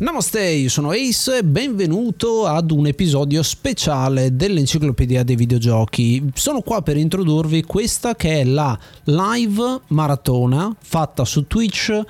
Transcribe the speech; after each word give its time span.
Namaste, 0.00 0.42
io 0.42 0.70
sono 0.70 0.92
Ace 0.92 1.36
e 1.36 1.44
benvenuto 1.44 2.46
ad 2.46 2.70
un 2.70 2.86
episodio 2.86 3.42
speciale 3.42 4.34
dell'Enciclopedia 4.34 5.22
dei 5.22 5.36
Videogiochi. 5.36 6.30
Sono 6.32 6.62
qua 6.62 6.80
per 6.80 6.96
introdurvi 6.96 7.64
questa 7.64 8.14
che 8.14 8.40
è 8.40 8.44
la 8.44 8.78
live 9.04 9.80
maratona 9.88 10.74
fatta 10.80 11.26
su 11.26 11.46
Twitch 11.46 12.02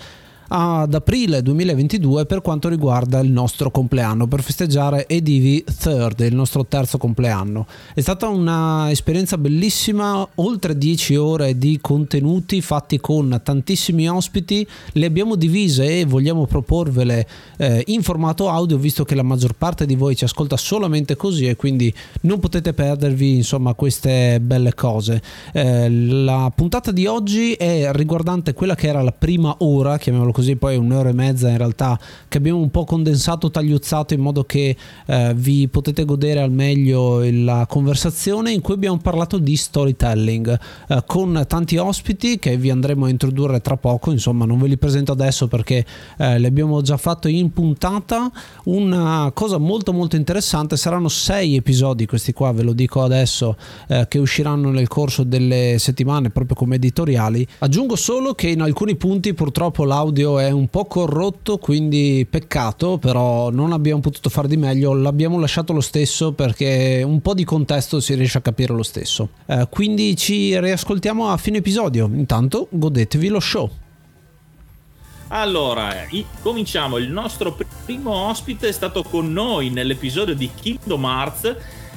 ad 0.53 0.95
aprile 0.95 1.43
2022 1.43 2.27
per 2.27 2.41
quanto 2.41 2.69
riguarda 2.69 3.21
il 3.21 3.31
nostro 3.31 3.71
compleanno, 3.71 4.27
per 4.27 4.43
festeggiare 4.43 5.07
Edivi 5.07 5.63
Third, 5.65 6.21
il 6.21 6.35
nostro 6.35 6.67
terzo 6.67 6.99
compleanno. 6.99 7.67
È 7.95 8.01
stata 8.01 8.27
un'esperienza 8.27 9.39
bellissima, 9.39 10.27
oltre 10.37 10.77
10 10.77 11.15
ore 11.17 11.57
di 11.57 11.79
contenuti 11.81 12.61
fatti 12.61 12.99
con 12.99 13.41
tantissimi 13.45 14.09
ospiti, 14.09 14.67
le 14.93 15.07
abbiamo 15.07 15.37
divise 15.37 16.01
e 16.01 16.05
vogliamo 16.05 16.47
proporvele 16.47 17.29
eh, 17.57 17.85
in 17.87 18.03
formato 18.03 18.49
audio 18.49 18.77
visto 18.77 19.05
che 19.05 19.15
la 19.15 19.23
maggior 19.23 19.53
parte 19.53 19.87
di 19.87 19.95
voi 19.95 20.17
ci 20.17 20.25
ascolta 20.25 20.57
solamente 20.57 21.15
così 21.15 21.47
e 21.47 21.55
quindi 21.55 21.95
non 22.23 22.41
potete 22.41 22.73
perdervi 22.73 23.37
insomma 23.37 23.75
queste 23.75 24.41
belle 24.41 24.75
cose. 24.75 25.23
Eh, 25.53 25.89
la 25.89 26.51
puntata 26.53 26.91
di 26.91 27.07
oggi 27.07 27.53
è 27.53 27.91
riguardante 27.93 28.53
quella 28.53 28.75
che 28.75 28.89
era 28.89 29.03
la 29.03 29.13
prima 29.13 29.55
ora, 29.59 29.97
chiamiamolo 29.97 30.33
così, 30.33 30.40
così 30.41 30.57
poi 30.57 30.77
un'ora 30.77 31.11
e 31.11 31.13
mezza 31.13 31.51
in 31.51 31.59
realtà 31.59 31.99
che 32.27 32.39
abbiamo 32.39 32.61
un 32.61 32.71
po' 32.71 32.85
condensato, 32.85 33.51
tagliuzzato 33.51 34.15
in 34.15 34.21
modo 34.21 34.45
che 34.45 34.75
eh, 35.05 35.35
vi 35.37 35.69
potete 35.69 36.07
godere 36.07 36.41
al 36.41 36.51
meglio 36.51 37.21
la 37.31 37.67
conversazione 37.69 38.51
in 38.51 38.63
cui 38.63 38.73
abbiamo 38.73 38.97
parlato 38.97 39.37
di 39.37 39.55
storytelling 39.55 40.59
eh, 40.89 41.03
con 41.07 41.45
tanti 41.47 41.77
ospiti 41.77 42.39
che 42.39 42.57
vi 42.57 42.71
andremo 42.71 43.05
a 43.05 43.11
introdurre 43.11 43.61
tra 43.61 43.77
poco, 43.77 44.13
insomma 44.13 44.47
non 44.47 44.59
ve 44.59 44.69
li 44.69 44.79
presento 44.79 45.13
adesso 45.13 45.47
perché 45.47 45.85
eh, 46.17 46.39
li 46.39 46.47
abbiamo 46.47 46.81
già 46.81 46.97
fatto 46.97 47.29
in 47.29 47.53
puntata, 47.53 48.33
una 48.65 49.31
cosa 49.35 49.59
molto 49.59 49.93
molto 49.93 50.17
interessante, 50.17 50.79
saranno 50.79 51.09
sei 51.09 51.57
episodi 51.57 52.07
questi 52.07 52.33
qua, 52.33 52.51
ve 52.53 52.63
lo 52.63 52.73
dico 52.73 53.03
adesso, 53.03 53.57
eh, 53.89 54.07
che 54.09 54.19
usciranno 54.19 54.71
nel 54.71 54.89
corso 54.89 55.23
delle 55.23 55.77
settimane 55.79 56.31
proprio 56.31 56.57
come 56.57 56.77
editoriali. 56.77 57.47
Aggiungo 57.59 57.95
solo 57.95 58.33
che 58.35 58.49
in 58.49 58.63
alcuni 58.63 58.97
punti 58.97 59.35
purtroppo 59.35 59.85
l'audio 59.85 60.30
è 60.39 60.51
un 60.51 60.69
po' 60.69 60.85
corrotto, 60.85 61.59
quindi 61.59 62.27
peccato, 62.29 62.99
però 62.99 63.51
non 63.51 63.73
abbiamo 63.73 64.01
potuto 64.01 64.29
fare 64.29 64.49
di 64.49 64.57
meglio, 64.57 64.93
l'abbiamo 64.93 65.39
lasciato 65.39 65.73
lo 65.73 65.81
stesso 65.81 66.33
perché 66.33 67.03
un 67.05 67.21
po' 67.21 67.35
di 67.35 67.45
contesto 67.45 68.01
si 68.01 68.15
riesce 68.15 68.39
a 68.39 68.41
capire 68.41 68.73
lo 68.73 68.83
stesso. 68.83 69.31
Eh, 69.47 69.67
quindi 69.71 70.17
ci 70.17 70.59
riascoltiamo 70.59 71.29
a 71.29 71.37
fine 71.37 71.59
episodio, 71.59 72.09
intanto 72.13 72.69
godetevi 72.71 73.29
lo 73.29 73.41
show. 73.41 73.71
Allora, 75.29 75.95
cominciamo. 76.43 76.97
Il 76.99 77.11
nostro 77.11 77.57
primo 77.85 78.13
ospite 78.13 78.69
è 78.69 78.73
stato 78.73 79.03
con 79.03 79.33
noi 79.33 79.71
nell'episodio 79.71 80.35
di 80.35 80.51
Kingdom 80.53 81.05
Hearts 81.05 81.45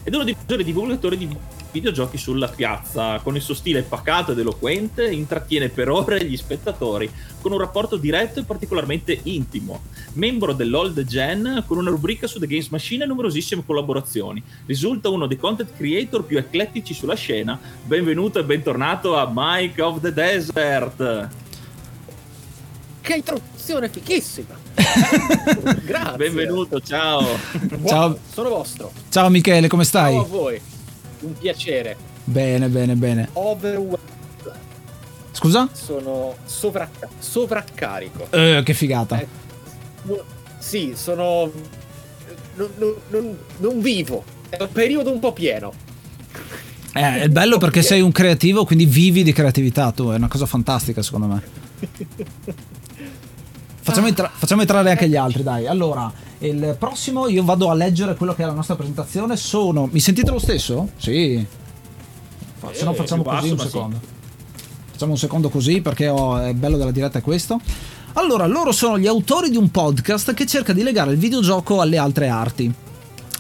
ed 0.04 0.12
è 0.12 0.16
uno 0.16 0.24
dei 0.24 0.36
maggiori 0.38 0.64
divulgatori 0.64 1.18
di 1.18 1.26
videogiochi 1.74 2.18
sulla 2.18 2.48
piazza. 2.48 3.20
Con 3.20 3.36
il 3.36 3.42
suo 3.42 3.56
stile 3.56 3.82
pacato 3.82 4.32
ed 4.32 4.40
eloquente, 4.40 5.12
intrattiene 5.12 5.70
per 5.70 5.90
ore 5.90 6.24
gli 6.24 6.38
spettatori 6.38 7.12
con 7.42 7.52
un 7.52 7.58
rapporto 7.58 7.98
diretto 7.98 8.40
e 8.40 8.44
particolarmente 8.44 9.20
intimo. 9.24 9.82
Membro 10.14 10.54
dell'Old 10.54 11.04
Gen, 11.04 11.64
con 11.66 11.78
una 11.78 11.90
rubrica 11.90 12.28
su 12.28 12.40
The 12.40 12.48
Games 12.48 12.70
Machine 12.70 13.04
e 13.04 13.08
numerosissime 13.08 13.64
collaborazioni. 13.66 14.42
Risulta 14.68 15.10
uno 15.10 15.26
dei 15.26 15.38
content 15.38 15.76
creator 15.76 16.24
più 16.24 16.38
eclettici 16.38 16.94
sulla 16.94 17.16
scena. 17.16 17.60
Benvenuto 17.84 18.40
e 18.40 18.44
bentornato 18.44 19.18
a 19.18 19.30
Mike 19.34 19.82
of 19.82 20.00
the 20.00 20.14
Desert. 20.14 21.30
Che 23.02 23.14
introduzione 23.14 23.90
fichissima! 23.90 24.62
Grazie. 25.84 26.18
Benvenuto, 26.18 26.80
ciao. 26.80 27.26
Ciao. 27.86 28.18
Sono 28.32 28.50
vostro. 28.50 28.92
Ciao 29.10 29.30
Michele, 29.30 29.68
come 29.68 29.84
stai? 29.84 30.14
Ciao 30.14 30.22
a 30.22 30.28
voi 30.28 30.62
un 31.24 31.34
piacere. 31.38 31.96
Bene, 32.24 32.68
bene, 32.70 32.96
bene. 32.96 33.30
Overwhelmed. 33.34 34.00
Scusa? 35.32 35.68
Sono 35.72 36.36
sovracca- 36.46 37.10
sovraccarico. 37.18 38.28
Uh, 38.32 38.64
che 38.64 38.74
figata. 38.74 39.20
Eh, 39.20 39.28
sì, 40.60 40.94
sono... 40.96 41.52
Non, 42.56 42.70
non, 43.10 43.38
non, 43.58 43.82
vivo. 43.82 44.24
È 44.50 44.62
un 44.62 44.72
periodo 44.72 45.12
un 45.12 45.20
po' 45.20 45.34
pieno. 45.34 45.74
Eh, 46.94 47.22
è 47.22 47.30
bello 47.30 47.58
perché 47.58 47.82
sei 47.82 48.02
un 48.02 48.12
creativo, 48.12 48.64
quindi 48.66 48.86
vivi 48.86 49.24
di 49.24 49.34
creatività 49.34 49.92
tu, 49.92 50.10
è 50.12 50.16
una 50.16 50.28
cosa 50.28 50.46
fantastica 50.46 51.02
secondo 51.02 51.26
me. 51.26 51.42
Facciamo, 53.84 54.08
entra- 54.08 54.32
facciamo, 54.34 54.62
entrare 54.62 54.92
anche 54.92 55.10
gli 55.10 55.18
altri, 55.18 55.44
dai. 55.44 55.68
Allora, 55.68 56.10
il 56.48 56.76
prossimo 56.78 57.28
io 57.28 57.44
vado 57.44 57.70
a 57.70 57.74
leggere 57.74 58.16
quello 58.16 58.34
che 58.34 58.44
è 58.44 58.46
la 58.46 58.54
nostra 58.54 58.76
presentazione. 58.76 59.38
Sono. 59.38 59.88
Mi 59.92 60.00
sentite 60.00 60.32
lo 60.32 60.40
stesso? 60.40 60.90
Sì. 60.98 61.46
Fa- 62.58 62.74
se 62.74 62.84
no 62.84 62.92
eh, 62.92 62.96
facciamo 62.96 63.24
così 63.24 63.50
un 63.50 63.60
secondo. 63.60 64.00
Sì. 64.00 64.12
Facciamo 64.92 65.12
un 65.12 65.18
secondo 65.18 65.50
così 65.50 65.82
perché 65.82 66.10
oh, 66.10 66.38
è 66.40 66.54
bello 66.54 66.78
della 66.78 66.92
diretta 66.92 67.20
è 67.20 67.22
questo. 67.22 67.60
Allora, 68.14 68.46
loro 68.46 68.72
sono 68.72 69.00
gli 69.00 69.08
autori 69.08 69.50
di 69.50 69.58
un 69.58 69.72
podcast 69.72 70.34
che 70.34 70.46
cerca 70.46 70.72
di 70.72 70.84
legare 70.84 71.12
il 71.12 71.18
videogioco 71.18 71.82
alle 71.82 71.98
altre 71.98 72.28
arti. 72.28 72.72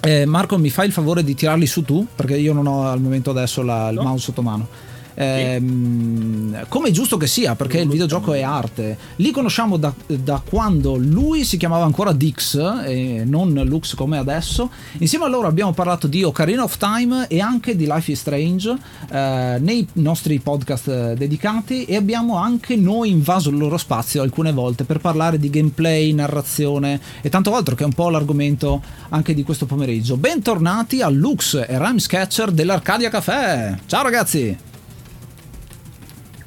Eh, 0.01 0.25
Marco, 0.25 0.57
mi 0.57 0.69
fai 0.69 0.87
il 0.87 0.91
favore 0.91 1.23
di 1.23 1.35
tirarli 1.35 1.65
su 1.65 1.83
tu? 1.83 2.05
Perché 2.15 2.37
io 2.37 2.53
non 2.53 2.67
ho 2.67 2.89
al 2.89 2.99
momento 2.99 3.29
adesso 3.29 3.61
la, 3.61 3.89
il 3.89 3.95
no. 3.95 4.03
mouse 4.03 4.23
sotto 4.23 4.41
mano 4.41 4.91
ehm, 5.13 6.65
come 6.67 6.89
è 6.89 6.91
giusto 6.91 7.17
che 7.17 7.27
sia, 7.27 7.55
perché 7.55 7.79
il 7.79 7.89
videogioco 7.89 8.33
è 8.33 8.41
arte. 8.41 8.97
Li 9.17 9.31
conosciamo 9.31 9.77
da, 9.77 9.93
da 10.07 10.41
quando 10.43 10.95
lui 10.95 11.43
si 11.43 11.57
chiamava 11.57 11.85
ancora 11.85 12.11
Dix 12.11 12.55
e 12.85 13.23
non 13.25 13.53
Lux 13.65 13.95
come 13.95 14.17
adesso. 14.17 14.69
Insieme 14.99 15.25
a 15.25 15.27
loro 15.27 15.47
abbiamo 15.47 15.73
parlato 15.73 16.07
di 16.07 16.23
Ocarina 16.23 16.63
of 16.63 16.77
Time 16.77 17.27
e 17.27 17.39
anche 17.39 17.75
di 17.75 17.85
Life 17.85 18.11
is 18.11 18.19
Strange 18.19 18.75
eh, 19.11 19.57
nei 19.59 19.87
nostri 19.93 20.39
podcast 20.39 21.13
dedicati 21.13 21.85
e 21.85 21.95
abbiamo 21.95 22.37
anche 22.37 22.75
noi 22.75 23.09
invaso 23.09 23.49
il 23.49 23.57
loro 23.57 23.77
spazio 23.77 24.21
alcune 24.21 24.51
volte 24.51 24.83
per 24.83 24.99
parlare 24.99 25.39
di 25.39 25.49
gameplay, 25.49 26.13
narrazione 26.13 26.99
e 27.21 27.29
tanto 27.29 27.53
altro 27.55 27.75
che 27.75 27.83
è 27.83 27.85
un 27.85 27.93
po' 27.93 28.09
l'argomento 28.09 28.81
anche 29.09 29.33
di 29.33 29.43
questo 29.43 29.65
pomeriggio. 29.65 30.17
Bentornati 30.17 31.01
a 31.01 31.09
Lux 31.09 31.55
e 31.55 31.77
Rhyme 31.77 31.99
Sketcher 31.99 32.51
dell'Arcadia 32.51 33.09
Café. 33.09 33.79
Ciao 33.85 34.03
ragazzi! 34.03 34.72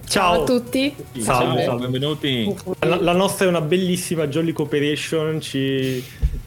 Ciao. 0.08 0.34
Ciao 0.34 0.42
a 0.42 0.44
tutti. 0.44 0.94
Salve, 1.18 1.64
Ciao. 1.64 1.78
benvenuti. 1.78 2.54
La, 2.80 3.00
la, 3.00 3.12
nostra 3.12 3.44
è 3.44 3.48
una 3.48 3.60
bellissima 3.60 4.28
Jolly 4.28 4.52
Cooperation, 4.52 5.40
ci, 5.40 6.02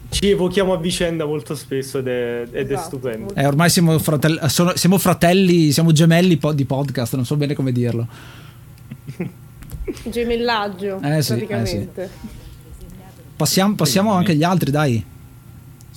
ci 0.08 0.30
evochiamo 0.30 0.72
a 0.72 0.78
vicenda 0.78 1.26
molto 1.26 1.54
spesso 1.54 1.98
ed 1.98 2.08
è, 2.08 2.46
ed 2.50 2.70
esatto. 2.70 2.80
è 2.80 2.84
stupendo. 2.84 3.34
Eh, 3.34 3.46
ormai 3.46 3.68
siamo 3.68 3.98
fratelli, 3.98 4.38
sono, 4.48 4.74
siamo 4.76 4.96
fratelli, 4.96 5.72
siamo 5.72 5.92
gemelli 5.92 6.38
di 6.54 6.64
podcast, 6.64 7.14
non 7.14 7.26
so 7.26 7.36
bene 7.36 7.54
come 7.54 7.70
dirlo. 7.70 8.06
Gemellaggio, 10.04 11.00
eh, 11.02 11.20
sì, 11.20 11.34
praticamente. 11.34 12.02
Eh, 12.02 12.08
sì. 12.08 12.28
Passiamo, 13.36 13.74
passiamo 13.74 14.12
anche 14.12 14.32
agli 14.32 14.42
altri, 14.42 14.70
dai. 14.70 15.04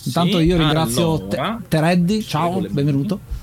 Intanto 0.06 0.39
io 0.39 0.57
ringrazio 0.57 1.13
allora, 1.15 1.62
Tereddi, 1.65 2.21
ciao, 2.24 2.60
benvenuto. 2.60 3.42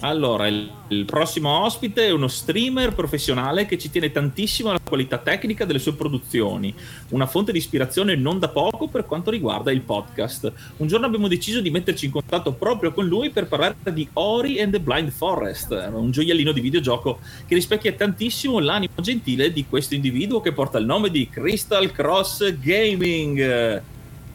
Allora, 0.00 0.46
il, 0.46 0.70
il, 0.88 1.04
prossimo 1.04 1.64
ospite 1.64 2.06
è 2.06 2.10
uno 2.10 2.28
streamer 2.28 2.94
professionale 2.94 3.66
che 3.66 3.78
ci 3.78 3.90
tiene 3.90 4.10
tantissimo 4.10 4.70
alla 4.70 4.80
qualità 4.82 5.18
tecnica 5.18 5.64
delle 5.64 5.78
sue 5.78 5.94
produzioni, 5.94 6.74
una 7.10 7.26
fonte 7.26 7.52
di 7.52 7.58
ispirazione 7.58 8.16
non 8.16 8.38
da 8.38 8.48
poco 8.48 8.88
per 8.88 9.06
quanto 9.06 9.30
riguarda 9.30 9.70
il 9.70 9.82
podcast. 9.82 10.52
Un 10.78 10.86
giorno 10.86 11.06
abbiamo 11.06 11.28
deciso 11.28 11.60
di 11.60 11.70
metterci 11.70 12.06
in 12.06 12.10
contatto 12.10 12.52
proprio 12.52 12.92
con 12.92 13.06
lui 13.06 13.30
per 13.30 13.46
parlare 13.46 13.76
di 13.92 14.08
Ori 14.14 14.60
and 14.60 14.72
the 14.72 14.80
Blind 14.80 15.10
Forest, 15.10 15.70
un 15.92 16.10
gioiellino 16.10 16.52
di 16.52 16.60
videogioco 16.60 17.20
che 17.46 17.54
rispecchia 17.54 17.92
tantissimo 17.92 18.58
l'animo 18.58 18.94
gentile 19.00 19.52
di 19.52 19.66
questo 19.66 19.94
individuo 19.94 20.40
che 20.40 20.52
porta 20.52 20.78
il 20.78 20.86
nome 20.86 21.10
di 21.10 21.28
Crystal 21.28 21.90
Cross 21.92 22.54
Gaming. 22.58 23.82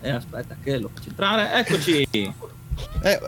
Eh, 0.02 0.10
aspetta 0.10 0.58
che 0.62 0.78
lo 0.78 0.90
faccio 0.94 1.10
entrare, 1.10 1.60
eccoci. 1.60 2.08
Eh, 2.12 3.20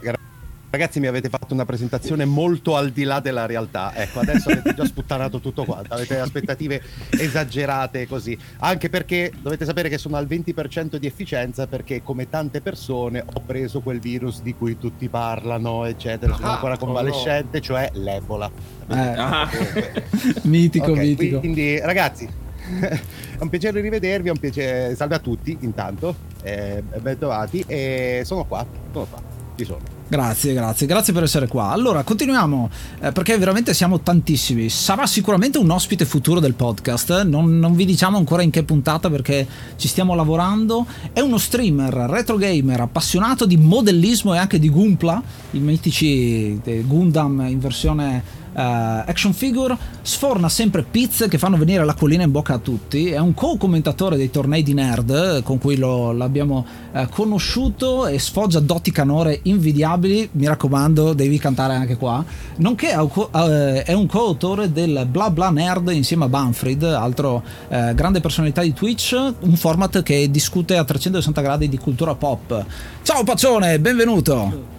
Ragazzi, 0.76 1.00
mi 1.00 1.08
avete 1.08 1.30
fatto 1.30 1.54
una 1.54 1.64
presentazione 1.64 2.26
molto 2.26 2.76
al 2.76 2.90
di 2.90 3.04
là 3.04 3.22
della 3.22 3.46
realtà. 3.46 3.96
Ecco, 3.96 4.20
adesso 4.20 4.50
avete 4.50 4.74
già 4.74 4.84
sputtanato 4.84 5.40
tutto 5.40 5.64
quanto. 5.64 5.94
Avete 5.94 6.20
aspettative 6.20 6.82
esagerate 7.12 8.06
così. 8.08 8.38
Anche 8.58 8.90
perché 8.90 9.32
dovete 9.42 9.64
sapere 9.64 9.88
che 9.88 9.98
sono 9.98 10.18
al 10.18 10.26
20% 10.26 10.98
di 10.98 11.08
efficienza 11.08 11.66
perché, 11.66 12.04
come 12.04 12.28
tante 12.28 12.60
persone, 12.60 13.24
ho 13.26 13.40
preso 13.40 13.80
quel 13.80 14.02
virus 14.02 14.42
di 14.42 14.54
cui 14.54 14.78
tutti 14.78 15.08
parlano, 15.08 15.86
eccetera. 15.86 16.36
Sono 16.36 16.48
ah, 16.48 16.54
ancora 16.56 16.78
convalescente, 16.78 17.56
oh 17.56 17.60
no. 17.60 17.66
cioè 17.66 17.90
l'Ebola. 17.94 18.52
Eh. 18.90 18.98
Ah. 18.98 19.50
mitico, 20.44 20.92
okay, 20.92 21.08
mitico. 21.08 21.40
Quindi, 21.40 21.80
ragazzi, 21.80 22.28
è 22.84 23.00
un 23.40 23.48
piacere 23.48 23.80
rivedervi, 23.80 24.28
è 24.28 24.32
un 24.32 24.40
piacere. 24.40 24.94
Salve 24.94 25.16
a 25.16 25.20
tutti, 25.20 25.56
intanto. 25.62 26.14
Eh, 26.44 26.84
ben 27.00 27.18
trovati. 27.18 27.64
E 27.66 28.24
sono 28.26 28.44
qua, 28.44 28.66
sono 28.92 29.06
qua, 29.06 29.22
ci 29.56 29.64
sono. 29.64 29.95
Grazie, 30.08 30.54
grazie, 30.54 30.86
grazie 30.86 31.14
per 31.14 31.24
essere 31.24 31.48
qua. 31.48 31.72
Allora, 31.72 32.04
continuiamo 32.04 32.70
eh, 33.02 33.12
perché 33.12 33.38
veramente 33.40 33.74
siamo 33.74 34.02
tantissimi. 34.02 34.70
Sarà 34.70 35.08
sicuramente 35.08 35.58
un 35.58 35.70
ospite 35.72 36.06
futuro 36.06 36.40
del 36.40 36.54
podcast. 36.54 37.24
Non, 37.24 37.58
non, 37.58 37.74
vi 37.74 37.86
diciamo 37.86 38.16
ancora 38.16 38.44
in 38.44 38.52
che 38.52 38.64
puntata 38.64 39.10
perché 39.10 39.48
ci 39.78 39.88
stiamo 39.88 40.14
lavorando. 40.14 40.86
È 41.12 41.22
uno 41.22 41.40
streamer, 41.40 41.92
retro 41.92 42.38
gamer, 42.38 42.82
appassionato 42.82 43.48
di 43.48 43.58
modellismo 43.58 44.36
e 44.36 44.38
anche 44.38 44.60
di 44.60 44.70
Gunpla, 44.70 45.22
i 45.52 45.60
mitici 45.60 46.60
Gundam 46.86 47.44
in 47.48 47.60
versione 47.60 48.44
action 48.56 49.34
figure, 49.34 49.78
sforna 50.02 50.50
sempre 50.50 50.84
pizze 50.84 51.28
che 51.28 51.38
fanno 51.38 51.58
venire 51.58 51.84
l'acquolina 51.84 52.24
in 52.24 52.32
bocca 52.32 52.56
a 52.56 52.58
tutti, 52.58 53.10
è 53.10 53.20
un 53.20 53.34
co-commentatore 53.34 54.18
dei 54.18 54.30
tornei 54.30 54.64
di 54.64 54.74
nerd 54.74 55.44
con 55.44 55.58
cui 55.58 55.78
lo, 55.78 56.12
l'abbiamo 56.12 56.66
uh, 56.92 57.08
conosciuto 57.10 58.08
e 58.08 58.20
sfoggia 58.20 58.60
doti 58.60 58.92
canore 58.92 59.40
invidiabili, 59.44 60.30
mi 60.34 60.48
raccomando 60.48 61.14
devi 61.14 61.38
cantare 61.38 61.76
anche 61.76 61.98
qua, 61.98 62.24
nonché 62.58 62.90
è 62.92 63.94
un 63.94 64.08
co-autore 64.08 64.72
del 64.72 65.06
Bla 65.10 65.30
Bla 65.30 65.50
Nerd 65.50 65.90
insieme 65.92 66.26
a 66.26 66.30
Banfrid, 66.30 66.84
altro 66.84 67.44
grande 67.68 68.20
personalità 68.20 68.62
di 68.62 68.74
Twitch, 68.74 69.16
un 69.40 69.56
format 69.56 70.02
che 70.04 70.30
discute 70.32 70.78
a 70.78 70.84
360 70.84 71.42
gradi 71.42 71.70
di 71.70 71.78
cultura 71.78 72.16
pop. 72.16 72.66
Ciao 73.02 73.24
Paccione, 73.24 73.80
benvenuto! 73.80 74.74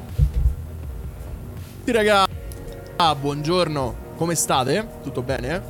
Sì 1.84 1.92
ragazzi 1.92 2.25
Ah, 2.98 3.14
buongiorno, 3.14 3.94
come 4.16 4.34
state? 4.34 4.86
Tutto 5.02 5.20
bene? 5.20 5.62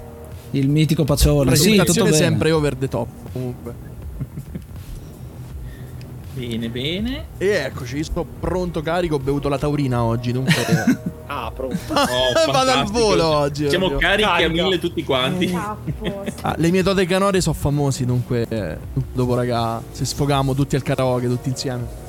Il 0.53 0.69
mitico 0.69 1.03
Pacione, 1.03 1.57
sì, 1.57 1.75
tutto 1.85 2.05
bene. 2.05 2.17
sempre 2.17 2.53
over 2.53 2.77
the 2.77 2.87
top, 2.87 3.09
comunque. 3.33 3.75
bene, 6.35 6.69
bene. 6.69 7.25
E 7.37 7.49
eccoci, 7.49 8.05
sto 8.05 8.25
pronto 8.39 8.81
carico, 8.81 9.17
ho 9.17 9.19
bevuto 9.19 9.49
la 9.49 9.59
taurina 9.59 10.05
oggi, 10.05 10.31
dunque... 10.31 10.55
ah, 11.27 11.51
pronto. 11.53 11.77
Oh, 11.93 12.53
Vado 12.53 12.71
al 12.71 12.87
volo 12.87 13.27
oggi. 13.27 13.69
Siamo 13.69 13.87
ovvio. 13.87 13.99
carichi 13.99 14.29
Carica. 14.29 14.49
a 14.49 14.53
mille 14.65 14.79
tutti 14.79 15.03
quanti. 15.03 15.53
ah, 16.43 16.55
le 16.57 16.71
mie 16.71 16.85
tote 16.85 17.07
canore 17.07 17.41
sono 17.41 17.57
famosi, 17.59 18.05
dunque 18.05 18.47
eh, 18.49 18.79
dopo 19.13 19.35
raga, 19.35 19.83
se 19.91 20.05
sfogamo 20.05 20.55
tutti 20.55 20.77
al 20.77 20.83
karaoke, 20.83 21.27
tutti 21.27 21.49
insieme. 21.49 22.05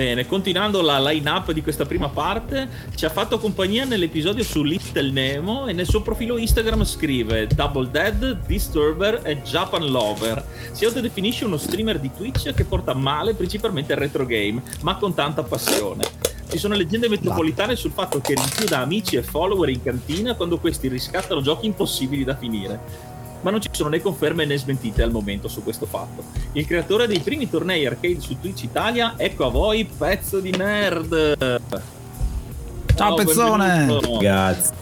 Bene, 0.00 0.26
continuando 0.26 0.80
la 0.80 0.98
line-up 0.98 1.52
di 1.52 1.60
questa 1.60 1.84
prima 1.84 2.08
parte, 2.08 2.66
ci 2.94 3.04
ha 3.04 3.10
fatto 3.10 3.38
compagnia 3.38 3.84
nell'episodio 3.84 4.42
su 4.42 4.62
Little 4.62 5.10
Nemo 5.10 5.66
e 5.66 5.74
nel 5.74 5.86
suo 5.86 6.00
profilo 6.00 6.38
Instagram 6.38 6.84
scrive 6.84 7.46
Double 7.46 7.90
Dead, 7.90 8.46
Disturber 8.46 9.20
e 9.24 9.42
Japan 9.42 9.90
Lover. 9.90 10.42
Si 10.72 10.86
autodefinisce 10.86 11.44
uno 11.44 11.58
streamer 11.58 11.98
di 11.98 12.10
Twitch 12.16 12.54
che 12.54 12.64
porta 12.64 12.94
male 12.94 13.34
principalmente 13.34 13.92
il 13.92 13.98
retro 13.98 14.24
game, 14.24 14.62
ma 14.80 14.96
con 14.96 15.12
tanta 15.12 15.42
passione. 15.42 16.04
Ci 16.48 16.56
sono 16.56 16.76
leggende 16.76 17.06
metropolitane 17.06 17.76
sul 17.76 17.92
fatto 17.92 18.22
che 18.22 18.32
richiuda 18.32 18.78
amici 18.78 19.16
e 19.16 19.22
follower 19.22 19.68
in 19.68 19.82
cantina 19.82 20.34
quando 20.34 20.58
questi 20.58 20.88
riscattano 20.88 21.42
giochi 21.42 21.66
impossibili 21.66 22.24
da 22.24 22.36
finire 22.36 23.09
ma 23.42 23.50
non 23.50 23.60
ci 23.60 23.68
sono 23.72 23.88
né 23.88 24.00
conferme 24.00 24.44
né 24.44 24.56
smentite 24.58 25.02
al 25.02 25.10
momento 25.10 25.48
su 25.48 25.62
questo 25.62 25.86
fatto. 25.86 26.24
Il 26.52 26.66
creatore 26.66 27.06
dei 27.06 27.20
primi 27.20 27.48
tornei 27.48 27.86
arcade 27.86 28.20
su 28.20 28.38
Twitch 28.40 28.64
Italia, 28.64 29.14
ecco 29.16 29.46
a 29.46 29.50
voi, 29.50 29.84
pezzo 29.84 30.40
di 30.40 30.50
nerd! 30.50 31.36
Ciao, 31.38 31.60
Ciao 32.94 33.14
pezzone! 33.14 34.00
Ragazzi! 34.00 34.78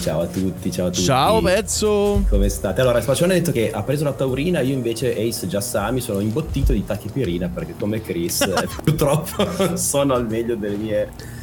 ciao 0.00 0.22
a 0.22 0.26
tutti, 0.26 0.72
ciao 0.72 0.86
a 0.86 0.90
tutti. 0.90 1.04
Ciao 1.04 1.40
pezzo! 1.40 2.24
Come 2.28 2.48
state? 2.48 2.80
Allora, 2.80 3.00
Spaccione 3.00 3.34
ha 3.34 3.36
detto 3.36 3.52
che 3.52 3.70
ha 3.70 3.82
preso 3.82 4.02
la 4.02 4.12
taurina, 4.12 4.60
io 4.60 4.74
invece 4.74 5.12
Ace 5.16 5.46
Giassami 5.46 6.00
sono 6.00 6.18
imbottito 6.18 6.72
di 6.72 6.84
tachipirina 6.84 7.48
perché 7.48 7.74
come 7.78 8.00
Chris 8.00 8.48
purtroppo 8.82 9.46
non 9.58 9.78
sono 9.78 10.14
al 10.14 10.26
meglio 10.26 10.56
delle 10.56 10.76
mie 10.76 11.34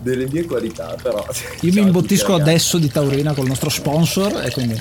delle 0.00 0.28
mie 0.30 0.44
qualità, 0.44 0.96
però 1.02 1.24
Io 1.62 1.72
mi 1.72 1.80
imbottisco 1.80 2.34
adesso 2.34 2.78
di 2.78 2.88
taurina 2.88 3.32
col 3.32 3.46
nostro 3.46 3.70
sponsor 3.70 4.42
e 4.44 4.50
quindi 4.50 4.78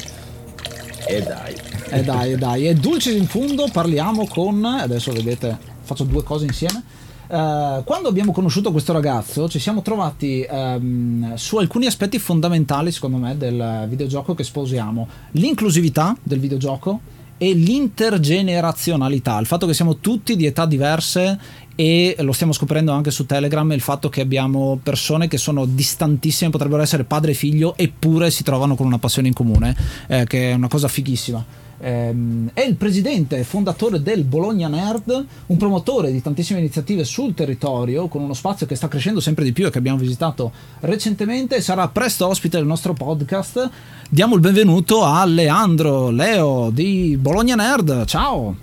e 1.07 1.21
dai. 1.21 1.55
E 1.89 2.03
dai, 2.03 2.31
e 2.33 2.37
dai. 2.37 2.67
E 2.67 2.73
Dulcis 2.73 3.15
in 3.15 3.27
fondo 3.27 3.67
parliamo 3.71 4.27
con... 4.27 4.63
Adesso 4.63 5.11
vedete, 5.11 5.57
faccio 5.81 6.03
due 6.03 6.23
cose 6.23 6.45
insieme. 6.45 6.83
Uh, 7.25 7.83
quando 7.83 8.09
abbiamo 8.09 8.31
conosciuto 8.31 8.71
questo 8.71 8.91
ragazzo 8.91 9.47
ci 9.47 9.57
siamo 9.57 9.81
trovati 9.81 10.45
um, 10.47 11.33
su 11.35 11.57
alcuni 11.57 11.85
aspetti 11.85 12.19
fondamentali 12.19 12.91
secondo 12.91 13.15
me 13.15 13.37
del 13.37 13.85
videogioco 13.87 14.35
che 14.35 14.43
sposiamo 14.43 15.07
l'inclusività 15.31 16.15
del 16.21 16.39
videogioco 16.39 16.99
e 17.37 17.53
l'intergenerazionalità 17.53 19.39
il 19.39 19.45
fatto 19.45 19.65
che 19.65 19.73
siamo 19.73 19.97
tutti 19.97 20.35
di 20.35 20.45
età 20.45 20.65
diverse 20.65 21.39
e 21.75 22.15
lo 22.19 22.31
stiamo 22.31 22.53
scoprendo 22.53 22.91
anche 22.91 23.11
su 23.11 23.25
Telegram 23.25 23.71
il 23.71 23.81
fatto 23.81 24.09
che 24.09 24.21
abbiamo 24.21 24.79
persone 24.81 25.27
che 25.27 25.37
sono 25.37 25.65
distantissime, 25.65 26.49
potrebbero 26.51 26.81
essere 26.81 27.03
padre 27.03 27.31
e 27.31 27.35
figlio, 27.35 27.75
eppure 27.77 28.31
si 28.31 28.43
trovano 28.43 28.75
con 28.75 28.85
una 28.85 28.99
passione 28.99 29.27
in 29.27 29.33
comune, 29.33 29.75
eh, 30.07 30.25
che 30.25 30.51
è 30.51 30.53
una 30.53 30.67
cosa 30.67 30.87
fighissima. 30.87 31.61
Ehm, 31.83 32.51
è 32.53 32.61
il 32.61 32.75
presidente 32.75 33.43
fondatore 33.43 34.01
del 34.01 34.23
Bologna 34.23 34.69
Nerd, 34.69 35.25
un 35.47 35.57
promotore 35.57 36.11
di 36.11 36.21
tantissime 36.21 36.59
iniziative 36.59 37.03
sul 37.03 37.33
territorio, 37.33 38.07
con 38.07 38.21
uno 38.21 38.33
spazio 38.33 38.65
che 38.65 38.75
sta 38.75 38.87
crescendo 38.87 39.19
sempre 39.19 39.43
di 39.43 39.51
più 39.51 39.67
e 39.67 39.69
che 39.69 39.79
abbiamo 39.79 39.97
visitato 39.97 40.51
recentemente. 40.81 41.61
Sarà 41.61 41.87
presto 41.89 42.27
ospite 42.27 42.57
del 42.57 42.65
nostro 42.65 42.93
podcast. 42.93 43.69
Diamo 44.09 44.35
il 44.35 44.41
benvenuto 44.41 45.03
a 45.03 45.25
Leandro 45.25 46.09
Leo 46.09 46.69
di 46.69 47.17
Bologna 47.19 47.55
Nerd. 47.55 48.05
Ciao! 48.05 48.62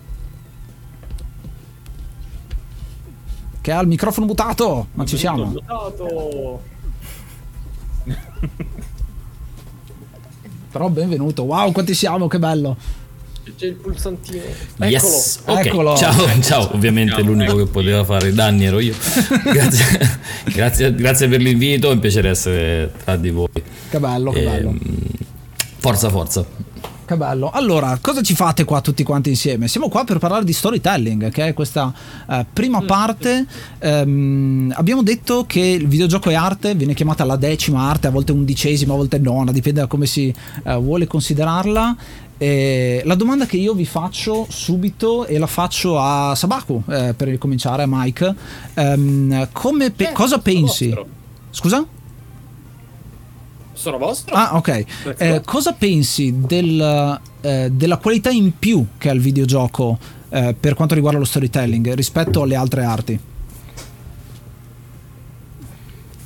Che 3.61 3.73
ha 3.73 3.81
il 3.81 3.88
microfono 3.88 4.26
mutato, 4.26 4.87
ma 4.95 5.05
ci 5.05 5.17
siamo. 5.17 5.45
Mutato. 5.45 6.62
Però 10.71 10.88
benvenuto, 10.88 11.43
wow 11.43 11.73
quanti 11.73 11.95
siamo, 11.95 12.29
che 12.29 12.38
bello. 12.38 12.76
C'è 13.57 13.67
il 13.67 13.75
pulsantino. 13.75 14.43
Yes. 14.79 15.40
Eccolo. 15.45 15.52
Okay. 15.52 15.67
Eccolo. 15.67 15.97
Ciao, 15.97 16.40
ciao, 16.40 16.75
ovviamente 16.75 17.17
ciao, 17.17 17.25
l'unico 17.25 17.52
ecco. 17.52 17.64
che 17.64 17.71
poteva 17.71 18.05
fare 18.05 18.33
danni 18.33 18.67
ero 18.67 18.79
io. 18.79 18.95
grazie, 19.52 19.85
grazie, 20.45 20.95
grazie, 20.95 21.29
per 21.29 21.40
l'invito, 21.40 21.90
è 21.90 21.93
un 21.93 21.99
piacere 21.99 22.29
essere 22.31 22.93
tra 23.05 23.17
di 23.17 23.31
voi. 23.31 23.49
Che 23.52 23.99
bello, 23.99 24.31
che 24.31 24.43
e, 24.43 24.45
bello. 24.45 24.69
Ehm, 24.69 25.09
forza, 25.79 26.09
forza 26.09 26.47
che 27.11 27.17
bello. 27.17 27.50
Allora, 27.50 27.99
cosa 28.00 28.23
ci 28.23 28.35
fate 28.35 28.64
qua 28.64 28.81
tutti 28.81 29.02
quanti 29.02 29.31
insieme? 29.31 29.67
Siamo 29.67 29.88
qua 29.88 30.05
per 30.05 30.19
parlare 30.19 30.45
di 30.45 30.52
storytelling, 30.52 31.31
che 31.31 31.47
è 31.47 31.55
questa 31.55 31.93
uh, 32.26 32.45
prima 32.52 32.81
mm. 32.81 32.87
parte. 32.87 33.47
Um, 33.81 34.73
abbiamo 34.76 35.02
detto 35.02 35.45
che 35.47 35.61
il 35.61 35.88
videogioco 35.88 36.31
è 36.31 36.35
arte, 36.35 36.75
viene 36.75 36.95
chiamata 36.95 37.25
la 37.25 37.37
decima 37.37 37.83
arte, 37.83 38.07
a 38.07 38.11
volte 38.11 38.33
undicesima, 38.33 38.95
a 38.95 38.97
volte 38.97 39.19
nona, 39.19 39.50
dipende 39.50 39.81
da 39.81 39.87
come 39.87 40.07
si 40.07 40.33
uh, 40.64 40.71
vuole 40.81 41.07
considerarla. 41.07 41.97
E 42.38 43.02
la 43.05 43.17
domanda 43.17 43.45
che 43.45 43.57
io 43.57 43.75
vi 43.75 43.85
faccio 43.85 44.47
subito 44.49 45.26
e 45.26 45.37
la 45.38 45.47
faccio 45.47 45.99
a 45.99 46.35
Sabaku 46.35 46.83
eh, 46.88 47.12
per 47.14 47.29
ricominciare, 47.29 47.83
a 47.83 47.87
Mike, 47.87 48.35
um, 48.76 49.49
come 49.52 49.90
pe- 49.90 50.09
eh, 50.09 50.12
cosa 50.12 50.38
pensi? 50.38 50.97
Scusa? 51.50 51.85
Sono 53.81 53.99
vostro. 53.99 54.35
Ah, 54.35 54.57
ok. 54.57 54.85
Eh, 55.19 55.43
cosa 55.45 55.73
pensi 55.73 56.35
del, 56.37 57.21
eh, 57.41 57.69
della 57.73 57.97
qualità 57.97 58.31
in 58.31 58.59
più 58.59 58.87
che 58.99 59.09
ha 59.09 59.13
il 59.13 59.21
videogioco 59.21 59.99
eh, 60.29 60.55
per 60.59 60.75
quanto 60.75 60.95
riguarda 60.95 61.19
lo 61.19 61.25
storytelling 61.25 61.93
rispetto 61.95 62.43
alle 62.43 62.55
altre 62.55 62.85
arti? 62.85 63.21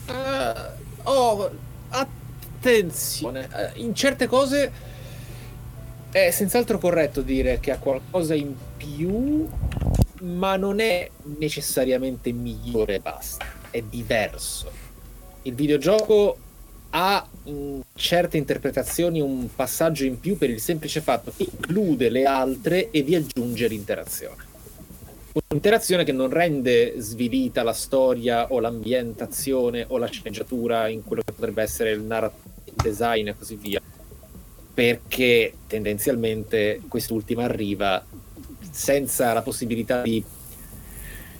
Uh, 0.06 0.74
però 1.04 1.50
attenzione, 1.90 3.48
eh, 3.52 3.80
in 3.80 3.94
certe 3.94 4.26
cose 4.26 4.72
è 6.10 6.30
senz'altro 6.30 6.78
corretto 6.78 7.22
dire 7.22 7.60
che 7.60 7.72
ha 7.72 7.78
qualcosa 7.78 8.34
in 8.34 8.54
più, 8.76 9.46
ma 10.22 10.56
non 10.56 10.80
è 10.80 11.10
necessariamente 11.38 12.32
migliore 12.32 12.96
e 12.96 13.00
basta, 13.00 13.44
è 13.70 13.82
diverso. 13.82 14.70
Il 15.42 15.54
videogioco 15.54 16.38
ha 16.96 17.26
in 17.44 17.80
certe 17.94 18.36
interpretazioni 18.36 19.20
un 19.20 19.48
passaggio 19.54 20.04
in 20.04 20.20
più 20.20 20.38
per 20.38 20.48
il 20.50 20.60
semplice 20.60 21.00
fatto 21.00 21.32
che 21.36 21.48
include 21.50 22.08
le 22.08 22.24
altre 22.24 22.90
e 22.90 23.02
vi 23.02 23.16
aggiunge 23.16 23.66
l'interazione. 23.66 24.52
Un'interazione 25.32 26.04
che 26.04 26.12
non 26.12 26.30
rende 26.30 26.94
svilita 26.98 27.64
la 27.64 27.72
storia 27.72 28.52
o 28.52 28.60
l'ambientazione 28.60 29.84
o 29.88 29.98
la 29.98 30.06
sceneggiatura 30.06 30.86
in 30.86 31.02
quello 31.02 31.22
che 31.24 31.32
potrebbe 31.32 31.62
essere 31.62 31.90
il 31.90 32.02
narrative 32.02 32.72
design 32.80 33.26
e 33.26 33.36
così 33.36 33.56
via, 33.56 33.80
perché 34.72 35.52
tendenzialmente 35.66 36.80
quest'ultima 36.86 37.42
arriva 37.42 38.04
senza 38.70 39.32
la 39.32 39.42
possibilità 39.42 40.02
di 40.02 40.24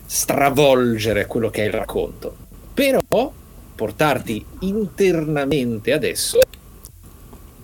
stravolgere 0.04 1.26
quello 1.26 1.50
che 1.50 1.62
è 1.62 1.66
il 1.66 1.73
racconto. 1.73 2.37
Però 2.75 3.32
portarti 3.75 4.45
internamente 4.61 5.93
adesso 5.93 6.38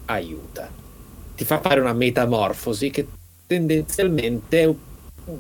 aiuta. 0.07 0.71
Ti 1.37 1.45
fa 1.45 1.61
fare 1.61 1.81
una 1.81 1.93
metamorfosi 1.93 2.91
che 2.91 3.07
tendenzialmente 3.47 4.63
è 4.63 4.75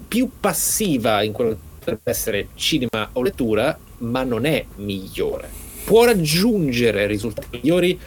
più 0.07 0.31
passiva 0.39 1.23
in 1.23 1.33
quello 1.33 1.51
che 1.51 1.57
potrebbe 1.79 2.11
essere 2.11 2.49
cinema 2.55 3.11
o 3.13 3.23
lettura, 3.23 3.79
ma 3.99 4.23
non 4.23 4.45
è 4.45 4.65
migliore. 4.77 5.49
Può 5.85 6.05
raggiungere 6.05 7.07
risultati 7.07 7.59
migliori 7.59 7.99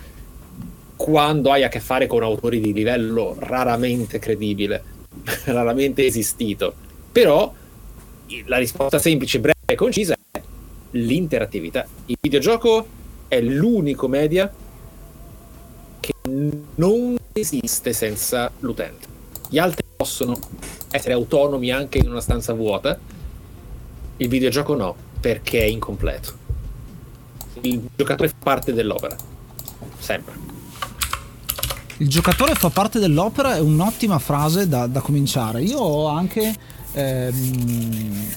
quando 0.96 1.52
hai 1.52 1.64
a 1.64 1.68
che 1.68 1.80
fare 1.80 2.08
con 2.08 2.24
autori 2.24 2.60
di 2.60 2.72
livello 2.72 3.36
raramente 3.40 4.20
credibile, 4.20 4.84
raramente 5.46 6.06
esistito. 6.06 6.74
Però 7.12 7.54
la 8.46 8.58
risposta 8.58 9.00
semplice, 9.00 9.40
breve 9.40 9.54
e 9.66 9.76
concisa 9.76 10.14
è 10.14 10.23
l'interattività. 10.94 11.86
Il 12.08 12.18
videogioco 12.20 12.86
è 13.28 13.40
l'unico 13.42 14.08
media 14.08 14.52
che 16.00 16.14
non 16.76 17.18
esiste 17.34 17.94
senza 17.94 18.52
l'utente. 18.60 19.08
Gli 19.50 19.58
altri 19.58 19.84
possono 19.96 20.38
essere 20.92 21.14
autonomi 21.14 21.72
anche 21.72 21.98
in 21.98 22.10
una 22.10 22.22
stanza 22.22 22.54
vuota, 22.54 22.98
il 24.18 24.28
videogioco 24.28 24.76
no, 24.76 24.96
perché 25.20 25.62
è 25.62 25.66
incompleto. 25.66 26.42
Il 27.62 27.88
giocatore 27.96 28.30
fa 28.30 28.36
parte 28.42 28.74
dell'opera, 28.74 29.16
sempre. 29.98 30.52
Il 31.98 32.10
giocatore 32.10 32.54
fa 32.56 32.70
parte 32.70 33.00
dell'opera 33.00 33.56
è 33.56 33.60
un'ottima 33.60 34.20
frase 34.20 34.68
da, 34.68 34.88
da 34.88 35.00
cominciare. 35.00 35.62
Io 35.62 35.78
ho 35.78 36.08
anche 36.08 36.54
ehm, 36.94 38.28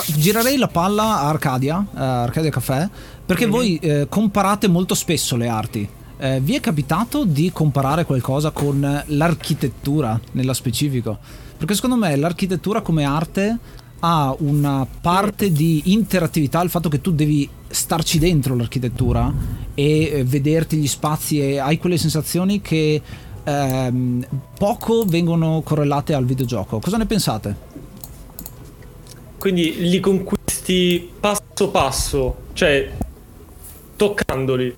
fa, 0.00 0.12
girerei 0.18 0.56
la 0.56 0.68
palla 0.68 1.20
a 1.20 1.28
Arcadia, 1.28 1.86
a 1.94 2.22
Arcadia 2.22 2.50
Café, 2.50 2.88
perché 3.24 3.44
mm-hmm. 3.44 3.52
voi 3.52 3.76
eh, 3.78 4.06
comparate 4.08 4.68
molto 4.68 4.94
spesso 4.94 5.36
le 5.36 5.48
arti. 5.48 5.88
Eh, 6.20 6.40
vi 6.40 6.54
è 6.54 6.60
capitato 6.60 7.24
di 7.24 7.50
comparare 7.52 8.04
qualcosa 8.04 8.50
con 8.50 9.04
l'architettura 9.06 10.20
nello 10.32 10.52
specifico? 10.52 11.18
Perché 11.56 11.74
secondo 11.74 11.96
me 11.96 12.16
l'architettura 12.16 12.80
come 12.80 13.04
arte 13.04 13.58
ha 14.00 14.34
una 14.38 14.86
parte 15.00 15.50
di 15.50 15.82
interattività, 15.86 16.62
il 16.62 16.70
fatto 16.70 16.88
che 16.88 17.00
tu 17.00 17.12
devi 17.12 17.48
starci 17.68 18.18
dentro 18.18 18.54
l'architettura 18.54 19.32
e 19.74 20.02
eh, 20.02 20.24
vederti 20.24 20.76
gli 20.76 20.86
spazi 20.86 21.40
e 21.40 21.58
hai 21.58 21.78
quelle 21.78 21.98
sensazioni 21.98 22.60
che 22.60 23.00
ehm, 23.44 24.26
poco 24.56 25.04
vengono 25.04 25.62
correlate 25.62 26.14
al 26.14 26.24
videogioco. 26.24 26.78
Cosa 26.78 26.96
ne 26.96 27.06
pensate? 27.06 27.66
Quindi 29.38 29.88
li 29.88 30.00
conquisti 30.00 31.10
passo 31.18 31.70
passo, 31.70 32.36
cioè 32.54 32.90
toccandoli. 33.96 34.76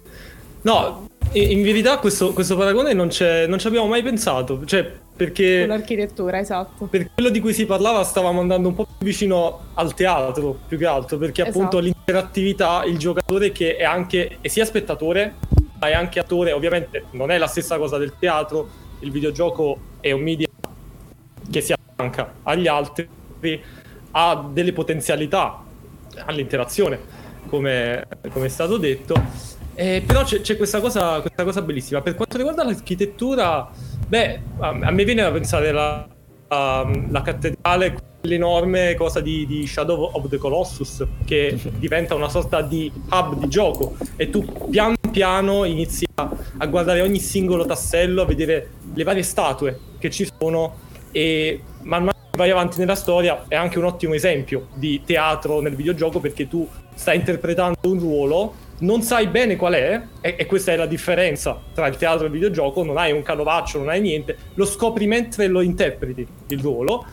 No, 0.63 1.09
in 1.33 1.63
verità 1.63 1.99
questo, 1.99 2.33
questo 2.33 2.57
paragone 2.57 2.93
non, 2.93 3.09
non 3.49 3.59
ci 3.59 3.67
abbiamo 3.67 3.87
mai 3.87 4.03
pensato, 4.03 4.65
cioè 4.65 4.91
perché... 5.21 5.67
L'architettura, 5.67 6.39
esatto. 6.39 6.87
Per 6.87 7.11
quello 7.13 7.29
di 7.29 7.41
cui 7.41 7.53
si 7.53 7.67
parlava 7.67 8.03
stavamo 8.03 8.41
andando 8.41 8.69
un 8.69 8.75
po' 8.75 8.87
più 8.87 9.07
vicino 9.07 9.67
al 9.75 9.95
teatro, 9.95 10.59
più 10.67 10.79
che 10.79 10.87
altro, 10.87 11.19
perché 11.19 11.43
esatto. 11.43 11.59
appunto 11.59 11.79
l'interattività, 11.79 12.85
il 12.85 12.97
giocatore 12.97 13.53
che 13.53 13.77
è 13.77 13.85
anche, 13.85 14.39
è 14.41 14.49
sia 14.49 14.65
spettatore, 14.65 15.35
ma 15.79 15.89
è 15.89 15.93
anche 15.93 16.21
attore, 16.21 16.53
ovviamente 16.53 17.05
non 17.13 17.31
è 17.31 17.37
la 17.37 17.47
stessa 17.47 17.77
cosa 17.77 17.99
del 17.99 18.15
teatro, 18.19 18.69
il 19.01 19.11
videogioco 19.11 19.79
è 20.01 20.11
un 20.13 20.23
media 20.23 20.49
che 21.51 21.61
si 21.61 21.75
affianca 21.75 22.35
agli 22.43 22.67
altri, 22.67 23.07
ha 24.13 24.49
delle 24.53 24.73
potenzialità 24.73 25.63
all'interazione, 26.25 26.99
come, 27.49 28.07
come 28.31 28.47
è 28.47 28.49
stato 28.49 28.77
detto. 28.77 29.15
Eh, 29.75 30.03
però 30.05 30.25
c'è, 30.25 30.41
c'è 30.41 30.57
questa, 30.57 30.81
cosa, 30.81 31.21
questa, 31.21 31.45
cosa, 31.45 31.63
bellissima. 31.63 32.03
Per 32.03 32.15
quanto 32.15 32.37
riguarda 32.37 32.65
l'architettura, 32.65 33.71
beh, 34.07 34.41
a, 34.59 34.69
a 34.69 34.91
me 34.91 35.05
viene 35.05 35.23
da 35.23 35.31
pensare 35.31 35.73
la, 35.73 36.07
la, 36.49 36.91
la 37.09 37.23
cattedrale, 37.23 37.97
l'enorme 38.23 38.95
cosa 38.95 39.21
di, 39.21 39.47
di, 39.47 39.67
Shadow 39.67 40.11
of 40.13 40.29
the 40.29 40.37
Colossus, 40.37 41.07
che 41.25 41.59
diventa 41.79 42.15
una 42.15 42.29
sorta 42.29 42.61
di 42.61 42.93
hub 43.11 43.39
di 43.39 43.49
gioco. 43.49 43.97
E 44.17 44.29
tu 44.29 44.45
pian 44.69 44.95
piano 45.11 45.65
inizi 45.65 46.07
a, 46.15 46.31
a 46.59 46.67
guardare 46.67 47.01
ogni 47.01 47.19
singolo 47.19 47.65
tassello, 47.65 48.23
a 48.23 48.27
vedere 48.27 48.71
le 48.93 49.05
varie 49.05 49.23
statue 49.23 49.79
che 49.99 50.11
ci 50.11 50.29
sono 50.39 50.89
e 51.13 51.63
man 51.83 52.05
mano 52.05 52.19
vai 52.41 52.51
avanti 52.51 52.79
nella 52.79 52.95
storia 52.95 53.45
è 53.49 53.55
anche 53.55 53.79
un 53.79 53.85
ottimo 53.85 54.15
esempio 54.15 54.69
di 54.75 55.03
teatro 55.05 55.61
nel 55.61 55.77
videogioco 55.77 56.21
perché 56.21 56.49
tu 56.49 56.67
stai 56.95 57.17
interpretando 57.17 57.77
un 57.83 57.99
ruolo 57.99 58.55
non 58.79 59.03
sai 59.03 59.27
bene 59.27 59.57
qual 59.57 59.75
è, 59.75 60.01
e, 60.23 60.37
e, 60.39 60.47
questa 60.47 60.73
è 60.73 60.77
la 60.77 60.87
differenza 60.87 61.61
tra 61.75 61.87
il 61.87 61.97
teatro 61.97 62.23
e 62.23 62.27
il 62.29 62.33
videogioco, 62.33 62.83
non 62.83 62.97
hai 62.97 63.13
un 63.13 63.21
canovaccio, 63.21 63.77
non 63.77 63.91
hai 63.91 64.01
niente, 64.01 64.39
lo 64.55 64.65
scopri 64.65 65.07
mentre 65.07 65.49
lo 65.49 65.61
interpreti 65.61 66.27
il 66.47 66.59
ruolo 66.61 67.05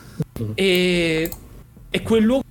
mm. 0.42 0.52
e, 0.56 1.30
e 1.90 2.02
quel 2.04 2.24
luogo 2.24 2.46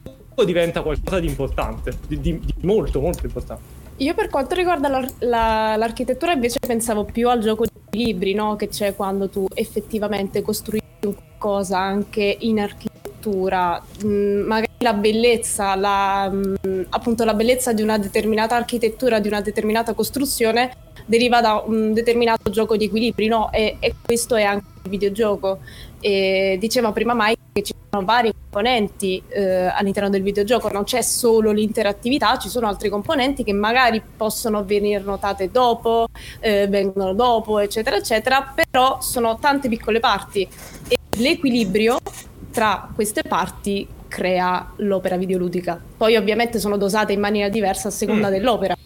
diventa 0.44 0.82
qualcosa 0.82 1.18
di 1.18 1.28
importante, 1.28 1.96
di, 2.06 2.20
di, 2.20 2.38
di 2.40 2.54
molto 2.60 3.00
molto 3.00 3.24
importante. 3.24 3.62
Io 3.96 4.12
per 4.12 4.28
quanto 4.28 4.54
riguarda 4.54 4.88
l'ar- 4.88 5.12
la- 5.20 5.76
l'architettura 5.76 6.32
invece 6.32 6.58
pensavo 6.58 7.04
più 7.04 7.30
al 7.30 7.40
gioco 7.40 7.64
di 7.64 8.04
libri, 8.04 8.34
no? 8.34 8.54
che 8.54 8.68
c'è 8.68 8.94
quando 8.94 9.30
tu 9.30 9.46
effettivamente 9.54 10.42
costruisci 10.42 10.85
qualcosa 11.36 11.78
anche 11.78 12.36
in 12.40 12.60
architettura, 12.60 13.80
mm, 14.04 14.46
magari 14.46 14.72
la 14.78 14.94
bellezza, 14.94 15.74
la, 15.76 16.30
mm, 16.30 16.82
appunto 16.90 17.24
la 17.24 17.34
bellezza 17.34 17.72
di 17.72 17.82
una 17.82 17.98
determinata 17.98 18.56
architettura, 18.56 19.20
di 19.20 19.28
una 19.28 19.40
determinata 19.40 19.94
costruzione 19.94 20.72
deriva 21.04 21.40
da 21.40 21.62
un 21.64 21.92
determinato 21.92 22.50
gioco 22.50 22.76
di 22.76 22.86
equilibri, 22.86 23.28
no? 23.28 23.52
E, 23.52 23.76
e 23.78 23.94
questo 24.02 24.34
è 24.34 24.42
anche 24.42 24.66
il 24.82 24.90
videogioco. 24.90 25.60
E 26.00 26.56
diceva 26.60 26.92
prima 26.92 27.14
Mike 27.14 27.40
che 27.52 27.62
ci 27.62 27.72
sono 27.90 28.04
vari 28.04 28.32
componenti 28.32 29.22
eh, 29.28 29.66
all'interno 29.66 30.10
del 30.10 30.22
videogioco, 30.22 30.68
non 30.70 30.84
c'è 30.84 31.00
solo 31.02 31.52
l'interattività, 31.52 32.36
ci 32.38 32.48
sono 32.48 32.66
altri 32.66 32.88
componenti 32.88 33.44
che 33.44 33.52
magari 33.52 34.02
possono 34.16 34.64
venire 34.64 35.02
notate 35.02 35.50
dopo, 35.50 36.06
eh, 36.40 36.66
vengono 36.68 37.14
dopo, 37.14 37.58
eccetera, 37.58 37.96
eccetera, 37.96 38.52
però 38.54 39.00
sono 39.00 39.38
tante 39.38 39.68
piccole 39.68 40.00
parti 40.00 40.46
e 40.88 40.98
l'equilibrio 41.16 41.98
tra 42.50 42.88
queste 42.94 43.22
parti 43.22 43.86
crea 44.08 44.72
l'opera 44.76 45.16
videoludica. 45.16 45.80
Poi 45.96 46.16
ovviamente 46.16 46.58
sono 46.58 46.76
dosate 46.76 47.12
in 47.12 47.20
maniera 47.20 47.48
diversa 47.48 47.88
a 47.88 47.90
seconda 47.90 48.28
mm. 48.28 48.30
dell'opera, 48.30 48.76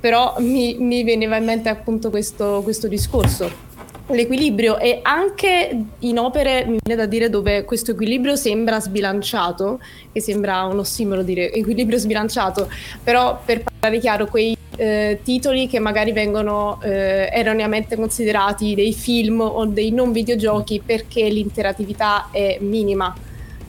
però 0.00 0.36
mi, 0.38 0.76
mi, 0.78 1.04
veniva 1.04 1.36
in 1.36 1.44
mente 1.44 1.68
appunto 1.68 2.08
questo, 2.10 2.60
questo 2.62 2.88
discorso 2.88 3.68
l'equilibrio 4.12 4.78
e 4.78 5.00
anche 5.02 5.84
in 5.98 6.18
opere 6.18 6.64
mi 6.66 6.78
viene 6.82 7.00
da 7.00 7.06
dire 7.06 7.28
dove 7.28 7.64
questo 7.64 7.92
equilibrio 7.92 8.36
sembra 8.36 8.80
sbilanciato, 8.80 9.80
che 10.12 10.20
sembra 10.20 10.64
un 10.64 10.78
ossimolo 10.78 11.22
dire 11.22 11.52
equilibrio 11.52 11.98
sbilanciato, 11.98 12.68
però 13.02 13.40
per 13.44 13.62
parlare 13.62 13.98
chiaro 13.98 14.26
quei 14.26 14.56
eh, 14.76 15.20
titoli 15.22 15.66
che 15.66 15.78
magari 15.78 16.12
vengono 16.12 16.80
eh, 16.82 17.28
erroneamente 17.32 17.96
considerati 17.96 18.74
dei 18.74 18.92
film 18.92 19.40
o 19.40 19.66
dei 19.66 19.90
non 19.90 20.12
videogiochi 20.12 20.82
perché 20.84 21.28
l'interatività 21.28 22.28
è 22.30 22.58
minima 22.60 23.14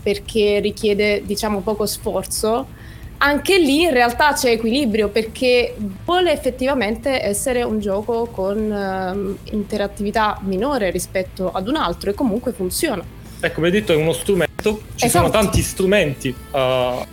perché 0.01 0.59
richiede 0.59 1.23
diciamo 1.25 1.59
poco 1.59 1.85
sforzo, 1.85 2.67
anche 3.23 3.59
lì 3.59 3.83
in 3.83 3.91
realtà 3.91 4.33
c'è 4.33 4.49
equilibrio 4.49 5.09
perché 5.09 5.75
vuole 6.05 6.31
effettivamente 6.31 7.21
essere 7.23 7.61
un 7.61 7.79
gioco 7.79 8.25
con 8.25 8.57
um, 8.57 9.37
interattività 9.51 10.39
minore 10.43 10.89
rispetto 10.89 11.51
ad 11.51 11.67
un 11.67 11.75
altro 11.75 12.09
e 12.09 12.13
comunque 12.13 12.51
funziona. 12.51 13.03
Ecco, 13.39 13.55
come 13.55 13.69
detto, 13.69 13.93
è 13.93 13.95
uno 13.95 14.13
strumento, 14.13 14.81
ci 14.95 15.05
esatto. 15.05 15.25
sono 15.25 15.29
tanti 15.29 15.61
strumenti 15.61 16.29
uh, 16.29 17.05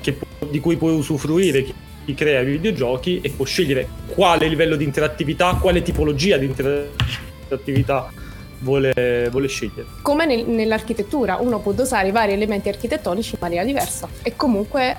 che, 0.00 0.16
di 0.48 0.60
cui 0.60 0.76
puoi 0.76 0.94
usufruire, 0.94 1.64
chi 2.04 2.14
crea 2.14 2.40
i 2.40 2.46
videogiochi 2.46 3.20
e 3.20 3.30
può 3.30 3.44
scegliere 3.44 3.88
quale 4.06 4.46
livello 4.46 4.76
di 4.76 4.84
interattività, 4.84 5.54
quale 5.60 5.82
tipologia 5.82 6.36
di 6.36 6.46
interattività 6.46 8.12
vuole, 8.58 9.28
vuole 9.30 9.48
scegliere. 9.48 9.86
Come 10.02 10.26
nel, 10.26 10.46
nell'architettura, 10.46 11.36
uno 11.36 11.60
può 11.60 11.72
dosare 11.72 12.08
i 12.08 12.10
vari 12.10 12.32
elementi 12.32 12.68
architettonici 12.68 13.34
in 13.34 13.38
maniera 13.40 13.64
diversa 13.64 14.08
e 14.22 14.34
comunque 14.36 14.96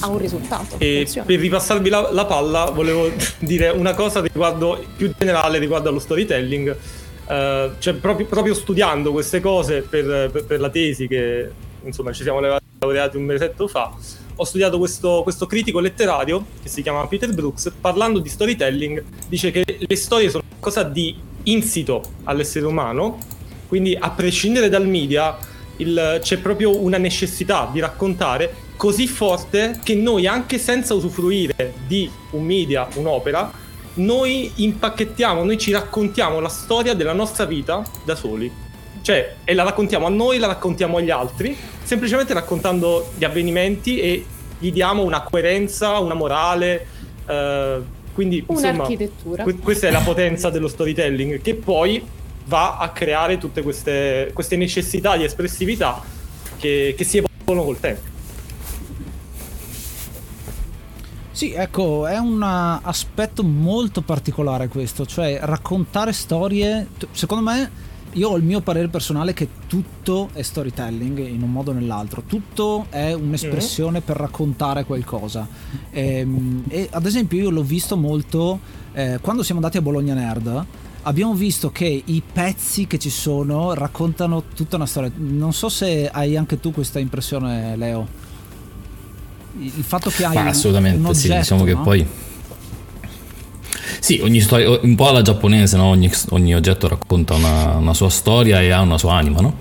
ha 0.00 0.08
un 0.08 0.18
risultato. 0.18 0.76
E 0.78 1.02
funziona. 1.04 1.26
per 1.26 1.38
ripassarvi 1.38 1.88
la, 1.88 2.10
la, 2.10 2.24
palla, 2.26 2.70
volevo 2.70 3.10
dire 3.38 3.68
una 3.68 3.94
cosa 3.94 4.20
riguardo, 4.20 4.82
più 4.96 5.12
generale 5.16 5.58
riguardo 5.58 5.88
allo 5.88 5.98
storytelling. 5.98 6.76
Uh, 7.24 7.72
cioè, 7.78 7.94
proprio, 7.94 8.26
proprio, 8.26 8.52
studiando 8.52 9.10
queste 9.10 9.40
cose 9.40 9.80
per, 9.80 10.30
per, 10.30 10.44
per, 10.44 10.60
la 10.60 10.68
tesi 10.68 11.08
che 11.08 11.50
insomma 11.82 12.12
ci 12.12 12.22
siamo 12.22 12.38
laureati 12.78 13.16
un 13.16 13.24
mesetto 13.24 13.66
fa, 13.66 13.94
ho 14.36 14.44
studiato 14.44 14.78
questo, 14.78 15.22
questo 15.22 15.46
critico 15.46 15.80
letterario 15.80 16.44
che 16.62 16.68
si 16.68 16.82
chiama 16.82 17.06
Peter 17.06 17.32
Brooks, 17.32 17.72
parlando 17.80 18.18
di 18.18 18.28
storytelling, 18.28 19.02
dice 19.28 19.50
che 19.50 19.64
le 19.78 19.96
storie 19.96 20.28
sono 20.28 20.42
qualcosa 20.48 20.82
di 20.82 21.16
insito 21.44 22.02
all'essere 22.24 22.66
umano, 22.66 23.18
quindi 23.68 23.96
a 23.98 24.10
prescindere 24.10 24.68
dal 24.68 24.86
media 24.86 25.36
il, 25.78 26.18
c'è 26.22 26.38
proprio 26.38 26.80
una 26.80 26.98
necessità 26.98 27.68
di 27.72 27.80
raccontare 27.80 28.62
così 28.76 29.06
forte 29.06 29.80
che 29.82 29.94
noi 29.94 30.26
anche 30.26 30.58
senza 30.58 30.94
usufruire 30.94 31.74
di 31.86 32.10
un 32.30 32.44
media, 32.44 32.86
un'opera, 32.94 33.50
noi 33.94 34.50
impacchettiamo, 34.56 35.44
noi 35.44 35.58
ci 35.58 35.70
raccontiamo 35.72 36.40
la 36.40 36.48
storia 36.48 36.94
della 36.94 37.12
nostra 37.12 37.44
vita 37.44 37.84
da 38.04 38.14
soli. 38.14 38.52
Cioè, 39.00 39.36
e 39.44 39.54
la 39.54 39.62
raccontiamo 39.62 40.06
a 40.06 40.10
noi, 40.10 40.38
la 40.38 40.46
raccontiamo 40.46 40.96
agli 40.96 41.10
altri, 41.10 41.56
semplicemente 41.82 42.32
raccontando 42.32 43.10
gli 43.16 43.24
avvenimenti 43.24 44.00
e 44.00 44.24
gli 44.58 44.72
diamo 44.72 45.02
una 45.02 45.22
coerenza, 45.22 45.98
una 45.98 46.14
morale. 46.14 46.86
Eh, 47.26 48.02
quindi, 48.14 48.44
insomma, 48.48 48.86
que- 49.42 49.56
questa 49.56 49.88
è 49.88 49.90
la 49.90 50.00
potenza 50.00 50.48
dello 50.48 50.68
storytelling, 50.68 51.42
che 51.42 51.54
poi 51.54 52.02
va 52.46 52.78
a 52.78 52.90
creare 52.90 53.38
tutte 53.38 53.62
queste, 53.62 54.30
queste 54.32 54.56
necessità 54.56 55.16
di 55.16 55.24
espressività 55.24 56.00
che, 56.56 56.94
che 56.96 57.04
si 57.04 57.18
evolvono 57.18 57.64
col 57.64 57.80
tempo. 57.80 58.12
Sì, 61.32 61.52
ecco, 61.52 62.06
è 62.06 62.16
un 62.16 62.40
aspetto 62.40 63.42
molto 63.42 64.02
particolare 64.02 64.68
questo, 64.68 65.04
cioè 65.04 65.40
raccontare 65.42 66.12
storie, 66.12 66.86
secondo 67.10 67.50
me 67.50 67.70
io 68.14 68.28
ho 68.30 68.36
il 68.36 68.44
mio 68.44 68.60
parere 68.60 68.88
personale 68.88 69.32
che 69.32 69.48
tutto 69.66 70.30
è 70.32 70.42
storytelling 70.42 71.18
in 71.18 71.42
un 71.42 71.50
modo 71.50 71.70
o 71.70 71.74
nell'altro, 71.74 72.22
tutto 72.26 72.86
è 72.90 73.12
un'espressione 73.12 74.00
per 74.00 74.16
raccontare 74.16 74.84
qualcosa. 74.84 75.46
E, 75.90 76.18
ehm, 76.18 76.64
e 76.68 76.88
ad 76.90 77.06
esempio 77.06 77.38
io 77.40 77.50
l'ho 77.50 77.62
visto 77.62 77.96
molto 77.96 78.60
eh, 78.92 79.18
quando 79.20 79.42
siamo 79.42 79.60
andati 79.60 79.78
a 79.78 79.82
Bologna 79.82 80.14
Nerd. 80.14 80.64
Abbiamo 81.06 81.34
visto 81.34 81.70
che 81.70 82.02
i 82.04 82.22
pezzi 82.32 82.86
che 82.86 82.98
ci 82.98 83.10
sono 83.10 83.74
raccontano 83.74 84.44
tutta 84.54 84.76
una 84.76 84.86
storia. 84.86 85.10
Non 85.16 85.52
so 85.52 85.68
se 85.68 86.08
hai 86.08 86.36
anche 86.36 86.60
tu 86.60 86.72
questa 86.72 86.98
impressione, 86.98 87.76
Leo. 87.76 88.06
Il 89.58 89.70
fatto 89.82 90.08
che 90.08 90.24
hai. 90.24 90.34
Ma 90.34 90.46
assolutamente, 90.46 90.98
un 90.98 91.06
oggetto, 91.06 91.32
sì. 91.32 91.36
Diciamo 91.36 91.60
no? 91.60 91.66
che 91.66 91.76
poi 91.76 92.06
sì, 94.00 94.20
ogni 94.22 94.40
storia, 94.40 94.78
un 94.80 94.94
po' 94.94 95.08
alla 95.08 95.22
giapponese, 95.22 95.76
no? 95.76 95.84
ogni, 95.84 96.10
ogni, 96.30 96.54
oggetto 96.54 96.88
racconta 96.88 97.34
una, 97.34 97.76
una, 97.76 97.94
sua 97.94 98.10
storia 98.10 98.60
e 98.60 98.70
ha 98.70 98.80
una 98.80 98.98
sua 98.98 99.14
anima, 99.14 99.40
no? 99.40 99.56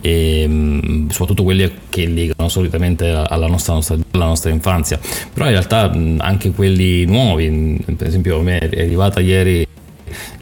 E 0.00 1.06
soprattutto 1.08 1.42
quelli 1.42 1.70
che 1.88 2.06
legano 2.06 2.48
solitamente 2.48 3.08
alla 3.08 3.48
nostra, 3.48 3.74
nostra, 3.74 3.96
alla 4.12 4.26
nostra 4.26 4.50
infanzia. 4.50 5.00
Però 5.32 5.46
in 5.46 5.52
realtà 5.52 5.90
anche 6.18 6.52
quelli 6.52 7.04
nuovi, 7.06 7.82
per 7.96 8.06
esempio 8.06 8.38
a 8.38 8.42
me 8.42 8.58
è 8.58 8.82
arrivata 8.82 9.20
ieri 9.20 9.66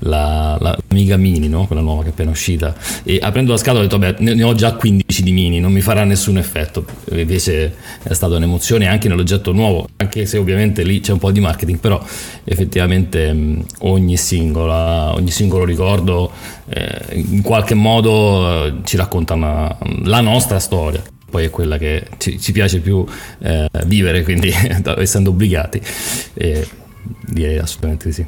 la, 0.01 0.57
la 0.61 0.77
Amiga 0.89 1.17
Mini, 1.17 1.49
no? 1.49 1.67
quella 1.67 1.83
nuova 1.83 2.03
che 2.03 2.09
è 2.09 2.11
appena 2.13 2.31
uscita, 2.31 2.75
e 3.03 3.19
aprendo 3.21 3.53
la 3.53 3.59
scatola 3.59 3.81
ho 3.81 3.87
detto, 3.87 3.99
beh, 3.99 4.17
ne, 4.19 4.43
ho 4.43 4.55
già 4.55 4.75
15 4.75 5.23
di 5.23 5.33
Mini, 5.33 5.61
non 5.61 5.73
mi 5.73 5.81
farà 5.81 6.05
nessun 6.05 6.39
effetto. 6.39 6.85
Invece 7.13 7.75
è 8.03 8.13
stata 8.13 8.37
un'emozione 8.37 8.87
anche 8.87 9.09
nell'oggetto 9.09 9.53
nuovo, 9.53 9.89
anche 9.97 10.27
se 10.27 10.39
ovviamente 10.39 10.83
lì 10.83 11.01
c'è 11.01 11.13
un 11.13 11.19
po' 11.19 11.31
di 11.31 11.41
marketing, 11.41 11.79
però 11.79 12.03
effettivamente 12.45 13.33
mh, 13.33 13.65
ogni, 13.81 14.17
singola, 14.17 15.13
ogni 15.15 15.31
singolo 15.31 15.65
ricordo 15.65 16.31
eh, 16.69 17.01
in 17.13 17.43
qualche 17.43 17.75
modo 17.75 18.67
eh, 18.67 18.75
ci 18.85 18.97
racconta 18.97 19.35
una, 19.35 19.77
la 20.05 20.21
nostra 20.21 20.59
storia 20.59 21.03
poi 21.35 21.47
è 21.47 21.51
quella 21.51 21.79
che 21.79 22.07
ci, 22.19 22.39
ci 22.39 22.53
piace 22.53 22.79
più 22.79 23.05
eh, 23.41 23.69
vivere, 23.87 24.23
quindi 24.23 24.53
essendo 24.99 25.31
obbligati, 25.31 25.81
e 26.33 26.65
direi 27.27 27.59
assolutamente 27.59 28.07
di 28.07 28.13
sì. 28.13 28.25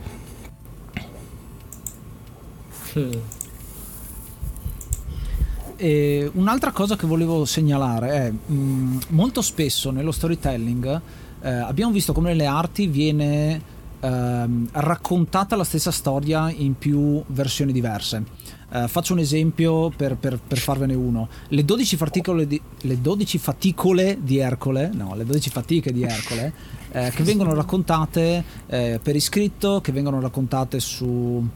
E 5.77 6.31
un'altra 6.33 6.73
cosa 6.73 6.97
che 6.97 7.07
volevo 7.07 7.45
segnalare 7.45 8.11
è 8.11 8.31
mh, 8.31 8.55
mm, 8.55 8.99
molto 9.09 9.43
spesso 9.43 9.91
nello 9.91 10.11
storytelling 10.11 11.01
eh, 11.43 11.51
abbiamo 11.51 11.93
visto 11.93 12.13
come 12.13 12.31
nelle 12.31 12.47
arti 12.47 12.87
viene 12.87 13.61
eh, 14.01 14.49
raccontata 14.73 15.55
la 15.57 15.65
stessa 15.65 15.91
storia 15.91 16.51
in 16.51 16.77
più 16.77 17.23
versioni 17.29 17.73
diverse. 17.73 18.25
Eh, 18.73 18.89
faccio 18.89 19.13
un 19.13 19.21
esempio 19.21 19.91
per, 19.91 20.17
per, 20.17 20.41
per, 20.45 20.59
farvene 20.59 20.95
uno. 20.95 21.29
Le 21.49 21.65
12 21.65 21.97
faticole 21.97 22.47
di, 22.47 22.61
le 22.81 23.01
12 23.01 23.39
faticole 23.39 24.19
di 24.21 24.39
Ercole, 24.39 24.91
no, 24.93 25.15
le 25.15 25.25
12 25.25 25.51
fatiche 25.51 25.93
di 25.93 26.03
Ercole, 26.03 26.53
eh, 26.91 27.13
che 27.15 27.23
vengono 27.23 27.55
raccontate 27.55 28.43
eh, 28.67 28.99
per 29.01 29.15
iscritto, 29.15 29.81
che 29.81 29.93
vengono 29.93 30.21
raccontate 30.21 30.81
su 30.81 31.47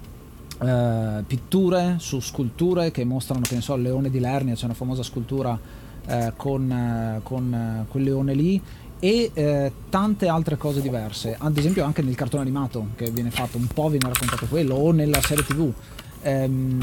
eh, 0.63 1.23
pitture, 1.27 1.97
su 1.99 2.21
sculture 2.21 2.91
che 2.91 3.05
mostrano, 3.05 3.43
che 3.43 3.55
ne 3.55 3.61
so, 3.61 3.75
il 3.75 3.83
leone 3.83 4.11
di 4.11 4.21
Lernia, 4.21 4.55
c'è 4.55 4.65
una 4.67 4.75
famosa 4.75 5.03
scultura 5.03 5.59
eh, 6.07 6.33
con, 6.37 6.71
eh, 6.71 7.21
con 7.23 7.53
eh, 7.53 7.91
quel 7.91 8.03
leone 8.03 8.35
lì 8.35 8.61
e 8.99 9.31
eh, 9.33 9.73
tante 9.89 10.29
altre 10.29 10.57
cose 10.57 10.83
diverse, 10.83 11.35
ad 11.39 11.57
esempio 11.57 11.85
anche 11.85 12.03
nel 12.03 12.15
cartone 12.15 12.43
animato 12.43 12.89
che 12.97 13.11
viene 13.11 13.31
fatto, 13.31 13.57
un 13.57 13.67
po' 13.67 13.89
viene 13.89 14.09
raccontato 14.09 14.47
quello, 14.47 14.75
o 14.75 14.93
nella 14.93 15.21
serie 15.23 15.45
tv. 15.45 15.73
Ehm, 16.23 16.79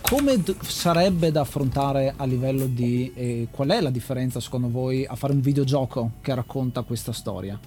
come 0.00 0.40
d- 0.40 0.54
sarebbe 0.60 1.32
da 1.32 1.40
affrontare 1.40 2.14
a 2.16 2.24
livello 2.24 2.66
di 2.66 3.12
eh, 3.14 3.48
qual 3.50 3.70
è 3.70 3.80
la 3.80 3.90
differenza 3.90 4.38
secondo 4.38 4.70
voi 4.70 5.04
a 5.04 5.16
fare 5.16 5.32
un 5.32 5.40
videogioco 5.40 6.12
che 6.20 6.32
racconta 6.32 6.82
questa 6.82 7.12
storia? 7.12 7.58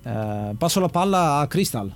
Eh, 0.00 0.54
passo 0.56 0.78
la 0.78 0.88
palla 0.88 1.38
a 1.38 1.46
Crystal. 1.48 1.92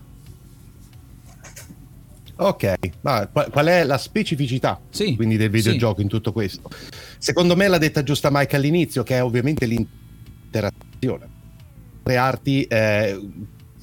Ok, 2.45 2.75
ma 3.03 3.29
qual 3.29 3.67
è 3.67 3.85
la 3.85 3.99
specificità 3.99 4.81
sì, 4.91 5.15
quindi 5.15 5.37
del 5.37 5.51
videogioco 5.51 5.97
sì. 5.97 6.03
in 6.03 6.09
tutto 6.09 6.33
questo? 6.33 6.69
Secondo 7.19 7.55
me 7.55 7.69
l'ha 7.69 7.79
detta 7.79 8.03
giusta 8.03 8.31
Mike 8.33 8.57
all'inizio, 8.57 9.03
che 9.03 9.17
è 9.17 9.23
ovviamente 9.23 9.67
l'interazione. 9.67 11.29
Le 12.05 12.17
arti 12.17 12.65
eh, 12.65 13.21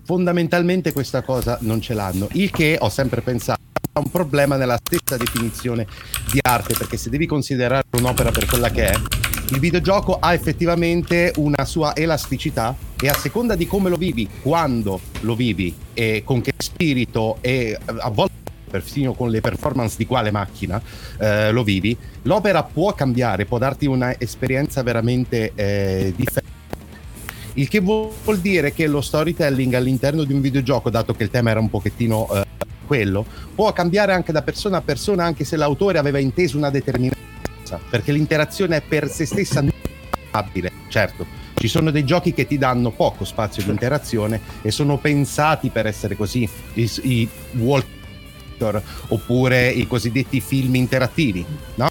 fondamentalmente 0.04 0.92
questa 0.92 1.22
cosa 1.22 1.58
non 1.62 1.80
ce 1.80 1.94
l'hanno, 1.94 2.28
il 2.34 2.52
che 2.52 2.78
ho 2.80 2.90
sempre 2.90 3.22
pensato 3.22 3.62
ha 3.94 4.00
un 4.00 4.12
problema 4.12 4.56
nella 4.56 4.78
stessa 4.82 5.18
definizione 5.18 5.88
di 6.32 6.40
arte, 6.42 6.76
perché 6.76 6.98
se 6.98 7.10
devi 7.10 7.26
considerare 7.26 7.86
un'opera 7.92 8.32
per 8.32 8.46
quella 8.46 8.70
che 8.70 8.88
è, 8.88 8.94
il 9.52 9.60
videogioco 9.60 10.20
ha 10.20 10.34
effettivamente 10.34 11.34
una 11.38 11.66
sua 11.66 11.96
elasticità 11.96 12.76
e 13.02 13.08
a 13.08 13.14
seconda 13.14 13.56
di 13.56 13.66
come 13.66 13.90
lo 13.90 13.96
vivi, 13.96 14.30
quando 14.42 15.00
lo 15.22 15.36
vivi 15.36 15.76
e 15.94 16.24
con 16.24 16.42
che 16.42 16.54
spirito 16.58 17.38
e 17.42 17.78
a 17.86 18.10
volte 18.10 18.38
persino 18.70 19.14
con 19.14 19.30
le 19.30 19.42
performance 19.42 19.96
di 19.98 20.06
quale 20.06 20.32
macchina 20.32 20.82
eh, 21.20 21.52
lo 21.52 21.64
vivi, 21.64 21.98
l'opera 22.24 22.64
può 22.64 22.94
cambiare, 22.94 23.46
può 23.46 23.58
darti 23.58 23.86
un'esperienza 23.86 24.84
veramente 24.84 25.52
eh, 25.56 26.14
differente. 26.16 26.58
Il 27.56 27.68
che 27.68 27.80
vuol 27.80 28.40
dire 28.40 28.72
che 28.72 28.88
lo 28.88 29.02
storytelling 29.02 29.74
all'interno 29.74 30.24
di 30.24 30.32
un 30.32 30.40
videogioco, 30.40 30.90
dato 30.90 31.14
che 31.14 31.24
il 31.24 31.30
tema 31.30 31.50
era 31.50 31.60
un 31.60 31.70
pochettino 31.70 32.28
eh, 32.32 32.46
quello, 32.88 33.26
può 33.54 33.74
cambiare 33.74 34.14
anche 34.14 34.32
da 34.32 34.42
persona 34.42 34.78
a 34.78 34.82
persona, 34.82 35.26
anche 35.26 35.44
se 35.44 35.58
l'autore 35.58 35.98
aveva 35.98 36.20
inteso 36.20 36.58
una 36.58 36.70
determinata 36.70 37.20
cosa, 37.62 37.80
perché 37.90 38.12
l'interazione 38.12 38.78
è 38.78 38.82
per 38.82 39.10
se 39.10 39.26
stessa 39.26 39.62
non 39.62 39.72
stabile, 40.30 40.72
certo. 40.88 41.26
Ci 41.54 41.68
sono 41.68 41.92
dei 41.92 42.06
giochi 42.06 42.34
che 42.34 42.48
ti 42.48 42.58
danno 42.58 42.92
poco 42.92 43.26
spazio 43.26 43.62
di 43.64 43.70
interazione 43.70 44.40
e 44.62 44.72
sono 44.72 44.98
pensati 44.98 45.70
per 45.70 45.88
essere 45.88 46.16
così, 46.16 46.48
i, 46.76 46.90
i 47.02 47.28
Walt 47.58 47.86
Simulator 48.60 48.84
oppure 49.08 49.70
i 49.70 49.88
cosiddetti 49.88 50.42
film 50.42 50.76
interattivi, 50.76 51.46
no? 51.76 51.88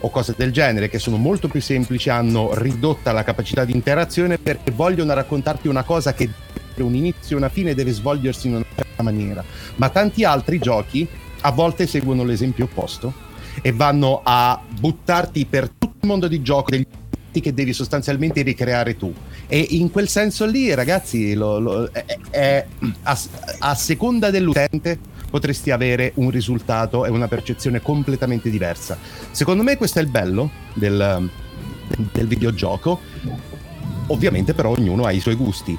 o 0.00 0.10
cose 0.10 0.34
del 0.36 0.52
genere 0.52 0.88
che 0.88 0.98
sono 0.98 1.16
molto 1.16 1.48
più 1.48 1.60
semplici, 1.60 2.08
hanno 2.08 2.54
ridotta 2.54 3.12
la 3.12 3.22
capacità 3.22 3.64
di 3.64 3.72
interazione 3.72 4.38
perché 4.38 4.70
vogliono 4.70 5.12
raccontarti 5.12 5.68
una 5.68 5.84
cosa 5.84 6.14
che 6.14 6.30
un 6.76 6.94
inizio 6.94 7.36
e 7.36 7.38
una 7.38 7.48
fine 7.48 7.74
deve 7.74 7.92
svolgersi 7.92 8.48
in 8.48 8.56
una 8.56 8.64
certa 8.74 9.02
maniera. 9.02 9.44
Ma 9.76 9.88
tanti 9.88 10.24
altri 10.24 10.58
giochi 10.58 11.06
a 11.42 11.50
volte 11.50 11.86
seguono 11.86 12.24
l'esempio 12.24 12.64
opposto 12.64 13.24
e 13.62 13.72
vanno 13.72 14.20
a 14.22 14.60
buttarti 14.68 15.46
per 15.46 15.70
tutto 15.70 15.96
il 16.00 16.08
mondo 16.08 16.28
di 16.28 16.42
gioco 16.42 16.70
degli 16.70 16.86
che 17.40 17.52
devi 17.52 17.74
sostanzialmente 17.74 18.40
ricreare 18.40 18.96
tu 18.96 19.12
E 19.46 19.58
in 19.70 19.90
quel 19.90 20.08
senso 20.08 20.46
lì, 20.46 20.72
ragazzi, 20.72 21.34
lo, 21.34 21.58
lo, 21.58 21.88
è, 21.92 22.04
è, 22.30 22.66
a, 23.02 23.18
a 23.58 23.74
seconda 23.74 24.30
dell'utente 24.30 24.98
potresti 25.28 25.70
avere 25.70 26.12
un 26.16 26.30
risultato 26.30 27.04
e 27.04 27.10
una 27.10 27.28
percezione 27.28 27.80
completamente 27.80 28.50
diversa. 28.50 28.98
Secondo 29.30 29.62
me 29.62 29.76
questo 29.76 29.98
è 29.98 30.02
il 30.02 30.08
bello 30.08 30.50
del, 30.74 31.28
del 32.12 32.26
videogioco. 32.26 33.00
Ovviamente 34.08 34.54
però 34.54 34.70
ognuno 34.70 35.04
ha 35.04 35.12
i 35.12 35.20
suoi 35.20 35.34
gusti. 35.34 35.76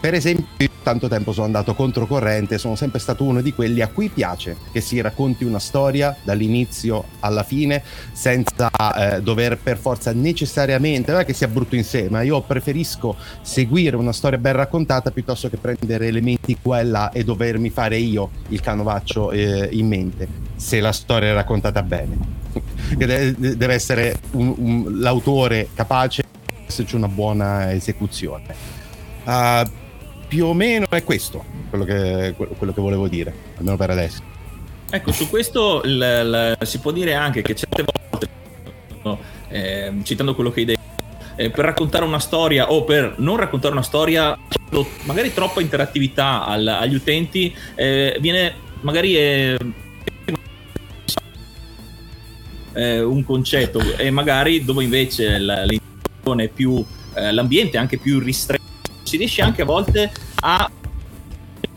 Per 0.00 0.14
esempio, 0.14 0.68
tanto 0.82 1.08
tempo 1.08 1.32
sono 1.32 1.44
andato 1.44 1.74
controcorrente, 1.74 2.56
sono 2.56 2.74
sempre 2.74 2.98
stato 2.98 3.22
uno 3.24 3.42
di 3.42 3.52
quelli 3.52 3.82
a 3.82 3.88
cui 3.88 4.08
piace 4.08 4.56
che 4.72 4.80
si 4.80 4.98
racconti 5.02 5.44
una 5.44 5.58
storia 5.58 6.16
dall'inizio 6.22 7.04
alla 7.20 7.42
fine 7.42 7.82
senza 8.12 8.70
eh, 9.16 9.20
dover 9.20 9.58
per 9.58 9.76
forza 9.76 10.12
necessariamente, 10.12 11.12
non 11.12 11.20
è 11.20 11.24
che 11.26 11.34
sia 11.34 11.48
brutto 11.48 11.76
in 11.76 11.84
sé, 11.84 12.08
ma 12.08 12.22
io 12.22 12.40
preferisco 12.40 13.14
seguire 13.42 13.96
una 13.96 14.12
storia 14.12 14.38
ben 14.38 14.54
raccontata 14.54 15.10
piuttosto 15.10 15.50
che 15.50 15.58
prendere 15.58 16.06
elementi 16.06 16.56
qua 16.60 16.80
e 16.80 16.84
là 16.84 17.12
e 17.12 17.22
dovermi 17.22 17.68
fare 17.68 17.98
io 17.98 18.30
il 18.48 18.60
canovaccio 18.60 19.32
eh, 19.32 19.68
in 19.72 19.86
mente, 19.86 20.26
se 20.56 20.80
la 20.80 20.92
storia 20.92 21.28
è 21.28 21.34
raccontata 21.34 21.82
bene. 21.82 22.38
deve 22.96 23.74
essere 23.74 24.18
un, 24.32 24.54
un, 24.56 24.98
l'autore 24.98 25.68
capace 25.74 26.22
esserci 26.66 26.96
una 26.96 27.08
buona 27.08 27.72
esecuzione. 27.72 28.78
Uh, 29.24 29.79
più 30.30 30.46
o 30.46 30.54
meno 30.54 30.86
è 30.88 31.02
questo 31.02 31.44
quello 31.68 31.84
che, 31.84 32.34
quello 32.36 32.72
che 32.72 32.80
volevo 32.80 33.08
dire, 33.08 33.34
almeno 33.58 33.76
per 33.76 33.90
adesso. 33.90 34.22
Ecco, 34.88 35.10
su 35.10 35.28
questo 35.28 35.82
l, 35.82 35.98
l, 35.98 36.56
si 36.64 36.78
può 36.78 36.92
dire 36.92 37.14
anche 37.14 37.42
che 37.42 37.56
certe 37.56 37.84
volte, 37.84 38.28
no, 39.02 39.18
eh, 39.48 39.92
citando 40.04 40.36
quello 40.36 40.52
che 40.52 40.60
hai 40.60 40.66
detto, 40.66 40.80
eh, 41.34 41.50
per 41.50 41.64
raccontare 41.64 42.04
una 42.04 42.20
storia 42.20 42.70
o 42.70 42.84
per 42.84 43.14
non 43.18 43.36
raccontare 43.36 43.72
una 43.72 43.82
storia, 43.82 44.38
magari 45.02 45.34
troppa 45.34 45.60
interattività 45.60 46.44
al, 46.44 46.66
agli 46.66 46.94
utenti, 46.94 47.52
eh, 47.74 48.16
viene 48.20 48.54
magari 48.82 49.16
eh, 49.16 49.58
eh, 52.72 53.00
un 53.00 53.24
concetto 53.24 53.80
e 53.96 54.10
magari 54.10 54.64
dove 54.64 54.84
invece 54.84 55.38
l'intenzione 55.40 56.44
è 56.44 56.48
più 56.48 56.84
eh, 57.14 57.32
l'ambiente 57.32 57.76
è 57.76 57.80
anche 57.80 57.98
più 57.98 58.20
ristretto 58.20 58.59
si 59.10 59.16
riesce 59.16 59.42
anche 59.42 59.62
a 59.62 59.64
volte 59.64 60.12
a 60.42 60.70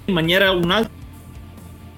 in 0.05 0.13
maniera 0.13 0.51
un 0.51 0.69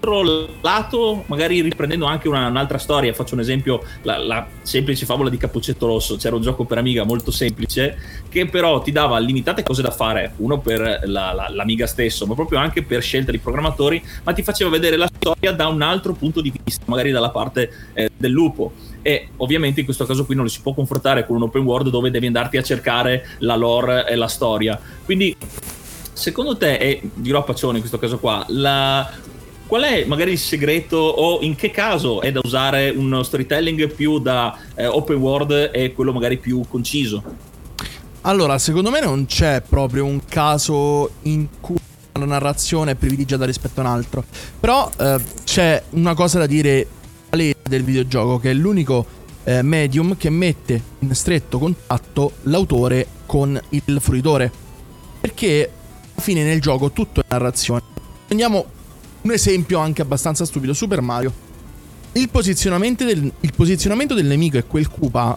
altro 0.06 0.48
lato, 0.62 1.24
magari 1.28 1.62
riprendendo 1.62 2.06
anche 2.06 2.28
una, 2.28 2.48
un'altra 2.48 2.78
storia. 2.78 3.14
Faccio 3.14 3.34
un 3.34 3.42
esempio: 3.42 3.84
la, 4.04 4.18
la, 4.18 4.48
semplice 4.62 5.06
favola 5.06 5.30
di 5.30 5.38
Cappuccetto 5.38 5.88
Rosso. 5.88 6.16
C'era 6.18 6.36
un 6.36 6.42
gioco 6.42 6.66
per 6.66 6.78
Amiga 6.78 7.04
molto 7.04 7.32
semplice, 7.32 7.98
che 8.30 8.46
però 8.46 8.82
ti 8.82 8.92
dava 8.92 9.18
limitate 9.18 9.64
cose 9.64 9.82
da 9.82 9.92
fare. 9.92 10.34
Uno 10.38 10.60
per 10.60 11.02
la, 11.06 11.34
la, 11.34 11.48
l'Amiga 11.50 11.88
stesso, 11.88 12.26
ma 12.26 12.36
proprio 12.36 12.60
anche 12.60 12.84
per 12.84 13.02
scelta 13.02 13.32
di 13.32 13.40
programmatori. 13.40 14.02
Ma 14.24 14.34
ti 14.34 14.44
faceva 14.44 14.70
vedere 14.70 14.98
la 14.98 15.10
storia 15.14 15.52
da 15.52 15.68
un 15.68 15.82
altro 15.82 16.14
punto 16.14 16.42
di 16.42 16.54
vista, 16.64 16.84
magari 16.88 17.12
dalla 17.12 17.32
parte 17.32 17.72
eh, 17.94 18.10
del 18.16 18.32
lupo. 18.32 18.72
E 19.02 19.30
ovviamente 19.38 19.82
in 19.82 19.86
questo 19.86 20.06
caso 20.06 20.26
qui 20.26 20.34
non 20.34 20.46
lo 20.46 20.50
si 20.50 20.62
può 20.62 20.74
confrontare 20.74 21.26
con 21.26 21.36
un 21.36 21.44
open 21.44 21.64
world 21.64 21.90
dove 21.90 22.10
devi 22.10 22.26
andarti 22.26 22.58
a 22.58 22.64
cercare 22.64 23.28
la 23.40 23.56
lore 23.56 24.08
e 24.08 24.16
la 24.16 24.28
storia. 24.28 24.80
Quindi 25.04 25.36
secondo 26.16 26.58
te, 26.58 26.78
e 26.78 27.02
dirò 27.14 27.40
a 27.40 27.44
Paccione 27.44 27.74
in 27.74 27.80
questo 27.80 28.00
caso 28.00 28.18
qua, 28.18 28.44
la, 28.48 29.08
qual 29.68 29.84
è 29.84 30.06
magari 30.06 30.32
il 30.32 30.38
segreto 30.38 30.98
o 30.98 31.42
in 31.42 31.56
che 31.56 31.72
caso 31.72 32.22
è 32.22 32.32
da 32.32 32.42
usare 32.44 32.90
uno 32.90 33.24
storytelling 33.24 33.92
più 33.94 34.20
da 34.20 34.58
eh, 34.76 34.86
open 34.86 35.18
world 35.18 35.72
e 35.74 35.94
quello 35.94 36.14
magari 36.14 36.38
più 36.38 36.64
conciso? 36.70 37.24
Allora, 38.22 38.58
secondo 38.58 38.90
me 38.90 39.00
non 39.02 39.26
c'è 39.26 39.62
proprio 39.62 40.06
un 40.06 40.26
caso 40.26 41.12
in 41.24 41.48
cui 41.60 41.76
la 42.14 42.26
narrazione 42.26 42.92
è 42.92 42.96
privilegiata 42.96 43.46
rispetto 43.46 43.82
a 43.82 43.84
un 43.84 43.90
altro. 43.90 44.24
Però 44.60 44.90
eh, 44.98 45.20
c'è 45.44 45.82
una 45.92 46.14
cosa 46.14 46.40
da 46.40 46.48
dire 46.48 46.88
del 47.30 47.84
videogioco, 47.84 48.40
che 48.40 48.52
è 48.52 48.54
l'unico 48.54 49.06
eh, 49.44 49.62
medium 49.62 50.16
che 50.18 50.30
mette 50.30 50.82
in 51.00 51.14
stretto 51.14 51.60
contatto 51.60 52.34
l'autore 52.44 53.08
con 53.26 53.60
il 53.70 53.98
fruitore. 54.00 54.52
Perché 55.20 55.70
alla 56.14 56.22
fine 56.22 56.44
nel 56.44 56.62
gioco 56.62 56.92
tutto 56.92 57.22
è 57.22 57.26
narrazione. 57.28 57.82
Prendiamo 58.26 58.66
un 59.26 59.32
esempio 59.32 59.80
anche 59.80 60.04
abbastanza 60.04 60.46
stupido, 60.46 60.74
Super 60.74 61.02
Mario. 61.02 61.34
Il 62.14 62.30
posizionamento 62.30 63.04
del, 63.04 63.32
il 63.40 63.54
posizionamento 63.56 64.14
del 64.14 64.28
nemico 64.28 64.58
e 64.58 64.66
quel 64.66 64.88
Koopa 64.88 65.36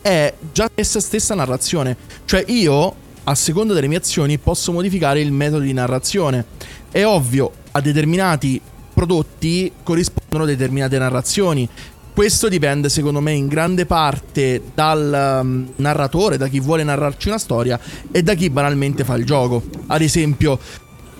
è 0.00 0.32
già 0.52 0.70
essa 0.74 0.98
stessa 0.98 1.34
narrazione. 1.34 1.96
Cioè 2.24 2.44
io, 2.48 2.94
a 3.24 3.34
seconda 3.34 3.74
delle 3.74 3.88
mie 3.88 3.98
azioni, 3.98 4.38
posso 4.38 4.72
modificare 4.72 5.20
il 5.20 5.32
metodo 5.32 5.64
di 5.64 5.72
narrazione. 5.74 6.46
È 6.90 7.04
ovvio, 7.04 7.52
a 7.72 7.80
determinati 7.82 8.58
prodotti 8.94 9.70
corrispondono 9.82 10.46
determinate 10.46 10.98
narrazioni. 10.98 11.68
Questo 12.14 12.48
dipende 12.48 12.88
secondo 12.88 13.20
me 13.20 13.32
in 13.32 13.48
grande 13.48 13.84
parte 13.84 14.62
dal 14.74 15.40
um, 15.42 15.72
narratore, 15.76 16.38
da 16.38 16.48
chi 16.48 16.58
vuole 16.58 16.82
narrarci 16.84 17.28
una 17.28 17.38
storia 17.38 17.78
e 18.10 18.22
da 18.22 18.32
chi 18.32 18.48
banalmente 18.48 19.04
fa 19.04 19.14
il 19.14 19.26
gioco. 19.26 19.62
Ad 19.88 20.00
esempio, 20.00 20.58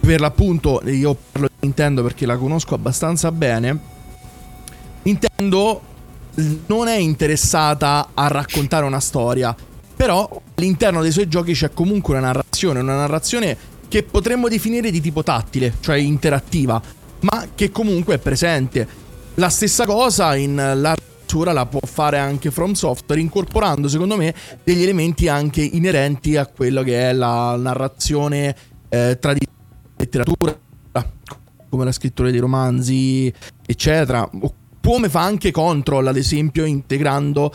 per 0.00 0.18
l'appunto, 0.20 0.80
io 0.86 1.14
parlo 1.30 1.47
di 1.58 1.66
Nintendo 1.66 2.02
perché 2.02 2.26
la 2.26 2.36
conosco 2.36 2.74
abbastanza 2.74 3.32
bene. 3.32 3.96
Nintendo 5.02 5.80
non 6.66 6.88
è 6.88 6.96
interessata 6.96 8.10
a 8.14 8.28
raccontare 8.28 8.84
una 8.84 9.00
storia, 9.00 9.54
però 9.96 10.28
all'interno 10.54 11.02
dei 11.02 11.12
suoi 11.12 11.28
giochi 11.28 11.52
c'è 11.52 11.72
comunque 11.72 12.16
una 12.16 12.26
narrazione, 12.26 12.80
una 12.80 12.96
narrazione 12.96 13.56
che 13.88 14.02
potremmo 14.02 14.48
definire 14.48 14.90
di 14.90 15.00
tipo 15.00 15.22
tattile, 15.22 15.74
cioè 15.80 15.96
interattiva 15.96 16.96
ma 17.20 17.48
che 17.54 17.70
comunque 17.70 18.14
è 18.14 18.18
presente. 18.18 18.86
La 19.34 19.48
stessa 19.48 19.86
cosa 19.86 20.34
in 20.36 20.56
l'armatura 20.56 21.52
la 21.52 21.66
può 21.66 21.80
fare 21.84 22.18
anche 22.18 22.50
From 22.50 22.72
Software, 22.72 23.20
incorporando 23.20 23.88
secondo 23.88 24.16
me 24.16 24.34
degli 24.64 24.82
elementi 24.82 25.28
anche 25.28 25.62
inerenti 25.62 26.36
a 26.36 26.46
quello 26.46 26.82
che 26.82 27.10
è 27.10 27.12
la 27.12 27.56
narrazione 27.56 28.54
eh, 28.88 29.18
tradizionale 29.18 29.56
letteratura, 29.96 30.56
come 31.68 31.84
la 31.84 31.92
scrittura 31.92 32.30
dei 32.30 32.40
romanzi, 32.40 33.32
eccetera. 33.66 34.28
Come 34.80 35.08
fa 35.10 35.22
anche 35.22 35.50
Control, 35.50 36.06
ad 36.06 36.16
esempio, 36.16 36.64
integrando 36.64 37.52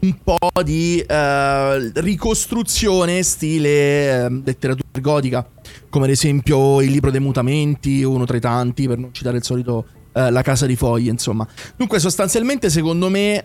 un 0.00 0.16
po' 0.22 0.62
di 0.62 1.00
eh, 1.00 1.90
ricostruzione 1.94 3.22
stile 3.22 4.24
eh, 4.24 4.28
letteratura 4.44 5.00
gotica 5.00 5.48
come 5.88 6.04
ad 6.04 6.12
esempio 6.12 6.80
il 6.80 6.90
libro 6.90 7.10
dei 7.10 7.20
mutamenti, 7.20 8.02
uno 8.02 8.24
tra 8.24 8.36
i 8.36 8.40
tanti, 8.40 8.86
per 8.86 8.98
non 8.98 9.12
citare 9.12 9.38
il 9.38 9.44
solito 9.44 9.86
eh, 10.12 10.30
La 10.30 10.42
casa 10.42 10.66
di 10.66 10.76
foglie, 10.76 11.10
insomma. 11.10 11.46
Dunque, 11.76 11.98
sostanzialmente, 11.98 12.70
secondo 12.70 13.08
me, 13.08 13.42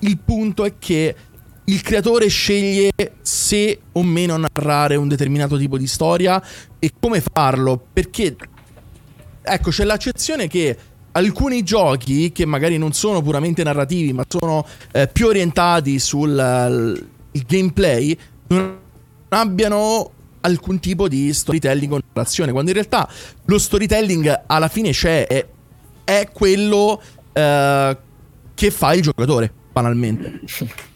il 0.00 0.18
punto 0.18 0.64
è 0.64 0.74
che 0.78 1.14
il 1.64 1.82
creatore 1.82 2.28
sceglie 2.28 2.90
se 3.22 3.80
o 3.92 4.02
meno 4.02 4.36
narrare 4.36 4.96
un 4.96 5.08
determinato 5.08 5.56
tipo 5.56 5.78
di 5.78 5.86
storia 5.86 6.42
e 6.78 6.92
come 6.98 7.20
farlo, 7.20 7.84
perché 7.92 8.36
ecco, 9.46 9.70
c'è 9.70 9.84
l'accezione 9.84 10.48
che 10.48 10.76
alcuni 11.12 11.62
giochi 11.62 12.32
che 12.32 12.44
magari 12.44 12.76
non 12.76 12.92
sono 12.92 13.22
puramente 13.22 13.62
narrativi, 13.62 14.12
ma 14.12 14.24
sono 14.28 14.66
eh, 14.92 15.08
più 15.08 15.26
orientati 15.26 15.98
sul 15.98 16.30
uh, 16.30 17.06
gameplay, 17.46 18.16
non 18.48 18.76
abbiano 19.30 20.10
alcun 20.40 20.78
tipo 20.78 21.08
di 21.08 21.32
storytelling 21.32 21.92
o 21.92 22.00
narrazione, 22.12 22.52
quando 22.52 22.70
in 22.70 22.76
realtà 22.76 23.08
lo 23.44 23.58
storytelling 23.58 24.42
alla 24.46 24.68
fine 24.68 24.90
c'è, 24.90 25.26
è, 25.26 25.46
è 26.04 26.28
quello 26.32 27.00
eh, 27.32 27.96
che 28.54 28.70
fa 28.70 28.94
il 28.94 29.02
giocatore, 29.02 29.52
banalmente. 29.72 30.40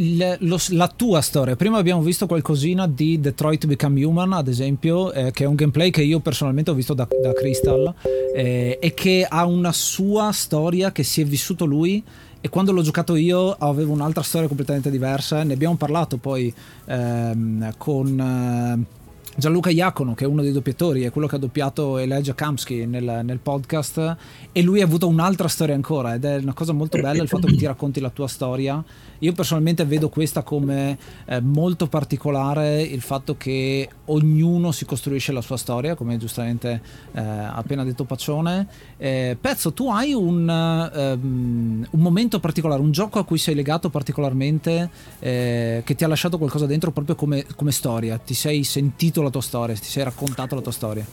Il, 0.00 0.36
lo, 0.40 0.58
la 0.70 0.86
tua 0.88 1.20
storia. 1.20 1.56
Prima 1.56 1.78
abbiamo 1.78 2.02
visto 2.02 2.26
qualcosina 2.26 2.86
di 2.86 3.20
Detroit 3.20 3.66
Become 3.66 4.04
Human, 4.04 4.32
ad 4.32 4.46
esempio, 4.46 5.12
eh, 5.12 5.32
che 5.32 5.42
è 5.42 5.46
un 5.46 5.56
gameplay 5.56 5.90
che 5.90 6.02
io 6.02 6.20
personalmente 6.20 6.70
ho 6.70 6.74
visto 6.74 6.94
da, 6.94 7.08
da 7.20 7.32
Crystal 7.32 7.92
eh, 8.34 8.78
e 8.80 8.94
che 8.94 9.26
ha 9.28 9.44
una 9.44 9.72
sua 9.72 10.30
storia 10.30 10.92
che 10.92 11.02
si 11.02 11.20
è 11.20 11.24
vissuto 11.24 11.64
lui 11.64 12.02
e 12.40 12.48
quando 12.48 12.70
l'ho 12.70 12.82
giocato 12.82 13.16
io 13.16 13.50
avevo 13.58 13.92
un'altra 13.92 14.22
storia 14.22 14.46
completamente 14.46 14.90
diversa. 14.90 15.42
Ne 15.42 15.54
abbiamo 15.54 15.74
parlato 15.74 16.16
poi 16.16 16.52
ehm, 16.86 17.72
con... 17.76 18.86
Eh, 18.86 18.96
Gianluca 19.38 19.70
Iacono, 19.70 20.14
che 20.14 20.24
è 20.24 20.26
uno 20.26 20.42
dei 20.42 20.50
doppiatori, 20.50 21.04
è 21.04 21.12
quello 21.12 21.28
che 21.28 21.36
ha 21.36 21.38
doppiato 21.38 21.96
Elijah 21.98 22.34
Kamsky 22.34 22.86
nel, 22.86 23.20
nel, 23.22 23.38
podcast, 23.38 24.16
e 24.50 24.62
lui 24.62 24.80
ha 24.80 24.84
avuto 24.84 25.06
un'altra 25.06 25.46
storia 25.46 25.76
ancora, 25.76 26.14
ed 26.14 26.24
è 26.24 26.38
una 26.38 26.54
cosa 26.54 26.72
molto 26.72 26.98
bella 27.00 27.22
il 27.22 27.28
fatto 27.28 27.46
che 27.46 27.54
ti 27.54 27.64
racconti 27.64 28.00
la 28.00 28.10
tua 28.10 28.26
storia. 28.26 28.82
Io 29.20 29.32
personalmente 29.32 29.84
vedo 29.84 30.08
questa 30.08 30.42
come 30.42 30.98
eh, 31.26 31.40
molto 31.40 31.86
particolare, 31.86 32.82
il 32.82 33.00
fatto 33.00 33.36
che 33.36 33.88
ognuno 34.06 34.72
si 34.72 34.84
costruisce 34.84 35.30
la 35.30 35.40
sua 35.40 35.56
storia, 35.56 35.94
come 35.94 36.16
giustamente 36.16 36.82
eh, 37.12 37.20
appena 37.20 37.84
detto 37.84 38.02
Pacione. 38.02 38.66
Eh, 38.96 39.36
Pezzo, 39.40 39.72
tu 39.72 39.88
hai 39.88 40.14
un, 40.14 40.48
um, 40.48 41.86
un, 41.88 42.00
momento 42.00 42.40
particolare, 42.40 42.80
un 42.80 42.90
gioco 42.90 43.20
a 43.20 43.24
cui 43.24 43.38
sei 43.38 43.54
legato 43.54 43.88
particolarmente, 43.88 44.90
eh, 45.20 45.82
che 45.84 45.94
ti 45.94 46.02
ha 46.02 46.08
lasciato 46.08 46.38
qualcosa 46.38 46.66
dentro 46.66 46.90
proprio 46.90 47.14
come, 47.14 47.44
come 47.54 47.70
storia, 47.70 48.18
ti 48.18 48.34
sei 48.34 48.64
sentito 48.64 49.22
la 49.22 49.27
tua 49.30 49.40
storia, 49.40 49.74
ti 49.74 49.84
sei 49.84 50.04
raccontato 50.04 50.54
la 50.54 50.60
tua 50.60 50.72
storia? 50.72 51.04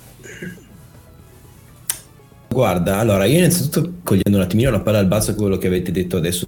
Guarda, 2.47 2.99
allora 2.99 3.25
io 3.25 3.37
innanzitutto 3.37 3.95
cogliendo 4.03 4.37
un 4.37 4.43
attimino 4.43 4.71
la 4.71 4.79
palla 4.79 4.99
al 4.99 5.07
con 5.07 5.35
quello 5.35 5.57
che 5.57 5.67
avete 5.67 5.91
detto 5.91 6.17
adesso 6.17 6.47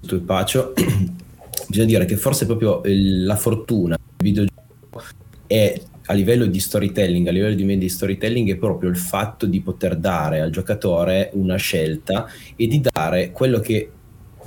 sul 0.00 0.20
Pacio, 0.20 0.74
bisogna 1.68 1.86
dire 1.86 2.04
che 2.04 2.16
forse 2.16 2.44
proprio 2.44 2.82
la 2.84 3.36
fortuna 3.36 3.96
del 3.96 4.26
videogioco 4.26 5.02
è 5.46 5.80
a 6.08 6.12
livello 6.12 6.46
di 6.46 6.60
storytelling, 6.60 7.26
a 7.26 7.30
livello 7.30 7.54
di 7.54 7.64
media 7.64 7.86
di 7.86 7.88
storytelling 7.88 8.50
è 8.50 8.56
proprio 8.56 8.90
il 8.90 8.96
fatto 8.96 9.46
di 9.46 9.60
poter 9.60 9.96
dare 9.96 10.40
al 10.40 10.50
giocatore 10.50 11.30
una 11.32 11.56
scelta 11.56 12.30
e 12.54 12.66
di 12.66 12.80
dare 12.80 13.32
quello 13.32 13.58
che 13.58 13.90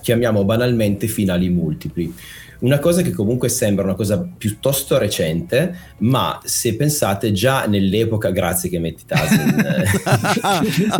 chiamiamo 0.02 0.46
banalmente 0.46 1.08
finali 1.08 1.50
multipli. 1.50 2.14
Una 2.60 2.80
cosa 2.80 3.02
che 3.02 3.12
comunque 3.12 3.48
sembra 3.48 3.86
una 3.86 3.96
cosa 3.96 4.28
piuttosto 4.38 4.98
recente, 4.98 5.94
ma 6.00 6.40
se 6.44 6.76
pensate 6.76 7.32
già 7.32 7.66
nell'epoca, 7.66 8.32
grazie 8.32 8.70
che 8.70 8.80
metti 8.80 9.04
Tasin 9.06 9.56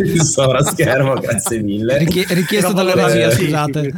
il 0.00 0.22
sovraschermo, 0.22 1.14
grazie 1.14 1.60
mille. 1.60 1.98
Richie- 1.98 2.26
richiesto 2.28 2.72
dalla 2.72 2.94
regia, 2.94 3.30
scusate. 3.30 3.92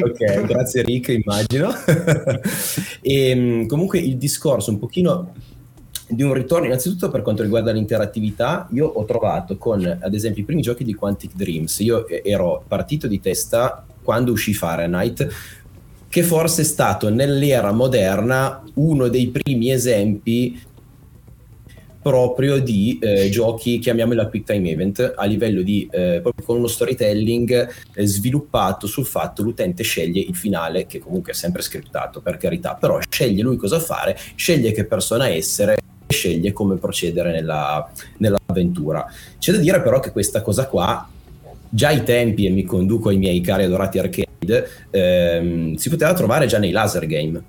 Ok, 0.00 0.42
grazie 0.46 0.82
Rick, 0.82 1.08
immagino. 1.08 1.72
e 3.00 3.30
ehm, 3.30 3.66
comunque 3.66 3.98
il 3.98 4.16
discorso 4.16 4.70
un 4.70 4.78
pochino 4.78 5.32
di 6.08 6.22
un 6.22 6.32
ritorno, 6.32 6.66
innanzitutto 6.66 7.10
per 7.10 7.22
quanto 7.22 7.42
riguarda 7.42 7.70
l'interattività, 7.70 8.68
io 8.72 8.86
ho 8.86 9.04
trovato 9.04 9.58
con, 9.58 9.84
ad 9.84 10.14
esempio, 10.14 10.42
i 10.42 10.46
primi 10.46 10.62
giochi 10.62 10.84
di 10.84 10.94
Quantic 10.94 11.34
Dreams, 11.34 11.80
io 11.80 12.06
ero 12.08 12.64
partito 12.66 13.06
di 13.06 13.20
testa 13.20 13.84
quando 14.02 14.32
uscì 14.32 14.54
Fahrenheit, 14.54 15.28
che 16.08 16.22
forse 16.22 16.62
è 16.62 16.64
stato 16.64 17.10
nell'era 17.10 17.72
moderna 17.72 18.62
uno 18.74 19.08
dei 19.08 19.28
primi 19.28 19.70
esempi 19.70 20.60
proprio 22.00 22.58
di 22.58 22.98
eh, 23.02 23.28
giochi, 23.28 23.78
chiamiamola 23.78 24.28
quick 24.28 24.46
time 24.46 24.70
event, 24.70 25.12
a 25.14 25.24
livello 25.26 25.60
di, 25.60 25.86
eh, 25.90 26.20
proprio 26.22 26.46
con 26.46 26.56
uno 26.56 26.66
storytelling 26.66 27.68
eh, 27.94 28.06
sviluppato 28.06 28.86
sul 28.86 29.04
fatto 29.04 29.42
l'utente 29.42 29.82
sceglie 29.82 30.20
il 30.20 30.34
finale, 30.34 30.86
che 30.86 31.00
comunque 31.00 31.32
è 31.32 31.34
sempre 31.34 31.60
scriptato 31.60 32.20
per 32.20 32.38
carità, 32.38 32.74
però 32.74 32.98
sceglie 33.10 33.42
lui 33.42 33.56
cosa 33.56 33.78
fare, 33.78 34.16
sceglie 34.36 34.72
che 34.72 34.86
persona 34.86 35.28
essere, 35.28 35.76
sceglie 36.06 36.52
come 36.52 36.76
procedere 36.76 37.30
nella, 37.30 37.90
nell'avventura. 38.18 39.06
C'è 39.38 39.52
da 39.52 39.58
dire 39.58 39.82
però 39.82 40.00
che 40.00 40.12
questa 40.12 40.40
cosa 40.40 40.66
qua 40.66 41.06
già 41.70 41.88
ai 41.88 42.02
tempi, 42.02 42.46
e 42.46 42.50
mi 42.50 42.64
conduco 42.64 43.08
ai 43.08 43.18
miei 43.18 43.40
cari 43.40 43.64
adorati 43.64 43.98
arcade, 43.98 44.68
ehm, 44.90 45.74
si 45.74 45.88
poteva 45.88 46.12
trovare 46.14 46.46
già 46.46 46.58
nei 46.58 46.70
laser 46.70 47.06
game. 47.06 47.42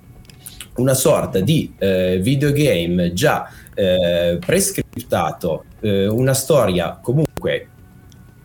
Una 0.75 0.93
sorta 0.93 1.39
di 1.39 1.73
eh, 1.77 2.19
videogame 2.21 3.11
già 3.13 3.49
eh, 3.73 4.37
prescriptato, 4.39 5.65
eh, 5.81 6.07
una 6.07 6.33
storia 6.33 6.99
comunque 7.01 7.67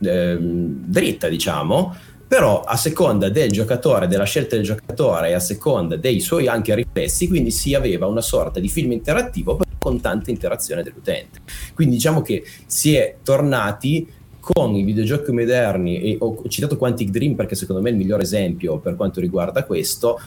ehm, 0.03 0.85
dritta, 0.87 1.29
diciamo, 1.29 1.95
però 2.27 2.63
a 2.63 2.77
seconda 2.77 3.29
del 3.29 3.53
giocatore, 3.53 4.09
della 4.09 4.25
scelta 4.25 4.57
del 4.57 4.65
giocatore 4.65 5.29
e 5.29 5.33
a 5.35 5.39
seconda 5.39 5.95
dei 5.95 6.19
suoi 6.19 6.49
anche 6.49 6.75
riflessi, 6.75 7.29
quindi 7.29 7.53
si 7.53 7.75
aveva 7.75 8.07
una 8.07 8.23
sorta 8.23 8.59
di 8.59 8.69
film 8.69 8.91
interattivo 8.91 9.61
con 9.79 10.01
tanta 10.01 10.31
interazione 10.31 10.83
dell'utente. 10.83 11.41
Quindi 11.75 11.95
diciamo 11.95 12.23
che 12.23 12.43
si 12.67 12.97
è 12.97 13.19
tornati 13.23 14.11
con 14.45 14.75
i 14.75 14.83
videogiochi 14.83 15.33
moderni, 15.33 16.03
e 16.03 16.17
ho 16.21 16.43
citato 16.49 16.77
Quantic 16.77 17.09
Dream 17.09 17.35
perché 17.35 17.55
secondo 17.55 17.81
me 17.81 17.89
è 17.89 17.93
il 17.93 17.99
miglior 17.99 18.21
esempio 18.21 18.77
per 18.79 18.95
quanto 18.95 19.19
riguarda 19.19 19.65
questo, 19.65 20.21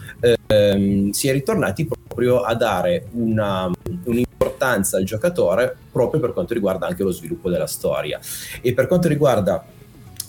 ehm, 0.47 1.11
si 1.11 1.27
è 1.27 1.31
ritornati 1.33 1.85
proprio 1.85 2.41
a 2.41 2.55
dare 2.55 3.09
una, 3.11 3.71
un'importanza 4.05 4.97
al 4.97 5.03
giocatore 5.03 5.75
proprio 5.91 6.19
per 6.19 6.33
quanto 6.33 6.55
riguarda 6.55 6.87
anche 6.87 7.03
lo 7.03 7.11
sviluppo 7.11 7.51
della 7.51 7.67
storia. 7.67 8.19
E 8.59 8.73
per 8.73 8.87
quanto 8.87 9.07
riguarda 9.07 9.63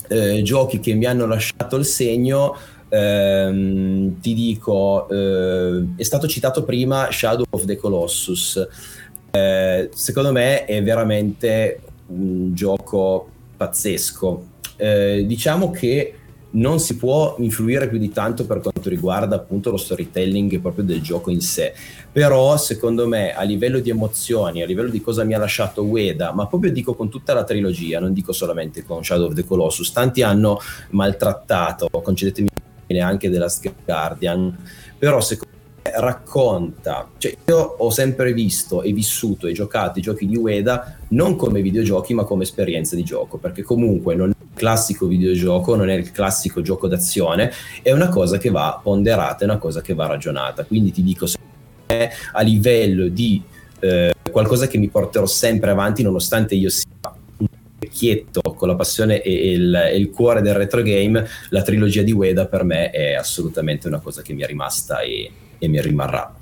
eh, 0.07 0.43
giochi 0.43 0.79
che 0.79 0.93
mi 0.93 1.05
hanno 1.05 1.25
lasciato 1.25 1.75
il 1.75 1.85
segno, 1.85 2.55
ehm, 2.89 4.19
ti 4.19 4.35
dico, 4.35 5.09
eh, 5.09 5.85
è 5.95 6.03
stato 6.03 6.27
citato 6.27 6.63
prima 6.63 7.09
Shadow 7.11 7.45
of 7.49 7.65
the 7.65 7.75
Colossus. 7.75 8.67
Eh, 9.31 9.89
secondo 9.91 10.31
me 10.31 10.65
è 10.65 10.83
veramente 10.83 11.79
un 12.07 12.53
gioco 12.53 13.37
pazzesco. 13.59 14.45
Eh, 14.77 15.25
diciamo 15.27 15.69
che 15.71 16.13
non 16.51 16.79
si 16.79 16.95
può 16.95 17.35
influire 17.39 17.89
più 17.89 17.97
di 17.99 18.09
tanto 18.09 18.45
per 18.45 18.61
quanto 18.61 18.89
riguarda 18.89 19.35
appunto 19.35 19.69
lo 19.69 19.77
storytelling 19.77 20.59
proprio 20.59 20.83
del 20.83 20.99
gioco 20.99 21.29
in 21.29 21.41
sé 21.41 21.75
però 22.11 22.57
secondo 22.57 23.07
me 23.07 23.35
a 23.35 23.43
livello 23.43 23.77
di 23.77 23.91
emozioni 23.91 24.63
a 24.63 24.65
livello 24.65 24.89
di 24.89 24.99
cosa 24.99 25.23
mi 25.23 25.35
ha 25.35 25.37
lasciato 25.37 25.83
Ueda 25.83 26.33
ma 26.33 26.47
proprio 26.47 26.71
dico 26.71 26.95
con 26.95 27.07
tutta 27.07 27.35
la 27.35 27.43
trilogia 27.43 27.99
non 27.99 28.13
dico 28.13 28.31
solamente 28.31 28.83
con 28.83 29.03
Shadow 29.03 29.27
of 29.27 29.35
the 29.35 29.45
Colossus 29.45 29.91
tanti 29.91 30.23
hanno 30.23 30.59
maltrattato 30.89 31.87
concedetemi 31.87 32.49
anche 32.99 33.29
della 33.29 33.51
Guardian 33.85 34.57
però 34.97 35.21
secondo 35.21 35.58
racconta, 35.83 37.07
cioè 37.17 37.35
io 37.45 37.57
ho 37.57 37.89
sempre 37.89 38.33
visto 38.33 38.81
e 38.81 38.91
vissuto 38.91 39.47
e 39.47 39.53
giocato 39.53 39.99
i 39.99 40.01
giochi 40.01 40.25
di 40.25 40.35
Ueda 40.35 40.97
non 41.09 41.35
come 41.35 41.61
videogiochi 41.61 42.13
ma 42.13 42.23
come 42.23 42.43
esperienza 42.43 42.95
di 42.95 43.03
gioco, 43.03 43.37
perché 43.37 43.63
comunque 43.63 44.15
non 44.15 44.29
è 44.29 44.33
il 44.39 44.49
classico 44.53 45.07
videogioco, 45.07 45.75
non 45.75 45.89
è 45.89 45.95
il 45.95 46.11
classico 46.11 46.61
gioco 46.61 46.87
d'azione, 46.87 47.51
è 47.81 47.91
una 47.91 48.09
cosa 48.09 48.37
che 48.37 48.49
va 48.49 48.79
ponderata, 48.81 49.41
è 49.41 49.45
una 49.45 49.57
cosa 49.57 49.81
che 49.81 49.93
va 49.93 50.07
ragionata. 50.07 50.65
Quindi 50.65 50.91
ti 50.91 51.03
dico, 51.03 51.25
a 52.33 52.41
livello 52.41 53.07
di 53.07 53.41
eh, 53.79 54.13
qualcosa 54.31 54.67
che 54.67 54.77
mi 54.77 54.89
porterò 54.89 55.25
sempre 55.25 55.71
avanti 55.71 56.03
nonostante 56.03 56.55
io 56.55 56.69
sia 56.69 56.85
un 57.37 57.47
vecchietto 57.79 58.41
con 58.41 58.67
la 58.67 58.75
passione 58.75 59.21
e 59.21 59.51
il, 59.51 59.73
e 59.73 59.97
il, 59.97 60.09
cuore 60.09 60.41
del 60.41 60.53
retro 60.53 60.81
game, 60.81 61.25
la 61.49 61.61
trilogia 61.61 62.03
di 62.03 62.11
Ueda 62.11 62.45
per 62.45 62.63
me 62.63 62.91
è 62.91 63.13
assolutamente 63.13 63.87
una 63.87 63.99
cosa 63.99 64.21
che 64.21 64.33
mi 64.33 64.43
è 64.43 64.45
rimasta 64.45 64.99
e 64.99 65.31
e 65.59 65.67
mi 65.67 65.81
rimarrà. 65.81 66.33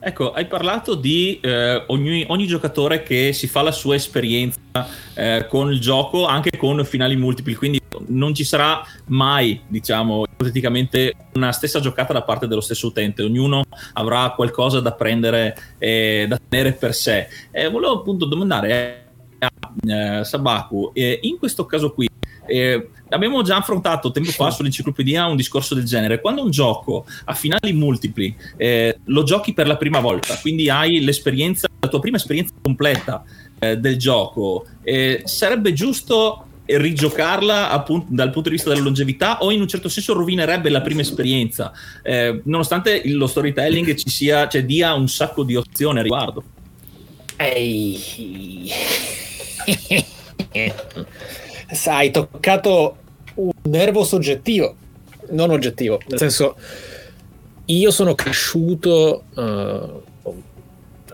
Ecco, 0.00 0.32
hai 0.32 0.46
parlato 0.46 0.94
di 0.94 1.40
eh, 1.40 1.82
ogni, 1.88 2.24
ogni, 2.28 2.46
giocatore 2.46 3.02
che 3.02 3.32
si 3.32 3.48
fa 3.48 3.62
la 3.62 3.72
sua 3.72 3.96
esperienza 3.96 4.86
eh, 5.14 5.46
con 5.48 5.72
il 5.72 5.80
gioco, 5.80 6.24
anche 6.24 6.56
con 6.56 6.84
finali 6.84 7.16
multipli, 7.16 7.56
quindi 7.56 7.82
non 8.06 8.32
ci 8.32 8.44
sarà 8.44 8.80
mai, 9.06 9.60
diciamo, 9.66 10.24
ipoteticamente 10.24 11.14
una 11.34 11.50
stessa 11.50 11.80
giocata 11.80 12.12
da 12.12 12.22
parte 12.22 12.46
dello 12.46 12.60
stesso 12.60 12.86
utente, 12.86 13.24
ognuno 13.24 13.64
avrà 13.94 14.30
qualcosa 14.36 14.78
da 14.78 14.92
prendere 14.92 15.74
e 15.78 16.26
da 16.28 16.38
tenere 16.48 16.74
per 16.74 16.94
sé. 16.94 17.26
Eh, 17.50 17.68
volevo 17.68 17.94
appunto 17.94 18.24
domandare 18.24 19.06
a 19.40 20.20
eh, 20.20 20.24
Sabaku, 20.24 20.92
eh, 20.94 21.18
in 21.22 21.38
questo 21.38 21.66
caso 21.66 21.92
qui, 21.92 22.07
eh, 22.48 22.88
abbiamo 23.10 23.42
già 23.42 23.56
affrontato 23.56 24.10
tempo 24.10 24.30
fa 24.30 24.50
sull'enciclopedia 24.50 25.26
un 25.26 25.36
discorso 25.36 25.74
del 25.74 25.84
genere. 25.84 26.20
Quando 26.20 26.42
un 26.42 26.50
gioco 26.50 27.06
ha 27.24 27.34
finali 27.34 27.72
multipli, 27.72 28.34
eh, 28.56 28.98
lo 29.04 29.22
giochi 29.22 29.52
per 29.52 29.66
la 29.66 29.76
prima 29.76 30.00
volta, 30.00 30.36
quindi 30.40 30.68
hai 30.68 31.00
l'esperienza, 31.00 31.68
la 31.78 31.88
tua 31.88 32.00
prima 32.00 32.16
esperienza 32.16 32.54
completa 32.60 33.22
eh, 33.58 33.76
del 33.76 33.96
gioco, 33.96 34.66
eh, 34.82 35.22
sarebbe 35.24 35.72
giusto 35.72 36.44
rigiocarla 36.64 37.70
appunto 37.70 38.08
dal 38.10 38.30
punto 38.30 38.50
di 38.50 38.56
vista 38.56 38.68
della 38.68 38.82
longevità 38.82 39.38
o 39.38 39.50
in 39.50 39.62
un 39.62 39.68
certo 39.68 39.88
senso 39.88 40.12
rovinerebbe 40.12 40.68
la 40.68 40.82
prima 40.82 41.00
esperienza? 41.00 41.72
Eh, 42.02 42.42
nonostante 42.44 43.02
lo 43.06 43.26
storytelling 43.26 43.94
ci 43.94 44.10
sia 44.10 44.46
cioè 44.48 44.64
dia 44.64 44.92
un 44.92 45.08
sacco 45.08 45.44
di 45.44 45.54
opzioni 45.56 45.98
a 45.98 46.02
riguardo. 46.02 46.44
Ehi 47.36 48.70
hai 51.86 52.10
toccato 52.10 52.96
un 53.34 53.50
nervo 53.62 54.04
soggettivo, 54.04 54.74
non 55.30 55.50
oggettivo, 55.50 56.00
nel 56.08 56.18
senso 56.18 56.56
io 57.66 57.90
sono 57.90 58.14
cresciuto 58.14 59.24
uh, 59.34 60.02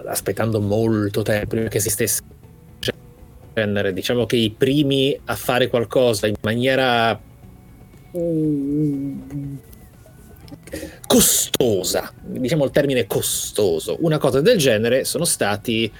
aspettando 0.06 0.60
molto 0.60 1.22
tempo 1.22 1.48
prima 1.48 1.68
che 1.68 1.78
esistesse 1.78 2.22
genere, 3.54 3.92
diciamo 3.92 4.26
che 4.26 4.36
i 4.36 4.50
primi 4.50 5.18
a 5.26 5.34
fare 5.36 5.68
qualcosa 5.68 6.26
in 6.26 6.34
maniera 6.40 7.18
uh, 8.10 9.22
costosa, 11.06 12.12
diciamo 12.22 12.64
il 12.64 12.70
termine 12.70 13.06
costoso. 13.06 13.96
Una 14.00 14.18
cosa 14.18 14.40
del 14.40 14.58
genere 14.58 15.04
sono 15.04 15.24
stati 15.24 15.90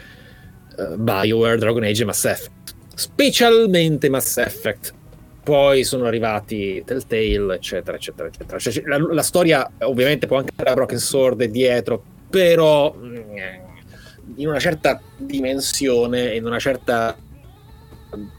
uh, 0.77 0.97
BioWare, 0.97 1.59
Dragon 1.59 1.85
Age 1.85 2.03
e 2.03 2.07
Mass 2.07 2.25
Effect, 2.25 2.64
specialmente 2.95 4.09
Mass 4.09 4.39
Effect. 4.39 4.95
Poi 5.43 5.85
sono 5.85 6.07
arrivati 6.07 6.83
Telltale, 6.87 7.57
eccetera, 7.57 7.97
eccetera, 7.97 8.29
eccetera. 8.29 8.59
Cioè, 8.59 8.83
la, 8.87 8.99
la, 8.99 9.23
storia 9.23 9.71
ovviamente 9.81 10.27
può 10.27 10.39
anche 10.39 10.53
avere 10.57 10.75
Broken 10.75 10.99
Sword 10.99 11.45
dietro, 11.45 12.03
però 12.31 12.95
mm, 12.97 13.17
in 14.37 14.49
una 14.49 14.59
certa 14.59 15.01
dimensione, 15.19 16.35
in 16.35 16.47
una 16.47 16.59
certa 16.59 17.15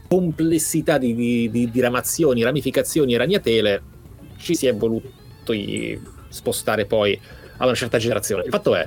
complessità 0.08 0.98
di, 0.98 1.14
di, 1.14 1.50
di 1.50 1.70
diramazioni, 1.70 2.42
ramificazioni 2.42 3.14
e 3.14 3.18
ragnatele, 3.18 3.82
ci 4.38 4.54
si 4.54 4.66
è 4.66 4.74
voluto 4.74 5.12
spostare 6.28 6.86
poi 6.86 7.18
a 7.58 7.64
una 7.64 7.74
certa 7.74 7.98
generazione. 7.98 8.42
Il 8.44 8.50
fatto 8.50 8.74
è, 8.74 8.86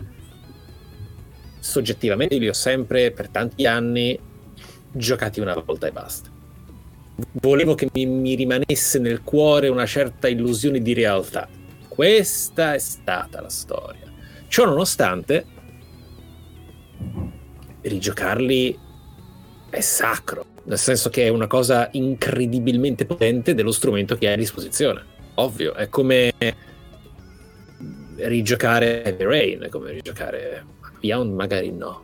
soggettivamente 1.59 2.37
li 2.37 2.47
ho 2.47 2.53
sempre 2.53 3.11
per 3.11 3.29
tanti 3.29 3.65
anni 3.65 4.19
giocati 4.91 5.39
una 5.39 5.53
volta 5.53 5.87
e 5.87 5.91
basta. 5.91 6.29
Volevo 7.33 7.75
che 7.75 7.89
mi, 7.93 8.05
mi 8.05 8.35
rimanesse 8.35 8.99
nel 8.99 9.23
cuore 9.23 9.67
una 9.67 9.85
certa 9.85 10.27
illusione 10.27 10.81
di 10.81 10.93
realtà. 10.93 11.47
Questa 11.87 12.73
è 12.73 12.79
stata 12.79 13.41
la 13.41 13.49
storia. 13.49 14.11
Ciò 14.47 14.65
nonostante, 14.65 15.45
rigiocarli 17.81 18.77
è 19.69 19.79
sacro, 19.81 20.45
nel 20.63 20.77
senso 20.77 21.09
che 21.09 21.25
è 21.25 21.29
una 21.29 21.47
cosa 21.47 21.89
incredibilmente 21.91 23.05
potente 23.05 23.53
dello 23.53 23.71
strumento 23.71 24.15
che 24.15 24.27
hai 24.27 24.33
a 24.33 24.37
disposizione. 24.37 25.17
Ovvio, 25.35 25.73
è 25.73 25.89
come 25.89 26.33
rigiocare 28.15 29.03
Heavy 29.03 29.23
Rain, 29.23 29.61
è 29.61 29.69
come 29.69 29.91
rigiocare 29.91 30.65
Beyond, 30.99 31.33
magari 31.33 31.71
no. 31.71 32.03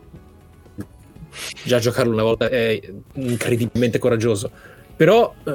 Già 1.64 1.78
giocarlo 1.78 2.12
una 2.12 2.22
volta 2.22 2.48
è 2.48 2.80
incredibilmente 3.14 3.98
coraggioso, 3.98 4.50
però 4.96 5.34
uh, 5.44 5.50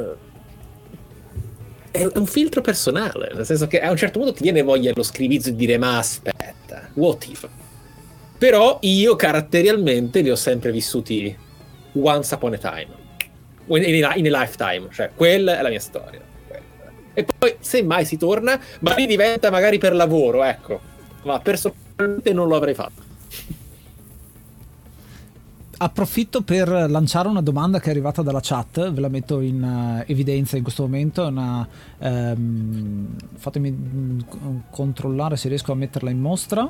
è 1.91 2.07
un 2.13 2.25
filtro 2.25 2.61
personale, 2.61 3.31
nel 3.33 3.45
senso 3.45 3.67
che 3.67 3.81
a 3.81 3.91
un 3.91 3.97
certo 3.97 4.19
punto 4.19 4.33
ti 4.33 4.43
viene 4.43 4.61
voglia 4.61 4.91
lo 4.95 5.03
scrivizzo 5.03 5.49
di 5.49 5.55
dire 5.57 5.77
ma 5.77 5.97
aspetta, 5.97 6.89
what 6.93 7.25
if? 7.27 7.47
Però 8.37 8.79
io 8.81 9.15
caratterialmente 9.15 10.21
li 10.21 10.31
ho 10.31 10.35
sempre 10.35 10.71
vissuti 10.71 11.35
once 11.93 12.33
upon 12.33 12.53
a 12.53 12.57
time, 12.57 12.87
in 13.67 14.05
a, 14.05 14.15
in 14.15 14.33
a 14.33 14.41
lifetime, 14.41 14.87
cioè 14.91 15.11
quella 15.13 15.59
è 15.59 15.61
la 15.61 15.69
mia 15.69 15.79
storia. 15.79 16.21
E 17.13 17.25
poi, 17.37 17.55
se 17.59 17.83
mai 17.83 18.05
si 18.05 18.17
torna, 18.17 18.59
ma 18.79 18.95
lì 18.95 19.05
diventa 19.05 19.51
magari 19.51 19.77
per 19.77 19.93
lavoro, 19.93 20.43
ecco. 20.43 20.79
Ma 21.23 21.39
personalmente 21.39 22.31
non 22.33 22.47
lo 22.47 22.55
avrei 22.55 22.73
fatto. 22.73 23.03
Approfitto 25.83 26.43
per 26.43 26.67
lanciare 26.67 27.27
una 27.27 27.41
domanda 27.41 27.79
che 27.79 27.87
è 27.87 27.89
arrivata 27.89 28.21
dalla 28.21 28.39
chat, 28.39 28.91
ve 28.91 29.01
la 29.01 29.07
metto 29.07 29.39
in 29.39 29.63
uh, 29.63 30.03
evidenza 30.05 30.55
in 30.55 30.61
questo 30.61 30.83
momento. 30.83 31.25
Una, 31.25 31.67
um, 31.97 33.07
fatemi 33.33 33.71
mm, 33.71 34.19
controllare 34.69 35.37
se 35.37 35.47
riesco 35.47 35.71
a 35.71 35.75
metterla 35.75 36.11
in 36.11 36.19
mostra. 36.19 36.69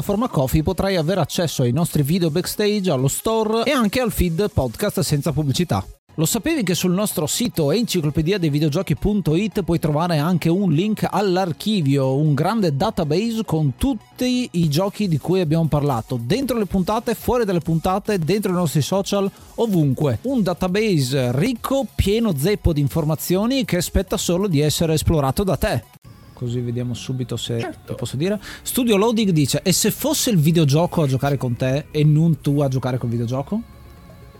piattaforma 0.01 0.29
Coffee 0.29 0.63
potrai 0.63 0.95
avere 0.95 1.21
accesso 1.21 1.61
ai 1.61 1.71
nostri 1.71 2.01
video 2.01 2.31
backstage, 2.31 2.89
allo 2.89 3.07
store 3.07 3.63
e 3.65 3.71
anche 3.71 3.99
al 3.99 4.11
feed 4.11 4.49
podcast 4.51 5.01
senza 5.01 5.31
pubblicità. 5.31 5.85
Lo 6.15 6.25
sapevi 6.25 6.63
che 6.63 6.73
sul 6.73 6.91
nostro 6.91 7.27
sito 7.27 7.71
enciclopedia 7.71 8.39
dei 8.39 8.49
videogiochi.it 8.49 9.61
puoi 9.61 9.79
trovare 9.79 10.17
anche 10.17 10.49
un 10.49 10.71
link 10.71 11.07
all'archivio, 11.09 12.15
un 12.15 12.33
grande 12.33 12.75
database 12.75 13.43
con 13.45 13.75
tutti 13.77 14.49
i 14.53 14.67
giochi 14.69 15.07
di 15.07 15.19
cui 15.19 15.39
abbiamo 15.39 15.67
parlato, 15.67 16.19
dentro 16.19 16.57
le 16.57 16.65
puntate, 16.65 17.13
fuori 17.13 17.45
dalle 17.45 17.59
puntate, 17.59 18.17
dentro 18.17 18.51
i 18.51 18.55
nostri 18.55 18.81
social, 18.81 19.29
ovunque. 19.55 20.17
Un 20.23 20.41
database 20.41 21.31
ricco, 21.37 21.85
pieno 21.93 22.35
zeppo 22.35 22.73
di 22.73 22.81
informazioni 22.81 23.65
che 23.65 23.77
aspetta 23.77 24.17
solo 24.17 24.47
di 24.47 24.61
essere 24.61 24.93
esplorato 24.93 25.43
da 25.43 25.57
te 25.57 26.00
così 26.41 26.59
vediamo 26.59 26.95
subito 26.95 27.37
se 27.37 27.59
certo. 27.59 27.93
posso 27.93 28.17
dire. 28.17 28.41
Studio 28.63 28.97
Loading 28.97 29.29
dice: 29.29 29.61
E 29.61 29.71
se 29.71 29.91
fosse 29.91 30.31
il 30.31 30.39
videogioco 30.39 31.03
a 31.03 31.07
giocare 31.07 31.37
con 31.37 31.55
te 31.55 31.85
e 31.91 32.03
non 32.03 32.41
tu 32.41 32.61
a 32.61 32.67
giocare 32.67 32.97
col 32.97 33.09
videogioco? 33.09 33.61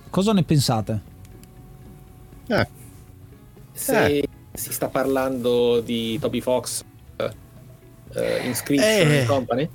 Cosa 0.10 0.34
ne 0.34 0.44
pensate? 0.44 1.02
Eh. 2.48 2.68
Se 3.72 4.06
eh. 4.06 4.28
si 4.52 4.74
sta 4.74 4.88
parlando 4.88 5.80
di 5.80 6.18
Toby 6.20 6.42
Fox 6.42 6.84
uh, 7.18 7.24
uh, 7.24 8.46
Inscription 8.46 9.12
eh. 9.12 9.26
Company? 9.26 9.70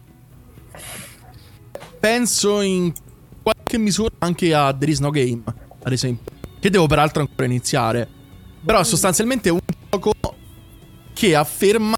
Penso 2.00 2.60
in 2.60 2.92
qualche 3.40 3.78
misura 3.78 4.10
anche 4.18 4.52
a 4.52 4.74
There 4.74 4.90
is 4.90 4.98
no 4.98 5.10
game, 5.10 5.42
ad 5.80 5.92
esempio. 5.92 6.32
Che 6.58 6.70
devo 6.70 6.88
peraltro 6.88 7.22
ancora 7.22 7.44
iniziare. 7.44 8.08
Però 8.64 8.82
sostanzialmente 8.82 9.48
è 9.48 9.52
un 9.52 9.60
gioco 9.88 10.12
che 11.14 11.34
afferma 11.34 11.95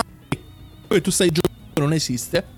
che 0.94 1.00
tu 1.00 1.10
stai 1.10 1.30
giocando 1.30 1.80
non 1.80 1.92
esiste. 1.92 2.56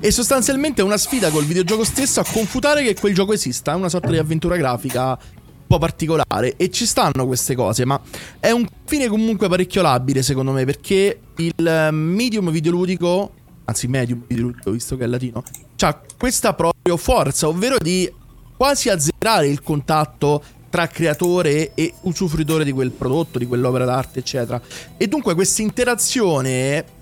E 0.00 0.10
sostanzialmente 0.10 0.82
è 0.82 0.84
una 0.84 0.96
sfida 0.96 1.30
col 1.30 1.44
videogioco 1.44 1.84
stesso 1.84 2.20
a 2.20 2.24
confutare 2.24 2.82
che 2.82 2.94
quel 2.94 3.14
gioco 3.14 3.32
esista. 3.32 3.72
È 3.72 3.74
una 3.76 3.88
sorta 3.88 4.10
di 4.10 4.18
avventura 4.18 4.56
grafica 4.56 5.10
un 5.10 5.66
po' 5.68 5.78
particolare. 5.78 6.56
E 6.56 6.70
ci 6.70 6.86
stanno 6.86 7.24
queste 7.26 7.54
cose, 7.54 7.84
ma 7.84 8.00
è 8.40 8.50
un 8.50 8.66
fine 8.84 9.06
comunque 9.06 9.48
parecchio 9.48 9.80
labile, 9.80 10.22
secondo 10.22 10.50
me, 10.50 10.64
perché 10.64 11.20
il 11.36 11.88
medium 11.92 12.50
videoludico, 12.50 13.32
anzi 13.64 13.86
medium 13.86 14.24
videoludico, 14.26 14.72
visto 14.72 14.96
che 14.96 15.04
è 15.04 15.06
latino, 15.06 15.44
ha 15.78 16.00
questa 16.18 16.54
proprio 16.54 16.96
forza, 16.96 17.46
ovvero 17.46 17.76
di 17.78 18.12
quasi 18.56 18.88
azzerare 18.88 19.46
il 19.46 19.62
contatto 19.62 20.42
tra 20.68 20.86
creatore 20.86 21.74
e 21.74 21.92
usufruitore 22.02 22.64
di 22.64 22.72
quel 22.72 22.90
prodotto, 22.90 23.38
di 23.38 23.46
quell'opera 23.46 23.84
d'arte, 23.84 24.20
eccetera. 24.20 24.60
E 24.96 25.06
dunque 25.06 25.34
questa 25.34 25.62
interazione 25.62 27.00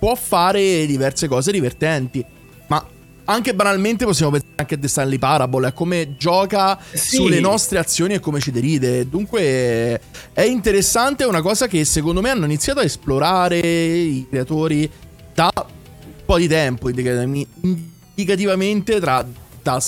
può 0.00 0.16
fare 0.16 0.86
diverse 0.86 1.28
cose 1.28 1.52
divertenti. 1.52 2.24
Ma 2.66 2.84
anche 3.26 3.54
banalmente 3.54 4.06
possiamo 4.06 4.32
pensare 4.32 4.54
anche 4.56 4.74
a 4.74 4.78
The 4.78 4.88
Stanley 4.88 5.18
Parable, 5.18 5.68
a 5.68 5.72
come 5.72 6.16
gioca 6.16 6.80
sì. 6.92 7.16
sulle 7.16 7.38
nostre 7.38 7.78
azioni 7.78 8.14
e 8.14 8.20
come 8.20 8.40
ci 8.40 8.50
deride. 8.50 9.06
Dunque 9.08 10.00
è 10.32 10.42
interessante, 10.42 11.24
è 11.24 11.26
una 11.26 11.42
cosa 11.42 11.66
che 11.68 11.84
secondo 11.84 12.22
me 12.22 12.30
hanno 12.30 12.46
iniziato 12.46 12.80
a 12.80 12.84
esplorare 12.84 13.58
i 13.58 14.26
creatori 14.28 14.90
da 15.34 15.52
un 15.54 15.64
po' 16.24 16.38
di 16.38 16.48
tempo, 16.48 16.88
indicativamente 16.88 18.98
tra 18.98 19.24
da 19.62 19.82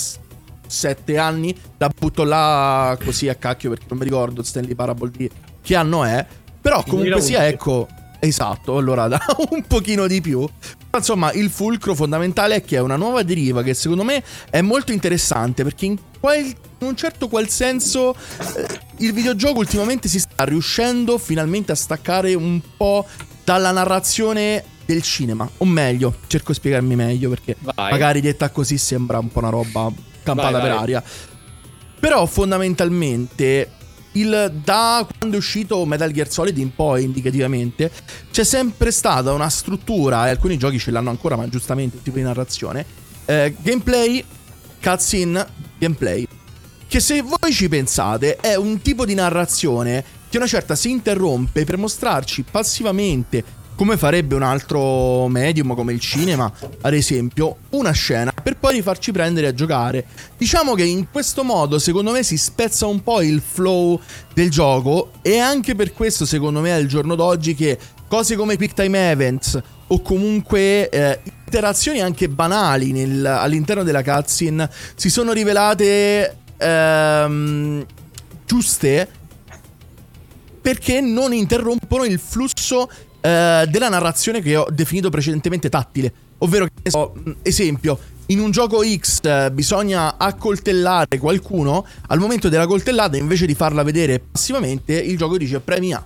sette 0.66 1.16
anni. 1.16 1.58
La 1.78 1.90
butto 1.96 2.24
là 2.24 2.98
così 3.02 3.28
a 3.28 3.34
cacchio 3.34 3.70
perché 3.70 3.86
non 3.88 3.96
mi 3.98 4.04
ricordo 4.04 4.42
Stanley 4.42 4.74
Parable 4.74 5.10
di 5.10 5.30
che 5.62 5.74
anno 5.74 6.04
è. 6.04 6.24
Però 6.60 6.84
comunque 6.84 7.20
sia, 7.20 7.48
ecco, 7.48 7.88
Esatto, 8.24 8.76
allora 8.76 9.08
da 9.08 9.20
un 9.50 9.64
pochino 9.66 10.06
di 10.06 10.20
più. 10.20 10.48
Insomma, 10.94 11.32
il 11.32 11.50
fulcro 11.50 11.92
fondamentale 11.96 12.54
è 12.54 12.62
che 12.62 12.76
è 12.76 12.80
una 12.80 12.94
nuova 12.94 13.24
deriva 13.24 13.64
che 13.64 13.74
secondo 13.74 14.04
me 14.04 14.22
è 14.48 14.60
molto 14.60 14.92
interessante 14.92 15.64
perché 15.64 15.86
in, 15.86 15.98
qual, 16.20 16.36
in 16.36 16.54
un 16.78 16.96
certo 16.96 17.26
qual 17.26 17.48
senso 17.48 18.14
eh, 18.14 18.80
il 18.98 19.12
videogioco 19.12 19.58
ultimamente 19.58 20.06
si 20.06 20.20
sta 20.20 20.44
riuscendo 20.44 21.18
finalmente 21.18 21.72
a 21.72 21.74
staccare 21.74 22.34
un 22.34 22.60
po' 22.76 23.04
dalla 23.42 23.72
narrazione 23.72 24.62
del 24.84 25.02
cinema. 25.02 25.50
O 25.56 25.64
meglio, 25.64 26.14
cerco 26.28 26.52
di 26.52 26.58
spiegarmi 26.58 26.94
meglio 26.94 27.28
perché 27.28 27.56
vai. 27.58 27.90
magari 27.90 28.20
detta 28.20 28.50
così 28.50 28.78
sembra 28.78 29.18
un 29.18 29.32
po' 29.32 29.40
una 29.40 29.48
roba 29.48 29.90
campata 30.22 30.52
vai, 30.52 30.60
per 30.60 30.70
vai. 30.70 30.78
aria. 30.78 31.02
Però 31.98 32.24
fondamentalmente 32.26 33.68
il, 34.12 34.60
da 34.62 35.06
quando 35.18 35.36
è 35.36 35.38
uscito 35.38 35.84
Metal 35.84 36.10
Gear 36.10 36.30
Solid 36.30 36.56
in 36.58 36.74
poi, 36.74 37.04
indicativamente, 37.04 37.90
c'è 38.30 38.44
sempre 38.44 38.90
stata 38.90 39.32
una 39.32 39.48
struttura, 39.48 40.26
e 40.26 40.30
alcuni 40.30 40.58
giochi 40.58 40.78
ce 40.78 40.90
l'hanno 40.90 41.10
ancora, 41.10 41.36
ma 41.36 41.48
giustamente 41.48 42.02
tipo 42.02 42.16
di 42.16 42.22
narrazione, 42.22 42.84
eh, 43.24 43.54
gameplay, 43.60 44.24
cutscene, 44.80 45.46
gameplay. 45.78 46.26
Che 46.86 47.00
se 47.00 47.22
voi 47.22 47.52
ci 47.52 47.68
pensate 47.68 48.36
è 48.36 48.54
un 48.54 48.80
tipo 48.82 49.06
di 49.06 49.14
narrazione 49.14 50.04
che 50.28 50.36
una 50.36 50.46
certa 50.46 50.74
si 50.74 50.90
interrompe 50.90 51.64
per 51.64 51.78
mostrarci 51.78 52.44
passivamente 52.50 53.60
come 53.74 53.96
farebbe 53.96 54.34
un 54.34 54.42
altro 54.42 55.26
medium 55.28 55.74
come 55.74 55.92
il 55.92 56.00
cinema, 56.00 56.52
ad 56.82 56.94
esempio, 56.94 57.56
una 57.70 57.92
scena 57.92 58.31
per 58.42 58.56
poi 58.58 58.74
rifarci 58.74 59.12
prendere 59.12 59.46
a 59.46 59.54
giocare. 59.54 60.04
Diciamo 60.36 60.74
che 60.74 60.84
in 60.84 61.08
questo 61.10 61.44
modo, 61.44 61.78
secondo 61.78 62.12
me, 62.12 62.22
si 62.22 62.36
spezza 62.36 62.86
un 62.86 63.02
po' 63.02 63.22
il 63.22 63.40
flow 63.40 64.00
del 64.34 64.50
gioco 64.50 65.12
e 65.22 65.38
anche 65.38 65.74
per 65.74 65.92
questo, 65.92 66.26
secondo 66.26 66.60
me, 66.60 66.72
al 66.72 66.86
giorno 66.86 67.14
d'oggi 67.14 67.54
che 67.54 67.78
cose 68.08 68.36
come 68.36 68.56
Quick 68.56 68.74
Time 68.74 69.10
Events 69.10 69.60
o 69.86 70.02
comunque 70.02 70.88
eh, 70.88 71.20
interazioni 71.44 72.00
anche 72.00 72.28
banali 72.28 72.92
nel, 72.92 73.24
all'interno 73.24 73.82
della 73.82 74.02
cutscene 74.02 74.68
si 74.94 75.10
sono 75.10 75.32
rivelate 75.32 76.36
ehm, 76.56 77.84
giuste 78.46 79.08
perché 80.60 81.00
non 81.00 81.32
interrompono 81.32 82.04
il 82.04 82.18
flusso 82.18 82.88
eh, 83.20 83.66
della 83.68 83.88
narrazione 83.88 84.40
che 84.40 84.56
ho 84.56 84.66
definito 84.70 85.10
precedentemente 85.10 85.68
tattile. 85.68 86.12
Ovvero, 86.38 86.66
so, 86.82 87.14
esempio, 87.42 87.98
in 88.26 88.40
un 88.40 88.50
gioco 88.50 88.82
X 88.82 89.20
eh, 89.22 89.50
bisogna 89.50 90.16
accoltellare 90.16 91.18
qualcuno, 91.18 91.84
al 92.08 92.18
momento 92.18 92.48
della 92.48 92.66
coltellata, 92.66 93.16
invece 93.16 93.46
di 93.46 93.54
farla 93.54 93.82
vedere 93.82 94.20
passivamente, 94.20 94.94
il 94.94 95.16
gioco 95.16 95.36
dice 95.36 95.60
premi 95.60 95.92
A. 95.92 96.04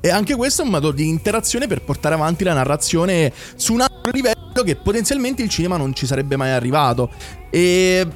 E 0.00 0.10
anche 0.10 0.36
questo 0.36 0.62
è 0.62 0.64
un 0.64 0.70
modo 0.70 0.92
di 0.92 1.08
interazione 1.08 1.66
per 1.66 1.82
portare 1.82 2.14
avanti 2.14 2.44
la 2.44 2.52
narrazione 2.52 3.32
su 3.56 3.72
un 3.72 3.80
altro 3.80 4.12
livello 4.12 4.62
che 4.64 4.76
potenzialmente 4.76 5.42
il 5.42 5.48
cinema 5.48 5.76
non 5.76 5.94
ci 5.94 6.06
sarebbe 6.06 6.36
mai 6.36 6.50
arrivato. 6.50 7.10
E 7.50 8.06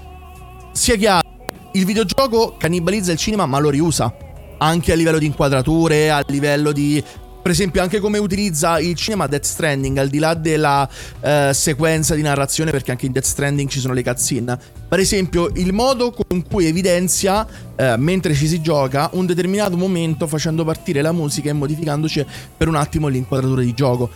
sia 0.72 0.94
chiaro, 0.94 1.28
il 1.72 1.84
videogioco 1.84 2.54
cannibalizza 2.56 3.10
il 3.10 3.18
cinema 3.18 3.46
ma 3.46 3.58
lo 3.58 3.70
riusa 3.70 4.14
anche 4.58 4.92
a 4.92 4.94
livello 4.94 5.18
di 5.18 5.26
inquadrature, 5.26 6.10
a 6.10 6.22
livello 6.28 6.70
di 6.70 7.02
per 7.40 7.50
esempio 7.50 7.82
anche 7.82 8.00
come 8.00 8.18
utilizza 8.18 8.78
il 8.78 8.94
cinema 8.94 9.26
Death 9.26 9.44
Stranding 9.44 9.96
al 9.98 10.08
di 10.08 10.18
là 10.18 10.34
della 10.34 10.88
eh, 11.20 11.50
sequenza 11.52 12.14
di 12.14 12.22
narrazione 12.22 12.70
perché 12.70 12.90
anche 12.90 13.06
in 13.06 13.12
Death 13.12 13.24
Stranding 13.24 13.68
ci 13.68 13.80
sono 13.80 13.94
le 13.94 14.02
cutscene 14.02 14.58
per 14.88 14.98
esempio 14.98 15.50
il 15.54 15.72
modo 15.72 16.12
con 16.12 16.44
cui 16.46 16.66
evidenzia 16.66 17.46
eh, 17.76 17.96
mentre 17.96 18.34
ci 18.34 18.46
si 18.46 18.60
gioca 18.60 19.08
un 19.12 19.26
determinato 19.26 19.76
momento 19.76 20.26
facendo 20.26 20.64
partire 20.64 21.02
la 21.02 21.12
musica 21.12 21.50
e 21.50 21.52
modificandoci 21.52 22.24
per 22.56 22.68
un 22.68 22.74
attimo 22.74 23.08
l'inquadratura 23.08 23.62
di 23.62 23.74
gioco 23.74 24.10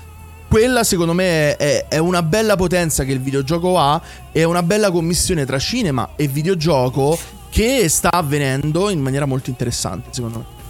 quella 0.49 0.85
secondo 0.85 1.15
me 1.15 1.57
è, 1.57 1.87
è, 1.89 1.99
una 1.99 2.23
bella 2.23 2.55
potenza 2.55 3.05
che 3.05 3.13
il 3.13 3.21
videogioco 3.21 3.79
ha 3.79 4.01
è 4.31 4.45
una 4.45 4.63
bella 4.63 4.91
commissione 4.91 5.45
tra 5.45 5.59
cinema 5.59 6.11
e 6.15 6.29
videogioco 6.29 7.19
che 7.55 7.89
sta 7.89 8.11
avvenendo 8.11 8.91
in 8.91 9.01
maniera 9.01 9.27
molto 9.27 9.49
interessante, 9.49 10.09
secondo 10.11 10.39
me. 10.39 10.64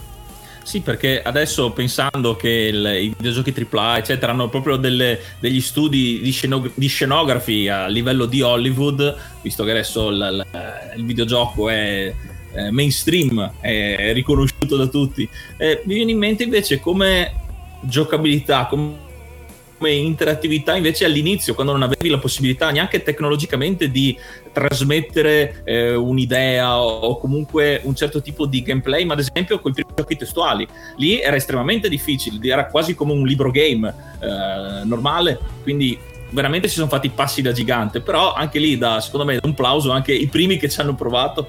Sì, 0.65 0.81
perché 0.81 1.21
adesso 1.23 1.73
pensando 1.73 2.37
che 2.37 2.49
il, 2.49 2.99
i 3.03 3.15
videogiochi 3.15 3.55
AAA, 3.71 3.99
eccetera, 3.99 4.33
hanno 4.33 4.49
proprio 4.49 4.77
delle, 4.77 5.21
degli 5.39 5.61
studi 5.61 6.21
di, 6.23 6.31
scenog- 6.31 6.73
di, 6.75 6.87
scenografi 6.87 7.69
a 7.69 7.87
livello 7.87 8.25
di 8.25 8.41
Hollywood, 8.41 9.15
visto 9.43 9.62
che 9.62 9.71
adesso 9.73 10.09
il, 10.09 10.17
il, 10.17 10.97
il 10.97 11.05
videogioco 11.05 11.69
è 11.69 12.15
eh, 12.55 12.71
mainstream, 12.71 13.53
è 13.61 14.12
riconosciuto 14.15 14.77
da 14.77 14.87
tutti, 14.87 15.29
eh, 15.59 15.83
mi 15.85 15.95
viene 15.95 16.12
in 16.12 16.19
mente 16.19 16.45
invece 16.45 16.81
come 16.81 17.35
giocabilità, 17.83 18.65
come 18.65 18.97
interattività 19.91 20.77
invece 20.77 21.05
all'inizio, 21.05 21.55
quando 21.55 21.73
non 21.73 21.83
avevi 21.83 22.09
la 22.09 22.19
possibilità 22.19 22.71
neanche 22.71 23.03
tecnologicamente 23.03 23.91
di 23.91 24.17
trasmettere 24.55 25.63
eh, 25.65 25.95
un'idea 25.95 26.81
o, 26.81 27.19
comunque 27.19 27.81
un 27.83 27.95
certo 27.95 28.23
tipo 28.23 28.47
di 28.47 28.63
gameplay, 28.63 29.05
ma 29.05 29.15
ad 29.15 29.19
esempio 29.19 29.59
con 29.59 29.73
i 29.73 29.75
primi 29.75 29.91
giochi 29.95 30.17
testuali, 30.17 30.67
lì 30.97 31.21
era 31.21 31.37
estremamente 31.37 31.89
difficile, 31.89 32.39
era 32.49 32.67
quasi 32.67 32.95
come 32.95 33.13
un 33.13 33.27
libro 33.27 33.51
game 33.51 33.93
eh, 34.21 34.85
normale, 34.85 35.39
quindi 35.63 35.99
veramente 36.31 36.69
si 36.69 36.75
sono 36.75 36.89
fatti 36.89 37.11
passi 37.11 37.43
da 37.43 37.53
gigante, 37.53 38.01
però 38.01 38.33
anche 38.33 38.59
lì 38.59 38.79
da 38.79 39.01
secondo 39.01 39.27
me 39.27 39.39
un 39.43 39.55
plauso 39.55 39.91
anche 39.91 40.13
i 40.13 40.27
primi 40.29 40.57
che 40.57 40.69
ci 40.69 40.81
hanno 40.81 40.95
provato. 40.95 41.47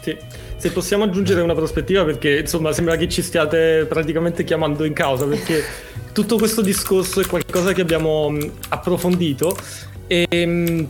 Sì. 0.00 0.16
Se 0.56 0.70
possiamo 0.72 1.04
aggiungere 1.04 1.40
una 1.40 1.54
prospettiva, 1.54 2.04
perché 2.04 2.40
insomma 2.40 2.72
sembra 2.72 2.96
che 2.96 3.08
ci 3.08 3.22
stiate 3.22 3.86
praticamente 3.88 4.44
chiamando 4.44 4.84
in 4.84 4.92
causa, 4.92 5.24
perché 5.24 5.64
tutto 6.12 6.36
questo 6.36 6.60
discorso 6.60 7.20
è 7.20 7.26
qualcosa 7.26 7.72
che 7.72 7.80
abbiamo 7.80 8.36
approfondito 8.68 9.56
e 10.06 10.86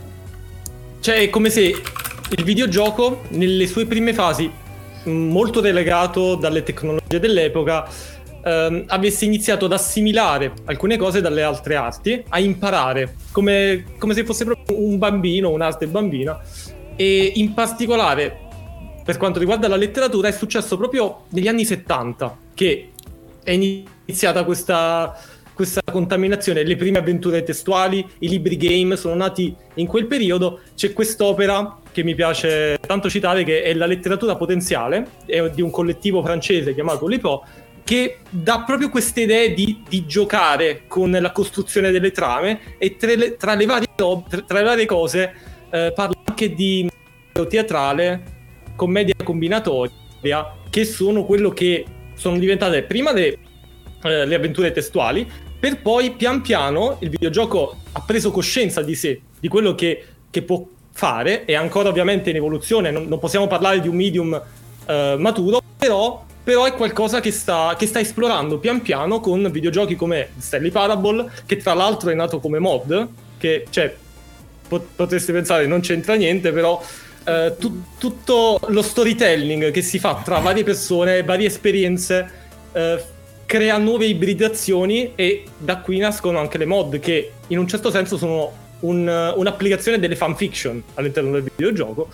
cioè 1.01 1.15
è 1.15 1.29
come 1.29 1.49
se 1.49 1.61
il 1.61 2.43
videogioco 2.43 3.23
nelle 3.29 3.67
sue 3.67 3.85
prime 3.85 4.13
fasi 4.13 4.49
molto 5.05 5.59
relegato 5.59 6.35
dalle 6.35 6.63
tecnologie 6.63 7.19
dell'epoca 7.19 7.87
ehm, 8.43 8.83
avesse 8.87 9.25
iniziato 9.25 9.65
ad 9.65 9.73
assimilare 9.73 10.53
alcune 10.65 10.97
cose 10.97 11.19
dalle 11.19 11.41
altre 11.41 11.75
arti 11.75 12.23
a 12.29 12.39
imparare 12.39 13.15
come, 13.31 13.85
come 13.97 14.13
se 14.13 14.23
fosse 14.23 14.45
proprio 14.45 14.79
un 14.79 14.97
bambino 14.97 15.49
un'arte 15.49 15.87
bambina. 15.87 16.39
E 16.95 17.31
in 17.35 17.53
particolare 17.53 18.37
per 19.03 19.17
quanto 19.17 19.39
riguarda 19.39 19.67
la 19.67 19.75
letteratura 19.75 20.27
è 20.27 20.31
successo 20.31 20.77
proprio 20.77 21.23
negli 21.29 21.47
anni 21.47 21.65
70 21.65 22.37
che 22.53 22.91
è 23.43 23.51
iniziata 23.51 24.43
questa, 24.43 25.17
questa 25.61 25.81
contaminazione. 25.83 26.63
Le 26.63 26.75
prime 26.75 26.97
avventure 26.97 27.43
testuali, 27.43 28.03
i 28.19 28.27
libri 28.27 28.57
game 28.57 28.95
sono 28.95 29.13
nati 29.13 29.55
in 29.75 29.85
quel 29.85 30.07
periodo. 30.07 30.61
C'è 30.75 30.91
quest'opera 30.91 31.77
che 31.91 32.03
mi 32.03 32.15
piace 32.15 32.79
tanto 32.79 33.11
citare, 33.11 33.43
che 33.43 33.61
è 33.61 33.73
La 33.75 33.85
letteratura 33.85 34.35
potenziale, 34.35 35.07
è 35.27 35.49
di 35.51 35.61
un 35.61 35.69
collettivo 35.69 36.23
francese 36.23 36.73
chiamato 36.73 37.05
Lipo, 37.05 37.45
che 37.83 38.17
dà 38.27 38.63
proprio 38.65 38.89
queste 38.89 39.21
idee 39.21 39.53
di, 39.53 39.83
di, 39.87 40.07
giocare 40.07 40.83
con 40.87 41.11
la 41.11 41.31
costruzione 41.31 41.91
delle 41.91 42.11
trame 42.11 42.77
e 42.79 42.97
tra 42.97 43.13
le, 43.13 43.35
tra 43.35 43.53
le, 43.53 43.65
varie, 43.65 43.87
tra 43.95 44.57
le 44.57 44.63
varie, 44.63 44.85
cose 44.85 45.33
eh, 45.69 45.91
parla 45.93 46.15
anche 46.23 46.55
di 46.55 46.89
teatrale, 47.47 48.23
commedia 48.75 49.13
combinatoria, 49.23 49.91
che 50.71 50.85
sono 50.85 51.23
quello 51.23 51.51
che 51.51 51.85
sono 52.15 52.39
diventate 52.39 52.83
prima 52.83 53.11
le, 53.11 53.37
eh, 54.03 54.25
le 54.25 54.35
avventure 54.35 54.71
testuali, 54.71 55.49
per 55.61 55.79
poi 55.79 56.09
pian 56.13 56.41
piano 56.41 56.97
il 57.01 57.09
videogioco 57.11 57.75
ha 57.91 58.01
preso 58.01 58.31
coscienza 58.31 58.81
di 58.81 58.95
sé, 58.95 59.21
di 59.39 59.47
quello 59.47 59.75
che, 59.75 60.03
che 60.31 60.41
può 60.41 60.65
fare, 60.91 61.45
è 61.45 61.53
ancora 61.53 61.87
ovviamente 61.87 62.31
in 62.31 62.35
evoluzione, 62.35 62.89
non, 62.89 63.07
non 63.07 63.19
possiamo 63.19 63.45
parlare 63.45 63.79
di 63.79 63.87
un 63.87 63.95
medium 63.95 64.41
eh, 64.87 65.15
maturo, 65.19 65.61
però, 65.77 66.25
però, 66.43 66.65
è 66.65 66.73
qualcosa 66.73 67.19
che 67.19 67.29
sta, 67.29 67.75
che 67.77 67.85
sta, 67.85 67.99
esplorando 67.99 68.57
pian 68.57 68.81
piano 68.81 69.19
con 69.19 69.51
videogiochi 69.51 69.95
come 69.95 70.29
Stanley 70.39 70.71
Parable, 70.71 71.29
che 71.45 71.57
tra 71.57 71.75
l'altro 71.75 72.09
è 72.09 72.15
nato 72.15 72.39
come 72.39 72.57
mod, 72.57 73.07
che 73.37 73.67
cioè, 73.69 73.95
potreste 74.95 75.31
pensare 75.31 75.67
non 75.67 75.81
c'entra 75.81 76.15
niente, 76.15 76.51
però 76.51 76.81
eh, 77.23 77.55
tu, 77.59 77.83
tutto 77.99 78.59
lo 78.69 78.81
storytelling 78.81 79.69
che 79.69 79.83
si 79.83 79.99
fa 79.99 80.21
tra 80.23 80.39
varie 80.39 80.63
persone, 80.63 81.21
varie 81.21 81.45
esperienze, 81.45 82.29
eh, 82.71 83.19
crea 83.51 83.77
nuove 83.77 84.05
ibridazioni 84.05 85.11
e 85.13 85.43
da 85.57 85.79
qui 85.79 85.97
nascono 85.97 86.39
anche 86.39 86.57
le 86.57 86.63
mod 86.63 86.99
che 86.99 87.31
in 87.47 87.57
un 87.57 87.67
certo 87.67 87.91
senso 87.91 88.15
sono 88.15 88.49
un, 88.79 89.33
un'applicazione 89.35 89.99
delle 89.99 90.15
fanfiction 90.15 90.81
all'interno 90.93 91.31
del 91.31 91.51
videogioco. 91.53 92.09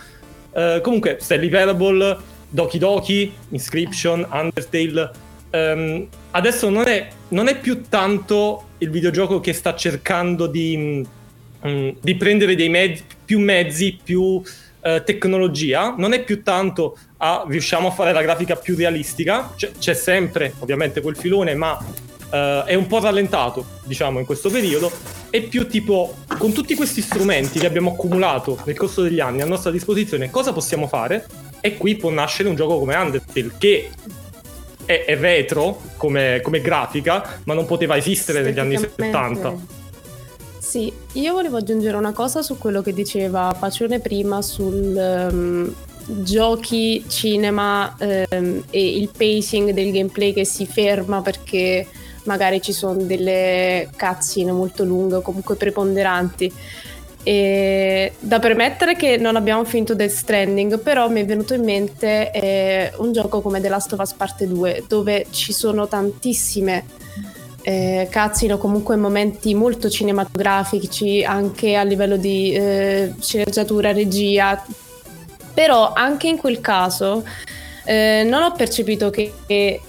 Uh, 0.51 0.81
comunque, 0.81 1.17
Stanley 1.19 1.49
Parable, 1.49 2.17
Doki 2.49 2.79
Doki, 2.79 3.31
Inscription, 3.49 4.27
Undertale. 4.31 5.11
Um, 5.51 6.07
adesso 6.31 6.69
non 6.69 6.87
è, 6.87 7.07
non 7.27 7.47
è, 7.47 7.59
più 7.59 7.83
tanto 7.87 8.69
il 8.79 8.89
videogioco 8.89 9.39
che 9.39 9.53
sta 9.53 9.75
cercando 9.75 10.47
di, 10.47 11.05
um, 11.61 11.95
di 12.01 12.15
prendere 12.15 12.55
dei 12.55 12.69
mezzi, 12.69 13.03
più 13.23 13.37
mezzi, 13.39 13.95
più 14.03 14.41
eh, 14.87 15.03
tecnologia, 15.03 15.93
non 15.97 16.13
è 16.13 16.23
più 16.23 16.43
tanto 16.43 16.97
a 17.17 17.43
riusciamo 17.45 17.89
a 17.89 17.91
fare 17.91 18.13
la 18.13 18.21
grafica 18.21 18.55
più 18.55 18.75
realistica, 18.77 19.51
c'è, 19.55 19.71
c'è 19.77 19.93
sempre 19.93 20.53
ovviamente 20.59 21.01
quel 21.01 21.17
filone, 21.17 21.55
ma 21.55 21.77
eh, 22.31 22.63
è 22.65 22.73
un 22.73 22.87
po' 22.87 22.99
rallentato, 22.99 23.65
diciamo, 23.83 24.19
in 24.19 24.25
questo 24.25 24.49
periodo, 24.49 24.89
è 25.29 25.41
più 25.41 25.67
tipo 25.67 26.15
con 26.37 26.53
tutti 26.53 26.73
questi 26.73 27.01
strumenti 27.01 27.59
che 27.59 27.65
abbiamo 27.65 27.91
accumulato 27.91 28.59
nel 28.63 28.77
corso 28.77 29.01
degli 29.01 29.19
anni 29.19 29.41
a 29.41 29.45
nostra 29.45 29.71
disposizione, 29.71 30.29
cosa 30.29 30.53
possiamo 30.53 30.87
fare? 30.87 31.25
E 31.59 31.75
qui 31.75 31.97
può 31.97 32.09
nascere 32.09 32.47
un 32.47 32.55
gioco 32.55 32.79
come 32.79 32.95
Undertale 32.95 33.51
che 33.57 33.89
è, 34.85 35.03
è 35.05 35.17
retro 35.17 35.81
come, 35.97 36.39
come, 36.41 36.61
grafica, 36.61 37.41
ma 37.43 37.53
non 37.53 37.65
poteva 37.65 37.97
esistere 37.97 38.41
negli 38.41 38.59
anni 38.59 38.77
70. 38.77 39.76
Sì, 40.67 40.91
io 41.13 41.31
volevo 41.31 41.55
aggiungere 41.55 41.95
una 41.95 42.11
cosa 42.11 42.41
su 42.41 42.57
quello 42.57 42.81
che 42.81 42.93
diceva 42.93 43.55
Pacione 43.57 44.01
prima 44.01 44.41
sul 44.41 45.29
um, 45.31 45.73
giochi, 46.23 47.05
cinema 47.07 47.95
um, 47.97 48.63
e 48.69 48.97
il 48.97 49.09
pacing 49.17 49.71
del 49.71 49.93
gameplay 49.93 50.33
che 50.33 50.43
si 50.43 50.65
ferma 50.65 51.21
perché 51.21 51.87
magari 52.25 52.61
ci 52.61 52.73
sono 52.73 53.01
delle 53.03 53.87
cutscene 53.97 54.51
molto 54.51 54.83
lunghe 54.83 55.15
o 55.15 55.21
comunque 55.21 55.55
preponderanti. 55.55 56.53
E 57.23 58.11
da 58.19 58.39
premettere 58.39 58.97
che 58.97 59.15
non 59.15 59.37
abbiamo 59.37 59.63
finito 59.63 59.95
Death 59.95 60.11
Stranding, 60.11 60.79
però 60.79 61.07
mi 61.07 61.21
è 61.21 61.25
venuto 61.25 61.53
in 61.53 61.63
mente 61.63 62.29
eh, 62.31 62.91
un 62.97 63.13
gioco 63.13 63.39
come 63.39 63.61
The 63.61 63.69
Last 63.69 63.93
of 63.93 63.99
Us 63.99 64.11
Parte 64.11 64.45
2, 64.45 64.83
dove 64.85 65.27
ci 65.29 65.53
sono 65.53 65.87
tantissime 65.87 67.05
eh, 67.67 68.07
cutscene 68.09 68.53
o 68.53 68.57
comunque 68.57 68.95
momenti 68.95 69.53
molto 69.53 69.89
cinematografici 69.89 71.21
anche 71.25 71.75
a 71.75 71.83
livello 71.83 72.15
di 72.15 72.53
eh, 72.53 73.13
sceneggiatura, 73.19 73.91
regia. 73.91 74.63
Però 75.53 75.91
anche 75.91 76.29
in 76.29 76.37
quel 76.37 76.61
caso 76.61 77.25
eh, 77.83 78.25
non 78.25 78.43
ho 78.43 78.53
percepito 78.53 79.09
che, 79.09 79.33
che 79.45 79.81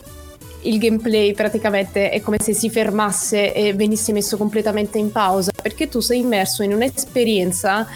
il 0.63 0.79
gameplay 0.79 1.35
praticamente 1.35 2.11
è 2.11 2.21
come 2.21 2.39
se 2.41 2.53
si 2.53 2.69
fermasse 2.69 3.55
e 3.55 3.73
venisse 3.75 4.11
messo 4.13 4.37
completamente 4.37 4.99
in 4.99 5.13
pausa 5.13 5.53
perché 5.63 5.89
tu 5.89 6.01
sei 6.01 6.19
immerso 6.19 6.65
in 6.65 6.75
un'esperienza 6.75 7.87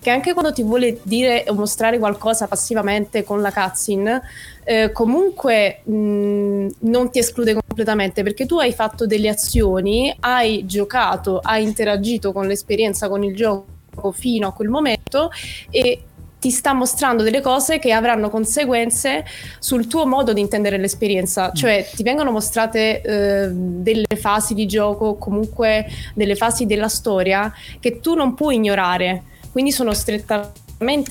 che 0.00 0.10
anche 0.10 0.32
quando 0.32 0.52
ti 0.52 0.62
vuole 0.62 1.00
dire 1.02 1.44
o 1.48 1.54
mostrare 1.54 1.98
qualcosa 1.98 2.46
passivamente 2.46 3.24
con 3.24 3.40
la 3.40 3.50
cutscene 3.50 4.22
eh, 4.64 4.92
comunque 4.92 5.80
mh, 5.84 6.66
non 6.80 7.10
ti 7.10 7.18
esclude 7.18 7.54
completamente 7.54 8.22
perché 8.22 8.46
tu 8.46 8.58
hai 8.58 8.72
fatto 8.72 9.06
delle 9.06 9.28
azioni, 9.28 10.14
hai 10.20 10.66
giocato, 10.66 11.38
hai 11.42 11.62
interagito 11.62 12.32
con 12.32 12.46
l'esperienza, 12.46 13.08
con 13.08 13.22
il 13.22 13.34
gioco 13.36 14.12
fino 14.12 14.48
a 14.48 14.52
quel 14.52 14.68
momento 14.68 15.30
e 15.70 16.02
ti 16.44 16.50
sta 16.50 16.74
mostrando 16.74 17.22
delle 17.22 17.40
cose 17.40 17.78
che 17.78 17.92
avranno 17.92 18.28
conseguenze 18.28 19.24
sul 19.58 19.86
tuo 19.86 20.04
modo 20.06 20.34
di 20.34 20.42
intendere 20.42 20.76
l'esperienza, 20.76 21.48
mm. 21.48 21.54
cioè 21.54 21.88
ti 21.94 22.02
vengono 22.02 22.32
mostrate 22.32 23.00
eh, 23.00 23.48
delle 23.50 24.16
fasi 24.16 24.52
di 24.52 24.66
gioco, 24.66 25.14
comunque 25.14 25.86
delle 26.12 26.36
fasi 26.36 26.66
della 26.66 26.88
storia 26.88 27.50
che 27.80 28.00
tu 28.00 28.14
non 28.14 28.34
puoi 28.34 28.56
ignorare, 28.56 29.22
quindi 29.52 29.72
sono 29.72 29.94
strettamente 29.94 30.63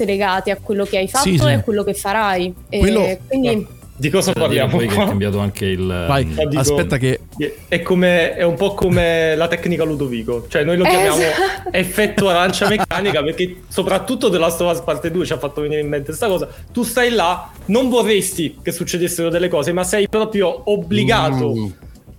legati 0.05 0.51
a 0.51 0.57
quello 0.57 0.86
che 0.86 0.97
hai 0.97 1.07
fatto 1.07 1.30
sì, 1.30 1.38
sì. 1.38 1.45
e 1.45 1.53
a 1.53 1.61
quello 1.61 1.84
che 1.84 1.93
farai. 1.93 2.53
Quello... 2.69 3.05
E 3.05 3.19
quindi 3.28 3.67
di 3.95 4.09
cosa 4.09 4.34
parliamo? 4.34 4.78
Poi 4.78 4.88
che 4.88 4.95
è 4.95 5.05
cambiato 5.05 5.38
anche 5.38 5.65
il. 5.65 5.86
Vai, 5.86 6.26
dico, 6.26 6.59
aspetta, 6.59 6.97
che. 6.97 7.21
È, 7.67 7.82
come, 7.84 8.36
è 8.36 8.41
un 8.41 8.55
po' 8.55 8.74
come 8.74 9.36
la 9.36 9.47
tecnica 9.47 9.84
Ludovico. 9.84 10.47
Cioè, 10.47 10.63
noi 10.63 10.78
lo 10.78 10.84
chiamiamo 10.84 11.17
esatto. 11.17 11.69
effetto 11.71 12.28
arancia 12.28 12.67
meccanica 12.67 13.21
perché, 13.21 13.61
soprattutto 13.67 14.32
The 14.32 14.39
Last 14.39 14.59
of 14.61 14.74
Us 14.74 14.82
Parte 14.82 15.11
2 15.11 15.26
ci 15.26 15.34
ha 15.34 15.38
fatto 15.38 15.61
venire 15.61 15.82
in 15.82 15.88
mente 15.88 16.07
questa 16.07 16.28
cosa. 16.28 16.49
Tu 16.71 16.82
stai 16.82 17.11
là, 17.11 17.51
non 17.65 17.89
vorresti 17.89 18.57
che 18.63 18.71
succedessero 18.71 19.30
delle 19.30 19.47
cose, 19.47 19.71
ma 19.71 19.84
sei 19.84 20.09
proprio 20.09 20.69
obbligato. 20.71 21.53
Mm. 21.53 21.67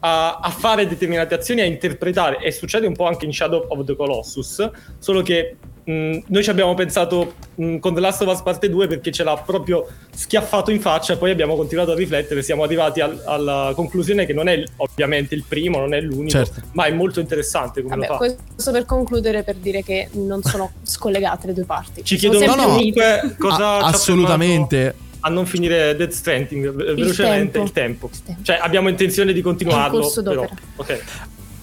A, 0.06 0.36
a, 0.36 0.50
fare 0.50 0.86
determinate 0.86 1.34
azioni, 1.34 1.62
a 1.62 1.64
interpretare, 1.64 2.38
e 2.38 2.50
succede 2.50 2.86
un 2.86 2.94
po' 2.94 3.06
anche 3.06 3.24
in 3.24 3.32
Shadow 3.32 3.64
of 3.68 3.84
the 3.84 3.96
Colossus, 3.96 4.70
solo 4.98 5.22
che 5.22 5.56
Mm, 5.90 6.18
noi 6.28 6.42
ci 6.42 6.48
abbiamo 6.48 6.72
pensato 6.72 7.34
mh, 7.56 7.64
mm, 7.64 7.76
con 7.76 7.92
The 7.92 8.00
Last 8.00 8.22
of 8.22 8.32
Us 8.32 8.40
Parte 8.40 8.70
2 8.70 8.86
perché 8.86 9.12
ce 9.12 9.22
l'ha 9.22 9.36
proprio 9.36 9.86
schiaffato 10.14 10.70
in 10.70 10.80
faccia 10.80 11.12
e 11.12 11.16
poi 11.18 11.30
abbiamo 11.30 11.56
continuato 11.56 11.92
a 11.92 11.94
riflettere 11.94 12.42
siamo 12.42 12.62
arrivati 12.62 13.00
al, 13.00 13.20
alla 13.26 13.72
conclusione 13.74 14.24
che 14.24 14.32
non 14.32 14.48
è 14.48 14.62
ovviamente 14.76 15.34
il 15.34 15.44
primo, 15.46 15.78
non 15.78 15.92
è 15.92 16.00
l'unico 16.00 16.30
certo. 16.30 16.62
ma 16.72 16.84
è 16.84 16.92
molto 16.92 17.20
interessante 17.20 17.82
come 17.82 17.96
Vabbè, 17.96 18.06
lo 18.06 18.12
fa 18.12 18.16
questo 18.16 18.72
per 18.72 18.86
concludere 18.86 19.42
per 19.42 19.56
dire 19.56 19.82
che 19.82 20.08
non 20.12 20.42
sono 20.42 20.72
scollegate 20.82 21.48
le 21.48 21.52
due 21.52 21.64
parti 21.64 22.02
ci 22.02 22.16
chiedono 22.16 22.46
no, 22.46 22.54
no, 22.54 22.64
comunque 22.64 23.34
cosa 23.38 23.76
a, 23.76 23.86
assolutamente 23.88 24.94
a 25.20 25.28
non 25.28 25.44
finire 25.44 25.94
Dead 25.96 26.10
Stranding 26.10 26.70
velocemente 26.94 27.58
il 27.58 27.72
tempo. 27.72 28.10
il 28.12 28.22
tempo. 28.22 28.42
Cioè 28.42 28.58
abbiamo 28.60 28.90
intenzione 28.90 29.32
di 29.32 29.40
continuarlo. 29.40 30.12
Però, 30.22 30.46
okay. 30.76 31.00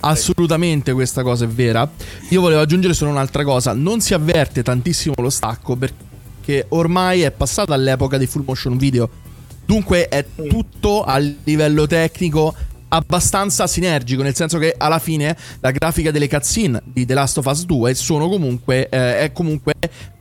Assolutamente 0.02 0.94
questa 0.94 1.24
cosa 1.24 1.46
è 1.46 1.48
vera. 1.48 1.90
Io 2.30 2.42
volevo 2.42 2.62
aggiungere 2.62 2.94
solo 2.94 3.12
un'altra 3.12 3.44
cosa. 3.44 3.74
Non 3.74 4.02
si 4.02 4.14
avverte 4.14 4.64
tantissimo 4.64 5.16
lo 5.18 5.30
stacco 5.30 5.76
perché 5.76 6.66
ormai 6.70 7.22
è 7.22 7.32
passata 7.32 7.74
all'epoca 7.74 8.18
dei 8.18 8.28
full 8.28 8.44
motion 8.46 8.78
video. 8.78 9.10
Dunque 9.66 10.08
è 10.08 10.26
tutto 10.36 11.04
a 11.04 11.18
livello 11.18 11.88
tecnico 11.88 12.54
abbastanza 12.94 13.68
sinergico, 13.68 14.22
nel 14.22 14.36
senso 14.36 14.58
che 14.58 14.76
alla 14.78 15.00
fine 15.00 15.38
la 15.62 15.72
grafica 15.72 16.12
delle 16.12 16.28
cutscene 16.28 16.82
di 16.84 17.06
The 17.06 17.14
Last 17.14 17.38
of 17.38 17.46
Us 17.46 17.64
2 17.66 17.94
sono 17.94 18.28
comunque, 18.28 18.90
eh, 18.90 19.20
è 19.20 19.32
comunque 19.32 19.74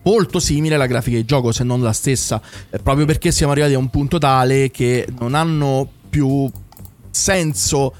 molto 0.02 0.38
simile 0.38 0.76
alla 0.76 0.86
grafica 0.86 1.16
di 1.16 1.24
gioco, 1.24 1.50
se 1.50 1.64
non 1.64 1.82
la 1.82 1.92
stessa, 1.92 2.40
eh, 2.70 2.78
proprio 2.78 3.06
perché 3.06 3.32
siamo 3.32 3.50
arrivati 3.52 3.74
a 3.74 3.78
un 3.78 3.90
punto 3.90 4.18
tale 4.18 4.70
che 4.70 5.08
non 5.18 5.34
hanno 5.34 5.88
più 6.08 6.48
senso 7.10 7.92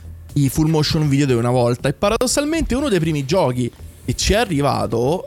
i 0.45 0.49
full 0.49 0.69
motion 0.69 1.09
video 1.09 1.27
di 1.27 1.33
una 1.33 1.51
volta. 1.51 1.89
E 1.89 1.93
paradossalmente 1.93 2.75
uno 2.75 2.89
dei 2.89 3.01
primi 3.01 3.25
giochi 3.25 3.71
che 4.05 4.15
ci 4.15 4.33
è 4.33 4.37
arrivato, 4.37 5.27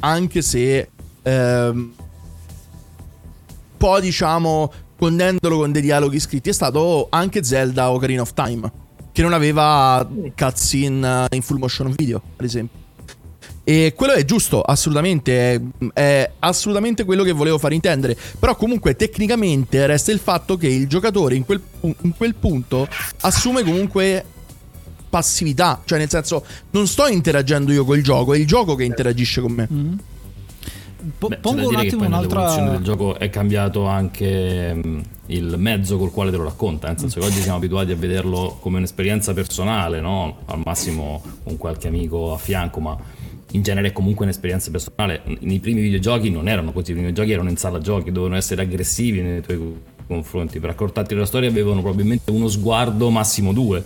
anche 0.00 0.42
se 0.42 0.88
ehm, 1.22 1.92
poi 3.76 4.00
diciamo 4.00 4.72
condendolo 4.96 5.58
con 5.58 5.72
dei 5.72 5.80
dialoghi 5.80 6.20
scritti, 6.20 6.50
è 6.50 6.52
stato 6.52 7.06
anche 7.10 7.42
Zelda 7.42 7.90
Ocarina 7.90 8.20
of 8.20 8.34
Time, 8.34 8.70
che 9.12 9.22
non 9.22 9.32
aveva 9.32 10.06
cutscene 10.36 11.26
in 11.30 11.42
full 11.42 11.58
motion 11.58 11.92
video, 11.96 12.20
ad 12.36 12.44
esempio. 12.44 12.78
E 13.64 13.92
quello 13.94 14.14
è 14.14 14.24
giusto, 14.24 14.62
assolutamente, 14.62 15.54
è, 15.54 15.60
è, 15.94 16.30
assolutamente 16.40 17.04
quello 17.04 17.22
che 17.22 17.32
volevo 17.32 17.56
far 17.56 17.72
intendere. 17.72 18.16
Però 18.38 18.56
comunque 18.56 18.96
tecnicamente 18.96 19.86
resta 19.86 20.12
il 20.12 20.18
fatto 20.18 20.56
che 20.56 20.66
il 20.66 20.88
giocatore 20.88 21.36
in 21.36 21.44
quel, 21.44 21.62
in 21.80 22.14
quel 22.16 22.34
punto 22.34 22.88
assume 23.20 23.62
comunque 23.62 24.24
passività, 25.10 25.82
cioè 25.84 25.98
nel 25.98 26.08
senso 26.08 26.44
non 26.70 26.86
sto 26.86 27.06
interagendo 27.08 27.72
io 27.72 27.84
col 27.84 28.00
gioco, 28.00 28.32
è 28.32 28.38
il 28.38 28.46
gioco 28.46 28.76
che 28.76 28.84
interagisce 28.84 29.40
con 29.40 29.52
me. 29.52 29.68
Mm. 29.70 29.92
Po- 31.16 31.28
Beh, 31.28 31.38
pongo 31.38 31.68
un 31.68 31.76
attimo 31.76 32.04
un'altra 32.04 32.54
del 32.56 32.82
gioco 32.82 33.18
è 33.18 33.30
cambiato 33.30 33.86
anche 33.86 34.70
um, 34.74 35.02
il 35.26 35.54
mezzo 35.56 35.96
col 35.96 36.10
quale 36.10 36.30
te 36.30 36.36
lo 36.36 36.44
racconta, 36.44 36.88
nel 36.88 36.98
senso 36.98 37.20
che 37.20 37.26
oggi 37.26 37.40
siamo 37.40 37.56
abituati 37.56 37.90
a 37.92 37.96
vederlo 37.96 38.58
come 38.60 38.76
un'esperienza 38.76 39.32
personale, 39.32 40.00
no? 40.00 40.40
Al 40.46 40.60
massimo 40.62 41.22
con 41.42 41.56
qualche 41.56 41.88
amico 41.88 42.34
a 42.34 42.38
fianco, 42.38 42.80
ma 42.80 42.98
in 43.52 43.62
genere 43.62 43.88
è 43.88 43.92
comunque 43.92 44.24
un'esperienza 44.24 44.70
personale. 44.70 45.22
Nei 45.40 45.58
primi 45.58 45.80
videogiochi 45.80 46.30
non 46.30 46.48
erano 46.48 46.70
così, 46.70 46.90
i 46.90 46.94
primi 46.94 47.08
videogiochi 47.08 47.32
erano 47.32 47.48
in 47.48 47.56
sala 47.56 47.78
giochi, 47.78 48.12
dovevano 48.12 48.36
essere 48.36 48.60
aggressivi 48.62 49.22
nei 49.22 49.40
tuoi 49.40 49.80
confronti. 50.06 50.60
Per 50.60 50.68
raccontarti 50.68 51.14
la 51.14 51.24
storia 51.24 51.48
avevano 51.48 51.80
probabilmente 51.80 52.30
uno 52.30 52.48
sguardo, 52.48 53.08
massimo 53.08 53.52
due 53.54 53.82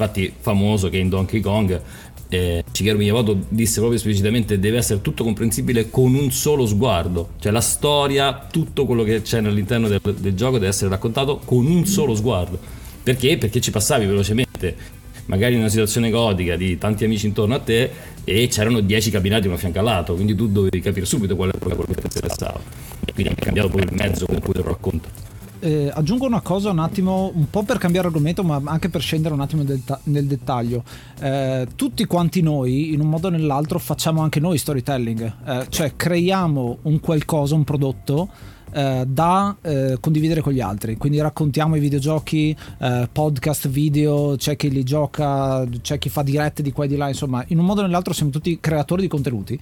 Infatti, 0.00 0.32
famoso 0.38 0.88
che 0.88 0.98
in 0.98 1.08
Donkey 1.08 1.40
Kong 1.40 1.80
eh, 2.28 2.62
Shigeru 2.70 2.98
Miyamoto 2.98 3.36
disse 3.48 3.78
proprio 3.78 3.98
esplicitamente 3.98 4.60
deve 4.60 4.76
essere 4.76 5.00
tutto 5.00 5.24
comprensibile 5.24 5.90
con 5.90 6.14
un 6.14 6.30
solo 6.30 6.66
sguardo 6.66 7.30
cioè 7.38 7.50
la 7.50 7.60
storia, 7.60 8.46
tutto 8.50 8.84
quello 8.84 9.02
che 9.02 9.22
c'è 9.22 9.38
all'interno 9.38 9.88
del, 9.88 10.00
del 10.00 10.34
gioco 10.34 10.54
deve 10.58 10.68
essere 10.68 10.90
raccontato 10.90 11.40
con 11.44 11.66
un 11.66 11.84
solo 11.86 12.14
sguardo. 12.14 12.58
Perché? 13.02 13.38
Perché 13.38 13.60
ci 13.60 13.70
passavi 13.70 14.06
velocemente. 14.06 14.96
Magari 15.26 15.54
in 15.54 15.60
una 15.60 15.68
situazione 15.68 16.10
gotica 16.10 16.56
di 16.56 16.78
tanti 16.78 17.04
amici 17.04 17.26
intorno 17.26 17.54
a 17.54 17.58
te 17.58 17.90
e 18.24 18.46
c'erano 18.48 18.80
10 18.80 19.10
cabinati 19.10 19.46
uno 19.46 19.56
a 19.56 19.58
fianco 19.58 19.78
all'altro 19.78 20.14
quindi 20.14 20.34
tu 20.34 20.48
dovevi 20.48 20.80
capire 20.80 21.04
subito 21.04 21.34
qual 21.36 21.48
era 21.48 21.58
quello 21.58 21.82
che 21.82 21.94
ti 21.94 22.00
interessava. 22.04 22.60
E 23.04 23.12
quindi 23.12 23.32
è 23.32 23.36
cambiato 23.36 23.68
poi 23.68 23.82
il 23.82 23.92
mezzo 23.92 24.26
con 24.26 24.38
cui 24.38 24.52
te 24.52 24.62
lo 24.62 24.68
racconto 24.68 25.27
eh, 25.60 25.90
aggiungo 25.92 26.26
una 26.26 26.40
cosa 26.40 26.70
un 26.70 26.78
attimo, 26.78 27.30
un 27.34 27.48
po' 27.50 27.62
per 27.62 27.78
cambiare 27.78 28.06
argomento, 28.06 28.42
ma 28.42 28.60
anche 28.64 28.88
per 28.88 29.00
scendere 29.00 29.34
un 29.34 29.40
attimo 29.40 29.62
nel, 29.62 29.82
nel 30.04 30.26
dettaglio. 30.26 30.84
Eh, 31.20 31.66
tutti 31.74 32.04
quanti 32.04 32.40
noi, 32.42 32.92
in 32.92 33.00
un 33.00 33.08
modo 33.08 33.28
o 33.28 33.30
nell'altro, 33.30 33.78
facciamo 33.78 34.22
anche 34.22 34.40
noi 34.40 34.58
storytelling, 34.58 35.34
eh, 35.46 35.66
cioè 35.68 35.94
creiamo 35.96 36.78
un 36.82 37.00
qualcosa, 37.00 37.54
un 37.54 37.64
prodotto. 37.64 38.28
Eh, 38.70 39.04
da 39.08 39.56
eh, 39.62 39.96
condividere 39.98 40.42
con 40.42 40.52
gli 40.52 40.60
altri 40.60 40.98
quindi 40.98 41.18
raccontiamo 41.22 41.76
i 41.76 41.80
videogiochi 41.80 42.54
eh, 42.80 43.08
podcast 43.10 43.66
video 43.68 44.36
c'è 44.36 44.56
chi 44.56 44.68
li 44.68 44.84
gioca 44.84 45.66
c'è 45.80 45.96
chi 45.96 46.10
fa 46.10 46.20
dirette 46.20 46.62
di 46.62 46.70
qua 46.70 46.84
e 46.84 46.88
di 46.88 46.96
là 46.96 47.08
insomma 47.08 47.42
in 47.46 47.58
un 47.58 47.64
modo 47.64 47.80
o 47.80 47.84
nell'altro 47.84 48.12
siamo 48.12 48.30
tutti 48.30 48.60
creatori 48.60 49.00
di 49.00 49.08
contenuti 49.08 49.58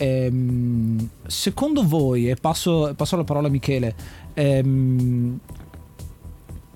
ehm, 0.00 1.08
secondo 1.26 1.86
voi 1.86 2.30
e 2.30 2.36
passo, 2.36 2.92
passo 2.96 3.16
la 3.16 3.24
parola 3.24 3.48
a 3.48 3.50
Michele 3.50 3.94
ehm, 4.32 5.38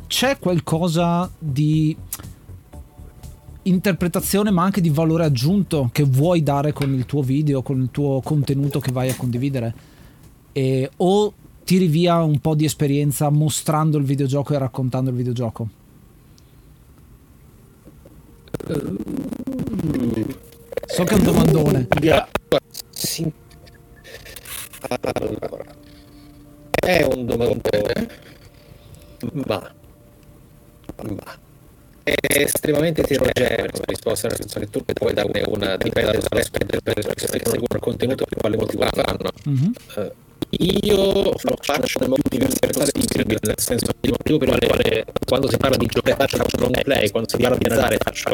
c'è 0.06 0.38
qualcosa 0.38 1.30
di 1.38 1.96
interpretazione 3.62 4.50
ma 4.50 4.62
anche 4.62 4.82
di 4.82 4.90
valore 4.90 5.24
aggiunto 5.24 5.88
che 5.90 6.02
vuoi 6.02 6.42
dare 6.42 6.74
con 6.74 6.92
il 6.92 7.06
tuo 7.06 7.22
video, 7.22 7.62
con 7.62 7.80
il 7.80 7.88
tuo 7.90 8.20
contenuto 8.20 8.78
che 8.78 8.92
vai 8.92 9.08
a 9.08 9.16
condividere? 9.16 9.74
E, 10.52 10.90
o 10.96 11.32
tiri 11.64 11.86
via 11.86 12.22
un 12.22 12.38
po' 12.40 12.54
di 12.54 12.66
esperienza 12.66 13.30
mostrando 13.30 13.96
il 13.96 14.04
videogioco 14.04 14.52
e 14.52 14.58
raccontando 14.58 15.08
il 15.08 15.16
videogioco? 15.16 15.68
So 20.86 21.04
che 21.04 21.14
è 21.14 21.18
un 21.18 21.24
domandone. 21.24 21.88
Sì. 23.04 23.30
Allora, 24.88 25.64
è 26.74 27.02
un 27.02 27.26
domandone, 27.26 28.08
ma, 29.32 29.74
ma 30.96 31.38
è 32.02 32.14
estremamente 32.28 33.02
eterogenea 33.02 33.66
questa 33.66 33.84
risposta, 33.86 34.28
nel 34.28 34.36
senso 34.38 34.58
che 34.60 34.70
tu 34.70 34.82
puoi 34.84 35.12
dare 35.12 35.42
una 35.48 35.76
dipende 35.76 36.18
dall'aspetto 36.28 36.78
per 36.82 37.14
seguono 37.16 37.66
il 37.74 37.80
contenuto 37.80 38.24
per 38.24 38.38
quale 38.38 38.56
motivo 38.56 38.84
la 38.84 38.90
fanno. 38.92 39.30
Mhm. 39.44 39.72
Eh, 39.96 40.12
io 40.58 41.12
lo 41.22 41.56
faccio 41.60 41.98
nel 42.00 42.08
modo 42.08 42.22
diverso 42.28 42.84
nel 42.84 43.54
senso 43.58 43.86
che 43.86 44.08
il 44.08 44.10
motivo 44.10 44.38
per 44.38 44.48
il 44.48 44.66
quale 44.66 45.04
quando 45.26 45.48
si 45.48 45.56
parla 45.56 45.76
di 45.76 45.86
giocare 45.86 46.16
faccio 46.16 46.58
long 46.58 46.82
play, 46.82 47.10
quando 47.10 47.28
si 47.28 47.36
parla 47.36 47.56
di 47.56 47.66
andare 47.68 47.96
faccio 47.98 48.32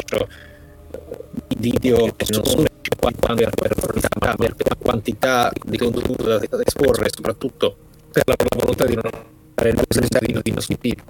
video 1.57 2.11
che 2.15 2.25
non 2.29 2.45
sono 2.45 2.65
50 2.81 3.33
per, 3.33 3.49
per, 3.49 3.73
per, 3.75 4.55
per 4.55 4.67
la 4.69 4.75
quantità 4.77 5.51
di 5.65 5.77
contenuto 5.77 6.23
da 6.23 6.37
da 6.37 6.61
esporre, 6.63 7.09
soprattutto 7.13 7.75
per 8.11 8.23
la 8.25 8.35
volontà 8.57 8.85
di 8.85 8.95
non 8.95 9.09
fare 9.55 9.73
cose 9.73 10.41
di 10.41 10.51
questo 10.51 10.77
tipo. 10.77 11.03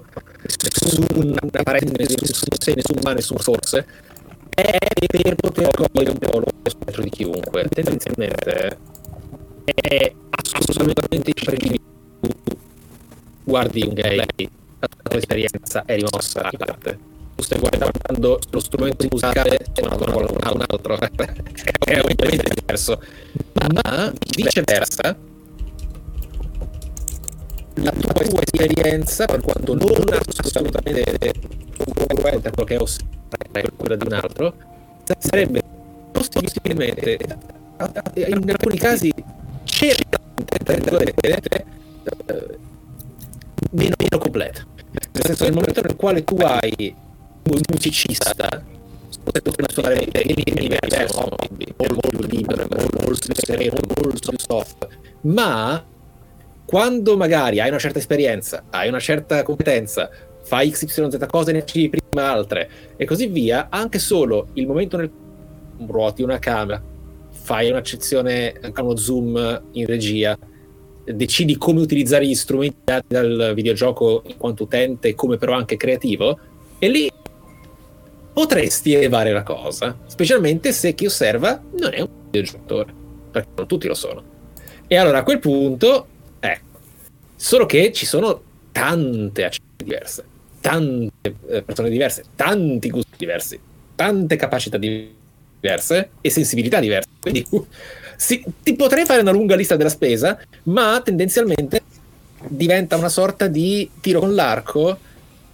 Nessun 0.62 1.36
apparente, 1.52 2.04
nessun 2.04 2.48
sé, 2.58 2.74
nessun 2.74 2.98
ma, 3.02 3.12
nessun 3.12 3.38
forse 3.38 3.86
è 4.54 4.76
per 5.06 5.34
poter 5.36 5.70
cogliere 5.70 6.10
un 6.10 6.18
po' 6.18 6.38
lo 6.38 6.46
spettro 6.64 7.02
di 7.02 7.10
chiunque. 7.10 7.66
Tendenzialmente 7.68 8.78
è 9.64 10.12
assolutamente 10.30 11.32
imprescindibile. 11.34 11.90
Guardi 13.44 13.82
un 13.86 13.94
gay, 13.94 14.16
la 14.16 14.26
tua 15.02 15.18
esperienza 15.18 15.84
è 15.84 15.96
rimossa 15.96 16.48
in 16.50 16.58
parte. 16.58 16.98
Stai 17.42 17.58
guardando 17.58 18.38
lo 18.50 18.60
strumento 18.60 19.06
musicale 19.10 19.58
donna 19.74 19.96
con 19.96 20.26
un 20.30 20.62
altro, 20.68 20.96
è 20.98 22.00
ovviamente 22.00 22.54
diverso. 22.54 23.02
Ma 23.54 24.12
viceversa, 24.36 25.16
la 27.74 27.90
tua 27.90 28.22
esperienza, 28.22 29.24
per 29.26 29.40
quanto 29.40 29.74
non 29.74 30.06
assolutamente 30.36 31.32
congruente 31.76 32.48
a 32.48 32.50
quello 32.50 32.64
che 32.64 32.76
è 33.52 33.62
quella 33.76 33.96
di 33.96 34.06
un 34.06 34.12
altro, 34.12 34.54
sarebbe 35.18 35.62
possibilmente, 36.12 37.18
in 38.14 38.50
alcuni 38.50 38.78
casi, 38.78 39.12
certamente, 39.64 41.10
eh, 41.22 42.58
meno, 43.70 43.94
meno 43.98 44.18
completa. 44.18 44.64
Nel 45.12 45.24
senso, 45.24 45.44
nel 45.44 45.54
momento 45.54 45.80
nel 45.80 45.96
quale 45.96 46.24
tu 46.24 46.36
hai 46.36 46.94
musicista, 47.44 48.64
potete 49.22 49.50
suonare 49.72 50.06
dei 50.10 50.34
diversi 50.34 51.04
hobby, 51.14 51.66
molto 51.76 52.26
libero, 52.26 52.66
molto 52.70 53.34
sereno, 53.34 53.76
molto 54.02 54.32
soft, 54.36 54.88
ma 55.22 55.84
quando 56.64 57.16
magari 57.16 57.60
hai 57.60 57.68
una 57.68 57.78
certa 57.78 57.98
esperienza, 57.98 58.64
hai 58.70 58.88
una 58.88 59.00
certa 59.00 59.42
competenza, 59.42 60.10
fai 60.42 60.70
XYZ 60.70 61.26
cose, 61.28 61.52
ne 61.52 61.64
scegli 61.66 61.90
prima 61.90 62.30
altre 62.30 62.68
e 62.96 63.04
così 63.04 63.26
via, 63.26 63.68
anche 63.70 63.98
solo 63.98 64.48
il 64.54 64.66
momento 64.66 64.96
nel 64.96 65.10
ruoti 65.86 66.22
una 66.22 66.38
camera, 66.38 66.82
fai 67.30 67.70
un'accezione, 67.70 68.60
uno 68.76 68.96
zoom 68.96 69.62
in 69.72 69.86
regia, 69.86 70.36
decidi 71.04 71.56
come 71.56 71.80
utilizzare 71.80 72.26
gli 72.26 72.34
strumenti 72.34 72.78
dati 72.84 73.06
dal 73.08 73.52
videogioco 73.54 74.22
in 74.26 74.36
quanto 74.36 74.62
utente, 74.62 75.14
come 75.14 75.36
però 75.36 75.54
anche 75.54 75.76
creativo, 75.76 76.38
e 76.78 76.88
lì 76.88 77.10
potresti 78.32 78.94
elevare 78.94 79.32
la 79.32 79.42
cosa, 79.42 79.96
specialmente 80.06 80.72
se 80.72 80.94
chi 80.94 81.06
osserva 81.06 81.60
non 81.78 81.92
è 81.92 82.00
un 82.00 82.08
videogiocatore, 82.30 82.92
perché 83.30 83.48
non 83.56 83.66
tutti 83.66 83.86
lo 83.86 83.94
sono. 83.94 84.22
E 84.86 84.96
allora 84.96 85.18
a 85.18 85.22
quel 85.22 85.38
punto, 85.38 86.06
ecco, 86.40 86.78
solo 87.36 87.66
che 87.66 87.92
ci 87.92 88.06
sono 88.06 88.40
tante 88.72 89.44
accenti 89.44 89.84
diverse, 89.84 90.24
tante 90.60 91.34
eh, 91.48 91.62
persone 91.62 91.90
diverse, 91.90 92.24
tanti 92.34 92.90
gusti 92.90 93.16
diversi, 93.16 93.60
tante 93.94 94.36
capacità 94.36 94.78
diverse 94.78 96.10
e 96.20 96.30
sensibilità 96.30 96.80
diverse. 96.80 97.08
Quindi 97.20 97.46
uh, 97.50 97.66
ti 98.62 98.74
potrei 98.74 99.04
fare 99.04 99.20
una 99.20 99.30
lunga 99.30 99.56
lista 99.56 99.76
della 99.76 99.88
spesa, 99.88 100.38
ma 100.64 101.00
tendenzialmente 101.04 101.82
diventa 102.48 102.96
una 102.96 103.08
sorta 103.08 103.46
di 103.46 103.88
tiro 104.00 104.20
con 104.20 104.34
l'arco, 104.34 104.98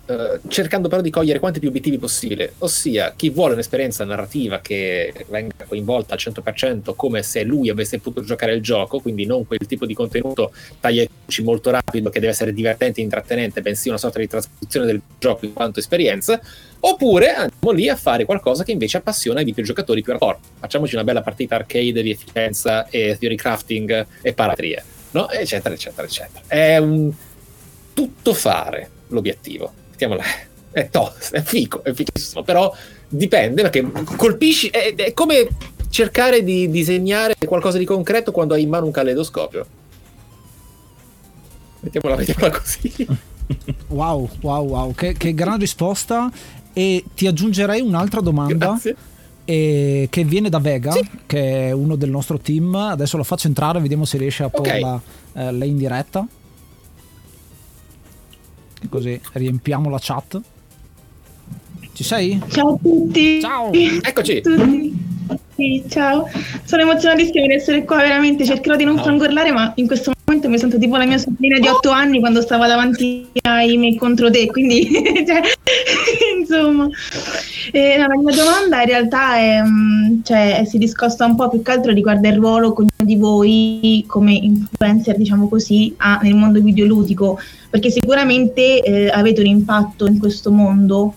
eh, 0.09 0.41
cercando 0.49 0.89
però 0.89 1.03
di 1.03 1.11
cogliere 1.11 1.39
quanti 1.39 1.61
più 1.61 1.69
obiettivi 1.69 1.99
possibile. 1.99 2.55
Ossia, 2.59 3.13
chi 3.15 3.29
vuole 3.29 3.53
un'esperienza 3.53 4.07
narrativa 4.07 4.61
che 4.61 5.13
venga 5.29 5.67
coinvolta 5.67 6.15
al 6.15 6.21
100% 6.21 6.95
come 6.97 7.23
se 7.23 7.43
lui 7.43 7.69
avesse 7.69 7.99
potuto 7.99 8.25
giocare 8.25 8.55
il 8.55 8.63
gioco, 8.63 9.01
quindi 9.01 9.27
non 9.27 9.47
quel 9.47 9.67
tipo 9.67 9.85
di 9.85 9.93
contenuto 9.93 10.53
taglia 10.81 11.05
cuci 11.27 11.43
molto 11.43 11.69
rapido 11.69 12.09
che 12.09 12.21
deve 12.21 12.33
essere 12.33 12.55
divertente 12.55 13.01
e 13.01 13.03
intrattenente, 13.05 13.61
bensì 13.61 13.91
una 13.91 13.99
sorta 13.99 14.19
di 14.19 14.27
trasposizione 14.27 14.87
del 14.87 15.03
gioco 15.19 15.45
in 15.45 15.53
quanto 15.53 15.79
esperienza. 15.79 16.41
Oppure 16.81 17.35
andiamo 17.35 17.73
lì 17.73 17.91
a 17.91 17.97
fare 17.97 18.25
qualcosa 18.25 18.65
che 18.65 18.73
invece 18.73 18.97
appassiona 18.97 19.43
i 19.43 19.45
videogiocatori 19.45 20.01
più 20.01 20.13
hardcore. 20.13 20.39
Facciamoci 20.59 20.95
una 20.95 21.05
bella 21.05 21.21
partita 21.21 21.57
arcade 21.57 22.01
di 22.01 22.11
efficienza 22.11 22.89
e 22.89 23.15
theory 23.21 23.37
crafting 23.37 24.07
e 24.23 24.33
paratrie, 24.33 24.83
no? 25.11 25.29
Eccetera, 25.29 25.75
eccetera, 25.75 26.07
eccetera. 26.07 26.43
È 26.47 26.79
un 26.79 27.13
tutto 27.93 28.33
fare 28.33 28.91
l'obiettivo. 29.09 29.87
Mettiamola. 29.99 30.23
È 30.71 30.89
to, 30.91 31.13
è 31.33 31.43
fico, 31.43 31.83
è 31.83 31.93
fichissimo, 31.93 32.45
però 32.45 32.73
dipende 33.09 33.63
perché 33.63 33.85
colpisci. 34.17 34.69
È, 34.69 34.95
è 34.95 35.13
come 35.13 35.49
cercare 35.91 36.45
di 36.45 36.71
disegnare 36.71 37.35
qualcosa 37.45 37.79
di 37.79 37.85
concreto 37.85 38.31
quando 38.31 38.55
hai 38.55 38.63
in 38.63 38.69
mano 38.69 38.87
un 38.87 38.93
caleidoscopio. 38.93 39.67
Mettiamola, 41.81 42.17
mettiamola 42.17 42.51
così. 42.51 43.07
Wow, 43.89 44.29
wow, 44.43 44.67
wow, 44.67 44.95
che, 44.95 45.15
che 45.15 45.33
gran 45.33 45.59
risposta. 45.59 46.31
E 46.75 47.03
ti 47.15 47.27
aggiungerei 47.27 47.81
un'altra 47.81 48.21
domanda. 48.21 48.67
Grazie. 48.67 48.95
eh, 49.47 50.07
che 50.11 50.25
viene 50.25 50.51
da 50.51 50.59
Vega, 50.59 50.95
che 51.25 51.69
è 51.69 51.73
uno 51.73 51.97
del 51.97 52.11
nostro 52.11 52.39
team. 52.39 52.75
Adesso 52.75 53.17
lo 53.17 53.25
faccio 53.25 53.47
entrare, 53.47 53.81
vediamo 53.81 54.05
se 54.05 54.19
riesce 54.19 54.45
a 54.45 54.51
porla 54.51 55.01
eh, 55.33 55.51
lei 55.51 55.71
in 55.71 55.79
diretta. 55.79 56.27
Così 58.89 59.21
riempiamo 59.33 59.91
la 59.91 59.99
chat. 60.01 60.41
Ci 61.93 62.05
sei? 62.05 62.41
Ciao 62.49 62.75
a 62.75 62.79
tutti. 62.81 63.41
Ciao. 63.41 63.73
Eccoci. 63.73 64.41
tutti. 64.41 65.17
Sì, 65.55 65.85
ciao. 65.89 66.29
Sono 66.65 66.83
emozionatissima 66.83 67.47
di 67.47 67.55
essere 67.55 67.85
qua, 67.85 67.97
veramente. 67.97 68.45
Cercherò 68.45 68.77
di 68.77 68.85
non 68.85 68.99
frangolare, 68.99 69.51
ma 69.53 69.73
in 69.77 69.87
questo 69.87 70.13
momento 70.25 70.49
mi 70.49 70.59
sento 70.59 70.79
tipo 70.79 70.97
la 70.97 71.05
mia 71.05 71.19
sorellina 71.19 71.59
di 71.59 71.67
8 71.67 71.91
anni 71.91 72.21
quando 72.21 72.41
stava 72.41 72.67
davanti 72.67 73.27
ai 73.43 73.77
miei 73.77 73.97
contro 73.97 74.31
te, 74.31 74.47
quindi 74.47 74.89
cioè, 75.27 75.41
insomma. 76.39 76.87
Eh, 77.73 77.97
no, 77.99 78.07
la 78.07 78.17
mia 78.17 78.37
domanda 78.37 78.81
in 78.81 78.89
realtà 78.89 79.37
è, 79.37 79.63
mm, 79.63 80.21
cioè, 80.23 80.65
si 80.67 80.79
discosta 80.79 81.25
un 81.25 81.35
po' 81.35 81.49
più 81.49 81.61
che 81.63 81.71
altro 81.73 81.93
riguarda 81.93 82.29
il 82.29 82.37
ruolo 82.37 82.73
che 82.73 82.83
ognuno 82.83 83.05
di 83.05 83.17
voi 83.17 84.05
come 84.07 84.33
influencer, 84.33 85.17
diciamo 85.17 85.49
così, 85.49 85.95
ha 85.99 86.21
nel 86.23 86.35
mondo 86.35 86.61
videoludico, 86.61 87.39
perché 87.69 87.91
sicuramente 87.91 88.83
eh, 88.83 89.09
avete 89.09 89.41
un 89.41 89.47
impatto 89.47 90.07
in 90.07 90.19
questo 90.19 90.51
mondo 90.51 91.15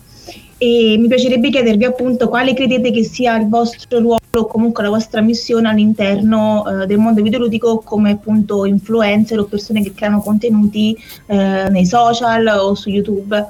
e 0.62 0.96
mi 0.96 1.08
piacerebbe 1.08 1.50
chiedervi 1.50 1.84
appunto 1.84 2.28
quale 2.28 2.54
credete 2.54 2.92
che 2.92 3.02
sia 3.02 3.36
il 3.36 3.48
vostro 3.48 3.98
ruolo 3.98 4.20
o 4.30 4.46
comunque 4.46 4.84
la 4.84 4.90
vostra 4.90 5.20
missione 5.20 5.68
all'interno 5.68 6.82
eh, 6.82 6.86
del 6.86 6.98
mondo 6.98 7.20
videoludico 7.20 7.80
come 7.80 8.12
appunto 8.12 8.64
influencer 8.64 9.40
o 9.40 9.46
persone 9.46 9.82
che 9.82 9.92
creano 9.92 10.20
contenuti 10.20 10.96
eh, 11.26 11.68
nei 11.68 11.84
social 11.84 12.46
o 12.46 12.76
su 12.76 12.90
YouTube. 12.90 13.44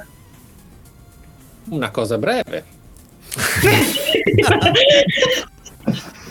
Una 1.68 1.90
cosa 1.90 2.16
breve. 2.16 2.64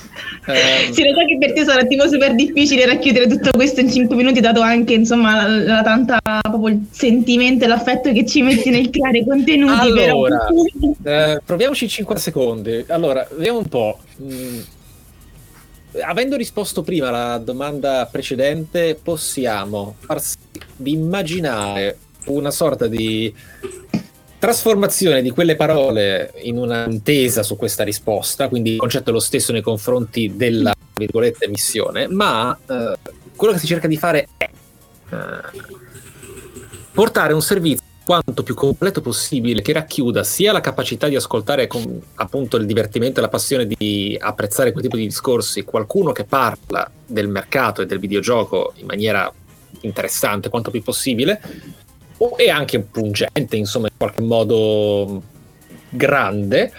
Ehm, 0.46 0.92
Sì, 0.92 1.04
lo 1.04 1.14
so 1.14 1.26
che 1.26 1.38
per 1.40 1.54
te 1.54 1.64
sarà 1.64 1.84
tipo 1.84 2.08
super 2.08 2.34
difficile 2.34 2.86
racchiudere 2.86 3.28
tutto 3.28 3.52
questo 3.52 3.80
in 3.80 3.92
5 3.92 4.16
minuti, 4.16 4.40
dato 4.40 4.62
anche 4.62 4.94
insomma 4.94 5.48
la, 5.48 5.76
la 5.76 5.82
tanta 5.84 6.20
proprio 6.42 6.70
il 6.70 6.88
sentimento 6.90 7.66
e 7.66 7.68
l'affetto 7.68 8.12
che 8.12 8.26
ci 8.26 8.42
metti 8.42 8.70
nel 8.70 8.90
creare 8.90 9.24
contenuti. 9.24 9.80
Allora, 9.80 10.48
però. 10.48 11.34
eh, 11.34 11.42
proviamoci 11.46 11.88
50 11.88 12.22
secondi. 12.22 12.86
Allora, 12.88 13.28
vediamo 13.36 13.60
un 13.60 13.68
po'. 13.68 14.00
Mm, 14.22 14.60
avendo 16.04 16.38
risposto 16.38 16.82
prima 16.82 17.10
alla 17.10 17.38
domanda 17.38 18.08
precedente, 18.10 18.98
possiamo 19.02 19.96
far 20.00 20.22
sì 20.22 20.38
di 20.76 20.94
immaginare 20.94 21.98
una 22.26 22.52
sorta 22.52 22.88
di 22.88 23.34
trasformazione 24.42 25.22
di 25.22 25.30
quelle 25.30 25.56
parole 25.56 26.34
in 26.42 26.58
una 26.58 26.86
intesa 26.86 27.44
su 27.44 27.56
questa 27.56 27.84
risposta, 27.84 28.48
quindi 28.48 28.72
il 28.72 28.78
concetto 28.78 29.12
è 29.12 29.14
lo 29.14 29.20
stesso 29.20 29.52
nei 29.52 29.62
confronti 29.62 30.36
della 30.36 30.74
virgolette 30.96 31.48
missione, 31.48 32.08
ma 32.08 32.58
eh, 32.58 32.98
quello 33.36 33.54
che 33.54 33.60
si 33.60 33.68
cerca 33.68 33.88
di 33.88 33.98
fare 33.98 34.30
è 34.38 34.50
eh, 35.12 35.18
portare 36.92 37.34
un 37.34 37.42
servizio 37.44 37.86
quanto 38.04 38.42
più 38.42 38.56
completo 38.56 39.00
possibile 39.02 39.62
che 39.62 39.74
racchiuda 39.74 40.24
sia 40.24 40.52
la 40.52 40.60
capacità 40.60 41.08
di 41.08 41.16
ascoltare 41.16 41.68
con 41.68 42.02
appunto 42.16 42.58
il 42.58 42.66
divertimento 42.66 43.20
e 43.20 43.22
la 43.22 43.30
passione 43.30 43.68
di 43.68 44.18
apprezzare 44.20 44.72
quel 44.72 44.82
tipo 44.82 44.98
di 44.98 45.06
discorsi, 45.06 45.64
qualcuno 45.64 46.14
che 46.14 46.24
parla 46.24 46.90
del 47.06 47.28
mercato 47.28 47.84
e 47.84 47.86
del 47.86 48.00
videogioco 48.00 48.74
in 48.78 48.88
maniera 48.88 49.32
interessante 49.82 50.50
quanto 50.50 50.72
più 50.72 50.82
possibile 50.82 51.40
e 52.38 52.50
anche 52.50 52.80
pungente, 52.80 53.56
insomma, 53.56 53.88
in 53.88 53.98
qualche 53.98 54.22
modo 54.22 55.22
grande, 55.90 56.72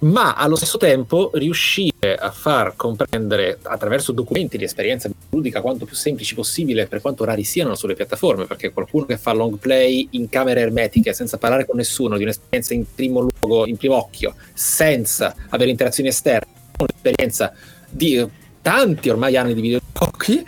ma 0.00 0.34
allo 0.34 0.56
stesso 0.56 0.76
tempo 0.76 1.30
riuscire 1.34 2.14
a 2.16 2.30
far 2.30 2.76
comprendere 2.76 3.58
attraverso 3.62 4.12
documenti 4.12 4.58
di 4.58 4.64
esperienza 4.64 5.08
ludica 5.30 5.62
quanto 5.62 5.86
più 5.86 5.94
semplici 5.94 6.34
possibile, 6.34 6.86
per 6.86 7.00
quanto 7.00 7.24
rari 7.24 7.42
siano 7.44 7.74
sulle 7.74 7.94
piattaforme, 7.94 8.44
perché 8.44 8.72
qualcuno 8.72 9.06
che 9.06 9.16
fa 9.16 9.32
long 9.32 9.56
play 9.58 10.08
in 10.10 10.28
camere 10.28 10.60
ermetiche 10.60 11.14
senza 11.14 11.38
parlare 11.38 11.64
con 11.64 11.76
nessuno, 11.76 12.16
di 12.16 12.24
un'esperienza 12.24 12.74
in 12.74 12.84
primo 12.94 13.20
luogo, 13.20 13.66
in 13.66 13.76
primo 13.76 13.96
occhio, 13.96 14.34
senza 14.52 15.34
avere 15.48 15.70
interazioni 15.70 16.10
esterne, 16.10 16.52
un'esperienza 16.78 17.54
di 17.88 18.26
tanti 18.60 19.08
ormai 19.08 19.36
anni 19.36 19.54
di 19.54 19.60
videogiochi, 19.60 20.44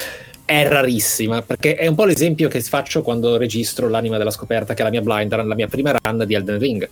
è 0.47 0.67
rarissima, 0.67 1.43
perché 1.43 1.75
è 1.75 1.87
un 1.87 1.95
po' 1.95 2.07
l'esempio 2.07 2.49
che 2.49 2.63
faccio 2.63 3.03
quando 3.03 3.37
registro 3.37 3.89
l'anima 3.89 4.17
della 4.17 4.31
scoperta, 4.31 4.73
che 4.73 4.81
è 4.81 4.85
la 4.85 4.91
mia 4.91 5.03
blind 5.03 5.35
run, 5.35 5.49
la 5.49 5.55
mia 5.55 5.69
prima 5.69 5.95
run 6.03 6.25
di 6.25 6.35
Elden 6.35 6.59
Ring 6.59 6.89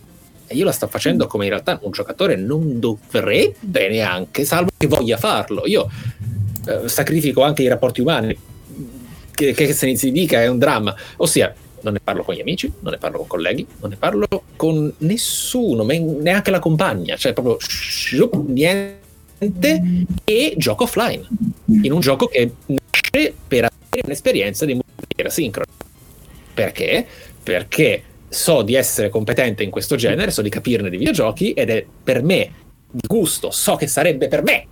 e 0.47 0.57
io 0.57 0.65
la 0.65 0.73
sto 0.73 0.87
facendo 0.89 1.27
come 1.27 1.45
in 1.45 1.51
realtà 1.51 1.79
un 1.83 1.91
giocatore 1.91 2.37
non 2.37 2.79
dovrebbe 2.79 3.89
neanche, 3.89 4.45
salvo 4.45 4.71
che 4.77 4.87
voglia 4.87 5.17
farlo. 5.17 5.63
Io 5.67 5.89
eh, 6.67 6.89
sacrifico 6.89 7.43
anche 7.43 7.63
i 7.63 7.69
rapporti 7.69 8.01
umani, 8.03 8.37
che, 9.31 9.53
che 9.53 9.73
se 9.73 9.87
ne 9.87 9.97
si 9.97 10.13
dica 10.13 10.43
è 10.43 10.49
un 10.49 10.59
dramma. 10.59 10.95
Ossia, 11.17 11.55
non 11.81 11.95
ne 11.95 12.01
parlo 12.03 12.23
con 12.25 12.35
gli 12.35 12.41
amici, 12.41 12.71
non 12.81 12.93
ne 12.93 12.99
parlo 12.99 13.19
con 13.19 13.27
colleghi, 13.27 13.67
non 13.81 13.91
ne 13.91 13.97
parlo 13.97 14.27
con 14.57 14.93
nessuno, 14.99 15.85
neanche 15.85 16.51
la 16.51 16.59
compagna, 16.59 17.17
cioè 17.17 17.33
proprio 17.33 17.57
shup, 17.59 18.35
niente 18.47 19.01
e 20.25 20.55
gioco 20.57 20.85
offline, 20.85 21.27
in 21.83 21.93
un 21.93 22.01
gioco 22.01 22.27
che 22.27 22.53
per 23.47 23.65
avere 23.65 24.03
un'esperienza 24.05 24.65
di 24.65 24.75
multiplayer 24.75 25.33
sincrono. 25.33 25.71
Perché? 26.53 27.07
Perché 27.43 28.03
so 28.29 28.63
di 28.63 28.75
essere 28.75 29.09
competente 29.09 29.63
in 29.63 29.71
questo 29.71 29.97
genere, 29.97 30.31
so 30.31 30.43
di 30.43 30.49
capirne 30.49 30.91
di 30.91 30.97
videogiochi 30.97 31.53
ed 31.53 31.71
è 31.71 31.85
per 32.03 32.23
me 32.23 32.53
di 32.91 33.07
gusto, 33.07 33.51
so 33.51 33.77
che 33.77 33.87
sarebbe 33.87 34.29
per 34.29 34.43
me 34.43 34.67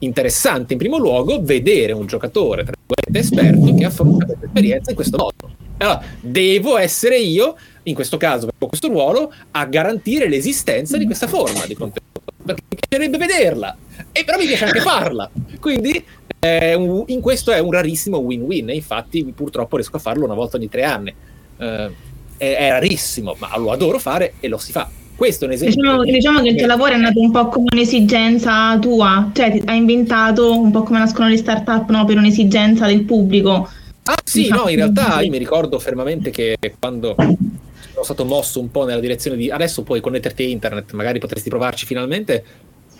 interessante 0.00 0.74
in 0.74 0.78
primo 0.78 0.96
luogo 0.96 1.42
vedere 1.42 1.92
un 1.92 2.06
giocatore 2.06 2.62
tra 2.62 2.72
virgolette 2.76 3.18
esperto 3.18 3.74
che 3.74 3.84
affronta 3.84 4.26
questa 4.26 4.46
esperienza 4.46 4.90
in 4.90 4.96
questo 4.96 5.16
modo. 5.16 5.56
Allora, 5.78 6.02
devo 6.20 6.76
essere 6.76 7.18
io, 7.18 7.56
in 7.84 7.94
questo 7.94 8.16
caso, 8.16 8.46
per 8.46 8.68
questo 8.68 8.88
ruolo, 8.88 9.32
a 9.52 9.64
garantire 9.66 10.28
l'esistenza 10.28 10.96
di 10.96 11.04
questa 11.04 11.26
forma 11.26 11.64
di 11.66 11.74
contenuto. 11.74 12.20
Perché 12.44 12.62
mi 12.68 12.76
piacerebbe 12.78 13.18
vederla, 13.18 13.76
e 14.12 14.24
però 14.24 14.38
mi 14.38 14.46
piace 14.46 14.64
anche 14.64 14.80
farla. 14.80 15.30
Quindi 15.60 16.04
un, 16.40 17.04
in 17.06 17.20
questo 17.20 17.50
è 17.50 17.58
un 17.58 17.72
rarissimo 17.72 18.18
win-win, 18.18 18.70
e 18.70 18.74
infatti 18.74 19.24
purtroppo 19.34 19.76
riesco 19.76 19.96
a 19.96 20.00
farlo 20.00 20.24
una 20.24 20.34
volta 20.34 20.56
ogni 20.56 20.68
tre 20.68 20.84
anni. 20.84 21.14
Eh, 21.58 21.90
è, 22.36 22.54
è 22.54 22.70
rarissimo, 22.70 23.36
ma 23.38 23.56
lo 23.58 23.72
adoro 23.72 23.98
fare 23.98 24.34
e 24.40 24.48
lo 24.48 24.58
si 24.58 24.72
fa. 24.72 24.88
Questo 25.14 25.44
è 25.44 25.48
un 25.48 25.54
esempio. 25.54 25.82
Diciamo, 25.82 26.04
diciamo 26.04 26.40
che 26.42 26.48
il 26.50 26.56
tuo 26.56 26.66
lavoro 26.66 26.92
è 26.92 26.96
nato 26.96 27.20
un 27.20 27.32
po' 27.32 27.48
come 27.48 27.66
un'esigenza 27.72 28.78
tua, 28.78 29.30
cioè 29.34 29.60
hai 29.64 29.76
inventato 29.76 30.56
un 30.56 30.70
po' 30.70 30.84
come 30.84 31.00
nascono 31.00 31.28
le 31.28 31.36
start-up 31.36 31.90
no? 31.90 32.04
per 32.04 32.16
un'esigenza 32.16 32.86
del 32.86 33.02
pubblico. 33.02 33.68
Ah 34.04 34.16
sì, 34.22 34.42
diciamo. 34.42 34.62
no, 34.62 34.68
in 34.68 34.76
realtà 34.76 35.20
io 35.20 35.30
mi 35.30 35.38
ricordo 35.38 35.78
fermamente 35.80 36.30
che 36.30 36.56
quando 36.78 37.16
sono 37.18 38.04
stato 38.04 38.24
mosso 38.24 38.60
un 38.60 38.70
po' 38.70 38.84
nella 38.84 39.00
direzione 39.00 39.36
di 39.36 39.50
adesso 39.50 39.82
puoi 39.82 40.00
connetterti 40.00 40.44
a 40.44 40.46
internet, 40.46 40.92
magari 40.92 41.18
potresti 41.18 41.48
provarci 41.48 41.84
finalmente, 41.84 42.44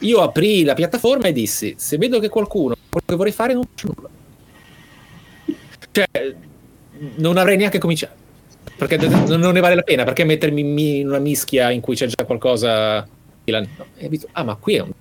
io 0.00 0.20
aprì 0.20 0.64
la 0.64 0.74
piattaforma 0.74 1.28
e 1.28 1.32
dissi, 1.32 1.74
se 1.76 1.96
vedo 1.96 2.18
che 2.18 2.28
qualcuno 2.28 2.76
quello 2.88 3.06
che 3.06 3.16
vorrei 3.16 3.32
fare 3.32 3.54
non 3.54 3.64
faccio 3.64 3.92
nulla. 3.94 4.08
Cioè, 5.90 6.34
non 7.16 7.36
avrei 7.36 7.56
neanche 7.56 7.78
cominciato 7.78 8.26
perché 8.78 8.96
non 8.96 9.52
ne 9.52 9.60
vale 9.60 9.74
la 9.74 9.82
pena, 9.82 10.04
perché 10.04 10.22
mettermi 10.22 11.00
in 11.00 11.08
una 11.08 11.18
mischia 11.18 11.70
in 11.70 11.80
cui 11.80 11.96
c'è 11.96 12.06
già 12.06 12.24
qualcosa... 12.24 12.98
ah, 14.32 14.44
ma 14.44 14.54
qui 14.54 14.74
è 14.76 14.80
un... 14.80 14.92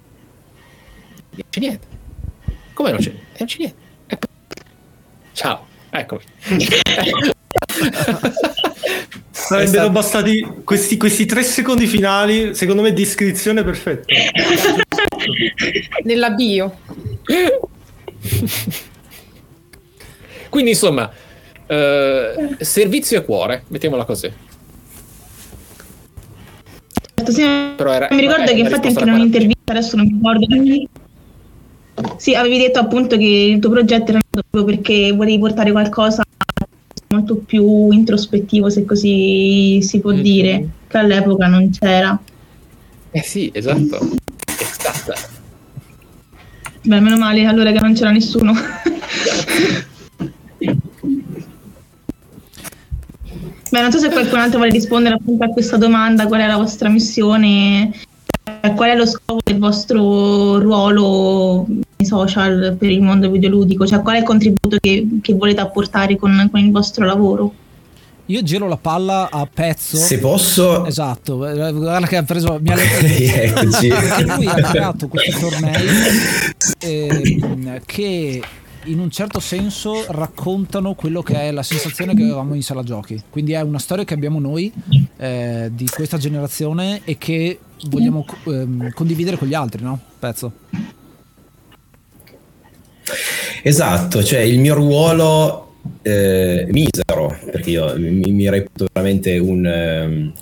Non 1.30 1.44
c'è 1.48 1.60
niente. 1.60 1.88
Come 2.74 2.90
non 2.90 3.00
c'è? 3.00 3.12
Non 3.12 3.48
c'è 3.48 3.58
niente. 3.60 3.86
Ciao, 5.34 5.68
eccomi. 5.92 6.24
Sarebbero 9.32 9.68
stato... 9.68 9.90
bastati 9.92 10.48
questi, 10.64 10.98
questi, 10.98 11.26
tre 11.26 11.44
secondi 11.44 11.86
finali, 11.88 12.54
secondo 12.56 12.82
me, 12.82 12.92
di 12.92 13.04
iscrizione 13.04 13.64
perfetta. 13.64 14.14
Nella 16.04 16.32
bio. 16.32 16.80
Quindi, 20.50 20.72
insomma, 20.72 21.12
Uh, 21.68 22.56
servizio 22.60 23.20
e 23.20 23.26
cuore, 23.26 23.64
mettiamola 23.68 24.06
così. 24.06 24.32
Certo, 27.14 27.32
sì, 27.34 27.42
Però 27.76 27.92
era, 27.92 28.08
mi 28.10 28.22
ricordo 28.22 28.46
che 28.46 28.60
infatti 28.60 28.88
anche 28.88 29.04
in 29.04 29.10
un'intervista, 29.10 29.74
adesso 29.74 29.98
non 29.98 30.06
mi 30.06 30.14
ricordo, 30.14 30.46
sì, 32.16 32.36
avevi 32.36 32.60
detto 32.60 32.80
appunto 32.80 33.18
che 33.18 33.26
il 33.26 33.60
tuo 33.60 33.72
progetto 33.72 34.12
era 34.12 34.22
proprio 34.30 34.64
perché 34.64 35.12
volevi 35.12 35.40
portare 35.40 35.72
qualcosa 35.72 36.24
molto 37.28 37.36
più 37.46 37.92
introspettivo, 37.92 38.70
se 38.70 38.86
così 38.86 39.80
si 39.82 40.00
può 40.00 40.12
mm-hmm. 40.12 40.22
dire, 40.22 40.70
che 40.88 40.98
all'epoca 40.98 41.48
non 41.48 41.70
c'era. 41.70 42.18
Eh 43.12 43.22
sì, 43.22 43.50
esatto. 43.54 44.16
Esatta. 44.46 45.14
Beh, 46.84 47.00
meno 47.02 47.18
male 47.18 47.44
allora 47.46 47.72
che 47.74 47.80
non 47.82 47.94
c'era 47.94 48.12
nessuno. 48.12 48.54
Beh, 53.70 53.82
non 53.82 53.92
so 53.92 53.98
se 53.98 54.10
qualcun 54.10 54.40
altro 54.40 54.60
vuole 54.60 54.72
rispondere 54.72 55.16
appunto 55.16 55.44
a 55.44 55.50
questa 55.50 55.76
domanda, 55.76 56.28
qual 56.28 56.40
è 56.40 56.48
la 56.48 56.56
vostra 56.56 56.88
missione, 56.88 57.92
qual 58.76 58.90
è 58.90 58.96
lo 58.96 59.06
scopo 59.06 59.42
del 59.44 59.60
vostro 59.60 60.60
ruolo 60.60 61.68
social 62.06 62.76
per 62.78 62.90
il 62.90 63.02
mondo 63.02 63.30
videoludico, 63.30 63.86
cioè 63.86 64.02
qual 64.02 64.16
è 64.16 64.20
il 64.20 64.26
contributo 64.26 64.78
che, 64.80 65.08
che 65.22 65.34
volete 65.34 65.62
apportare 65.62 66.16
con, 66.16 66.48
con 66.52 66.60
il 66.60 66.72
vostro 66.72 67.06
lavoro? 67.06 67.54
Io 68.30 68.44
giro 68.44 68.68
la 68.68 68.76
palla 68.76 69.30
a 69.32 69.48
pezzo. 69.52 69.96
Se 69.96 70.20
posso. 70.20 70.86
Esatto, 70.86 71.38
guarda 71.38 72.08
che 72.08 72.18
ha 72.18 72.24
preso. 72.24 72.60
Mi 72.62 72.72
ha 72.72 72.76
Eccoci. 72.78 73.88
lui 73.88 74.48
ha 74.48 74.56
creato 74.56 75.08
questi 75.08 75.32
tornei 75.40 75.88
eh, 76.80 77.82
che 77.86 78.42
in 78.84 79.00
un 79.00 79.10
certo 79.10 79.40
senso 79.40 80.06
raccontano 80.10 80.94
quello 80.94 81.22
che 81.22 81.36
è 81.36 81.52
la 81.52 81.64
sensazione 81.64 82.14
che 82.16 82.24
avevamo 82.24 82.54
in 82.54 82.64
sala 82.64 82.84
giochi. 82.84 83.22
Quindi 83.30 83.54
è 83.54 83.62
una 83.62 83.80
storia 83.80 84.04
che 84.04 84.14
abbiamo 84.14 84.40
noi 84.40 84.72
eh, 85.18 85.70
di 85.74 85.88
questa 85.88 86.18
generazione 86.18 87.02
e 87.06 87.18
che 87.18 87.60
vogliamo 87.90 88.26
eh, 88.46 88.92
condividere 88.94 89.38
con 89.38 89.48
gli 89.48 89.54
altri, 89.54 89.84
no? 89.84 90.00
Pezzo. 90.20 90.52
Esatto, 93.64 94.24
cioè 94.24 94.40
il 94.40 94.60
mio 94.60 94.76
ruolo 94.76 95.74
eh, 96.02 96.68
misero, 96.70 97.38
perché 97.46 97.70
io 97.70 97.98
mi, 97.98 98.32
mi 98.32 98.50
reputo 98.50 98.88
veramente 98.92 99.38
un, 99.38 99.66
um, 99.66 100.34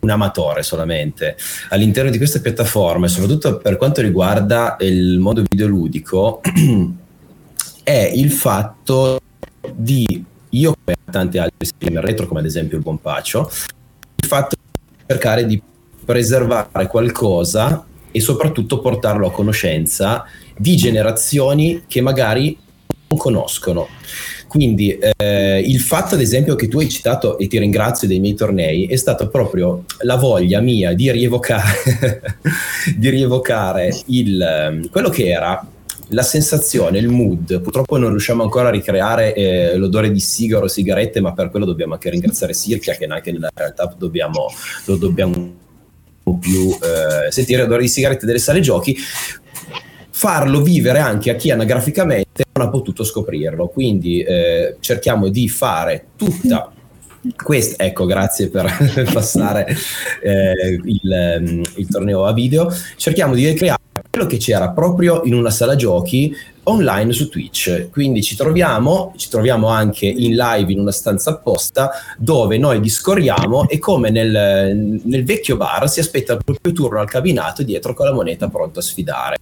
un 0.00 0.10
amatore 0.10 0.62
solamente 0.62 1.36
all'interno 1.70 2.10
di 2.10 2.18
questa 2.18 2.40
piattaforma, 2.40 3.08
soprattutto 3.08 3.58
per 3.58 3.76
quanto 3.76 4.00
riguarda 4.00 4.76
il 4.80 5.18
modo 5.18 5.42
videoludico. 5.48 6.40
è 7.82 8.12
il 8.14 8.30
fatto 8.30 9.20
di 9.74 10.24
io 10.50 10.74
come 10.84 10.96
tanti 11.10 11.38
altri 11.38 11.66
streamer 11.66 12.04
retro 12.04 12.26
come 12.26 12.40
ad 12.40 12.46
esempio 12.46 12.76
il 12.76 12.82
buon 12.82 13.00
Pacio 13.00 13.50
il 14.16 14.28
fatto 14.28 14.56
di 14.56 15.04
cercare 15.06 15.46
di 15.46 15.60
preservare 16.04 16.86
qualcosa 16.88 17.84
e 18.10 18.20
soprattutto 18.20 18.80
portarlo 18.80 19.26
a 19.26 19.32
conoscenza 19.32 20.24
di 20.56 20.76
generazioni 20.76 21.84
che 21.86 22.00
magari 22.00 22.56
non 23.08 23.18
conoscono. 23.18 23.88
Quindi 24.52 24.98
eh, 24.98 25.60
il 25.60 25.80
fatto 25.80 26.14
ad 26.14 26.20
esempio 26.20 26.56
che 26.56 26.68
tu 26.68 26.78
hai 26.78 26.88
citato 26.88 27.38
e 27.38 27.46
ti 27.46 27.58
ringrazio 27.58 28.06
dei 28.06 28.20
miei 28.20 28.34
tornei 28.34 28.84
è 28.84 28.96
stata 28.96 29.26
proprio 29.26 29.84
la 30.00 30.16
voglia 30.16 30.60
mia 30.60 30.92
di 30.92 31.10
rievocare, 31.10 32.20
di 32.94 33.08
rievocare 33.08 33.96
il, 34.08 34.88
quello 34.90 35.08
che 35.08 35.30
era 35.30 35.66
la 36.08 36.22
sensazione, 36.22 36.98
il 36.98 37.08
mood, 37.08 37.60
purtroppo 37.60 37.96
non 37.96 38.10
riusciamo 38.10 38.42
ancora 38.42 38.68
a 38.68 38.70
ricreare 38.70 39.34
eh, 39.34 39.76
l'odore 39.76 40.10
di 40.10 40.20
sigaro, 40.20 40.68
sigarette, 40.68 41.20
ma 41.20 41.32
per 41.32 41.50
quello 41.50 41.64
dobbiamo 41.64 41.94
anche 41.94 42.10
ringraziare 42.10 42.52
Sirchia 42.52 42.94
che 42.94 43.06
anche 43.06 43.32
nella 43.32 43.50
realtà 43.54 43.94
dobbiamo, 43.96 44.46
lo 44.84 44.96
dobbiamo 44.96 45.60
più 46.38 46.70
eh, 46.70 47.30
sentire 47.30 47.62
l'odore 47.62 47.82
di 47.82 47.88
sigarette 47.88 48.26
delle 48.26 48.38
sale 48.38 48.60
giochi 48.60 48.96
farlo 50.22 50.62
vivere 50.62 51.00
anche 51.00 51.30
a 51.30 51.34
chi 51.34 51.50
anagraficamente 51.50 52.44
non 52.52 52.68
ha 52.68 52.70
potuto 52.70 53.02
scoprirlo 53.02 53.66
quindi 53.66 54.20
eh, 54.20 54.76
cerchiamo 54.78 55.26
di 55.26 55.48
fare 55.48 56.10
tutta 56.16 56.70
questa, 57.42 57.82
ecco, 57.82 58.06
grazie 58.06 58.48
per 58.48 58.66
passare 59.12 59.66
eh, 60.22 60.78
il, 60.84 61.62
il 61.76 61.88
torneo 61.88 62.24
a 62.24 62.32
video. 62.32 62.68
Cerchiamo 62.96 63.34
di 63.34 63.46
ricreare 63.46 63.78
quello 64.10 64.26
che 64.26 64.38
c'era 64.38 64.70
proprio 64.70 65.22
in 65.24 65.34
una 65.34 65.50
sala 65.50 65.76
giochi 65.76 66.34
online 66.64 67.12
su 67.12 67.28
Twitch. 67.28 67.88
Quindi 67.90 68.22
ci 68.22 68.36
troviamo, 68.36 69.14
ci 69.16 69.28
troviamo 69.28 69.68
anche 69.68 70.06
in 70.06 70.34
live 70.34 70.72
in 70.72 70.80
una 70.80 70.90
stanza 70.90 71.30
apposta 71.30 71.90
dove 72.18 72.58
noi 72.58 72.80
discorriamo 72.80 73.68
e 73.68 73.78
come 73.78 74.10
nel, 74.10 75.00
nel 75.04 75.24
vecchio 75.24 75.56
bar 75.56 75.88
si 75.88 76.00
aspetta 76.00 76.34
il 76.34 76.40
proprio 76.44 76.72
turno 76.72 77.00
al 77.00 77.08
cabinato 77.08 77.62
dietro 77.62 77.94
con 77.94 78.06
la 78.06 78.12
moneta 78.12 78.48
pronto 78.48 78.80
a 78.80 78.82
sfidare. 78.82 79.36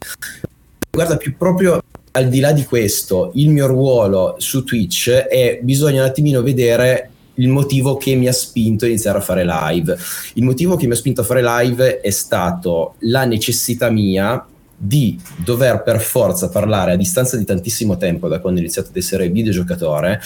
Guarda 0.91 1.16
più 1.16 1.36
proprio 1.36 1.80
al 2.12 2.28
di 2.28 2.41
là 2.41 2.53
di 2.53 2.64
questo, 2.64 3.30
il 3.34 3.51
mio 3.51 3.66
ruolo 3.66 4.34
su 4.38 4.64
Twitch 4.64 5.11
è 5.11 5.61
bisogna 5.62 6.03
un 6.03 6.09
attimino 6.09 6.43
vedere 6.43 7.11
il 7.34 7.49
motivo 7.49 7.97
che 7.97 8.14
mi 8.16 8.26
ha 8.26 8.32
spinto 8.32 8.84
a 8.84 8.88
iniziare 8.88 9.18
a 9.18 9.22
fare 9.22 9.45
live. 9.45 9.97
Il 10.34 10.43
motivo 10.43 10.76
che 10.76 10.86
mi 10.86 10.93
ha 10.93 10.97
spinto 10.97 11.20
a 11.20 11.24
fare 11.24 11.43
live 11.43 12.01
è 12.01 12.11
stato 12.11 12.95
la 13.01 13.24
necessità 13.24 13.88
mia 13.88 14.45
di 14.83 15.20
dover 15.37 15.83
per 15.83 16.01
forza 16.01 16.49
parlare 16.49 16.93
a 16.93 16.97
distanza 16.97 17.37
di 17.37 17.45
tantissimo 17.45 17.99
tempo 17.99 18.28
da 18.28 18.41
quando 18.41 18.61
ho 18.61 18.62
iniziato 18.62 18.89
ad 18.89 18.97
essere 18.97 19.28
videogiocatore 19.28 20.20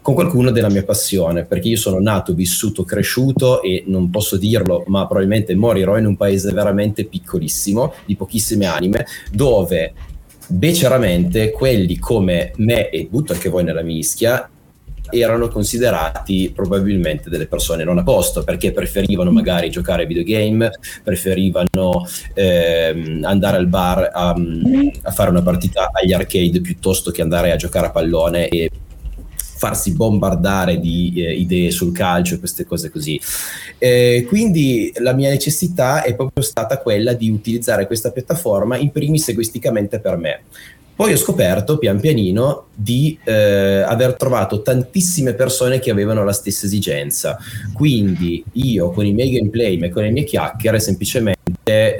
con 0.00 0.14
qualcuno 0.14 0.52
della 0.52 0.70
mia 0.70 0.84
passione, 0.84 1.44
perché 1.44 1.66
io 1.66 1.76
sono 1.76 1.98
nato, 1.98 2.32
vissuto, 2.32 2.84
cresciuto 2.84 3.60
e 3.60 3.82
non 3.88 4.08
posso 4.10 4.36
dirlo, 4.36 4.84
ma 4.86 5.04
probabilmente 5.06 5.56
morirò 5.56 5.98
in 5.98 6.06
un 6.06 6.16
paese 6.16 6.52
veramente 6.52 7.06
piccolissimo, 7.06 7.92
di 8.04 8.14
pochissime 8.14 8.66
anime, 8.66 9.04
dove 9.32 9.92
beceramente 10.46 11.50
quelli 11.50 11.98
come 11.98 12.52
me 12.58 12.88
e 12.90 13.08
butto 13.10 13.32
anche 13.32 13.48
voi 13.48 13.64
nella 13.64 13.82
mischia 13.82 14.48
erano 15.10 15.48
considerati 15.48 16.52
probabilmente 16.54 17.30
delle 17.30 17.46
persone 17.46 17.84
non 17.84 17.98
a 17.98 18.02
posto 18.02 18.44
perché 18.44 18.72
preferivano 18.72 19.30
magari 19.30 19.70
giocare 19.70 20.02
ai 20.02 20.08
videogame, 20.08 20.70
preferivano 21.02 22.06
ehm, 22.34 23.20
andare 23.24 23.56
al 23.56 23.66
bar 23.66 24.10
a, 24.12 24.34
a, 25.02 25.10
fare 25.10 25.30
una 25.30 25.42
partita 25.42 25.90
agli 25.92 26.12
arcade 26.12 26.60
piuttosto 26.60 27.10
che 27.10 27.22
andare 27.22 27.52
a 27.52 27.56
giocare 27.56 27.86
a 27.86 27.90
pallone 27.90 28.48
e 28.48 28.70
farsi 29.56 29.94
bombardare 29.94 30.78
di 30.78 31.14
eh, 31.16 31.32
idee 31.32 31.70
sul 31.70 31.92
calcio 31.92 32.34
e 32.34 32.38
queste 32.38 32.66
cose 32.66 32.90
così. 32.90 33.20
Eh, 33.78 34.24
quindi 34.28 34.92
la 34.98 35.14
mia 35.14 35.30
necessità 35.30 36.02
è 36.02 36.14
proprio 36.14 36.44
stata 36.44 36.78
quella 36.78 37.14
di 37.14 37.30
utilizzare 37.30 37.86
questa 37.86 38.10
piattaforma 38.10 38.76
in 38.76 38.90
primis 38.90 39.28
egoisticamente 39.28 39.98
per 39.98 40.16
me. 40.16 40.42
Poi 40.96 41.12
ho 41.12 41.16
scoperto 41.16 41.76
pian 41.76 42.00
pianino 42.00 42.68
di 42.74 43.18
eh, 43.22 43.82
aver 43.86 44.14
trovato 44.14 44.62
tantissime 44.62 45.34
persone 45.34 45.78
che 45.78 45.90
avevano 45.90 46.24
la 46.24 46.32
stessa 46.32 46.64
esigenza. 46.64 47.36
Quindi 47.74 48.42
io 48.52 48.90
con 48.90 49.04
i 49.04 49.12
miei 49.12 49.32
gameplay, 49.32 49.76
e 49.78 49.90
con 49.90 50.04
le 50.04 50.10
mie 50.10 50.24
chiacchiere, 50.24 50.80
semplicemente 50.80 51.36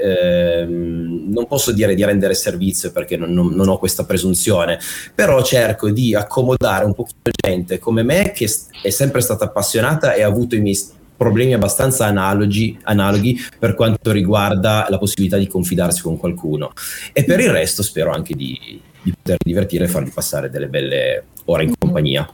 ehm, 0.01 1.27
non 1.29 1.45
posso 1.45 1.71
dire 1.71 1.93
di 1.93 2.03
rendere 2.03 2.33
servizio 2.33 2.91
perché 2.91 3.17
non, 3.17 3.31
non, 3.33 3.53
non, 3.53 3.69
ho 3.69 3.77
questa 3.77 4.03
presunzione, 4.03 4.79
però 5.13 5.43
cerco 5.43 5.91
di 5.91 6.15
accomodare 6.15 6.85
un 6.85 6.95
pochino 6.95 7.21
gente 7.39 7.77
come 7.77 8.01
me 8.01 8.31
che 8.31 8.49
è 8.81 8.89
sempre 8.89 9.21
stata 9.21 9.45
appassionata 9.45 10.13
e 10.15 10.23
ha 10.23 10.27
avuto 10.27 10.55
i 10.55 10.59
miei 10.59 10.75
problemi 11.17 11.53
abbastanza 11.53 12.05
analogi, 12.05 12.77
analoghi 12.83 13.37
per 13.57 13.73
quanto 13.73 14.11
riguarda 14.11 14.85
la 14.89 14.99
possibilità 14.99 15.37
di 15.37 15.47
confidarsi 15.47 16.03
con 16.03 16.17
qualcuno. 16.17 16.71
E 17.11 17.25
per 17.25 17.39
il 17.39 17.49
resto 17.49 17.81
spero 17.81 18.11
anche 18.11 18.35
di, 18.35 18.79
di 19.07 19.13
poter 19.13 19.37
divertire 19.43 19.85
e 19.85 19.87
fargli 19.87 20.11
passare 20.11 20.49
delle 20.49 20.67
belle 20.67 21.23
ore 21.45 21.63
in 21.63 21.73
compagnia. 21.77 22.29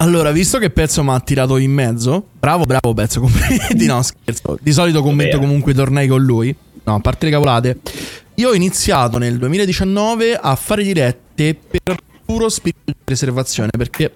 Allora, 0.00 0.30
visto 0.30 0.58
che 0.58 0.70
Pezzo 0.70 1.02
mi 1.02 1.10
ha 1.10 1.20
tirato 1.20 1.56
in 1.56 1.72
mezzo, 1.72 2.24
bravo, 2.38 2.64
bravo 2.64 2.94
Pezzo, 2.94 3.20
complimenti, 3.20 3.84
no 3.86 4.00
scherzo, 4.02 4.56
di 4.60 4.72
solito 4.72 5.02
commento 5.02 5.38
comunque 5.38 5.72
i 5.72 5.74
tornei 5.74 6.06
con 6.06 6.22
lui, 6.22 6.54
no, 6.84 6.94
a 6.94 7.00
parte 7.00 7.26
le 7.26 7.32
cavolate, 7.32 7.80
io 8.34 8.50
ho 8.50 8.54
iniziato 8.54 9.18
nel 9.18 9.36
2019 9.38 10.36
a 10.36 10.54
fare 10.54 10.84
dirette 10.84 11.54
per 11.54 11.96
puro 12.24 12.48
spirito 12.48 12.82
di 12.84 12.94
preservazione, 13.02 13.70
perché 13.76 14.12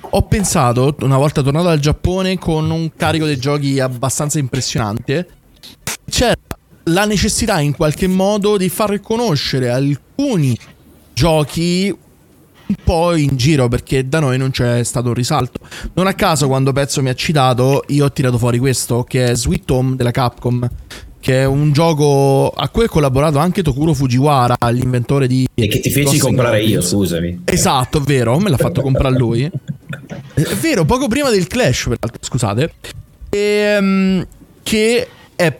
ho 0.00 0.22
pensato, 0.22 0.96
una 1.00 1.18
volta 1.18 1.42
tornato 1.42 1.66
dal 1.66 1.80
Giappone 1.80 2.38
con 2.38 2.70
un 2.70 2.90
carico 2.96 3.26
dei 3.26 3.36
giochi 3.36 3.78
abbastanza 3.80 4.38
impressionante, 4.38 5.28
c'era 6.08 6.34
la 6.84 7.04
necessità 7.04 7.60
in 7.60 7.74
qualche 7.74 8.06
modo 8.06 8.56
di 8.56 8.68
far 8.68 9.00
conoscere 9.00 9.70
alcuni 9.70 10.56
giochi 11.12 11.94
un 12.66 12.74
po' 12.82 13.14
in 13.14 13.36
giro 13.36 13.68
perché 13.68 14.08
da 14.08 14.20
noi 14.20 14.38
non 14.38 14.50
c'è 14.50 14.82
stato 14.84 15.08
un 15.08 15.14
risalto. 15.14 15.60
Non 15.94 16.06
a 16.06 16.14
caso 16.14 16.46
quando 16.46 16.72
Pezzo 16.72 17.02
mi 17.02 17.10
ha 17.10 17.14
citato 17.14 17.84
io 17.88 18.06
ho 18.06 18.12
tirato 18.12 18.38
fuori 18.38 18.58
questo 18.58 19.04
che 19.04 19.26
è 19.26 19.34
Sweet 19.34 19.70
Home 19.70 19.96
della 19.96 20.10
Capcom 20.10 20.68
che 21.24 21.40
è 21.40 21.44
un 21.46 21.72
gioco 21.72 22.50
a 22.50 22.68
cui 22.68 22.84
ha 22.84 22.88
collaborato 22.88 23.38
anche 23.38 23.62
Tokuro 23.62 23.94
Fujiwara, 23.94 24.56
l'inventore 24.70 25.26
di... 25.26 25.48
E 25.54 25.68
che 25.68 25.80
ti 25.80 25.90
feci 25.90 26.18
comprare 26.18 26.62
io, 26.62 26.82
scusami. 26.82 27.44
Esatto, 27.46 28.00
vero, 28.00 28.38
me 28.38 28.50
l'ha 28.50 28.58
fatto 28.58 28.82
comprare 28.82 29.16
lui. 29.16 29.42
È 29.42 30.42
vero, 30.60 30.84
poco 30.84 31.08
prima 31.08 31.30
del 31.30 31.46
Clash, 31.46 31.84
peraltro, 31.84 32.18
scusate. 32.20 32.72
E, 33.30 33.76
um, 33.80 34.26
che 34.62 35.08
è 35.34 35.58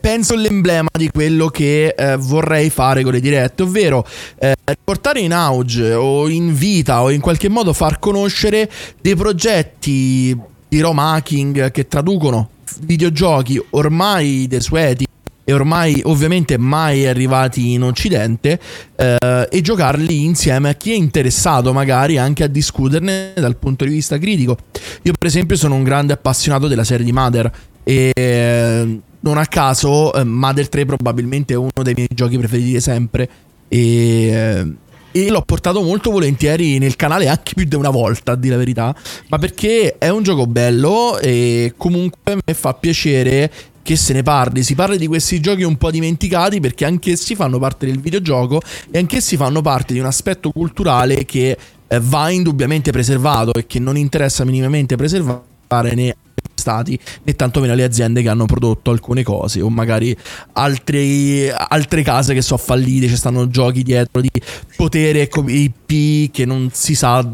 penso 0.00 0.34
l'emblema 0.34 0.88
di 0.96 1.10
quello 1.10 1.48
che 1.48 1.94
eh, 1.96 2.16
vorrei 2.16 2.70
fare 2.70 3.02
con 3.02 3.12
le 3.12 3.20
dirette, 3.20 3.62
ovvero 3.62 4.06
eh, 4.38 4.54
portare 4.82 5.20
in 5.20 5.32
auge 5.32 5.92
o 5.92 6.28
in 6.28 6.54
vita 6.54 7.02
o 7.02 7.10
in 7.10 7.20
qualche 7.20 7.48
modo 7.48 7.72
far 7.72 7.98
conoscere 7.98 8.70
dei 9.00 9.14
progetti 9.14 10.36
di 10.68 10.80
ROM 10.80 10.98
hacking 10.98 11.70
che 11.70 11.86
traducono 11.86 12.50
videogiochi 12.80 13.62
ormai 13.70 14.46
desueti 14.48 15.06
e 15.48 15.52
ormai 15.52 16.00
ovviamente 16.04 16.58
mai 16.58 17.06
arrivati 17.06 17.72
in 17.72 17.84
Occidente 17.84 18.58
eh, 18.96 19.48
e 19.48 19.60
giocarli 19.60 20.24
insieme 20.24 20.70
a 20.70 20.74
chi 20.74 20.90
è 20.90 20.96
interessato 20.96 21.72
magari 21.72 22.18
anche 22.18 22.42
a 22.42 22.48
discuterne 22.48 23.32
dal 23.36 23.56
punto 23.56 23.84
di 23.84 23.92
vista 23.92 24.18
critico. 24.18 24.58
Io 25.02 25.12
per 25.16 25.28
esempio 25.28 25.54
sono 25.54 25.76
un 25.76 25.84
grande 25.84 26.12
appassionato 26.14 26.66
della 26.66 26.82
serie 26.82 27.04
di 27.04 27.12
Mother 27.12 27.52
e 27.88 29.00
non 29.20 29.38
a 29.38 29.46
caso 29.46 30.12
eh, 30.12 30.24
Mother 30.24 30.68
3 30.68 30.86
probabilmente 30.86 31.54
è 31.54 31.56
uno 31.56 31.70
dei 31.82 31.94
miei 31.94 32.08
giochi 32.12 32.36
preferiti 32.36 32.80
sempre 32.80 33.28
e 33.68 34.28
eh, 34.28 34.72
e 35.16 35.30
l'ho 35.30 35.40
portato 35.40 35.80
molto 35.80 36.10
volentieri 36.10 36.76
nel 36.76 36.94
canale 36.94 37.26
anche 37.26 37.54
più 37.54 37.64
di 37.64 37.74
una 37.74 37.88
volta, 37.88 38.32
a 38.32 38.36
dire 38.36 38.52
la 38.52 38.58
verità, 38.58 38.94
ma 39.28 39.38
perché 39.38 39.96
è 39.96 40.10
un 40.10 40.22
gioco 40.22 40.46
bello 40.46 41.18
e 41.18 41.72
comunque 41.78 42.36
me 42.44 42.52
fa 42.52 42.74
piacere 42.74 43.50
che 43.80 43.96
se 43.96 44.12
ne 44.12 44.22
parli. 44.22 44.62
Si 44.62 44.74
parla 44.74 44.96
di 44.96 45.06
questi 45.06 45.40
giochi 45.40 45.62
un 45.62 45.78
po' 45.78 45.90
dimenticati 45.90 46.60
perché 46.60 46.84
anch'essi 46.84 47.34
fanno 47.34 47.58
parte 47.58 47.86
del 47.86 47.98
videogioco 47.98 48.60
e 48.90 48.98
anch'essi 48.98 49.38
fanno 49.38 49.62
parte 49.62 49.94
di 49.94 50.00
un 50.00 50.06
aspetto 50.06 50.50
culturale 50.50 51.24
che 51.24 51.56
eh, 51.88 52.00
va 52.02 52.28
indubbiamente 52.28 52.92
preservato 52.92 53.54
e 53.54 53.66
che 53.66 53.78
non 53.78 53.96
interessa 53.96 54.44
minimamente 54.44 54.96
preservare 54.96 55.94
né 55.94 56.14
stati 56.56 56.98
né 57.22 57.34
tantomeno 57.34 57.74
le 57.74 57.84
aziende 57.84 58.22
che 58.22 58.28
hanno 58.28 58.46
prodotto 58.46 58.90
alcune 58.90 59.22
cose 59.22 59.60
o 59.60 59.68
magari 59.70 60.16
altri, 60.52 61.48
altre 61.50 62.02
case 62.02 62.34
che 62.34 62.42
sono 62.42 62.58
fallite, 62.58 63.08
ci 63.08 63.16
stanno 63.16 63.48
giochi 63.48 63.82
dietro 63.82 64.20
di 64.20 64.30
potere 64.76 65.28
IP 65.30 66.30
che 66.32 66.44
non 66.44 66.70
si 66.72 66.94
sa 66.94 67.28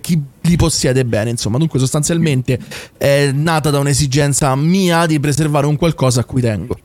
chi 0.00 0.20
li 0.40 0.56
possiede 0.56 1.04
bene, 1.04 1.30
insomma. 1.30 1.58
Dunque, 1.58 1.78
sostanzialmente 1.78 2.58
è 2.96 3.30
nata 3.32 3.70
da 3.70 3.78
un'esigenza 3.78 4.54
mia 4.56 5.06
di 5.06 5.20
preservare 5.20 5.66
un 5.66 5.76
qualcosa 5.76 6.20
a 6.20 6.24
cui 6.24 6.40
tengo. 6.40 6.76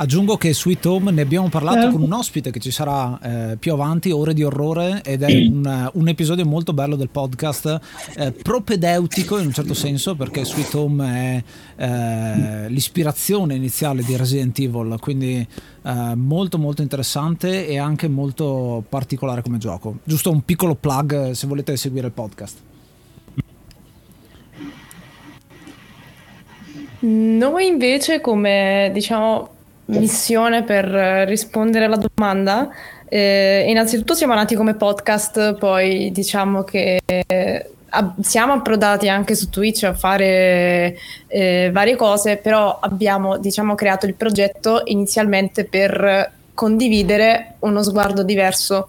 Aggiungo 0.00 0.38
che 0.38 0.54
Sweet 0.54 0.86
Home 0.86 1.10
ne 1.10 1.20
abbiamo 1.20 1.50
parlato 1.50 1.88
eh. 1.88 1.90
con 1.90 2.00
un 2.00 2.12
ospite 2.14 2.50
che 2.50 2.58
ci 2.58 2.70
sarà 2.70 3.18
eh, 3.20 3.56
più 3.58 3.74
avanti, 3.74 4.10
Ore 4.10 4.32
di 4.32 4.42
Orrore, 4.42 5.02
ed 5.04 5.22
è 5.22 5.30
un, 5.30 5.90
un 5.92 6.08
episodio 6.08 6.46
molto 6.46 6.72
bello 6.72 6.96
del 6.96 7.10
podcast, 7.10 7.78
eh, 8.16 8.32
propedeutico 8.32 9.36
in 9.36 9.44
un 9.44 9.52
certo 9.52 9.74
senso, 9.74 10.14
perché 10.14 10.42
Sweet 10.42 10.72
Home 10.72 11.44
è 11.76 11.84
eh, 11.84 12.70
l'ispirazione 12.70 13.54
iniziale 13.54 14.02
di 14.02 14.16
Resident 14.16 14.58
Evil, 14.58 14.96
quindi 15.00 15.46
eh, 15.82 16.14
molto 16.14 16.56
molto 16.56 16.80
interessante 16.80 17.68
e 17.68 17.76
anche 17.76 18.08
molto 18.08 18.82
particolare 18.88 19.42
come 19.42 19.58
gioco. 19.58 19.98
Giusto 20.02 20.30
un 20.30 20.42
piccolo 20.46 20.76
plug 20.76 21.32
se 21.32 21.46
volete 21.46 21.76
seguire 21.76 22.06
il 22.06 22.14
podcast. 22.14 22.56
Noi 27.00 27.66
invece 27.66 28.22
come 28.22 28.90
diciamo 28.94 29.58
missione 29.98 30.62
per 30.62 30.84
rispondere 31.26 31.84
alla 31.84 31.98
domanda. 31.98 32.68
Eh, 33.08 33.64
innanzitutto 33.68 34.14
siamo 34.14 34.34
nati 34.34 34.54
come 34.54 34.74
podcast, 34.74 35.54
poi 35.54 36.10
diciamo 36.12 36.62
che 36.62 37.00
eh, 37.04 37.70
siamo 38.20 38.52
approdati 38.52 39.08
anche 39.08 39.34
su 39.34 39.48
Twitch 39.50 39.82
a 39.84 39.94
fare 39.94 40.96
eh, 41.26 41.70
varie 41.72 41.96
cose, 41.96 42.36
però 42.36 42.78
abbiamo 42.80 43.36
diciamo, 43.38 43.74
creato 43.74 44.06
il 44.06 44.14
progetto 44.14 44.82
inizialmente 44.84 45.64
per 45.64 46.32
condividere 46.54 47.54
uno 47.60 47.82
sguardo 47.82 48.22
diverso 48.22 48.88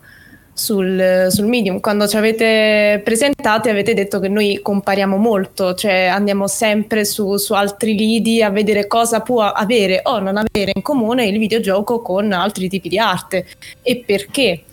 sul, 0.53 1.27
sul 1.29 1.45
medium. 1.45 1.79
Quando 1.79 2.07
ci 2.07 2.17
avete 2.17 3.01
presentate 3.03 3.69
avete 3.69 3.93
detto 3.93 4.19
che 4.19 4.27
noi 4.27 4.59
compariamo 4.61 5.17
molto, 5.17 5.73
cioè 5.73 6.05
andiamo 6.05 6.47
sempre 6.47 7.05
su, 7.05 7.37
su 7.37 7.53
altri 7.53 7.95
lidi 7.95 8.41
a 8.41 8.49
vedere 8.49 8.87
cosa 8.87 9.21
può 9.21 9.43
avere 9.43 10.01
o 10.03 10.19
non 10.19 10.37
avere 10.37 10.71
in 10.73 10.81
comune 10.81 11.25
il 11.25 11.37
videogioco 11.37 12.01
con 12.01 12.31
altri 12.31 12.69
tipi 12.69 12.89
di 12.89 12.99
arte 12.99 13.45
e 13.81 14.03
perché. 14.05 14.63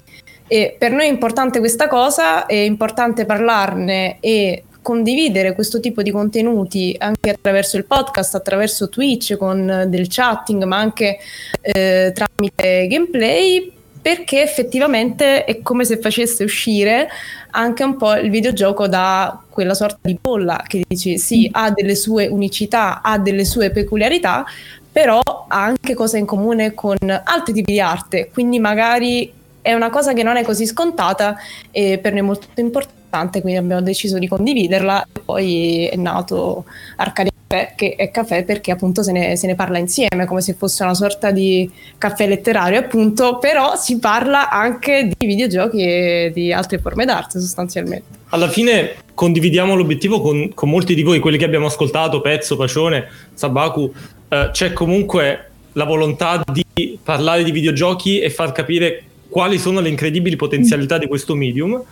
E 0.50 0.76
per 0.78 0.92
noi 0.92 1.04
è 1.04 1.08
importante 1.08 1.58
questa 1.58 1.88
cosa, 1.88 2.46
è 2.46 2.54
importante 2.54 3.26
parlarne 3.26 4.16
e 4.20 4.64
condividere 4.80 5.52
questo 5.52 5.80
tipo 5.80 6.00
di 6.00 6.10
contenuti 6.10 6.96
anche 6.98 7.28
attraverso 7.28 7.76
il 7.76 7.84
podcast, 7.84 8.34
attraverso 8.34 8.88
Twitch 8.88 9.36
con 9.36 9.84
del 9.86 10.06
chatting, 10.08 10.64
ma 10.64 10.78
anche 10.78 11.18
eh, 11.60 12.12
tramite 12.14 12.86
gameplay 12.86 13.76
perché 14.08 14.40
effettivamente 14.40 15.44
è 15.44 15.60
come 15.60 15.84
se 15.84 15.98
facesse 15.98 16.42
uscire 16.42 17.10
anche 17.50 17.84
un 17.84 17.98
po' 17.98 18.14
il 18.14 18.30
videogioco 18.30 18.88
da 18.88 19.38
quella 19.50 19.74
sorta 19.74 19.98
di 20.00 20.16
bolla 20.18 20.64
che 20.66 20.82
dici 20.88 21.18
sì, 21.18 21.46
ha 21.52 21.70
delle 21.70 21.94
sue 21.94 22.26
unicità, 22.26 23.02
ha 23.02 23.18
delle 23.18 23.44
sue 23.44 23.70
peculiarità, 23.70 24.46
però 24.90 25.20
ha 25.20 25.62
anche 25.62 25.92
cose 25.92 26.16
in 26.16 26.24
comune 26.24 26.72
con 26.72 26.96
altri 27.02 27.52
tipi 27.52 27.72
di 27.72 27.80
arte, 27.80 28.30
quindi 28.32 28.58
magari 28.58 29.30
è 29.60 29.74
una 29.74 29.90
cosa 29.90 30.14
che 30.14 30.22
non 30.22 30.38
è 30.38 30.42
così 30.42 30.64
scontata 30.64 31.36
e 31.70 31.98
per 31.98 32.12
noi 32.12 32.20
è 32.22 32.24
molto 32.24 32.46
importante, 32.54 33.42
quindi 33.42 33.58
abbiamo 33.58 33.82
deciso 33.82 34.18
di 34.18 34.26
condividerla 34.26 35.02
e 35.12 35.20
poi 35.22 35.86
è 35.86 35.96
nato 35.96 36.64
Arcadia 36.96 37.32
Caffè, 37.48 37.72
che 37.74 37.94
è 37.96 38.10
caffè 38.10 38.44
perché 38.44 38.70
appunto 38.70 39.02
se 39.02 39.10
ne, 39.10 39.34
se 39.34 39.46
ne, 39.46 39.54
parla 39.54 39.78
insieme, 39.78 40.26
come 40.26 40.42
se 40.42 40.52
fosse 40.52 40.82
una 40.82 40.92
sorta 40.92 41.30
di 41.30 41.70
caffè 41.96 42.28
letterario 42.28 42.78
appunto, 42.78 43.38
però 43.38 43.74
si 43.74 43.98
parla 43.98 44.50
anche 44.50 45.10
di 45.16 45.26
videogiochi 45.26 45.80
e 45.80 46.30
di 46.34 46.52
altre 46.52 46.78
forme 46.78 47.06
d'arte 47.06 47.40
sostanzialmente. 47.40 48.18
Alla 48.28 48.48
fine 48.48 48.96
condividiamo 49.14 49.74
l'obiettivo 49.74 50.20
con, 50.20 50.52
con 50.52 50.68
molti 50.68 50.94
di 50.94 51.02
voi, 51.02 51.20
quelli 51.20 51.38
che 51.38 51.46
abbiamo 51.46 51.66
ascoltato, 51.66 52.20
Pezzo, 52.20 52.54
Pacione, 52.56 53.06
Sabaku, 53.32 53.90
eh, 54.28 54.50
c'è 54.52 54.74
comunque 54.74 55.50
la 55.72 55.84
volontà 55.84 56.44
di 56.52 56.98
parlare 57.02 57.44
di 57.44 57.50
videogiochi 57.50 58.20
e 58.20 58.28
far 58.28 58.52
capire 58.52 59.04
quali 59.30 59.58
sono 59.58 59.80
le 59.80 59.88
incredibili 59.88 60.36
potenzialità 60.36 60.98
di 60.98 61.06
questo 61.06 61.34
medium, 61.34 61.82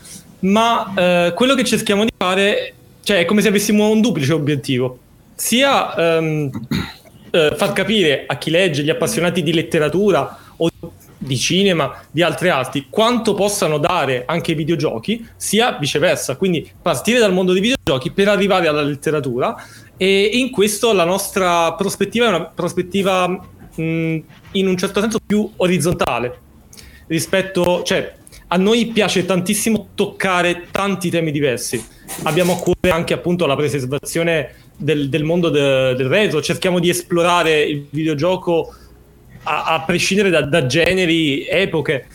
ma 0.40 0.92
eh, 0.94 1.32
quello 1.34 1.54
che 1.54 1.64
cerchiamo 1.64 2.04
di 2.04 2.10
fare 2.14 2.74
cioè, 3.02 3.20
è 3.20 3.24
come 3.24 3.40
se 3.40 3.48
avessimo 3.48 3.88
un 3.88 4.00
duplice 4.00 4.32
obiettivo, 4.32 4.98
sia 5.36 6.18
um, 6.18 6.50
eh, 7.30 7.54
far 7.56 7.72
capire 7.72 8.24
a 8.26 8.36
chi 8.38 8.50
legge, 8.50 8.82
gli 8.82 8.90
appassionati 8.90 9.42
di 9.42 9.52
letteratura 9.52 10.38
o 10.56 10.70
di 11.18 11.36
cinema, 11.36 12.02
di 12.10 12.22
altre 12.22 12.50
arti, 12.50 12.86
quanto 12.88 13.34
possano 13.34 13.78
dare 13.78 14.24
anche 14.26 14.52
i 14.52 14.54
videogiochi, 14.54 15.26
sia 15.36 15.76
viceversa, 15.78 16.36
quindi 16.36 16.68
partire 16.80 17.18
dal 17.18 17.32
mondo 17.32 17.52
dei 17.52 17.60
videogiochi 17.60 18.10
per 18.12 18.28
arrivare 18.28 18.68
alla 18.68 18.82
letteratura 18.82 19.56
e 19.96 20.30
in 20.34 20.50
questo 20.50 20.92
la 20.92 21.04
nostra 21.04 21.72
prospettiva 21.74 22.26
è 22.26 22.28
una 22.28 22.44
prospettiva 22.44 23.28
mh, 23.28 24.18
in 24.52 24.66
un 24.66 24.76
certo 24.76 25.00
senso 25.00 25.18
più 25.24 25.50
orizzontale, 25.56 26.38
rispetto, 27.06 27.82
cioè 27.82 28.14
a 28.48 28.56
noi 28.56 28.86
piace 28.86 29.24
tantissimo 29.24 29.88
toccare 29.94 30.68
tanti 30.70 31.10
temi 31.10 31.32
diversi. 31.32 31.84
Abbiamo 32.22 32.52
a 32.52 32.58
cuore 32.58 32.90
anche 32.90 33.12
appunto 33.14 33.46
la 33.46 33.56
preservazione 33.56 34.54
del, 34.76 35.08
del 35.08 35.24
mondo 35.24 35.48
de, 35.48 35.94
del 35.94 36.08
retro, 36.08 36.42
cerchiamo 36.42 36.78
di 36.78 36.88
esplorare 36.88 37.62
il 37.62 37.86
videogioco 37.88 38.74
a, 39.44 39.64
a 39.64 39.80
prescindere 39.82 40.30
da, 40.30 40.42
da, 40.42 40.66
generi, 40.66 41.46
epoche, 41.46 42.06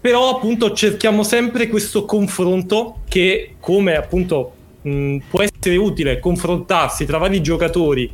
però 0.00 0.36
appunto 0.36 0.72
cerchiamo 0.72 1.22
sempre 1.22 1.68
questo 1.68 2.04
confronto 2.04 3.00
che 3.08 3.56
come 3.60 3.96
appunto 3.96 4.52
mh, 4.82 5.18
può 5.28 5.42
essere 5.42 5.76
utile 5.76 6.18
confrontarsi 6.18 7.04
tra 7.04 7.18
vari 7.18 7.42
giocatori 7.42 8.10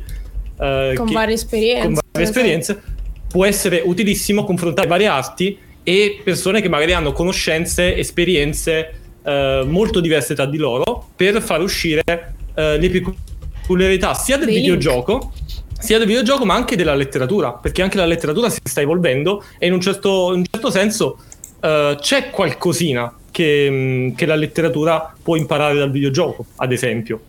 eh, 0.59 0.93
con, 0.95 1.07
che, 1.07 1.13
varie 1.13 1.35
esperienze, 1.35 1.83
con 1.83 1.93
varie 2.11 2.27
esperienze, 2.27 2.81
può 3.29 3.45
essere 3.45 3.81
utilissimo 3.83 4.43
confrontare 4.43 4.87
varie 4.87 5.07
arti 5.07 5.57
e 5.83 6.21
persone 6.23 6.61
che 6.61 6.69
magari 6.69 6.93
hanno 6.93 7.11
conoscenze, 7.11 7.95
esperienze 7.95 8.93
eh, 9.23 9.63
molto 9.65 9.99
diverse 9.99 10.33
tra 10.33 10.45
di 10.45 10.57
loro 10.57 11.09
per 11.15 11.41
far 11.41 11.61
uscire 11.61 12.03
eh, 12.55 12.77
le 12.77 12.89
peculiarità 12.89 13.31
sia 14.13 14.37
del 14.37 14.47
Bene. 14.47 14.59
videogioco 14.59 15.31
sia 15.79 15.97
del 15.97 16.07
videogioco 16.07 16.45
ma 16.45 16.55
anche 16.55 16.75
della 16.75 16.95
letteratura 16.95 17.51
perché 17.53 17.81
anche 17.81 17.97
la 17.97 18.05
letteratura 18.05 18.49
si 18.49 18.59
sta 18.63 18.81
evolvendo 18.81 19.43
e 19.57 19.67
in 19.67 19.73
un 19.73 19.81
certo, 19.81 20.31
in 20.31 20.39
un 20.39 20.45
certo 20.49 20.69
senso 20.69 21.17
uh, 21.59 21.95
c'è 21.95 22.29
qualcosina 22.29 23.13
che, 23.31 23.67
mm, 23.69 24.15
che 24.15 24.25
la 24.25 24.35
letteratura 24.35 25.13
può 25.21 25.35
imparare 25.35 25.75
dal 25.75 25.91
videogioco 25.91 26.45
ad 26.57 26.71
esempio 26.71 27.19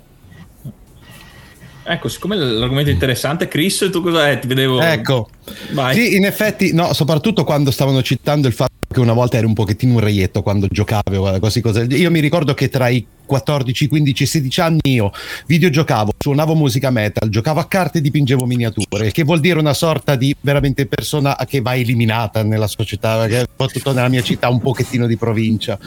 Ecco, 1.87 2.09
siccome 2.09 2.37
l'argomento 2.37 2.89
è 2.89 2.95
interessante, 2.95 3.47
Chris, 3.47 3.91
tu 3.93 4.01
cosa 4.01 4.31
è? 4.31 4.39
Ti 4.39 4.47
vedevo. 4.47 4.81
Ecco, 4.81 5.29
Vai. 5.73 5.95
sì, 5.95 6.17
in 6.17 6.25
effetti, 6.25 6.73
no, 6.73 6.93
soprattutto 6.93 7.45
quando 7.45 7.71
stavano 7.71 8.03
citando 8.03 8.47
il 8.47 8.55
fatto 8.55 8.73
che 8.95 9.01
una 9.01 9.13
volta 9.13 9.37
eri 9.37 9.47
un 9.47 9.55
pochettino 9.55 9.95
un 9.95 10.01
reietto 10.01 10.43
quando 10.43 10.69
giocavi 10.71 11.17
o 11.17 11.39
così, 11.41 11.61
così. 11.61 11.87
Io 11.97 12.11
mi 12.11 12.21
ricordo 12.21 12.55
che 12.55 12.69
tra 12.69 12.89
i 12.89 13.05
14, 13.27 13.89
15, 13.89 14.27
16 14.27 14.61
anni 14.61 14.81
io 14.83 15.11
videogiocavo, 15.47 16.13
suonavo 16.19 16.55
musica 16.55 16.91
metal, 16.91 17.29
giocavo 17.29 17.59
a 17.59 17.67
carte 17.67 17.99
e 17.99 18.01
dipingevo 18.01 18.45
miniature, 18.45 19.11
che 19.11 19.25
vuol 19.25 19.41
dire 19.41 19.59
una 19.59 19.75
sorta 19.75 20.15
di 20.15 20.35
veramente 20.41 20.87
persona 20.87 21.37
che 21.49 21.61
va 21.61 21.75
eliminata 21.75 22.43
nella 22.43 22.67
società, 22.67 23.27
soprattutto 23.29 23.93
nella 23.93 24.09
mia 24.09 24.23
città 24.23 24.49
un 24.49 24.61
pochettino 24.61 25.07
di 25.07 25.17
provincia. 25.17 25.79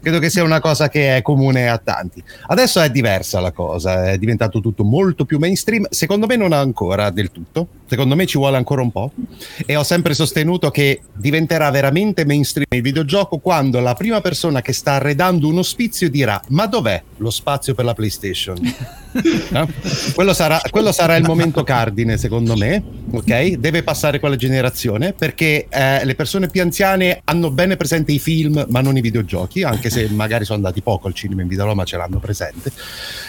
Credo 0.00 0.18
che 0.18 0.30
sia 0.30 0.44
una 0.44 0.60
cosa 0.60 0.88
che 0.88 1.16
è 1.16 1.22
comune 1.22 1.68
a 1.68 1.78
tanti. 1.78 2.22
Adesso 2.46 2.80
è 2.80 2.90
diversa 2.90 3.40
la 3.40 3.52
cosa, 3.52 4.10
è 4.10 4.18
diventato 4.18 4.60
tutto 4.60 4.84
molto 4.84 5.24
più 5.24 5.38
mainstream, 5.38 5.86
secondo 5.90 6.26
me 6.26 6.36
non 6.36 6.52
ancora 6.52 7.10
del 7.10 7.32
tutto, 7.32 7.68
secondo 7.86 8.14
me 8.14 8.26
ci 8.26 8.36
vuole 8.36 8.56
ancora 8.56 8.82
un 8.82 8.92
po' 8.92 9.01
e 9.64 9.76
ho 9.76 9.82
sempre 9.82 10.14
sostenuto 10.14 10.70
che 10.70 11.00
diventerà 11.14 11.70
veramente 11.70 12.24
mainstream 12.24 12.66
il 12.70 12.82
videogioco 12.82 13.38
quando 13.38 13.80
la 13.80 13.94
prima 13.94 14.20
persona 14.20 14.60
che 14.60 14.72
sta 14.72 14.92
arredando 14.92 15.48
un 15.48 15.58
ospizio 15.58 16.10
dirà 16.10 16.40
ma 16.48 16.66
dov'è 16.66 17.02
lo 17.16 17.30
spazio 17.30 17.74
per 17.74 17.84
la 17.84 17.94
PlayStation? 17.94 18.58
No? 19.50 19.68
Quello, 20.14 20.32
sarà, 20.32 20.60
quello, 20.70 20.90
sarà, 20.90 21.16
il 21.16 21.24
momento 21.24 21.62
cardine, 21.64 22.16
secondo 22.16 22.56
me. 22.56 22.82
Ok? 23.10 23.56
Deve 23.56 23.82
passare 23.82 24.18
quella 24.18 24.36
generazione 24.36 25.12
perché 25.12 25.66
eh, 25.68 26.04
le 26.04 26.14
persone 26.14 26.48
più 26.48 26.62
anziane 26.62 27.20
hanno 27.24 27.50
bene 27.50 27.76
presente 27.76 28.12
i 28.12 28.18
film, 28.18 28.64
ma 28.70 28.80
non 28.80 28.96
i 28.96 29.02
videogiochi, 29.02 29.64
anche 29.64 29.90
se 29.90 30.08
magari 30.08 30.44
sono 30.44 30.56
andati 30.56 30.80
poco 30.80 31.08
al 31.08 31.14
cinema 31.14 31.42
in 31.42 31.48
Vita 31.48 31.64
Roma, 31.64 31.84
ce 31.84 31.98
l'hanno 31.98 32.18
presente. 32.18 32.72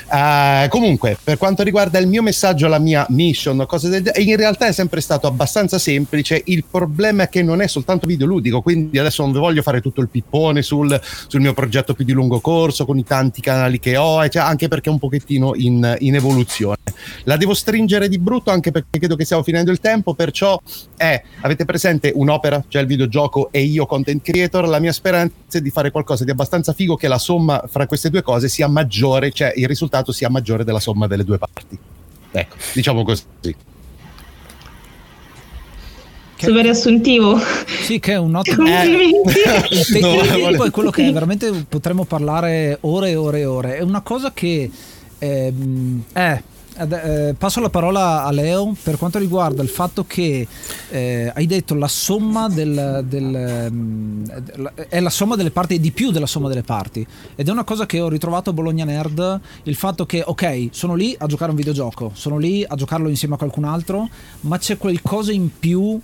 Uh, 0.09 0.69
comunque, 0.69 1.17
per 1.21 1.38
quanto 1.38 1.63
riguarda 1.63 1.99
il 1.99 2.07
mio 2.07 2.21
messaggio, 2.21 2.67
la 2.67 2.80
mia 2.80 3.05
mission, 3.09 3.65
cose 3.67 3.89
del 3.89 4.03
genere, 4.03 4.24
in 4.24 4.38
realtà 4.38 4.67
è 4.67 4.71
sempre 4.71 5.01
stato 5.01 5.28
abbastanza 5.28 5.62
semplice. 5.78 6.41
Il 6.45 6.64
problema 6.70 7.24
è 7.24 7.30
che 7.30 7.41
non 7.41 7.61
è 7.61 7.68
soltanto 7.68 8.07
videoludico, 8.07 8.61
quindi 8.61 8.97
adesso 8.97 9.24
non 9.24 9.32
vi 9.32 9.39
voglio 9.39 9.61
fare 9.61 9.82
tutto 9.82 10.01
il 10.01 10.09
pippone 10.09 10.61
sul, 10.61 10.99
sul 11.28 11.41
mio 11.41 11.53
progetto 11.53 11.93
più 11.93 12.05
di 12.05 12.11
lungo 12.11 12.39
corso, 12.39 12.86
con 12.86 12.97
i 12.97 13.03
tanti 13.03 13.41
canali 13.41 13.80
che 13.80 13.97
ho, 13.97 14.28
cioè, 14.28 14.43
anche 14.43 14.68
perché 14.68 14.89
è 14.89 14.91
un 14.91 14.99
pochettino 14.99 15.55
in, 15.55 15.95
in, 15.99 16.16
evoluzione. 16.16 16.78
La 17.24 17.38
devo 17.38 17.53
stringere 17.53 18.07
di 18.07 18.20
brutto 18.20 18.51
anche 18.51 18.72
perché 18.72 18.99
credo 18.99 19.16
che 19.16 19.26
stiamo 19.26 19.43
finendo 19.43 19.72
il 19.72 19.80
tempo, 19.80 20.14
perciò 20.14 20.59
è, 20.95 21.22
avete 21.41 21.66
presente 21.66 22.11
un'opera, 22.14 22.64
cioè 22.68 22.82
il 22.82 22.88
videogioco 22.88 23.51
e 23.51 23.61
io 23.61 23.86
content 23.86 24.22
creator, 24.22 24.68
la 24.68 24.80
mia 24.80 24.91
speranza 24.91 25.34
è 25.51 25.61
di 25.61 25.70
fare 25.70 25.91
qualcosa 25.91 26.24
di 26.24 26.32
abbastanza 26.32 26.74
figo 26.74 26.95
che 26.95 27.07
la 27.07 27.18
somma 27.18 27.64
fra 27.68 27.86
queste 27.86 28.09
due 28.09 28.22
cose 28.22 28.49
sia 28.49 28.68
maggiore, 28.68 29.32
cioè 29.32 29.53
il 29.55 29.68
risultato 29.68 30.11
sia 30.11 30.30
maggiore 30.30 30.64
della 30.64 30.80
somma 30.80 31.07
delle 31.07 31.24
due 31.24 31.38
parti. 31.38 31.78
Ecco, 32.32 32.55
diciamo 32.74 33.03
così. 33.03 33.24
Super 36.43 36.63
riassuntivo. 36.63 37.39
Sì, 37.83 37.99
che 37.99 38.13
è 38.13 38.17
un 38.17 38.35
ottimo. 38.35 38.65
Eh, 38.67 38.85
il, 38.85 39.21
no, 39.25 39.63
il 39.69 39.85
tempo 39.85 40.63
è 40.63 40.71
quello 40.71 40.89
che 40.89 41.11
veramente 41.11 41.65
potremmo 41.67 42.05
parlare 42.05 42.77
ore 42.81 43.09
e 43.11 43.15
ore 43.15 43.39
e 43.39 43.45
ore. 43.45 43.77
È 43.77 43.81
una 43.81 44.01
cosa 44.01 44.31
che. 44.33 44.69
Ehm, 45.19 46.03
eh, 46.13 46.43
eh, 46.78 47.36
passo 47.38 47.59
la 47.59 47.69
parola 47.69 48.24
a 48.24 48.32
Leo 48.32 48.76
per 48.82 48.97
quanto 48.97 49.19
riguarda 49.19 49.61
il 49.61 49.69
fatto 49.69 50.05
che 50.05 50.47
eh, 50.89 51.32
hai 51.34 51.45
detto 51.45 51.76
la 51.76 51.88
somma 51.88 52.49
del, 52.49 53.03
del 53.07 53.67
um, 53.69 54.26
è 54.89 54.99
la 54.99 55.09
somma 55.09 55.36
delle 55.36 55.51
parti 55.51 55.80
di 55.80 55.91
più 55.91 56.11
della 56.11 56.26
somma 56.26 56.47
delle 56.47 56.63
parti. 56.63 57.05
Ed 57.36 57.47
è 57.47 57.51
una 57.51 57.63
cosa 57.63 57.86
che 57.86 57.99
ho 57.99 58.09
ritrovato 58.09 58.49
a 58.49 58.53
Bologna 58.53 58.86
Nerd 58.86 59.39
il 59.63 59.76
fatto 59.76 60.05
che 60.05 60.24
ok 60.26 60.69
sono 60.71 60.95
lì 60.95 61.15
a 61.17 61.26
giocare 61.28 61.51
un 61.51 61.57
videogioco 61.57 62.11
sono 62.13 62.38
lì 62.38 62.63
a 62.67 62.76
giocarlo 62.76 63.09
insieme 63.09 63.36
a 63.36 63.38
qualcun 63.38 63.63
altro 63.63 64.09
ma 64.41 64.57
c'è 64.57 64.78
qualcosa 64.78 65.32
in 65.32 65.49
più 65.57 65.99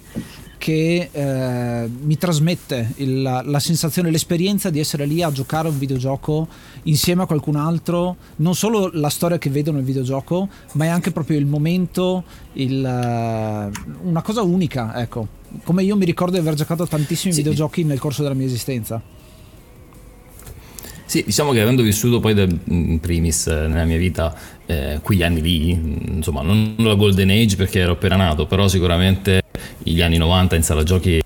che 0.60 1.10
eh, 1.12 1.90
mi 2.04 2.18
trasmette 2.18 2.92
il, 2.98 3.22
la 3.22 3.60
sensazione, 3.60 4.12
l'esperienza 4.12 4.70
di 4.70 4.80
essere 4.80 5.06
lì 5.06 5.24
a 5.24 5.32
giocare 5.32 5.70
un 5.70 5.80
videogioco 5.80 6.48
insieme 6.84 7.24
a 7.24 7.26
qualcun 7.26 7.56
altro, 7.56 8.18
non 8.38 8.54
solo 8.54 8.92
la 8.94 9.10
storia 9.10 9.40
che 9.40 9.50
vedo 9.50 9.72
nel 9.72 9.84
videogioco, 9.84 10.50
ma 10.74 10.86
è 10.86 10.88
anche 10.90 11.12
proprio 11.12 11.40
il 11.40 11.46
momento, 11.46 12.26
il, 12.54 12.78
uh, 12.78 14.08
una 14.08 14.22
cosa 14.22 14.42
unica, 14.42 15.02
ecco. 15.02 15.38
Come 15.64 15.82
io 15.82 15.96
mi 15.96 16.06
ricordo 16.06 16.34
di 16.34 16.40
aver 16.40 16.54
giocato 16.54 16.86
tantissimi 16.86 17.34
sì. 17.34 17.40
videogiochi 17.40 17.84
nel 17.86 17.98
corso 17.98 18.22
della 18.22 18.36
mia 18.36 18.46
esistenza. 18.46 19.02
Sì, 21.06 21.24
diciamo 21.26 21.54
che 21.54 21.62
avendo 21.62 21.82
vissuto 21.82 22.20
poi 22.20 22.60
in 22.66 23.00
primis 23.00 23.48
eh, 23.48 23.68
nella 23.68 23.86
mia 23.86 23.98
vita 23.98 24.36
eh, 24.70 25.00
quegli 25.02 25.24
anni 25.24 25.42
lì, 25.42 25.72
insomma, 25.72 26.42
non 26.44 26.76
la 26.78 26.94
Golden 26.94 27.32
Age 27.32 27.56
perché 27.56 27.80
ero 27.80 27.94
appena 27.94 28.16
nato, 28.16 28.46
però 28.46 28.68
sicuramente 28.68 29.42
gli 29.80 30.00
anni 30.02 30.18
90 30.18 30.56
in 30.56 30.64
sala 30.64 30.84
giochi 30.84 31.20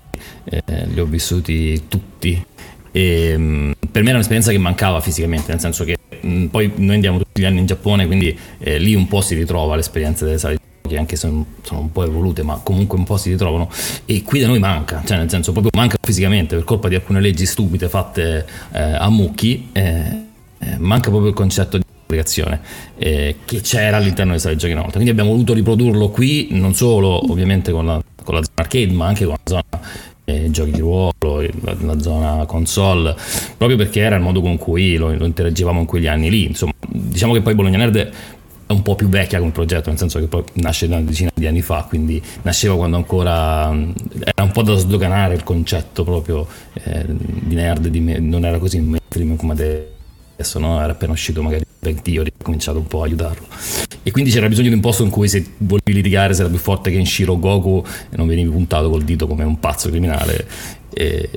eh, 0.44 0.62
li 0.86 0.98
ho 0.98 1.04
vissuti 1.04 1.82
tutti. 1.86 2.42
E, 2.90 3.36
mh, 3.36 3.72
per 3.90 4.00
me 4.02 4.08
era 4.08 4.16
un'esperienza 4.16 4.50
che 4.50 4.58
mancava 4.58 5.00
fisicamente, 5.00 5.50
nel 5.50 5.60
senso 5.60 5.84
che 5.84 5.98
mh, 6.22 6.46
poi 6.46 6.72
noi 6.76 6.94
andiamo 6.94 7.18
tutti 7.18 7.42
gli 7.42 7.44
anni 7.44 7.58
in 7.58 7.66
Giappone, 7.66 8.06
quindi 8.06 8.36
eh, 8.60 8.78
lì 8.78 8.94
un 8.94 9.06
po' 9.08 9.20
si 9.20 9.34
ritrova 9.34 9.76
l'esperienza 9.76 10.24
delle 10.24 10.38
sale 10.38 10.56
giochi, 10.80 10.96
anche 10.96 11.16
se 11.16 11.28
sono, 11.28 11.44
sono 11.60 11.80
un 11.80 11.92
po' 11.92 12.04
evolute, 12.04 12.42
ma 12.42 12.58
comunque 12.62 12.96
un 12.96 13.04
po' 13.04 13.18
si 13.18 13.28
ritrovano. 13.28 13.68
E 14.06 14.22
qui 14.22 14.40
da 14.40 14.46
noi 14.46 14.58
manca, 14.58 15.02
cioè 15.04 15.18
nel 15.18 15.28
senso 15.28 15.52
proprio 15.52 15.70
manca 15.76 15.96
fisicamente 16.00 16.54
per 16.54 16.64
colpa 16.64 16.88
di 16.88 16.94
alcune 16.94 17.20
leggi 17.20 17.44
stupide 17.44 17.90
fatte 17.90 18.46
eh, 18.72 18.80
a 18.80 19.10
mucchi, 19.10 19.68
eh, 19.72 20.32
eh, 20.60 20.78
manca 20.78 21.10
proprio 21.10 21.28
il 21.28 21.36
concetto 21.36 21.76
di 21.76 21.83
applicazione 22.14 22.60
eh, 22.96 23.36
che 23.44 23.60
c'era 23.60 23.96
all'interno 23.96 24.36
giochi 24.36 24.70
una 24.70 24.80
volta. 24.80 24.92
Quindi 24.92 25.10
abbiamo 25.10 25.30
voluto 25.30 25.52
riprodurlo 25.52 26.08
qui, 26.08 26.48
non 26.52 26.74
solo 26.74 27.30
ovviamente 27.30 27.72
con 27.72 27.86
la, 27.86 28.02
con 28.22 28.34
la 28.34 28.42
zona 28.42 28.54
arcade, 28.54 28.92
ma 28.92 29.06
anche 29.06 29.24
con 29.24 29.34
la 29.34 29.40
zona 29.44 29.86
eh, 30.24 30.50
giochi 30.50 30.70
di 30.70 30.80
ruolo, 30.80 31.12
la, 31.62 31.76
la 31.80 32.00
zona 32.00 32.44
console, 32.46 33.14
proprio 33.56 33.76
perché 33.76 34.00
era 34.00 34.16
il 34.16 34.22
modo 34.22 34.40
con 34.40 34.56
cui 34.56 34.96
lo, 34.96 35.14
lo 35.14 35.26
interagivamo 35.26 35.80
in 35.80 35.86
quegli 35.86 36.06
anni 36.06 36.30
lì. 36.30 36.46
Insomma, 36.46 36.72
diciamo 36.88 37.32
che 37.32 37.42
poi 37.42 37.54
Bologna 37.54 37.78
Nerd 37.78 37.96
è 38.66 38.72
un 38.72 38.80
po' 38.80 38.94
più 38.94 39.08
vecchia 39.08 39.38
come 39.38 39.50
progetto, 39.50 39.90
nel 39.90 39.98
senso 39.98 40.18
che 40.18 40.26
poi 40.26 40.42
nasce 40.54 40.88
da 40.88 40.96
una 40.96 41.04
decina 41.04 41.30
di 41.34 41.46
anni 41.46 41.60
fa, 41.60 41.84
quindi 41.86 42.20
nasceva 42.42 42.76
quando 42.76 42.96
ancora 42.96 43.70
mh, 43.70 43.94
era 44.20 44.42
un 44.42 44.52
po' 44.52 44.62
da 44.62 44.74
sdoganare 44.76 45.34
il 45.34 45.42
concetto 45.42 46.02
proprio 46.02 46.46
eh, 46.72 47.04
di 47.06 47.54
nerd, 47.54 47.88
di 47.88 48.00
me- 48.00 48.18
non 48.18 48.46
era 48.46 48.56
così 48.58 48.80
mainstream 48.80 49.36
come 49.36 49.52
adesso, 49.52 49.92
no? 50.58 50.80
era 50.80 50.92
appena 50.92 51.12
uscito 51.12 51.42
magari 51.42 51.64
Theory, 52.02 52.30
ho 52.38 52.42
cominciato 52.42 52.78
un 52.78 52.86
po' 52.86 53.02
a 53.02 53.04
aiutarlo. 53.04 53.46
E 54.02 54.10
quindi 54.10 54.30
c'era 54.30 54.48
bisogno 54.48 54.68
di 54.68 54.74
un 54.74 54.80
posto 54.80 55.02
in 55.02 55.10
cui 55.10 55.28
se 55.28 55.44
volevi 55.58 55.92
litigare 55.92 56.32
se 56.34 56.40
era 56.40 56.50
più 56.50 56.58
forte 56.58 56.90
che 56.90 56.96
in 56.96 57.06
Shiro 57.06 57.38
Goku 57.38 57.84
e 58.10 58.16
non 58.16 58.26
venivi 58.26 58.48
puntato 58.50 58.88
col 58.88 59.02
dito 59.02 59.26
come 59.26 59.44
un 59.44 59.58
pazzo 59.60 59.88
criminale. 59.90 60.46
E, 60.92 61.28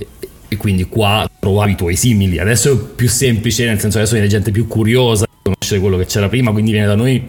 e 0.48 0.56
quindi 0.58 0.86
qua 0.86 1.30
trovavi 1.39 1.72
i 1.72 1.76
tuoi 1.76 1.95
simili. 1.95 2.39
Adesso 2.39 2.74
è 2.74 2.78
più 2.95 3.10
semplice, 3.10 3.66
nel 3.66 3.80
senso 3.80 3.98
adesso 3.98 4.14
viene 4.14 4.28
gente 4.28 4.52
più 4.52 4.68
curiosa 4.68 5.26
di 5.26 5.38
conoscere 5.43 5.82
quello 5.82 5.98
che 5.98 6.06
c'era 6.06 6.30
prima, 6.30 6.52
quindi 6.52 6.72
viene 6.72 6.88
da 6.88 6.95
noi, 6.95 7.22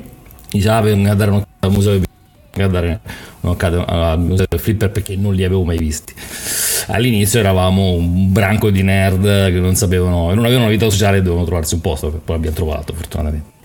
dice 0.50 0.68
ah, 0.68 0.80
vengo 0.80 1.08
a 1.08 1.46
al 1.60 1.72
museo 1.72 1.92
vengo 1.92 2.07
a 2.62 2.68
dare 2.68 3.00
un'occhiata 3.40 3.86
al 3.86 4.20
museo 4.20 4.46
del 4.48 4.58
flipper 4.58 4.90
perché 4.90 5.16
non 5.16 5.34
li 5.34 5.44
avevo 5.44 5.64
mai 5.64 5.78
visti. 5.78 6.14
All'inizio 6.88 7.40
eravamo 7.40 7.92
un 7.92 8.32
branco 8.32 8.70
di 8.70 8.82
nerd 8.82 9.22
che 9.22 9.60
non 9.60 9.74
sapevano, 9.74 10.32
non 10.34 10.44
avevano 10.44 10.64
una 10.64 10.72
vita 10.72 10.88
sociale 10.88 11.18
e 11.18 11.22
dovevano 11.22 11.46
trovarsi 11.46 11.74
un 11.74 11.80
posto, 11.80 12.10
poi 12.10 12.34
l'abbiamo 12.36 12.56
trovato 12.56 12.92
fortunatamente. 12.94 13.56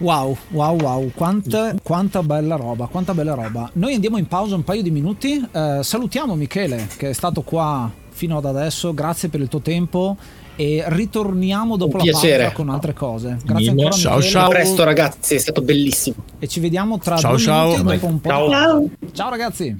Wow, 0.00 0.34
wow, 0.52 0.80
wow, 0.80 1.10
quanta, 1.14 1.74
quanta 1.82 2.22
bella 2.22 2.56
roba, 2.56 2.86
quanta 2.86 3.12
bella 3.12 3.34
roba. 3.34 3.68
Noi 3.74 3.92
andiamo 3.92 4.16
in 4.16 4.26
pausa 4.26 4.54
un 4.54 4.64
paio 4.64 4.82
di 4.82 4.90
minuti. 4.90 5.46
eh, 5.52 5.80
salutiamo 5.82 6.34
Michele 6.36 6.88
che 6.96 7.10
è 7.10 7.12
stato 7.12 7.42
qua 7.42 7.90
fino 8.08 8.38
ad 8.38 8.46
adesso. 8.46 8.94
Grazie 8.94 9.28
per 9.28 9.40
il 9.40 9.48
tuo 9.48 9.60
tempo. 9.60 10.16
E 10.56 10.84
ritorniamo 10.88 11.76
dopo 11.76 11.92
Un 11.92 11.98
la 11.98 12.02
piacere. 12.10 12.42
pausa 12.44 12.54
con 12.54 12.68
altre 12.68 12.92
cose. 12.92 13.38
Grazie 13.44 13.70
ancora 13.70 13.90
Ciao, 13.90 14.16
Michele. 14.16 14.32
ciao. 14.32 14.44
A 14.44 14.48
presto 14.48 14.84
ragazzi, 14.84 15.34
è 15.34 15.38
stato 15.38 15.62
bellissimo. 15.62 16.16
E 16.38 16.46
ci 16.48 16.60
vediamo 16.60 16.98
tra 16.98 17.16
Ciao, 17.16 17.30
due 17.32 17.40
ciao. 17.40 17.68
minuti 17.70 17.82
dopo 17.82 18.06
un 18.06 18.20
po'. 18.20 18.28
Ciao. 18.28 18.50
Ciao. 18.50 18.88
Ciao 19.12 19.30
ragazzi. 19.30 19.78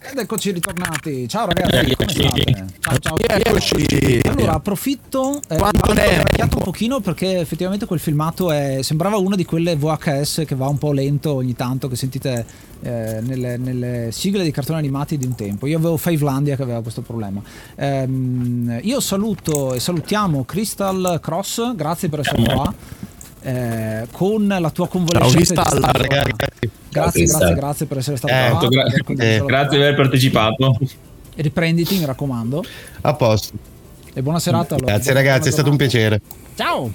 Ed 0.00 0.18
eccoci 0.18 0.52
ritornati. 0.52 1.28
Ciao 1.28 1.44
ragazzi, 1.46 1.94
come 1.94 2.08
state? 2.08 2.66
Ciao, 2.80 2.98
ciao. 2.98 3.16
Eccoci. 3.18 4.20
Allora, 4.24 4.52
approfitto 4.54 5.38
eh, 5.48 5.56
ho 5.56 5.68
invecchiato 6.12 6.56
un 6.56 6.62
pochino 6.62 7.00
perché 7.00 7.40
effettivamente 7.40 7.84
quel 7.84 8.00
filmato 8.00 8.50
è- 8.50 8.80
sembrava 8.80 9.18
una 9.18 9.36
di 9.36 9.44
quelle 9.44 9.76
VHS 9.76 10.44
che 10.46 10.54
va 10.54 10.66
un 10.68 10.78
po' 10.78 10.92
lento 10.92 11.34
ogni 11.34 11.54
tanto 11.54 11.88
che 11.88 11.96
sentite 11.96 12.46
eh, 12.80 13.18
nelle, 13.20 13.58
nelle 13.58 14.08
sigle 14.12 14.42
dei 14.42 14.50
cartoni 14.50 14.78
animati 14.78 15.18
di 15.18 15.26
un 15.26 15.34
tempo. 15.34 15.66
Io 15.66 15.76
avevo 15.76 15.98
Fivelandia 15.98 16.56
che 16.56 16.62
aveva 16.62 16.80
questo 16.80 17.02
problema. 17.02 17.42
Ehm, 17.76 18.80
io 18.82 18.98
saluto 19.00 19.74
e 19.74 19.78
salutiamo 19.80 20.44
Crystal 20.46 21.18
Cross, 21.20 21.74
grazie 21.74 22.08
per 22.08 22.20
essere 22.20 22.42
qua. 22.44 22.74
Eh, 23.44 24.06
con 24.10 24.46
la 24.46 24.70
tua 24.70 24.88
convalescenza 24.88 25.62
Crystal. 25.62 25.80
di- 25.80 25.98
Ragazzi, 25.98 26.70
Grazie, 26.90 27.24
grazie, 27.26 27.54
grazie 27.54 27.86
per 27.86 27.98
essere 27.98 28.16
stato 28.16 28.32
Eh, 28.34 28.50
qua. 28.50 28.68
gra- 28.68 28.84
la 28.84 29.44
grazie 29.44 29.76
di 29.78 29.82
aver 29.84 29.94
partecipato. 29.94 30.78
Riprenditi, 31.36 31.98
mi 31.98 32.04
raccomando. 32.04 32.62
a 33.02 33.14
posto. 33.14 33.52
E 34.12 34.22
buona 34.22 34.38
serata. 34.38 34.76
allora. 34.76 34.92
Grazie 34.92 35.12
Buona 35.12 35.28
ragazzi, 35.28 35.48
è 35.48 35.52
stato 35.52 35.70
un 35.70 35.76
piacere. 35.76 36.20
Ciao. 36.54 36.92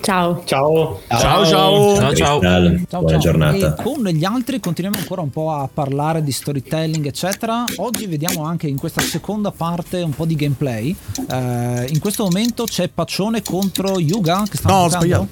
Ciao. 0.00 0.42
Ciao. 0.46 1.00
Ciao 1.08 1.44
ciao. 1.44 1.96
Ciao 1.96 2.14
ciao. 2.14 2.38
Crystal, 2.38 2.84
Ciao, 2.88 3.00
buona 3.00 3.08
ciao. 3.08 3.18
giornata. 3.18 3.74
E 3.76 3.82
con 3.82 4.04
gli 4.06 4.24
altri 4.24 4.60
continuiamo 4.60 4.98
ancora 4.98 5.20
un 5.22 5.30
po' 5.30 5.50
a 5.52 5.68
parlare 5.72 6.22
di 6.22 6.32
storytelling, 6.32 7.04
eccetera. 7.04 7.64
Oggi 7.76 8.06
vediamo 8.06 8.44
anche 8.44 8.66
in 8.68 8.78
questa 8.78 9.02
seconda 9.02 9.50
parte 9.50 10.00
un 10.00 10.12
po' 10.14 10.24
di 10.24 10.36
gameplay. 10.36 10.94
Eh, 11.30 11.86
in 11.90 11.98
questo 11.98 12.22
momento 12.24 12.64
c'è 12.64 12.88
Paccione 12.88 13.42
contro 13.42 13.98
Yuga 13.98 14.44
che 14.48 14.56
stanno 14.56 14.74
No, 14.74 14.80
ho 14.82 14.88
giocando? 14.88 15.06
sbagliato. 15.06 15.28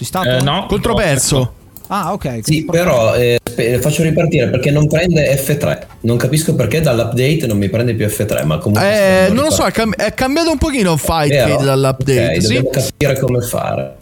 Ci 0.00 0.06
stato? 0.06 0.30
Eh, 0.30 0.40
no. 0.40 0.64
Controverso. 0.66 1.52
Ah, 1.88 2.14
ok. 2.14 2.38
Sì, 2.42 2.64
però 2.64 3.14
eh, 3.14 3.38
faccio 3.82 4.02
ripartire 4.02 4.48
perché 4.48 4.70
non 4.70 4.88
prende 4.88 5.30
F3. 5.36 5.82
Non 6.00 6.16
capisco 6.16 6.54
perché 6.54 6.80
dall'update 6.80 7.46
non 7.46 7.58
mi 7.58 7.68
prende 7.68 7.92
più 7.92 8.06
F3, 8.06 8.46
ma 8.46 8.56
comunque... 8.56 9.26
Eh, 9.26 9.28
non 9.30 9.44
lo 9.44 9.50
so, 9.50 9.66
è, 9.66 9.70
cam- 9.72 9.94
è 9.94 10.14
cambiato 10.14 10.52
un 10.52 10.56
pochino 10.56 10.96
Fight 10.96 11.28
Vero? 11.28 11.56
Kid 11.56 11.66
dall'update. 11.66 12.26
Ok, 12.28 12.40
sì. 12.40 12.40
dobbiamo 12.40 12.70
capire 12.70 13.18
come 13.18 13.40
fare. 13.42 13.96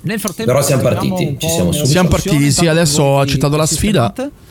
Nel 0.00 0.18
frattempo, 0.18 0.52
Però 0.52 0.64
siamo 0.64 0.82
partiti, 0.82 1.36
ci 1.38 1.48
siamo 1.50 1.72
subito. 1.72 1.90
Siamo 1.90 2.08
partiti, 2.08 2.50
sì, 2.50 2.66
adesso 2.66 3.02
ho 3.02 3.20
accettato 3.20 3.56
la 3.56 3.66
sfida. 3.66 4.06
sistemate. 4.06 4.44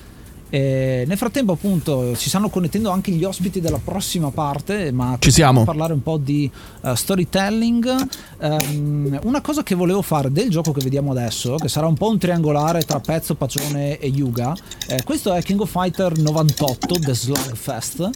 E 0.50 1.04
nel 1.08 1.18
frattempo, 1.18 1.54
appunto, 1.54 2.14
si 2.16 2.30
stanno 2.30 2.50
connettendo 2.50 2.89
anche 2.89 3.12
gli 3.12 3.24
ospiti 3.24 3.60
della 3.60 3.80
prossima 3.84 4.30
parte, 4.32 4.91
ma 4.91 5.16
Ci 5.20 5.32
siamo. 5.32 5.62
a 5.62 5.64
parlare 5.66 5.93
un 5.93 6.04
po' 6.04 6.18
di 6.18 6.50
uh, 6.82 6.93
storytelling. 6.93 8.08
Ehm, 8.39 9.20
una 9.24 9.41
cosa 9.41 9.64
che 9.64 9.76
volevo 9.76 10.02
fare 10.02 10.32
del 10.32 10.50
gioco 10.50 10.72
che 10.72 10.82
vediamo 10.84 11.12
adesso, 11.12 11.56
che 11.56 11.68
sarà 11.68 11.88
un 11.88 11.96
po' 11.96 12.10
un 12.10 12.18
triangolare 12.18 12.84
tra 12.84 13.00
Pezzo, 13.00 13.36
Pacione 13.36 13.98
e 14.00 14.08
Yuga. 14.08 14.56
eh, 14.88 15.02
questo 15.04 15.34
è 15.34 15.41
King 15.41 15.60
of 15.62 15.70
Fighter 15.72 16.18
98, 16.18 17.00
The 17.00 17.14
Slugfest. 17.16 18.10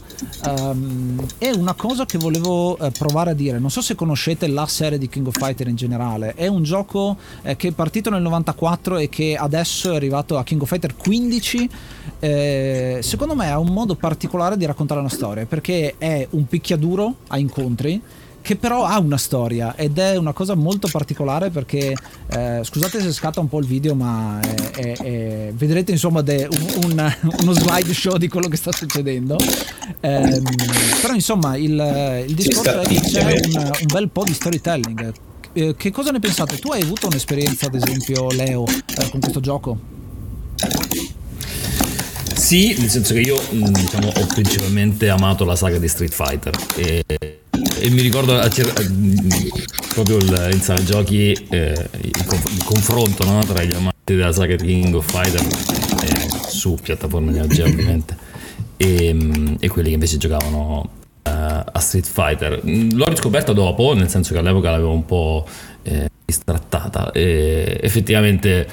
Ehm, 0.46 1.26
è 1.38 1.50
una 1.52 1.74
cosa 1.74 2.06
che 2.06 2.18
volevo 2.18 2.78
eh, 2.78 2.92
provare 2.92 3.32
a 3.32 3.34
dire. 3.34 3.60
Non 3.60 3.72
so 3.72 3.82
se 3.82 3.96
conoscete 3.96 4.48
la 4.48 4.66
serie 4.68 4.98
di 4.98 5.10
King 5.10 5.28
of 5.28 5.36
Fighter 5.38 5.68
in 5.68 5.76
generale. 5.76 6.34
È 6.36 6.48
un 6.48 6.64
gioco 6.64 7.18
eh, 7.42 7.56
che 7.56 7.70
è 7.70 7.72
partito 7.72 8.10
nel 8.10 8.22
94 8.22 8.98
e 8.98 9.10
che 9.10 9.36
adesso 9.36 9.92
è 9.92 9.96
arrivato 9.96 10.38
a 10.38 10.44
King 10.44 10.62
of 10.62 10.68
Fighter 10.70 10.96
15. 10.96 11.70
Eh, 12.22 13.00
secondo 13.02 13.34
me 13.34 13.50
ha 13.50 13.58
un 13.60 13.70
modo 13.70 13.96
particolare 13.96 14.58
di 14.58 14.66
raccontare 14.66 15.00
una 15.00 15.08
storia 15.10 15.46
perché 15.46 15.96
è 15.98 16.28
un 16.32 16.46
picchiaduro 16.48 17.16
a 17.28 17.38
incontri 17.38 18.02
che 18.42 18.56
però 18.58 18.84
ha 18.84 19.00
una 19.00 19.18
storia 19.18 19.76
ed 19.76 19.98
è 19.98 20.16
una 20.18 20.34
cosa 20.34 20.54
molto 20.56 20.88
particolare 20.92 21.50
perché 21.50 21.94
eh, 22.28 22.60
scusate 22.64 23.00
se 23.02 23.12
scatta 23.14 23.40
un 23.40 23.48
po' 23.48 23.60
il 23.60 23.66
video 23.66 23.96
ma 23.96 24.40
è- 24.42 24.72
è- 24.80 24.98
è- 24.98 25.52
vedrete 25.56 25.92
insomma 25.92 26.22
de- 26.22 26.48
un- 26.50 26.84
un- 26.92 27.14
uno 27.42 27.52
slideshow 27.54 28.18
di 28.18 28.28
quello 28.28 28.48
che 28.48 28.58
sta 28.58 28.72
succedendo 28.72 29.38
Ehm, 30.02 30.44
però 31.02 31.14
insomma 31.14 31.56
il, 31.58 32.24
il 32.28 32.34
discorso 32.36 32.80
è 32.80 32.86
che 32.86 33.00
c'è 33.00 33.24
un, 33.46 33.56
un 33.56 33.86
bel 33.92 34.10
po' 34.10 34.24
di 34.24 34.34
storytelling 34.34 35.14
Eh, 35.54 35.74
che 35.76 35.92
cosa 35.92 36.12
ne 36.12 36.20
pensate? 36.20 36.60
Tu 36.60 36.72
hai 36.72 36.82
avuto 36.82 37.08
un'esperienza 37.08 37.66
ad 37.68 37.76
esempio 37.76 38.30
Leo 38.32 38.66
eh, 38.68 39.10
con 39.10 39.20
questo 39.20 39.40
gioco? 39.40 39.98
Sì, 42.50 42.76
nel 42.80 42.90
senso 42.90 43.14
che 43.14 43.20
io 43.20 43.40
mh, 43.40 43.70
diciamo, 43.74 44.08
ho 44.08 44.26
principalmente 44.26 45.08
amato 45.08 45.46
la 45.46 45.56
saga 45.56 45.78
di 45.78 45.88
Street 45.88 46.12
Fighter 46.12 46.52
e, 46.78 47.04
e 47.08 47.90
mi 47.92 48.02
ricordo 48.02 48.34
mh, 48.34 49.28
proprio 49.90 50.18
il, 50.18 50.50
in 50.54 50.60
sala 50.60 50.84
giochi 50.84 51.32
eh, 51.32 51.90
il, 52.02 52.26
conf- 52.26 52.52
il 52.52 52.64
confronto 52.64 53.24
no, 53.24 53.46
tra 53.46 53.64
gli 53.64 53.72
amanti 53.72 54.16
della 54.16 54.32
saga 54.32 54.56
di 54.56 54.66
King 54.66 54.96
of 54.96 55.06
Fighter 55.08 55.46
eh, 56.02 56.28
su 56.48 56.76
piattaforme 56.82 57.34
Neo 57.34 57.46
Geo 57.46 57.68
ovviamente 57.68 58.18
e, 58.78 59.14
mh, 59.14 59.58
e 59.60 59.68
quelli 59.68 59.90
che 59.90 59.94
invece 59.94 60.18
giocavano 60.18 60.90
eh, 61.22 61.30
a 61.30 61.80
Street 61.80 62.08
Fighter. 62.08 62.62
L'ho 62.64 63.06
riscoperta 63.06 63.54
dopo, 63.54 63.94
nel 63.94 64.10
senso 64.10 64.34
che 64.34 64.40
all'epoca 64.40 64.72
l'avevo 64.72 64.92
un 64.92 65.06
po' 65.06 65.48
eh, 65.84 66.10
distrattata 66.26 67.12
e 67.12 67.80
effettivamente 67.82 68.68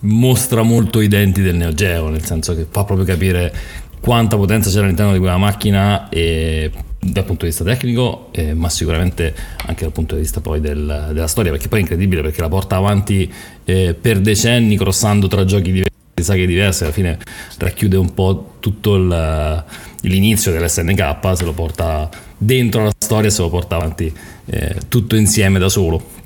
mostra 0.00 0.62
molto 0.62 1.00
i 1.00 1.08
denti 1.08 1.42
del 1.42 1.56
Neo 1.56 1.74
Geo, 1.74 2.08
nel 2.08 2.24
senso 2.24 2.54
che 2.54 2.66
fa 2.68 2.84
proprio 2.84 3.06
capire 3.06 3.52
quanta 4.00 4.36
potenza 4.36 4.70
c'era 4.70 4.84
all'interno 4.84 5.12
di 5.12 5.18
quella 5.18 5.36
macchina 5.36 6.08
e 6.08 6.70
dal 6.98 7.24
punto 7.24 7.44
di 7.44 7.50
vista 7.50 7.64
tecnico, 7.64 8.28
eh, 8.32 8.54
ma 8.54 8.68
sicuramente 8.68 9.34
anche 9.66 9.84
dal 9.84 9.92
punto 9.92 10.14
di 10.14 10.22
vista 10.22 10.40
poi 10.40 10.60
del- 10.60 11.10
della 11.12 11.26
storia, 11.26 11.50
perché 11.50 11.68
poi 11.68 11.78
è 11.78 11.82
incredibile 11.82 12.22
perché 12.22 12.40
la 12.40 12.48
porta 12.48 12.76
avanti 12.76 13.30
eh, 13.64 13.94
per 13.98 14.20
decenni, 14.20 14.76
crossando 14.76 15.28
tra 15.28 15.44
giochi 15.44 15.70
diversi, 15.70 15.88
saghe 16.20 16.46
diverse, 16.46 16.84
alla 16.84 16.92
fine 16.92 17.18
racchiude 17.58 17.96
un 17.96 18.12
po' 18.14 18.54
tutto 18.60 18.96
il- 18.96 19.64
l'inizio 20.02 20.50
dell'SNK, 20.52 21.36
se 21.36 21.44
lo 21.44 21.52
porta 21.52 22.08
dentro 22.36 22.84
la 22.84 22.92
storia 22.96 23.28
se 23.28 23.42
lo 23.42 23.50
porta 23.50 23.76
avanti 23.76 24.12
eh, 24.46 24.76
tutto 24.88 25.14
insieme 25.16 25.58
da 25.58 25.68
solo. 25.68 26.18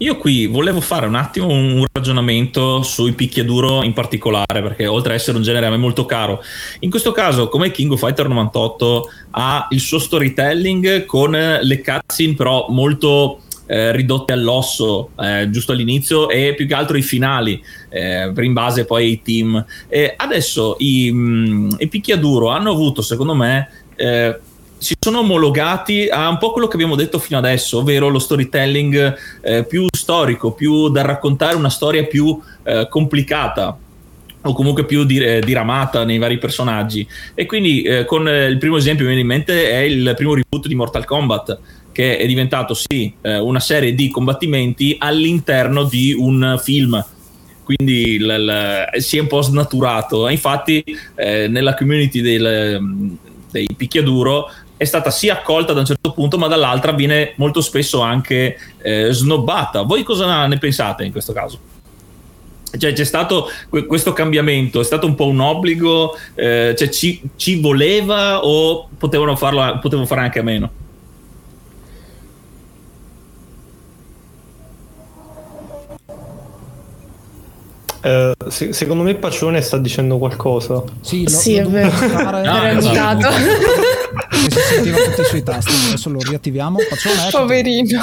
Io 0.00 0.16
qui 0.16 0.46
volevo 0.46 0.80
fare 0.80 1.06
un 1.06 1.16
attimo 1.16 1.48
un 1.48 1.84
ragionamento 1.90 2.82
sui 2.82 3.14
picchiaduro 3.14 3.82
in 3.82 3.92
particolare, 3.92 4.62
perché 4.62 4.86
oltre 4.86 5.12
ad 5.12 5.18
essere 5.18 5.36
un 5.36 5.42
genere 5.42 5.66
a 5.66 5.70
me 5.70 5.76
molto 5.76 6.06
caro, 6.06 6.40
in 6.80 6.90
questo 6.90 7.10
caso, 7.10 7.48
come 7.48 7.72
King 7.72 7.90
of 7.90 7.98
Fighter 7.98 8.28
98 8.28 9.10
ha 9.32 9.66
il 9.70 9.80
suo 9.80 9.98
storytelling 9.98 11.04
con 11.04 11.32
le 11.32 11.82
cutscene 11.82 12.34
però 12.34 12.66
molto 12.68 13.40
eh, 13.66 13.90
ridotte 13.90 14.32
all'osso 14.32 15.10
eh, 15.18 15.48
giusto 15.50 15.72
all'inizio 15.72 16.28
e 16.28 16.54
più 16.54 16.68
che 16.68 16.74
altro 16.74 16.96
i 16.96 17.02
finali 17.02 17.60
eh, 17.88 18.32
in 18.36 18.52
base 18.52 18.84
poi 18.84 19.04
ai 19.04 19.22
team. 19.22 19.64
E 19.88 20.14
adesso 20.16 20.76
i, 20.78 21.10
mm, 21.12 21.70
i 21.78 21.88
picchiaduro 21.88 22.50
hanno 22.50 22.70
avuto 22.70 23.02
secondo 23.02 23.34
me 23.34 23.68
eh, 23.96 24.38
si 24.78 24.94
sono 24.98 25.18
omologati 25.18 26.08
a 26.08 26.28
un 26.28 26.38
po' 26.38 26.52
quello 26.52 26.68
che 26.68 26.74
abbiamo 26.74 26.94
detto 26.94 27.18
fino 27.18 27.38
adesso, 27.38 27.78
ovvero 27.78 28.08
lo 28.08 28.18
storytelling 28.18 29.16
eh, 29.42 29.64
più 29.64 29.86
storico, 29.90 30.52
più 30.52 30.88
da 30.88 31.02
raccontare 31.02 31.56
una 31.56 31.70
storia 31.70 32.04
più 32.04 32.40
eh, 32.62 32.86
complicata 32.88 33.76
o 34.40 34.52
comunque 34.52 34.84
più 34.84 35.04
dir- 35.04 35.44
diramata 35.44 36.04
nei 36.04 36.18
vari 36.18 36.38
personaggi. 36.38 37.06
E 37.34 37.44
quindi 37.46 37.82
eh, 37.82 38.04
con 38.04 38.28
eh, 38.28 38.46
il 38.46 38.58
primo 38.58 38.76
esempio 38.76 39.04
che 39.04 39.10
mi 39.10 39.16
viene 39.16 39.28
in 39.28 39.36
mente 39.36 39.70
è 39.70 39.80
il 39.80 40.14
primo 40.16 40.34
reboot 40.34 40.68
di 40.68 40.74
Mortal 40.74 41.04
Kombat, 41.04 41.58
che 41.90 42.16
è 42.16 42.26
diventato 42.26 42.74
sì 42.74 43.12
eh, 43.20 43.38
una 43.38 43.60
serie 43.60 43.94
di 43.94 44.08
combattimenti 44.10 44.96
all'interno 44.98 45.84
di 45.84 46.14
un 46.16 46.58
film 46.62 47.04
quindi 47.68 48.18
l- 48.18 48.46
l- 48.46 48.98
si 48.98 49.18
è 49.18 49.20
un 49.20 49.26
po' 49.26 49.42
snaturato. 49.42 50.26
Infatti, 50.28 50.82
eh, 51.14 51.48
nella 51.48 51.74
community 51.74 52.22
del, 52.22 53.18
dei 53.50 53.68
picchiaduro 53.76 54.50
è 54.78 54.84
stata 54.84 55.10
sì 55.10 55.28
accolta 55.28 55.74
da 55.74 55.80
un 55.80 55.86
certo 55.86 56.12
punto, 56.12 56.38
ma 56.38 56.46
dall'altra 56.46 56.92
viene 56.92 57.32
molto 57.36 57.60
spesso 57.60 58.00
anche 58.00 58.56
eh, 58.80 59.08
snobbata. 59.10 59.82
Voi 59.82 60.02
cosa 60.04 60.46
ne 60.46 60.56
pensate 60.56 61.04
in 61.04 61.12
questo 61.12 61.34
caso? 61.34 61.58
Cioè, 62.76 62.92
c'è 62.92 63.04
stato 63.04 63.48
questo 63.86 64.12
cambiamento, 64.12 64.80
è 64.80 64.84
stato 64.84 65.06
un 65.06 65.14
po' 65.14 65.26
un 65.26 65.40
obbligo, 65.40 66.16
eh, 66.34 66.74
cioè, 66.78 66.88
ci, 66.90 67.20
ci, 67.36 67.60
voleva 67.60 68.44
o 68.44 68.88
potevano 68.96 69.36
farlo, 69.36 69.78
potevano 69.80 70.06
fare 70.06 70.20
anche 70.20 70.38
a 70.38 70.42
meno? 70.42 70.70
Eh, 78.00 78.32
se, 78.48 78.72
secondo 78.72 79.02
me 79.02 79.14
Pacione 79.16 79.60
sta 79.60 79.76
dicendo 79.76 80.18
qualcosa. 80.18 80.82
Sì, 81.00 81.24
lo, 81.24 81.30
sì 81.30 81.56
lo 81.56 81.68
è 81.68 81.70
vero. 81.70 81.90
Fare... 81.90 82.42
No, 82.46 82.62
Era 82.62 82.72
mutato. 84.18 84.60
si 84.60 84.74
sentiva 84.74 84.96
tutti 84.98 85.24
sui 85.24 85.42
tasti. 85.42 85.72
Adesso 85.88 86.10
lo 86.10 86.20
riattiviamo. 86.20 86.78
Pacione, 86.88 87.28
Poverino. 87.30 88.00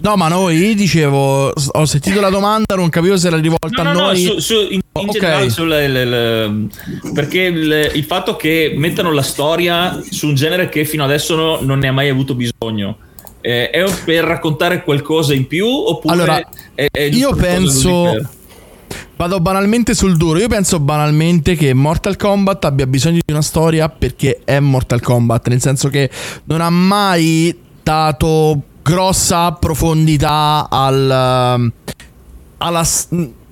No, 0.00 0.14
ma 0.14 0.28
noi 0.28 0.74
dicevo, 0.74 1.52
ho 1.52 1.84
sentito 1.84 2.20
la 2.20 2.30
domanda, 2.30 2.76
non 2.76 2.88
capivo 2.88 3.16
se 3.16 3.26
era 3.26 3.36
rivolta 3.36 3.82
no, 3.82 3.88
a 3.88 3.92
no, 3.92 4.00
noi. 4.00 4.22
No, 4.22 4.32
su, 4.32 4.38
su, 4.38 4.54
in, 4.70 4.80
in 5.00 5.08
okay. 5.08 5.12
generale, 5.12 5.50
sul, 5.50 5.68
le, 5.68 5.88
le, 5.88 6.68
perché 7.12 7.40
il, 7.42 7.90
il, 7.94 8.04
fatto 8.04 8.36
che 8.36 8.74
mettano 8.76 9.10
la 9.12 9.22
storia 9.22 10.00
su 10.08 10.28
un 10.28 10.34
genere 10.34 10.68
che 10.68 10.84
fino 10.84 11.02
adesso 11.02 11.34
no, 11.34 11.58
non 11.62 11.80
ne 11.80 11.88
ha 11.88 11.92
mai 11.92 12.08
avuto 12.08 12.34
bisogno. 12.34 12.98
Eh, 13.40 13.70
è 13.70 13.84
per 14.04 14.24
raccontare 14.24 14.82
qualcosa 14.82 15.32
in 15.32 15.46
più 15.46 15.66
oppure 15.66 16.12
allora, 16.12 16.48
è, 16.74 16.88
è 16.90 17.02
io 17.02 17.34
penso 17.34 18.14
Vado 19.18 19.40
banalmente 19.40 19.94
sul 19.94 20.16
duro. 20.16 20.38
Io 20.38 20.46
penso 20.46 20.78
banalmente 20.78 21.56
che 21.56 21.74
Mortal 21.74 22.14
Kombat 22.16 22.66
abbia 22.66 22.86
bisogno 22.86 23.18
di 23.26 23.32
una 23.32 23.42
storia 23.42 23.88
perché 23.88 24.42
è 24.44 24.60
Mortal 24.60 25.00
Kombat. 25.00 25.48
Nel 25.48 25.60
senso 25.60 25.88
che 25.88 26.08
non 26.44 26.60
ha 26.60 26.70
mai 26.70 27.52
dato 27.82 28.62
grossa 28.80 29.50
profondità 29.54 30.68
al. 30.70 31.10
alla, 32.58 32.86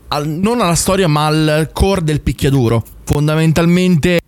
al 0.06 0.28
non 0.28 0.60
alla 0.60 0.76
storia, 0.76 1.08
ma 1.08 1.26
al 1.26 1.70
core 1.72 2.04
del 2.04 2.20
picchiaduro. 2.20 2.84
Fondamentalmente 3.02 4.20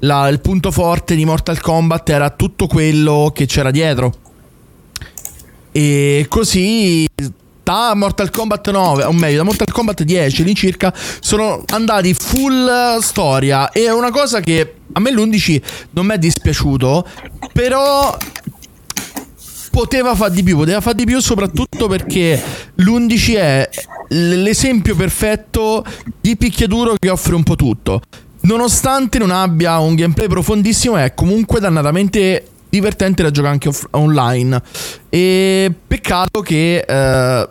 la, 0.00 0.28
il 0.28 0.40
punto 0.40 0.70
forte 0.70 1.14
di 1.14 1.24
Mortal 1.24 1.62
Kombat 1.62 2.10
era 2.10 2.28
tutto 2.28 2.66
quello 2.66 3.32
che 3.34 3.46
c'era 3.46 3.70
dietro. 3.70 4.12
E 5.72 6.26
così 6.28 7.06
da 7.64 7.94
Mortal 7.94 8.30
Kombat 8.30 8.70
9, 8.70 9.04
o 9.04 9.12
meglio, 9.12 9.38
da 9.38 9.42
Mortal 9.42 9.72
Kombat 9.72 10.02
10 10.02 10.42
all'incirca, 10.42 10.94
sono 11.20 11.64
andati 11.72 12.14
full 12.14 12.98
storia. 12.98 13.70
E 13.72 13.86
è 13.86 13.92
una 13.92 14.10
cosa 14.10 14.40
che 14.40 14.74
a 14.92 15.00
me 15.00 15.10
l'11 15.10 15.62
non 15.90 16.06
mi 16.06 16.14
è 16.14 16.18
dispiaciuto, 16.18 17.06
però 17.52 18.16
poteva 19.70 20.14
fare 20.14 20.32
di 20.32 20.44
più, 20.44 20.56
poteva 20.56 20.80
fare 20.80 20.94
di 20.94 21.04
più 21.04 21.18
soprattutto 21.18 21.88
perché 21.88 22.40
l'11 22.76 23.34
è 23.34 23.68
l'esempio 24.10 24.94
perfetto 24.94 25.84
di 26.20 26.36
picchiaduro 26.36 26.94
che 26.96 27.10
offre 27.10 27.34
un 27.34 27.42
po' 27.42 27.56
tutto. 27.56 28.02
Nonostante 28.42 29.18
non 29.18 29.30
abbia 29.30 29.78
un 29.78 29.94
gameplay 29.94 30.28
profondissimo, 30.28 30.96
è 30.96 31.14
comunque 31.14 31.60
dannatamente 31.60 32.50
divertente 32.74 33.22
da 33.22 33.30
giocare 33.30 33.52
anche 33.52 33.68
off- 33.68 33.86
online. 33.90 34.60
E 35.08 35.72
peccato 35.86 36.40
che 36.40 36.84
eh, 36.86 37.48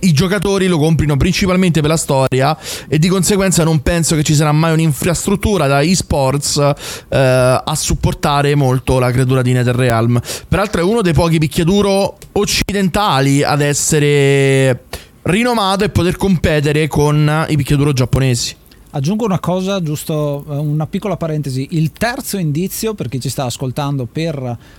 i 0.00 0.12
giocatori 0.12 0.66
lo 0.66 0.78
comprino 0.78 1.16
principalmente 1.16 1.80
per 1.80 1.90
la 1.90 1.96
storia 1.96 2.56
e 2.88 2.98
di 2.98 3.08
conseguenza 3.08 3.62
non 3.64 3.80
penso 3.80 4.16
che 4.16 4.22
ci 4.22 4.34
sarà 4.34 4.50
mai 4.50 4.72
un'infrastruttura 4.72 5.66
da 5.66 5.82
esports 5.82 6.56
eh, 6.56 7.16
a 7.64 7.74
supportare 7.74 8.54
molto 8.54 8.98
la 8.98 9.10
creatura 9.12 9.42
di 9.42 9.52
NetherRealm. 9.52 10.20
Peraltro 10.48 10.80
è 10.80 10.84
uno 10.84 11.02
dei 11.02 11.12
pochi 11.12 11.38
picchiaduro 11.38 12.16
occidentali 12.32 13.42
ad 13.42 13.60
essere 13.60 14.84
rinomato 15.22 15.84
e 15.84 15.90
poter 15.90 16.16
competere 16.16 16.88
con 16.88 17.46
i 17.48 17.56
picchiaduro 17.56 17.92
giapponesi. 17.92 18.56
Aggiungo 18.92 19.24
una 19.24 19.38
cosa, 19.38 19.80
giusto 19.80 20.44
eh, 20.48 20.56
una 20.56 20.86
piccola 20.88 21.16
parentesi. 21.16 21.68
Il 21.72 21.92
terzo 21.92 22.38
indizio, 22.38 22.94
per 22.94 23.08
chi 23.08 23.20
ci 23.20 23.28
sta 23.28 23.44
ascoltando 23.44 24.06
per 24.06 24.36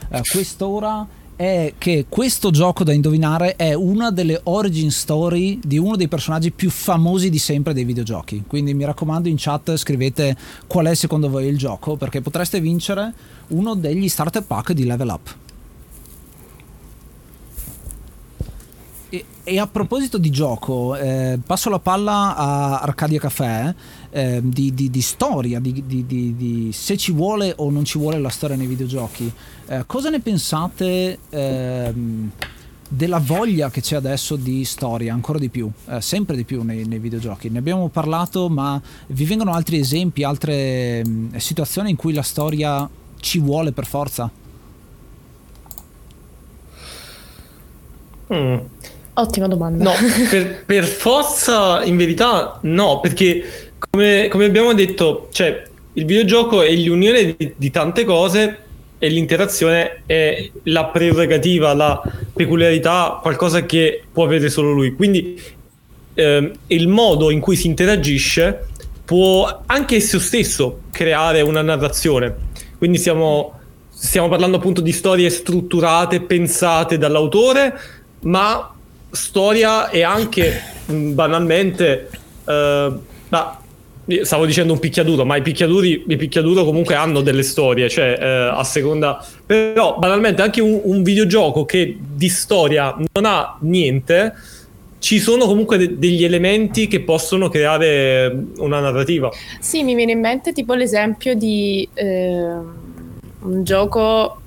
eh, 0.10 0.22
quest'ora, 0.30 1.08
è 1.38 1.76
che 1.78 2.06
questo 2.10 2.52
gioco 2.52 2.84
da 2.84 2.92
indovinare 2.92 3.56
è 3.56 3.74
una 3.74 4.12
delle 4.12 4.40
origin 4.44 4.92
story 4.92 5.60
di 5.64 5.78
uno 5.78 5.96
dei 5.96 6.10
personaggi 6.10 6.52
più 6.52 6.70
famosi 6.70 7.30
di 7.30 7.40
sempre 7.40 7.74
dei 7.74 7.86
videogiochi. 7.86 8.44
Quindi 8.46 8.74
mi 8.74 8.84
raccomando 8.84 9.30
in 9.30 9.36
chat 9.38 9.78
scrivete 9.78 10.36
qual 10.68 10.88
è 10.88 10.94
secondo 10.94 11.30
voi 11.30 11.48
il 11.48 11.58
gioco, 11.58 11.96
perché 11.96 12.20
potreste 12.20 12.60
vincere 12.60 13.14
uno 13.48 13.76
degli 13.76 14.10
starter 14.10 14.44
pack 14.44 14.74
di 14.74 14.84
Level 14.84 15.08
Up. 15.08 15.36
E, 19.44 19.60
a 19.60 19.68
proposito 19.68 20.18
di 20.18 20.30
gioco, 20.30 20.96
eh, 20.96 21.40
passo 21.44 21.70
la 21.70 21.80
palla 21.80 22.36
a 22.36 22.80
Arcadia 22.80 23.20
Café 23.20 23.76
eh, 24.12 24.42
di, 24.44 24.74
di, 24.74 24.90
di, 24.90 25.02
storia, 25.02 25.60
di, 25.60 25.84
di, 25.86 26.70
se 26.74 26.98
ci 26.98 27.12
vuole 27.12 27.54
o 27.58 27.70
non 27.70 27.86
ci 27.86 27.98
vuole 27.98 28.20
la 28.20 28.30
storia 28.30 28.56
nei 28.56 28.68
videogiochi. 28.68 29.32
Eh, 29.68 29.84
cosa 29.86 30.10
ne 30.10 30.20
pensate 30.20 31.18
ehm, 31.30 32.32
della 32.88 33.20
voglia 33.20 33.70
che 33.72 33.80
c'è 33.80 33.96
adesso 33.96 34.36
di 34.36 34.66
storia, 34.66 35.14
ancora 35.14 35.40
di 35.40 35.50
più, 35.50 35.72
eh, 35.88 36.02
sempre 36.02 36.36
di 36.36 36.44
più 36.44 36.62
nei, 36.64 36.86
nei, 36.86 37.00
videogiochi? 37.00 37.50
Ne 37.50 37.60
abbiamo 37.60 37.88
parlato, 37.88 38.50
ma 38.50 38.82
vi 39.08 39.24
vengono 39.24 39.54
altri 39.54 39.80
esempi, 39.80 40.24
altre 40.24 41.06
mh, 41.06 41.38
situazioni 41.38 41.90
in 41.90 41.96
cui 41.96 42.14
la 42.14 42.22
storia 42.22 42.88
ci 43.20 43.40
vuole 43.40 43.72
per 43.72 43.86
forza? 43.86 44.30
Mm. 48.34 48.58
Ottima 49.14 49.48
domanda. 49.48 49.84
No, 49.84 49.92
per, 50.30 50.64
per, 50.66 50.86
forza 50.86 51.84
in 51.84 51.98
verità 51.98 52.60
no, 52.62 53.00
perché 53.02 53.71
come, 53.90 54.28
come, 54.30 54.46
abbiamo 54.46 54.74
detto, 54.74 55.30
cioè, 55.32 55.64
il 55.94 56.06
videogioco 56.06 56.62
è 56.62 56.72
l'unione 56.76 57.36
di, 57.36 57.54
di, 57.56 57.72
tante 57.72 58.04
cose 58.04 58.58
e 59.00 59.10
l'interazione 59.10 60.04
è 60.06 60.50
la 60.64 60.86
prerogativa, 60.86 61.74
la 61.74 62.02
peculiarità, 62.34 63.20
qualcosa 63.22 63.66
che 63.66 64.04
può 64.12 64.26
avere 64.26 64.50
solo 64.50 64.72
lui. 64.72 64.94
Quindi 64.94 65.42
ehm, 66.14 66.52
il 66.68 66.88
modo 66.88 67.32
in 67.32 67.40
cui 67.40 67.56
si 67.56 67.68
interagisce 67.68 68.68
può 69.04 69.64
anche 69.66 69.96
esso 69.96 70.20
stesso 70.20 70.82
creare 70.92 71.42
una 71.42 71.62
narrazione. 71.62 72.50
Quindi 72.78 73.00
stiamo, 73.00 73.60
stiamo 73.90 74.30
parlando 74.30 74.58
appunto 74.58 74.82
di 74.82 74.92
storie 74.92 75.30
strutturate, 75.30 76.22
pensate 76.22 76.98
dall'autore, 76.98 77.78
ma 78.22 78.74
storia 79.10 79.90
e 79.90 80.04
anche 80.04 80.62
banalmente 80.86 82.10
uh, 82.46 83.10
ma, 83.32 83.61
stavo 84.24 84.46
dicendo 84.46 84.74
un 84.74 84.80
picchiaduro 84.80 85.26
ma 85.26 85.36
i 85.36 85.42
picchiaduri 85.42 86.06
i 86.08 86.18
picchiaduro 86.18 86.64
comunque 86.64 86.96
hanno 86.96 87.22
delle 87.22 87.44
storie 87.44 87.90
cioè 87.90 88.18
uh, 88.20 88.60
a 88.60 88.64
seconda 88.64 89.26
però 89.46 89.98
banalmente 89.98 90.42
anche 90.42 90.62
un, 90.62 90.80
un, 90.84 91.04
videogioco 91.04 91.66
che 91.66 91.98
di 92.00 92.30
storia 92.30 92.96
non 93.14 93.26
ha 93.26 93.58
niente 93.62 94.34
ci 95.00 95.20
sono 95.20 95.46
comunque 95.46 95.78
de- 95.78 95.98
degli 95.98 96.24
elementi 96.24 96.88
che 96.88 97.02
possono 97.02 97.50
creare 97.50 98.46
una 98.58 98.80
narrativa. 98.80 99.32
Sì 99.60 99.82
mi 99.82 99.96
viene 99.96 100.12
in 100.12 100.20
mente 100.20 100.54
tipo 100.54 100.76
l'esempio 100.76 101.34
di 101.34 101.90
eh 101.96 102.90
un 103.42 103.64
gioco 103.64 104.41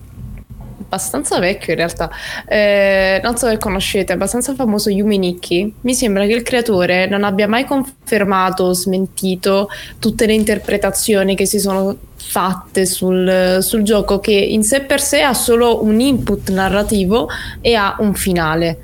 abbastanza 0.94 1.38
vecchio 1.40 1.72
in 1.72 1.78
realtà, 1.78 2.10
eh, 2.46 3.20
non 3.22 3.36
so 3.36 3.48
se 3.48 3.58
conoscete, 3.58 4.12
abbastanza 4.12 4.54
famoso 4.54 4.90
Yumi 4.90 5.18
Nikki. 5.18 5.74
Mi 5.80 5.94
sembra 5.94 6.26
che 6.26 6.32
il 6.32 6.42
creatore 6.42 7.06
non 7.06 7.24
abbia 7.24 7.48
mai 7.48 7.64
confermato 7.64 8.64
o 8.64 8.72
smentito 8.72 9.68
tutte 9.98 10.26
le 10.26 10.34
interpretazioni 10.34 11.34
che 11.34 11.46
si 11.46 11.58
sono 11.58 11.96
fatte 12.16 12.86
sul, 12.86 13.58
sul 13.60 13.82
gioco, 13.82 14.20
che 14.20 14.32
in 14.32 14.62
sé 14.62 14.80
per 14.82 15.00
sé 15.00 15.22
ha 15.22 15.34
solo 15.34 15.84
un 15.84 16.00
input 16.00 16.50
narrativo 16.50 17.28
e 17.60 17.74
ha 17.74 17.96
un 17.98 18.14
finale 18.14 18.78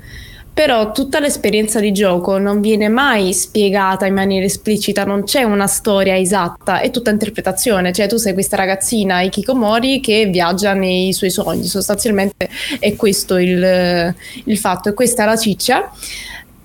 però 0.53 0.91
tutta 0.91 1.19
l'esperienza 1.19 1.79
di 1.79 1.91
gioco 1.93 2.37
non 2.37 2.59
viene 2.59 2.89
mai 2.89 3.33
spiegata 3.33 4.05
in 4.05 4.13
maniera 4.13 4.45
esplicita, 4.45 5.05
non 5.05 5.23
c'è 5.23 5.43
una 5.43 5.67
storia 5.67 6.17
esatta, 6.17 6.81
è 6.81 6.91
tutta 6.91 7.09
interpretazione, 7.09 7.93
cioè 7.93 8.07
tu 8.07 8.17
sei 8.17 8.33
questa 8.33 8.57
ragazzina 8.57 9.21
Ikikomori 9.21 10.01
che 10.01 10.25
viaggia 10.25 10.73
nei 10.73 11.13
suoi 11.13 11.29
sogni, 11.29 11.63
sostanzialmente 11.63 12.49
è 12.79 12.95
questo 12.95 13.37
il, 13.37 14.13
il 14.43 14.57
fatto, 14.57 14.89
e 14.89 14.93
questa 14.93 15.23
è 15.23 15.25
la 15.25 15.37
ciccia. 15.37 15.89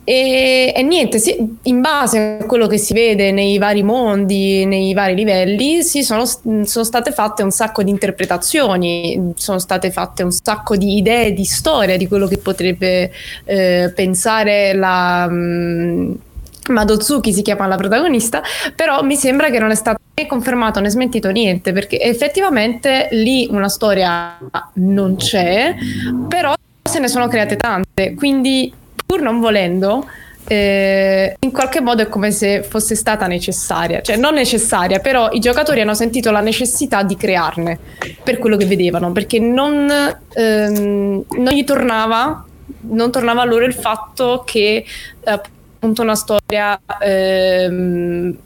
E, 0.09 0.73
e 0.73 0.83
niente, 0.85 1.19
sì, 1.19 1.37
in 1.63 1.81
base 1.81 2.39
a 2.41 2.45
quello 2.45 2.69
che 2.69 2.79
si 2.79 2.95
vede 2.95 3.33
nei 3.33 3.59
vari 3.59 3.83
mondi, 3.83 4.65
nei 4.65 4.95
vari 4.95 5.17
livelli, 5.17 5.83
si 5.83 6.05
sono, 6.05 6.25
sono, 6.25 6.85
state 6.85 7.11
fatte 7.11 7.43
un 7.43 7.51
sacco 7.51 7.83
di 7.83 7.91
interpretazioni, 7.91 9.33
sono 9.35 9.59
state 9.59 9.91
fatte 9.91 10.23
un 10.23 10.31
sacco 10.31 10.77
di 10.77 10.99
idee, 10.99 11.33
di 11.33 11.43
storia 11.43 11.97
di 11.97 12.07
quello 12.07 12.29
che 12.29 12.39
potrebbe 12.39 13.11
eh, 13.47 13.93
pensare 13.93 14.75
la... 14.75 15.29
Mh, 15.29 16.19
Madozuki 16.69 17.33
si 17.33 17.43
chiama 17.43 17.67
la 17.67 17.77
protagonista, 17.77 18.43
però 18.75 19.03
mi 19.03 19.17
sembra 19.17 19.51
che 19.51 19.59
non 19.59 19.71
è 19.71 19.77
stato 19.77 20.01
né 20.15 20.27
confermato 20.27 20.79
né 20.79 20.89
smentito 20.89 21.31
niente, 21.31 21.73
perché 21.73 22.01
effettivamente 22.01 23.09
lì 23.11 23.49
una 23.51 23.69
storia 23.69 24.39
non 24.75 25.17
c'è, 25.17 25.75
però 26.29 26.55
se 26.83 26.99
ne 27.01 27.09
sono 27.09 27.27
create 27.29 27.57
tante, 27.57 28.15
quindi 28.15 28.73
pur 29.07 29.23
non 29.23 29.41
volendo, 29.41 30.05
eh, 30.49 31.37
in 31.41 31.51
qualche 31.51 31.81
modo 31.81 32.03
è 32.03 32.09
come 32.09 32.31
se 32.31 32.63
fosse 32.63 32.95
stata 32.95 33.27
necessaria, 33.27 34.01
cioè 34.01 34.17
non 34.17 34.35
necessaria, 34.35 35.01
però 35.01 35.31
i 35.33 35.41
giocatori 35.41 35.81
hanno 35.81 35.95
sentito 35.95 36.31
la 36.31 36.41
necessità 36.41 37.03
di 37.03 37.17
crearne 37.17 37.79
per 38.23 38.39
quello 38.39 38.57
che 38.57 38.67
vedevano, 38.67 39.13
perché 39.13 39.39
non, 39.39 39.91
ehm, 40.33 41.25
non 41.29 41.53
gli 41.53 41.65
tornava, 41.65 42.45
non 42.81 43.11
tornava 43.11 43.45
loro 43.45 43.65
il 43.65 43.75
fatto 43.75 44.45
che 44.47 44.85
appunto 45.25 46.03
una 46.03 46.15
storia, 46.15 46.81
ehm, 47.01 48.37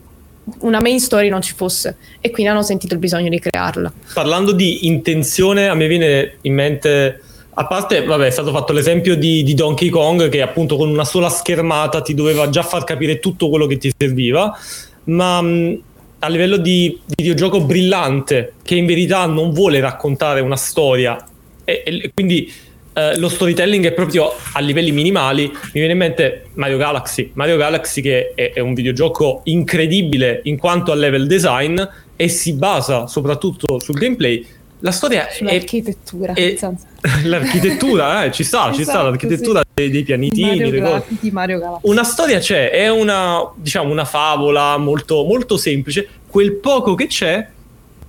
una 0.60 0.80
main 0.80 0.98
story 0.98 1.28
non 1.28 1.42
ci 1.42 1.54
fosse 1.54 1.96
e 2.20 2.30
quindi 2.30 2.50
hanno 2.50 2.62
sentito 2.62 2.94
il 2.94 3.00
bisogno 3.00 3.28
di 3.28 3.38
crearla. 3.38 3.92
Parlando 4.14 4.52
di 4.52 4.86
intenzione, 4.86 5.68
a 5.68 5.74
me 5.74 5.86
viene 5.86 6.38
in 6.42 6.54
mente 6.54 7.22
a 7.60 7.66
parte, 7.66 8.02
vabbè, 8.02 8.24
è 8.24 8.30
stato 8.30 8.52
fatto 8.52 8.72
l'esempio 8.72 9.16
di, 9.16 9.42
di, 9.42 9.52
Donkey 9.52 9.90
Kong 9.90 10.30
che 10.30 10.40
appunto 10.40 10.76
con 10.76 10.88
una 10.88 11.04
sola 11.04 11.28
schermata 11.28 12.00
ti 12.00 12.14
doveva 12.14 12.48
già 12.48 12.62
far 12.62 12.84
capire 12.84 13.18
tutto 13.18 13.50
quello 13.50 13.66
che 13.66 13.76
ti 13.76 13.92
serviva, 13.94 14.58
ma 15.04 15.42
mh, 15.42 15.82
a 16.20 16.28
livello 16.28 16.56
di 16.56 16.98
videogioco 17.06 17.60
brillante 17.60 18.54
che 18.62 18.76
in 18.76 18.86
verità 18.86 19.26
non 19.26 19.52
vuole 19.52 19.78
raccontare 19.78 20.40
una 20.40 20.56
storia 20.56 21.22
e, 21.62 21.82
e 21.84 22.10
quindi 22.14 22.50
eh, 22.94 23.18
lo 23.18 23.28
storytelling 23.28 23.84
è 23.84 23.92
proprio 23.92 24.32
a 24.52 24.60
livelli 24.60 24.90
minimali, 24.90 25.48
mi 25.48 25.70
viene 25.72 25.92
in 25.92 25.98
mente 25.98 26.46
Mario 26.54 26.78
Galaxy, 26.78 27.30
Mario 27.34 27.58
Galaxy 27.58 28.00
che 28.00 28.32
è, 28.34 28.52
è 28.54 28.60
un 28.60 28.72
videogioco 28.72 29.42
incredibile 29.44 30.40
in 30.44 30.56
quanto 30.56 30.92
a 30.92 30.94
level 30.94 31.26
design 31.26 31.78
e 32.16 32.28
si 32.28 32.54
basa 32.54 33.06
soprattutto 33.06 33.78
sul 33.78 33.98
gameplay 33.98 34.46
la 34.80 34.90
storia 34.92 35.28
Sull'architettura. 35.30 36.32
è, 36.32 36.56
è 36.56 36.68
l'architettura, 37.24 38.24
eh, 38.24 38.32
ci 38.32 38.44
sta, 38.44 38.58
esatto, 38.58 38.76
ci 38.76 38.82
sta 38.82 38.92
esatto, 38.92 39.08
l'architettura 39.08 39.60
sì. 39.60 39.66
dei, 39.74 39.90
dei, 39.90 40.02
pianitini, 40.02 40.70
di 40.70 40.80
Mario, 40.80 41.04
di 41.20 41.30
Mario. 41.30 41.78
Una 41.82 42.04
storia 42.04 42.38
c'è, 42.38 42.70
è 42.70 42.88
una, 42.90 43.50
diciamo, 43.54 43.90
una 43.90 44.04
favola 44.04 44.76
molto, 44.78 45.24
molto 45.24 45.56
semplice. 45.56 46.08
Quel 46.26 46.54
poco 46.54 46.94
che 46.94 47.06
c'è 47.06 47.46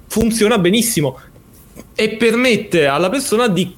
funziona 0.07 0.57
benissimo 0.57 1.19
e 1.93 2.15
permette 2.15 2.85
alla 2.85 3.09
persona 3.09 3.47
di 3.47 3.75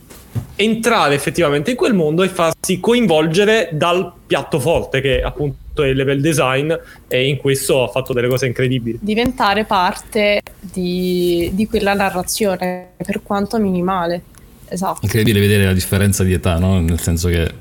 entrare 0.55 1.15
effettivamente 1.15 1.71
in 1.71 1.77
quel 1.77 1.93
mondo 1.93 2.23
e 2.23 2.29
farsi 2.29 2.79
coinvolgere 2.79 3.69
dal 3.73 4.11
piatto 4.25 4.59
forte 4.59 5.01
che 5.01 5.21
appunto 5.21 5.83
è 5.83 5.87
il 5.87 5.95
level 5.95 6.21
design 6.21 6.71
e 7.07 7.27
in 7.27 7.37
questo 7.37 7.83
ha 7.83 7.87
fatto 7.87 8.13
delle 8.13 8.27
cose 8.27 8.45
incredibili. 8.45 8.99
Diventare 9.01 9.65
parte 9.65 10.41
di, 10.59 11.49
di 11.53 11.67
quella 11.67 11.93
narrazione 11.93 12.89
per 12.97 13.21
quanto 13.23 13.59
minimale. 13.59 14.21
Esatto. 14.67 14.99
Incredibile 15.01 15.39
vedere 15.39 15.65
la 15.65 15.73
differenza 15.73 16.23
di 16.23 16.33
età, 16.33 16.57
no? 16.57 16.79
Nel 16.79 16.99
senso 16.99 17.27
che 17.29 17.51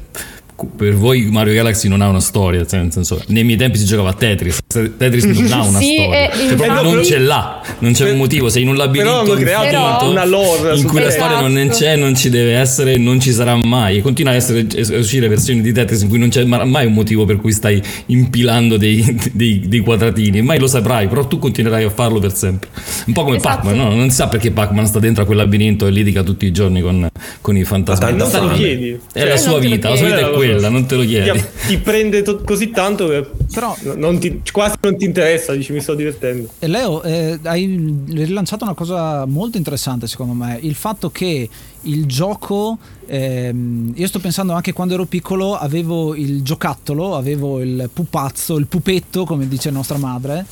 per 0.76 0.94
voi 0.94 1.28
Mario 1.30 1.54
Galaxy 1.54 1.88
non 1.88 2.00
ha 2.00 2.08
una 2.08 2.20
storia, 2.20 2.66
cioè 2.66 2.80
nel 2.80 2.92
senso, 2.92 3.22
nei 3.28 3.44
miei 3.44 3.58
tempi 3.58 3.78
si 3.78 3.84
giocava 3.84 4.10
a 4.10 4.14
Tetris, 4.14 4.58
Tetris 4.68 5.24
non 5.24 5.52
ha 5.52 5.64
una 5.64 5.78
sì, 5.78 5.94
storia, 5.94 6.30
cioè, 6.30 6.52
infatti, 6.52 6.82
non 6.82 7.04
ce 7.04 7.18
l'ha, 7.18 7.62
non 7.78 7.92
c'è 7.92 8.10
un 8.10 8.16
motivo, 8.16 8.48
sei 8.48 8.62
in 8.62 8.68
un 8.68 8.76
labirinto 8.76 9.36
infinito, 9.36 10.08
una 10.08 10.24
lore 10.24 10.76
in 10.76 10.86
cui 10.86 11.00
la 11.00 11.10
storia 11.10 11.40
non 11.40 11.56
esatto. 11.58 11.78
c'è, 11.78 11.96
non 11.96 12.16
ci 12.16 12.30
deve 12.30 12.54
essere, 12.54 12.96
non 12.96 13.20
ci 13.20 13.32
sarà 13.32 13.56
mai 13.56 13.98
e 13.98 14.00
continua 14.02 14.32
a, 14.32 14.34
essere, 14.34 14.66
a 14.76 14.98
uscire 14.98 15.28
versioni 15.28 15.60
di 15.60 15.72
Tetris 15.72 16.02
in 16.02 16.08
cui 16.08 16.18
non 16.18 16.28
c'è 16.28 16.44
mai 16.44 16.86
un 16.86 16.92
motivo 16.92 17.24
per 17.24 17.36
cui 17.36 17.52
stai 17.52 17.82
impilando 18.06 18.76
dei, 18.76 19.18
dei, 19.32 19.62
dei 19.66 19.80
quadratini, 19.80 20.42
mai 20.42 20.58
lo 20.58 20.66
saprai, 20.66 21.08
però 21.08 21.26
tu 21.26 21.38
continuerai 21.38 21.84
a 21.84 21.90
farlo 21.90 22.18
per 22.18 22.34
sempre. 22.34 22.68
Un 23.06 23.12
po' 23.12 23.24
come 23.24 23.36
esatto. 23.36 23.66
Pac-Man, 23.66 23.76
no? 23.76 23.94
non 23.94 24.10
si 24.10 24.16
sa 24.16 24.28
perché 24.28 24.50
Pac-Man 24.50 24.86
sta 24.86 24.98
dentro 24.98 25.22
a 25.22 25.26
quel 25.26 25.38
labirinto 25.38 25.86
e 25.86 25.90
litiga 25.90 26.22
tutti 26.22 26.46
i 26.46 26.52
giorni 26.52 26.80
con, 26.80 27.08
con 27.40 27.56
i 27.56 27.64
fantasmi. 27.64 28.20
Sta 28.20 28.38
in 28.38 28.50
piedi. 28.54 28.90
È 28.90 29.20
cioè, 29.20 29.28
la 29.28 29.36
sua 29.36 29.58
vita, 29.58 29.90
la 29.90 29.96
sua 29.96 30.06
vita 30.06 30.20
è 30.20 30.30
quella 30.30 30.51
quella, 30.52 30.68
non 30.68 30.86
te 30.86 30.96
lo 30.96 31.04
chiedi. 31.04 31.30
Ti, 31.30 31.46
ti 31.66 31.78
prende 31.78 32.22
to- 32.22 32.42
così 32.42 32.70
tanto 32.70 33.08
che 33.08 33.26
Però, 33.52 33.76
non 33.96 34.18
ti, 34.18 34.42
quasi 34.50 34.76
non 34.80 34.96
ti 34.96 35.04
interessa, 35.04 35.52
dici 35.54 35.72
mi 35.72 35.80
sto 35.80 35.94
divertendo. 35.94 36.48
Leo, 36.60 37.02
eh, 37.02 37.38
hai 37.42 37.94
rilanciato 38.08 38.64
una 38.64 38.74
cosa 38.74 39.26
molto 39.26 39.56
interessante 39.56 40.06
secondo 40.06 40.32
me, 40.32 40.58
il 40.62 40.74
fatto 40.74 41.10
che 41.10 41.48
il 41.82 42.06
gioco, 42.06 42.78
ehm, 43.06 43.92
io 43.94 44.06
sto 44.06 44.20
pensando 44.20 44.52
anche 44.52 44.72
quando 44.72 44.94
ero 44.94 45.04
piccolo 45.04 45.56
avevo 45.56 46.14
il 46.14 46.42
giocattolo, 46.42 47.16
avevo 47.16 47.60
il 47.60 47.90
pupazzo, 47.92 48.56
il 48.56 48.66
pupetto 48.66 49.24
come 49.24 49.48
dice 49.48 49.70
nostra 49.70 49.98
madre 49.98 50.46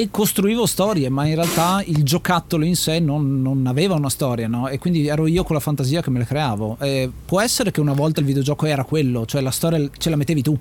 e 0.00 0.08
costruivo 0.10 0.66
storie, 0.66 1.08
ma 1.08 1.26
in 1.26 1.34
realtà 1.34 1.82
il 1.86 2.02
giocattolo 2.02 2.64
in 2.64 2.76
sé 2.76 2.98
non, 3.00 3.40
non 3.40 3.66
aveva 3.66 3.94
una 3.94 4.10
storia, 4.10 4.46
no? 4.46 4.68
E 4.68 4.78
quindi 4.78 5.06
ero 5.06 5.26
io 5.26 5.42
con 5.42 5.56
la 5.56 5.60
fantasia 5.60 6.02
che 6.02 6.10
me 6.10 6.18
le 6.18 6.26
creavo. 6.26 6.76
E 6.80 7.10
può 7.24 7.40
essere 7.40 7.70
che 7.70 7.80
una 7.80 7.94
volta 7.94 8.20
il 8.20 8.26
videogioco 8.26 8.66
era 8.66 8.84
quello, 8.84 9.24
cioè 9.24 9.40
la 9.40 9.50
storia 9.50 9.88
ce 9.96 10.10
la 10.10 10.16
mettevi 10.16 10.42
tu. 10.42 10.58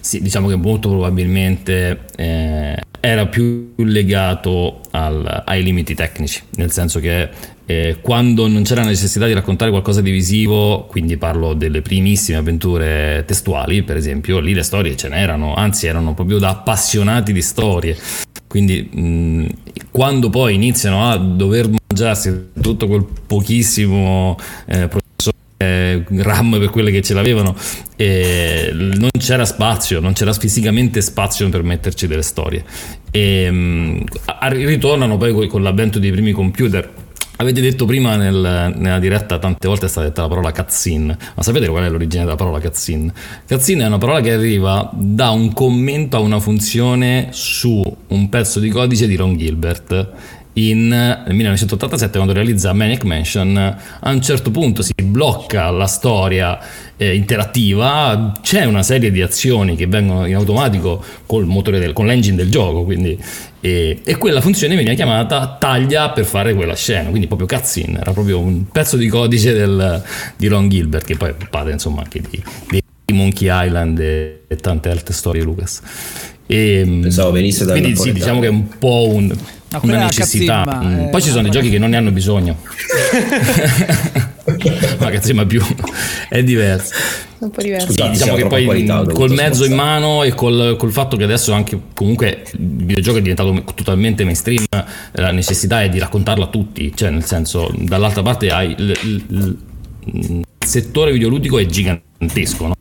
Sì, 0.00 0.20
diciamo 0.22 0.48
che 0.48 0.56
molto 0.56 0.88
probabilmente 0.88 2.06
eh, 2.16 2.76
era 3.00 3.26
più 3.26 3.72
legato 3.76 4.80
al, 4.90 5.42
ai 5.44 5.62
limiti 5.62 5.94
tecnici, 5.94 6.42
nel 6.56 6.70
senso 6.70 7.00
che 7.00 7.28
eh, 7.70 7.98
quando 8.00 8.48
non 8.48 8.64
c'era 8.64 8.82
necessità 8.82 9.26
di 9.26 9.32
raccontare 9.32 9.70
qualcosa 9.70 10.00
di 10.00 10.10
visivo, 10.10 10.86
quindi 10.86 11.16
parlo 11.16 11.54
delle 11.54 11.82
primissime 11.82 12.38
avventure 12.38 13.22
testuali, 13.26 13.82
per 13.82 13.96
esempio, 13.96 14.40
lì 14.40 14.54
le 14.54 14.64
storie 14.64 14.96
ce 14.96 15.08
n'erano, 15.08 15.54
anzi 15.54 15.86
erano 15.86 16.14
proprio 16.14 16.38
da 16.38 16.48
appassionati 16.48 17.32
di 17.32 17.42
storie. 17.42 17.96
Quindi 18.48 18.82
mh, 18.82 19.46
quando 19.92 20.28
poi 20.28 20.54
iniziano 20.54 21.08
a 21.08 21.16
dover 21.16 21.70
mangiarsi 21.88 22.48
tutto 22.60 22.88
quel 22.88 23.06
pochissimo 23.26 24.36
eh, 24.66 24.88
eh, 25.62 26.02
RAM 26.08 26.58
per 26.58 26.70
quelle 26.70 26.90
che 26.90 27.02
ce 27.02 27.12
l'avevano 27.12 27.54
e 27.94 28.70
non 28.72 29.10
c'era 29.18 29.44
spazio, 29.44 30.00
non 30.00 30.14
c'era 30.14 30.32
fisicamente 30.32 31.02
spazio 31.02 31.48
per 31.50 31.62
metterci 31.62 32.06
delle 32.06 32.22
storie. 32.22 32.64
E 33.10 33.50
mh, 33.50 34.04
ritornano 34.48 35.18
poi 35.18 35.48
con 35.48 35.62
l'avvento 35.62 35.98
dei 35.98 36.10
primi 36.10 36.32
computer. 36.32 36.90
Avete 37.36 37.62
detto 37.62 37.86
prima 37.86 38.16
nel, 38.16 38.74
nella 38.76 38.98
diretta 38.98 39.38
tante 39.38 39.66
volte 39.66 39.86
è 39.86 39.88
stata 39.88 40.06
detta 40.06 40.22
la 40.22 40.28
parola 40.28 40.52
cutscene, 40.52 41.16
ma 41.34 41.42
sapete 41.42 41.68
qual 41.68 41.84
è 41.84 41.88
l'origine 41.88 42.24
della 42.24 42.36
parola 42.36 42.60
cutscene? 42.60 43.12
Cutscene 43.46 43.84
è 43.84 43.86
una 43.86 43.96
parola 43.96 44.20
che 44.20 44.32
arriva 44.32 44.90
da 44.92 45.30
un 45.30 45.52
commento 45.54 46.16
a 46.18 46.20
una 46.20 46.38
funzione 46.38 47.28
su 47.30 47.96
un 48.08 48.28
pezzo 48.28 48.60
di 48.60 48.68
codice 48.68 49.06
di 49.06 49.16
Ron 49.16 49.38
Gilbert 49.38 50.10
in, 50.54 50.88
nel 50.88 51.34
1987 51.34 52.16
quando 52.16 52.32
realizza 52.32 52.72
Maniac 52.72 53.04
Mansion 53.04 53.56
a 53.56 54.10
un 54.10 54.20
certo 54.20 54.50
punto 54.50 54.82
si 54.82 54.92
blocca 55.02 55.70
la 55.70 55.86
storia 55.86 56.58
eh, 56.96 57.14
interattiva. 57.14 58.32
C'è 58.42 58.64
una 58.64 58.82
serie 58.82 59.10
di 59.10 59.22
azioni 59.22 59.76
che 59.76 59.86
vengono 59.86 60.26
in 60.26 60.34
automatico 60.34 61.02
col 61.26 61.46
motore 61.46 61.78
del, 61.78 61.92
con 61.92 62.06
l'engine 62.06 62.36
del 62.36 62.50
gioco 62.50 62.82
quindi, 62.84 63.16
e, 63.60 64.00
e, 64.02 64.16
quella 64.16 64.40
funzione 64.40 64.74
veniva 64.74 64.94
chiamata 64.94 65.56
taglia 65.58 66.10
per 66.10 66.24
fare 66.24 66.54
quella 66.54 66.74
scena. 66.74 67.10
Quindi 67.10 67.28
proprio 67.28 67.46
cutscene 67.46 68.00
era 68.00 68.12
proprio 68.12 68.40
un 68.40 68.68
pezzo 68.68 68.96
di 68.96 69.08
codice 69.08 69.52
del, 69.52 70.02
di 70.36 70.48
Ron 70.48 70.68
Gilbert 70.68 71.06
che 71.06 71.16
poi 71.16 71.30
è 71.30 71.34
padre 71.48 71.72
insomma 71.72 72.02
anche 72.02 72.20
di, 72.28 72.42
di 73.04 73.12
Monkey 73.12 73.48
Island 73.50 73.98
e, 74.00 74.42
e 74.48 74.56
tante 74.56 74.90
altre 74.90 75.14
storie 75.14 75.42
Lucas. 75.42 75.80
E, 76.46 76.98
pensavo 77.02 77.30
venisse 77.30 77.64
da 77.64 77.72
quindi 77.72 77.94
sì 77.94 78.12
diciamo 78.12 78.40
che 78.40 78.46
è 78.46 78.50
un 78.50 78.66
po' 78.76 79.06
un 79.06 79.32
No, 79.72 79.80
una 79.82 80.04
necessità. 80.04 80.64
Kazima, 80.64 80.82
Mm, 80.84 80.98
eh, 81.00 81.08
Poi 81.10 81.22
ci 81.22 81.28
sono 81.30 81.42
dei 81.42 81.50
giochi 81.50 81.70
che 81.70 81.78
non 81.78 81.90
ne 81.90 81.96
hanno 81.96 82.10
bisogno. 82.10 82.56
Ma 84.98 85.10
Kazima 85.10 85.46
più 85.46 85.62
è 86.28 86.42
diverso. 86.42 86.92
Un 87.38 87.50
po' 87.50 87.62
diverso. 87.62 87.86
Scusate, 87.86 88.10
Diciamo 88.10 88.34
che 88.34 88.46
poi 88.46 88.64
qualità, 88.64 89.02
col 89.04 89.30
mezzo 89.30 89.64
in 89.64 89.72
mano 89.74 90.22
e 90.24 90.34
col, 90.34 90.76
col 90.78 90.90
fatto 90.92 91.16
che 91.16 91.24
adesso 91.24 91.52
anche 91.52 91.78
comunque 91.94 92.42
il 92.52 92.84
videogioco 92.84 93.18
è 93.18 93.22
diventato 93.22 93.62
totalmente 93.74 94.24
mainstream, 94.24 94.64
la 95.12 95.30
necessità 95.30 95.82
è 95.82 95.88
di 95.88 95.98
raccontarlo 95.98 96.44
a 96.44 96.48
tutti, 96.48 96.92
cioè 96.94 97.10
nel 97.10 97.24
senso 97.24 97.72
dall'altra 97.78 98.22
parte 98.22 98.50
hai 98.50 98.74
il, 98.76 98.98
il- 99.02 99.24
il- 99.28 99.58
il 100.02 100.42
settore 100.66 101.12
videoludico 101.12 101.58
è 101.58 101.66
gigantesco 101.66 102.66
no? 102.66 102.74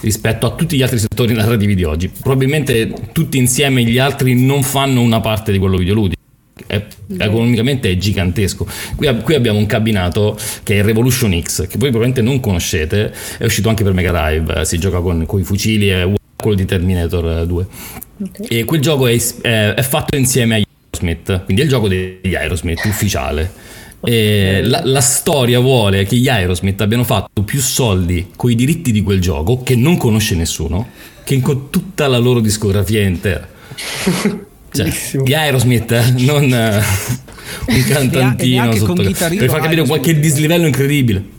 rispetto 0.00 0.46
a 0.46 0.50
tutti 0.50 0.76
gli 0.76 0.82
altri 0.82 0.98
settori 0.98 1.32
narrativi 1.34 1.74
di 1.74 1.84
oggi. 1.84 2.08
Probabilmente 2.08 2.92
tutti 3.12 3.38
insieme 3.38 3.82
gli 3.84 3.98
altri 3.98 4.34
non 4.40 4.62
fanno 4.62 5.00
una 5.00 5.20
parte 5.20 5.50
di 5.50 5.58
quello 5.58 5.76
videoludico. 5.78 6.20
È, 6.66 6.80
economicamente 7.18 7.90
è 7.90 7.96
gigantesco. 7.96 8.66
Qui, 8.94 9.08
qui 9.22 9.34
abbiamo 9.34 9.58
un 9.58 9.66
cabinato 9.66 10.38
che 10.62 10.74
è 10.74 10.78
il 10.78 10.84
Revolution 10.84 11.40
X, 11.42 11.66
che 11.66 11.78
voi 11.78 11.90
probabilmente 11.90 12.22
non 12.22 12.38
conoscete, 12.40 13.12
è 13.38 13.44
uscito 13.44 13.68
anche 13.68 13.82
per 13.82 13.92
Mega 13.92 14.12
Drive, 14.12 14.60
eh, 14.60 14.64
si 14.64 14.78
gioca 14.78 15.00
con, 15.00 15.26
con 15.26 15.40
i 15.40 15.44
fucili, 15.44 15.88
è 15.88 16.00
a 16.00 16.12
quello 16.36 16.56
di 16.56 16.64
Terminator 16.64 17.40
eh, 17.40 17.46
2. 17.46 17.66
E 18.48 18.64
quel 18.64 18.80
gioco 18.80 19.08
è, 19.08 19.20
è- 19.42 19.74
è 19.74 19.82
fatto 19.82 20.16
insieme 20.16 20.56
agli 20.56 20.64
Aerosmith, 20.92 21.44
quindi 21.44 21.62
è 21.62 21.64
il 21.64 21.70
gioco 21.70 21.88
degli 21.88 22.34
Aerosmith 22.34 22.84
ufficiale. 22.84 23.50
E 24.04 24.60
la, 24.62 24.82
la 24.84 25.00
storia 25.00 25.58
vuole 25.58 26.04
che 26.04 26.16
gli 26.16 26.28
Aerosmith 26.28 26.80
abbiano 26.82 27.04
fatto 27.04 27.42
più 27.42 27.60
soldi 27.60 28.28
con 28.36 28.50
i 28.50 28.54
diritti 28.54 28.92
di 28.92 29.02
quel 29.02 29.20
gioco, 29.20 29.62
che 29.62 29.74
non 29.74 29.96
conosce 29.96 30.36
nessuno, 30.36 30.88
che 31.24 31.40
con 31.40 31.70
tutta 31.70 32.06
la 32.06 32.18
loro 32.18 32.40
discografia 32.40 33.02
intera. 33.02 33.48
Cioè, 34.74 35.22
gli 35.24 35.32
Aerosmith, 35.34 35.92
eh, 35.92 36.02
non 36.24 36.52
eh, 36.52 36.82
un 37.66 37.84
cantantino 37.86 38.68
con 38.68 38.76
sotto, 38.78 39.02
per 39.02 39.14
far 39.14 39.28
capire 39.30 39.48
Aerosmith. 39.48 39.86
qualche 39.86 40.18
dislivello 40.18 40.66
incredibile. 40.66 41.32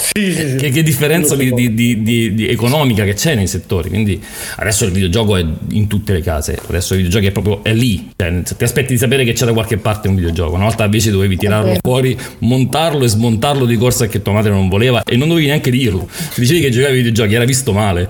Sì, 0.00 0.32
sì, 0.32 0.48
sì. 0.48 0.56
Che, 0.56 0.70
che 0.70 0.82
differenza 0.82 1.36
di, 1.36 1.52
di- 1.52 1.74
di- 1.74 2.02
di- 2.02 2.34
di 2.34 2.48
economica 2.48 3.04
che 3.04 3.12
c'è 3.12 3.34
nei 3.34 3.46
settori. 3.46 3.90
Quindi 3.90 4.18
adesso 4.56 4.86
il 4.86 4.92
videogioco 4.92 5.36
è 5.36 5.44
in 5.72 5.88
tutte 5.88 6.14
le 6.14 6.22
case. 6.22 6.58
Adesso 6.68 6.94
il 6.94 7.02
videogioco 7.02 7.26
è 7.26 7.32
proprio 7.32 7.62
è 7.62 7.74
lì. 7.74 8.10
Cioè, 8.16 8.42
ti 8.42 8.64
aspetti 8.64 8.94
di 8.94 8.98
sapere 8.98 9.24
che 9.24 9.34
c'è 9.34 9.44
da 9.44 9.52
qualche 9.52 9.76
parte 9.76 10.08
un 10.08 10.14
videogioco. 10.14 10.54
Una 10.54 10.64
volta 10.64 10.84
invece 10.84 11.10
dovevi 11.10 11.36
tirarlo 11.36 11.76
fuori, 11.82 12.16
montarlo 12.38 13.04
e 13.04 13.08
smontarlo 13.08 13.66
di 13.66 13.76
corsa 13.76 14.06
che 14.06 14.22
tua 14.22 14.32
madre 14.32 14.50
non 14.52 14.70
voleva 14.70 15.02
e 15.04 15.16
non 15.16 15.28
dovevi 15.28 15.46
neanche 15.48 15.70
dirlo. 15.70 16.08
Se 16.10 16.40
dicevi 16.40 16.60
che 16.60 16.70
giocavi 16.70 16.92
ai 16.92 17.02
videogiochi 17.02 17.34
era 17.34 17.44
visto 17.44 17.74
male. 17.74 18.08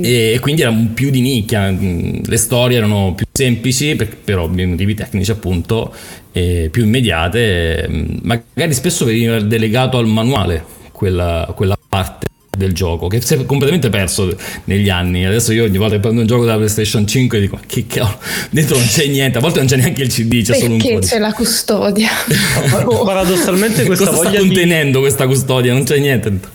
E 0.00 0.32
e 0.34 0.38
quindi 0.40 0.62
era 0.62 0.74
più 0.94 1.10
di 1.10 1.20
nicchia, 1.20 1.70
mm, 1.70 2.18
le 2.24 2.36
storie 2.36 2.76
erano 2.76 3.14
più 3.14 3.26
semplici 3.32 3.94
per, 3.96 4.16
per 4.16 4.38
ovvi 4.38 4.66
motivi 4.66 4.94
tecnici 4.94 5.30
appunto, 5.30 5.94
e 6.32 6.68
più 6.70 6.84
immediate, 6.84 7.86
mm, 7.88 8.04
magari 8.22 8.74
spesso 8.74 9.04
veniva 9.04 9.40
delegato 9.40 9.98
al 9.98 10.06
manuale 10.06 10.64
quella, 10.92 11.50
quella 11.54 11.78
parte 11.88 12.26
del 12.56 12.72
gioco 12.72 13.06
che 13.06 13.20
si 13.20 13.34
è 13.34 13.44
completamente 13.44 13.90
perso 13.90 14.34
negli 14.64 14.88
anni. 14.88 15.24
Adesso 15.26 15.52
io 15.52 15.64
ogni 15.64 15.76
volta 15.76 15.94
che 15.94 16.00
prendo 16.00 16.22
un 16.22 16.26
gioco 16.26 16.44
della 16.44 16.56
PlayStation 16.56 17.06
5 17.06 17.40
dico 17.40 17.60
che 17.66 17.86
cavolo 17.86 18.18
dentro 18.50 18.76
non 18.78 18.86
c'è 18.86 19.06
niente. 19.06 19.38
A 19.38 19.40
volte 19.40 19.58
non 19.58 19.68
c'è 19.68 19.76
neanche 19.76 20.02
il 20.02 20.08
CD 20.08 20.42
c'è 20.42 20.54
solo 20.54 20.72
un 20.72 20.78
Perché 20.78 20.94
codice. 20.94 21.14
c'è 21.14 21.20
la 21.20 21.32
custodia? 21.32 22.08
Paradossalmente 23.04 23.84
questa 23.84 24.06
cosa 24.06 24.16
sta 24.16 24.28
voglia 24.28 24.40
di... 24.40 24.46
contenendo 24.46 25.00
questa 25.00 25.26
custodia? 25.26 25.72
Non 25.72 25.84
c'è 25.84 25.98
niente. 25.98 26.30
dentro. 26.30 26.50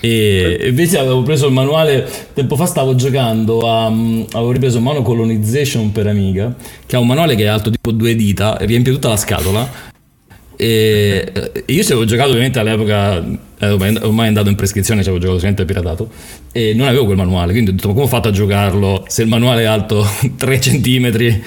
E 0.00 0.66
invece 0.68 0.98
avevo 0.98 1.22
preso 1.22 1.46
il 1.46 1.52
manuale 1.52 2.08
tempo 2.32 2.56
fa 2.56 2.66
stavo 2.66 2.94
giocando 2.94 3.68
a, 3.68 3.86
avevo 3.86 4.52
ripreso 4.52 4.80
Mano 4.80 5.02
Colonization 5.02 5.92
per 5.92 6.06
Amiga 6.06 6.54
che 6.86 6.96
ha 6.96 6.98
un 6.98 7.06
manuale 7.06 7.34
che 7.34 7.44
è 7.44 7.46
alto 7.46 7.70
tipo 7.70 7.90
due 7.92 8.14
dita 8.14 8.56
riempie 8.60 8.92
tutta 8.92 9.08
la 9.08 9.16
scatola. 9.16 9.92
E 10.56 11.32
e 11.66 11.72
io 11.72 11.82
ci 11.82 11.92
avevo 11.92 12.04
giocato 12.04 12.30
ovviamente 12.30 12.58
all'epoca 12.58 13.24
eh, 13.58 13.68
ormai 13.68 14.24
è 14.24 14.28
andato 14.28 14.48
in 14.48 14.56
prescrizione 14.56 15.02
ci 15.02 15.08
avevo 15.08 15.22
giocato 15.22 15.40
sempre 15.40 15.64
piratato 15.64 16.10
e 16.52 16.74
non 16.74 16.86
avevo 16.86 17.04
quel 17.04 17.16
manuale 17.16 17.52
quindi 17.52 17.70
ho 17.70 17.72
detto 17.72 17.88
come 17.88 18.02
ho 18.02 18.06
fatto 18.06 18.28
a 18.28 18.30
giocarlo 18.32 19.04
se 19.08 19.22
il 19.22 19.28
manuale 19.28 19.62
è 19.62 19.64
alto 19.64 20.06
3 20.36 20.60
centimetri 20.60 21.44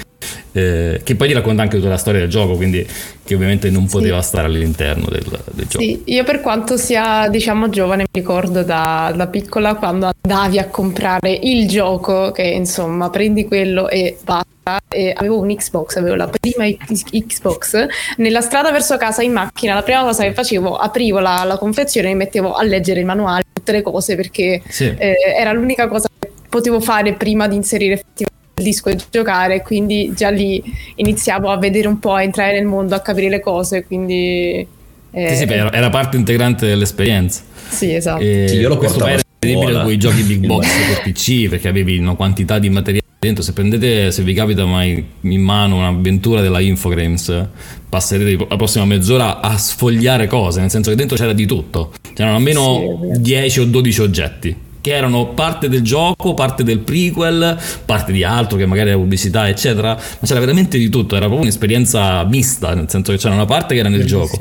eh, 0.51 1.01
che 1.03 1.15
poi 1.15 1.27
ti 1.27 1.33
racconta 1.33 1.61
anche 1.61 1.77
tutta 1.77 1.89
la 1.89 1.97
storia 1.97 2.21
del 2.21 2.29
gioco 2.29 2.55
quindi 2.55 2.85
che 3.23 3.35
ovviamente 3.35 3.69
non 3.69 3.85
poteva 3.87 4.21
stare 4.21 4.47
all'interno 4.47 5.07
del, 5.09 5.23
del 5.51 5.67
gioco 5.67 5.83
Sì, 5.83 6.01
io 6.05 6.23
per 6.23 6.41
quanto 6.41 6.77
sia 6.77 7.27
diciamo 7.29 7.69
giovane 7.69 8.03
mi 8.03 8.19
ricordo 8.21 8.63
da, 8.63 9.13
da 9.15 9.27
piccola 9.27 9.75
quando 9.75 10.09
andavi 10.21 10.59
a 10.59 10.67
comprare 10.67 11.31
il 11.41 11.67
gioco 11.67 12.31
che 12.31 12.43
insomma 12.43 13.09
prendi 13.09 13.45
quello 13.45 13.89
e 13.89 14.17
basta 14.23 14.45
e 14.89 15.13
avevo 15.15 15.39
un 15.39 15.53
Xbox, 15.55 15.95
avevo 15.95 16.15
la 16.15 16.27
prima 16.27 16.65
Xbox 16.65 17.85
nella 18.17 18.41
strada 18.41 18.71
verso 18.71 18.97
casa 18.97 19.23
in 19.23 19.31
macchina 19.31 19.73
la 19.73 19.83
prima 19.83 20.01
cosa 20.03 20.23
che 20.23 20.33
facevo 20.33 20.75
aprivo 20.75 21.19
la, 21.19 21.43
la 21.45 21.57
confezione 21.57 22.07
e 22.09 22.11
mi 22.11 22.17
mettevo 22.17 22.53
a 22.53 22.63
leggere 22.63 22.99
il 22.99 23.05
manuale 23.05 23.43
tutte 23.53 23.71
le 23.71 23.81
cose 23.81 24.15
perché 24.15 24.61
Sì. 24.67 24.93
eh, 24.97 25.15
era 25.37 25.51
l'unica 25.53 25.87
cosa 25.87 26.07
che 26.19 26.31
potevo 26.49 26.79
fare 26.79 27.13
prima 27.13 27.47
di 27.47 27.55
inserire 27.55 27.93
effettivamente 27.93 28.35
il 28.57 28.63
disco 28.63 28.89
e 28.89 28.97
giocare 29.11 29.61
quindi 29.61 30.11
già 30.15 30.29
lì 30.29 30.61
iniziavo 30.95 31.49
a 31.49 31.57
vedere 31.57 31.87
un 31.87 31.99
po' 31.99 32.13
a 32.13 32.23
entrare 32.23 32.53
nel 32.53 32.65
mondo 32.65 32.95
a 32.95 32.99
capire 32.99 33.29
le 33.29 33.39
cose 33.39 33.85
quindi 33.85 34.65
eh, 35.11 35.29
Sì, 35.29 35.35
sì, 35.35 35.45
beh, 35.45 35.69
era, 35.71 35.89
parte 35.89 36.17
integrante 36.17 36.65
dell'esperienza. 36.67 37.43
sì, 37.69 37.93
esatto. 37.93 38.21
E 38.21 38.45
Sì, 38.49 38.55
io 38.57 38.67
lo 38.67 38.77
questo 38.77 38.97
portavo 38.97 39.17
era 39.19 39.23
incredibile 39.39 39.71
scuola. 39.71 39.83
con 39.83 39.93
i 39.93 39.97
giochi 39.97 40.21
big 40.23 40.45
box 40.45 40.67
per 40.87 41.01
PC 41.11 41.49
perché 41.49 41.67
avevi 41.67 41.97
una 41.97 42.15
quantità 42.15 42.59
di 42.59 42.69
materiale 42.69 43.05
dentro. 43.19 43.43
Se 43.43 43.53
prendete, 43.53 44.11
se 44.11 44.21
vi 44.23 44.33
capita 44.33 44.65
mai 44.65 45.03
in 45.21 45.41
mano 45.41 45.77
un'avventura 45.77 46.41
della 46.41 46.59
Infogrames, 46.59 47.45
passerete 47.87 48.45
la 48.49 48.55
prossima 48.57 48.85
mezz'ora 48.85 49.39
a 49.39 49.57
sfogliare 49.57 50.27
cose, 50.27 50.59
nel 50.61 50.69
senso 50.69 50.89
che 50.89 50.95
dentro 50.95 51.15
c'era 51.15 51.33
di 51.33 51.45
tutto. 51.45 51.93
C'erano 52.13 52.35
almeno 52.35 52.99
10 53.17 53.59
o 53.61 53.65
12 53.65 54.01
oggetti 54.01 54.55
che 54.87 54.95
erano 54.95 55.27
parte 55.27 55.67
del 55.67 55.81
gioco, 55.81 56.33
parte 56.33 56.63
del 56.63 56.79
prequel, 56.79 57.57
parte 57.83 58.13
di 58.13 58.23
altro 58.23 58.57
che 58.57 58.65
magari 58.65 58.89
era 58.89 58.97
pubblicità, 58.97 59.49
eccetera, 59.49 59.95
ma 59.95 60.25
c'era 60.25 60.39
veramente 60.39 60.77
di 60.77 60.87
tutto, 60.87 61.15
era 61.15 61.25
proprio 61.25 61.41
un'esperienza 61.41 62.23
mista, 62.23 62.73
nel 62.73 62.89
senso 62.89 63.11
che 63.11 63.17
c'era 63.17 63.33
una 63.33 63.45
parte 63.45 63.73
che 63.73 63.81
era 63.81 63.89
nel 63.89 64.05
gioco. 64.05 64.37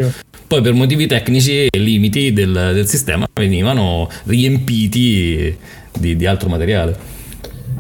Poi 0.47 0.61
per 0.61 0.73
motivi 0.75 1.09
tecnici 1.09 1.67
e 1.67 1.79
limiti 1.79 2.33
del, 2.33 2.53
del 2.53 2.87
sistema 2.87 3.27
venivano 3.35 4.09
riempiti 4.27 5.57
di, 5.99 6.15
di 6.15 6.27
altro 6.27 6.49
materiale. 6.49 6.97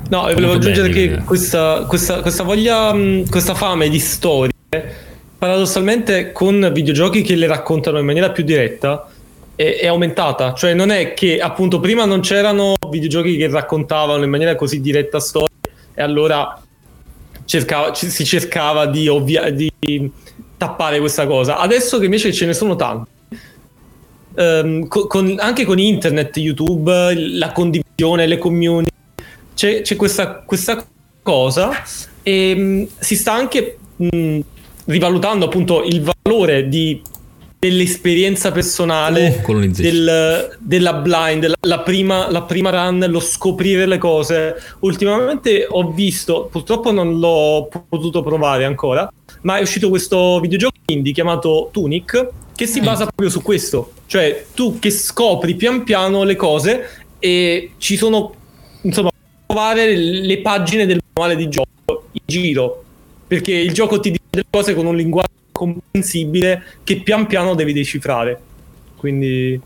No, 0.09 0.29
e 0.29 0.35
volevo 0.35 0.55
aggiungere 0.55 0.89
belli, 0.89 1.09
che 1.09 1.17
questa, 1.19 1.85
questa, 1.87 2.21
questa 2.21 2.43
voglia, 2.43 2.93
questa 3.31 3.55
fame 3.55 3.89
di 3.89 4.01
storie, 4.01 4.53
paradossalmente 5.39 6.33
con 6.33 6.73
videogiochi 6.75 7.23
che 7.23 7.37
le 7.37 7.47
raccontano 7.47 8.01
in 8.01 8.07
maniera 8.07 8.31
più 8.31 8.43
diretta, 8.43 9.09
è, 9.57 9.79
è 9.81 9.87
aumentata. 9.89 10.53
Cioè 10.55 10.75
non 10.75 10.91
è 10.91 11.15
che 11.15 11.41
appunto 11.41 11.81
prima 11.81 12.05
non 12.05 12.21
c'erano 12.21 12.75
videogiochi 12.91 13.37
che 13.37 13.49
raccontavano 13.49 14.23
in 14.23 14.31
maniera 14.31 14.55
così 14.55 14.81
diretta 14.81 15.19
storie 15.19 15.49
e 15.95 16.03
allora 16.03 16.61
cercava- 17.45 17.93
ci- 17.93 18.09
si 18.11 18.25
cercava 18.25 18.87
di, 18.87 19.09
ovvia- 19.09 19.51
di 19.51 19.73
tappare 20.57 21.01
questa 21.01 21.27
cosa. 21.27 21.59
Adesso 21.59 21.99
che 21.99 22.05
invece 22.05 22.33
ce 22.33 22.47
ne 22.47 22.55
sono 22.55 22.77
tanti. 22.77 23.11
co- 24.89 25.07
con- 25.07 25.37
anche 25.39 25.65
con 25.65 25.79
internet, 25.79 26.37
YouTube, 26.37 27.15
la 27.39 27.53
condivisione, 27.53 28.27
le 28.27 28.37
community, 28.37 28.91
c'è, 29.55 29.81
c'è 29.81 29.97
questa, 29.97 30.43
questa 30.45 30.85
cosa 31.23 31.71
e 32.23 32.55
mh, 32.55 32.89
si 32.99 33.17
sta 33.17 33.33
anche 33.33 33.79
mh, 33.97 34.39
rivalutando 34.87 35.47
appunto 35.47 35.83
il 35.85 36.03
valore 36.23 36.69
di- 36.69 37.01
dell'esperienza 37.69 38.53
personale 38.53 39.43
Oh, 39.47 39.67
del- 39.67 40.57
della 40.61 40.95
blind, 40.95 41.47
la, 41.47 41.57
la 41.61 41.81
prima, 41.81 42.31
la 42.31 42.43
prima 42.43 42.71
run, 42.71 43.05
lo 43.09 43.21
scoprire 43.21 43.87
le 43.87 43.99
cose. 43.99 44.55
Ultimamente 44.81 45.67
ho 45.69 45.91
visto, 45.91 46.49
purtroppo 46.51 46.93
non 46.93 47.19
l'ho 47.19 47.69
potuto 47.89 48.23
provare 48.23 48.65
ancora, 48.65 49.11
ma 49.43 49.59
è 49.59 49.63
uscito 49.63 49.89
questo 49.89 50.41
videogioco 50.41 50.75
indie 50.87 51.13
chiamato 51.13 51.71
Tunic 51.73 52.29
che 52.55 52.67
si 52.67 52.81
basa 52.81 53.05
proprio 53.05 53.29
su 53.29 53.43
questo, 53.43 53.93
cioè 54.07 54.47
tu 54.55 54.79
che 54.79 54.91
scopri 54.91 55.55
pian 55.57 55.85
piano 55.85 56.23
le 56.25 56.37
cose 56.37 56.89
e 57.19 57.73
ci 57.77 57.97
sono 57.97 58.33
insomma 58.83 59.11
trovare 59.47 59.95
le 59.95 60.39
pagine 60.39 60.87
del 60.87 61.01
manuale 61.13 61.37
di 61.37 61.49
gioco 61.49 62.05
in 62.13 62.23
giro. 62.25 62.83
Perché 63.27 63.53
il 63.53 63.73
gioco 63.73 63.99
ti 63.99 64.11
dice 64.11 64.23
delle 64.31 64.47
cose 64.49 64.73
con 64.75 64.87
un 64.87 64.95
linguaggio 64.97 65.35
comprensibile 65.57 66.63
che 66.85 67.01
pian 67.01 67.27
piano 67.27 67.55
devi 67.55 67.73
decifrare 67.73 68.39
quindi 68.97 69.59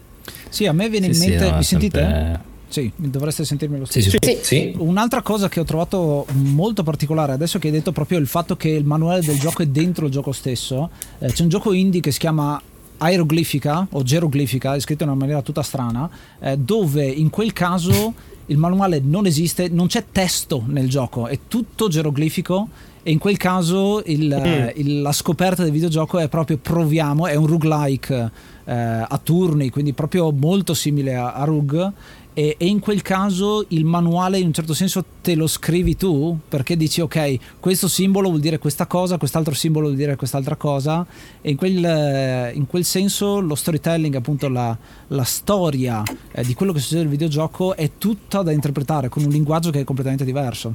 Sì, 0.48 0.66
a 0.66 0.72
me 0.72 0.88
viene 0.88 1.06
in 1.06 1.14
Sì, 1.14 1.20
sì, 1.20 1.28
mente. 1.30 1.50
no, 1.50 1.56
mi 1.56 1.62
sentite? 1.62 1.98
sempre- 2.00 2.48
Sì, 2.68 2.92
dovreste 2.94 3.44
sentirmi 3.44 3.78
lo 3.78 3.84
Sì, 3.84 4.00
stesso. 4.00 4.18
sì. 4.22 4.30
Sì. 4.32 4.38
Sì? 4.42 4.74
Un'altra 4.78 5.22
cosa 5.22 5.48
che 5.48 5.58
ho 5.60 5.64
trovato 5.64 6.24
molto 6.32 6.82
particolare, 6.84 7.32
adesso 7.32 7.58
che 7.58 7.66
hai 7.66 7.72
detto 7.72 7.90
proprio 7.90 8.18
il 8.18 8.26
fatto 8.28 8.56
che 8.56 8.68
il 8.68 8.84
manuale 8.84 9.22
del 9.22 9.38
gioco 9.40 9.62
è 9.62 9.66
dentro 9.66 10.06
il 10.06 10.12
gioco 10.12 10.30
stesso, 10.32 10.88
eh, 11.18 11.32
c'è 11.32 11.42
un 11.42 11.48
gioco 11.48 11.72
indie 11.72 12.00
che 12.00 12.12
si 12.12 12.18
chiama 12.20 12.60
Aeroglifica 12.98 13.88
o 13.90 14.02
Geroglifica, 14.02 14.74
è 14.74 14.80
scritto 14.80 15.02
in 15.02 15.08
una 15.08 15.18
maniera 15.18 15.42
tutta 15.42 15.62
strana, 15.62 16.08
eh, 16.40 16.56
dove 16.58 17.04
in 17.06 17.28
quel 17.30 17.52
caso 17.52 18.14
il 18.46 18.56
manuale 18.56 19.00
non 19.02 19.26
esiste, 19.26 19.68
non 19.68 19.86
c'è 19.86 20.04
testo 20.12 20.62
nel 20.66 20.88
gioco, 20.88 21.26
è 21.26 21.38
tutto 21.48 21.88
geroglifico 21.88 22.68
e 23.02 23.10
in 23.10 23.18
quel 23.18 23.36
caso 23.36 24.02
il, 24.06 24.26
Mm. 24.28 24.68
il- 24.80 25.00
la 25.02 25.12
scoperta 25.12 25.62
del 25.62 25.72
videogioco 25.72 26.18
è 26.18 26.28
proprio 26.28 26.58
proviamo, 26.58 27.26
è 27.26 27.34
un 27.34 27.46
roguelike 27.46 28.30
eh, 28.66 28.72
a 28.74 29.20
turni, 29.22 29.70
quindi 29.70 29.92
proprio 29.92 30.30
molto 30.30 30.74
simile 30.74 31.14
a, 31.16 31.32
a 31.32 31.44
Rug. 31.44 31.92
E, 32.32 32.54
e 32.58 32.66
in 32.66 32.78
quel 32.78 33.02
caso 33.02 33.64
il 33.70 33.84
manuale 33.84 34.38
in 34.38 34.46
un 34.46 34.52
certo 34.52 34.72
senso 34.72 35.04
te 35.20 35.34
lo 35.34 35.48
scrivi 35.48 35.96
tu 35.96 36.38
perché 36.48 36.76
dici 36.76 37.00
ok 37.00 37.36
questo 37.58 37.88
simbolo 37.88 38.28
vuol 38.28 38.40
dire 38.40 38.60
questa 38.60 38.86
cosa 38.86 39.18
quest'altro 39.18 39.52
simbolo 39.52 39.86
vuol 39.86 39.98
dire 39.98 40.14
quest'altra 40.14 40.54
cosa 40.54 41.04
e 41.42 41.50
in 41.50 41.56
quel, 41.56 41.84
eh, 41.84 42.52
in 42.54 42.68
quel 42.68 42.84
senso 42.84 43.40
lo 43.40 43.56
storytelling 43.56 44.14
appunto 44.14 44.48
la, 44.48 44.74
la 45.08 45.24
storia 45.24 46.04
eh, 46.30 46.44
di 46.44 46.54
quello 46.54 46.72
che 46.72 46.78
succede 46.78 47.00
nel 47.00 47.10
videogioco 47.10 47.74
è 47.74 47.90
tutta 47.98 48.42
da 48.42 48.52
interpretare 48.52 49.08
con 49.08 49.24
un 49.24 49.30
linguaggio 49.30 49.70
che 49.70 49.80
è 49.80 49.84
completamente 49.84 50.24
diverso 50.24 50.74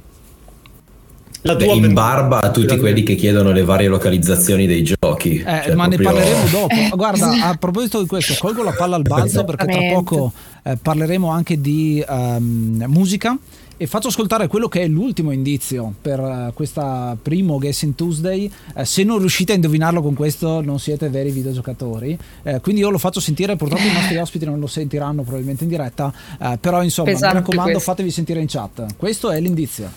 La 1.46 1.56
Beh, 1.56 1.66
tua 1.66 1.74
in 1.76 1.94
barba 1.94 2.42
a 2.42 2.50
tutti 2.50 2.76
quelli 2.80 3.04
che 3.04 3.14
chiedono 3.14 3.52
le 3.52 3.64
varie 3.64 3.88
localizzazioni 3.88 4.66
dei 4.66 4.82
giochi. 4.84 5.38
Eh, 5.46 5.62
Cioè, 5.66 5.76
ma 5.76 5.86
ne 5.86 5.96
proprio- 5.96 6.24
parleremo 6.24 6.48
dopo. 6.50 6.96
Guarda, 6.96 7.48
a 7.50 7.56
proposito 7.56 8.02
di 8.02 8.08
questo, 8.08 8.34
colgo 8.40 8.64
la 8.64 8.72
palla 8.72 8.96
al 8.96 9.04
balzo 9.04 9.44
perché 9.44 9.68
tra 9.68 9.80
poco 9.94 10.32
eh, 10.64 10.76
parleremo 10.82 11.30
anche 11.30 11.62
di 11.62 12.04
ehm, 12.08 12.86
musica 12.88 13.38
e 13.78 13.88
faccio 13.88 14.08
ascoltare 14.08 14.48
quello 14.48 14.68
che 14.70 14.84
è 14.84 14.88
l'ultimo 14.88 15.30
indizio 15.32 15.94
per 16.02 16.20
eh, 16.20 16.52
questa 16.56 17.16
primo 17.22 17.60
Guessing 17.60 17.94
Tuesday. 17.94 18.50
Eh, 18.76 18.84
se 18.86 19.04
non 19.04 19.20
riuscite 19.20 19.52
a 19.52 19.56
indovinarlo 19.56 20.02
con 20.02 20.16
questo, 20.16 20.62
non 20.62 20.80
siete 20.80 21.10
veri 21.10 21.30
videogiocatori. 21.30 22.18
Eh, 22.42 22.60
quindi 22.60 22.82
io 22.82 22.90
lo 22.90 22.98
faccio 22.98 23.20
sentire. 23.20 23.56
Purtroppo 23.56 23.84
i 23.84 23.92
nostri 23.94 24.18
ospiti 24.18 24.46
non 24.46 24.60
lo 24.60 24.66
sentiranno 24.66 25.22
probabilmente 25.22 25.64
in 25.64 25.70
diretta. 25.70 26.12
eh, 26.42 26.58
però, 26.60 26.82
insomma, 26.82 27.12
Pesante 27.12 27.36
mi 27.36 27.42
raccomando, 27.42 27.72
questo. 27.74 27.92
fatevi 27.92 28.10
sentire 28.10 28.40
in 28.40 28.48
chat. 28.48 28.96
Questo 28.98 29.30
è 29.30 29.40
l'indizio. 29.40 29.92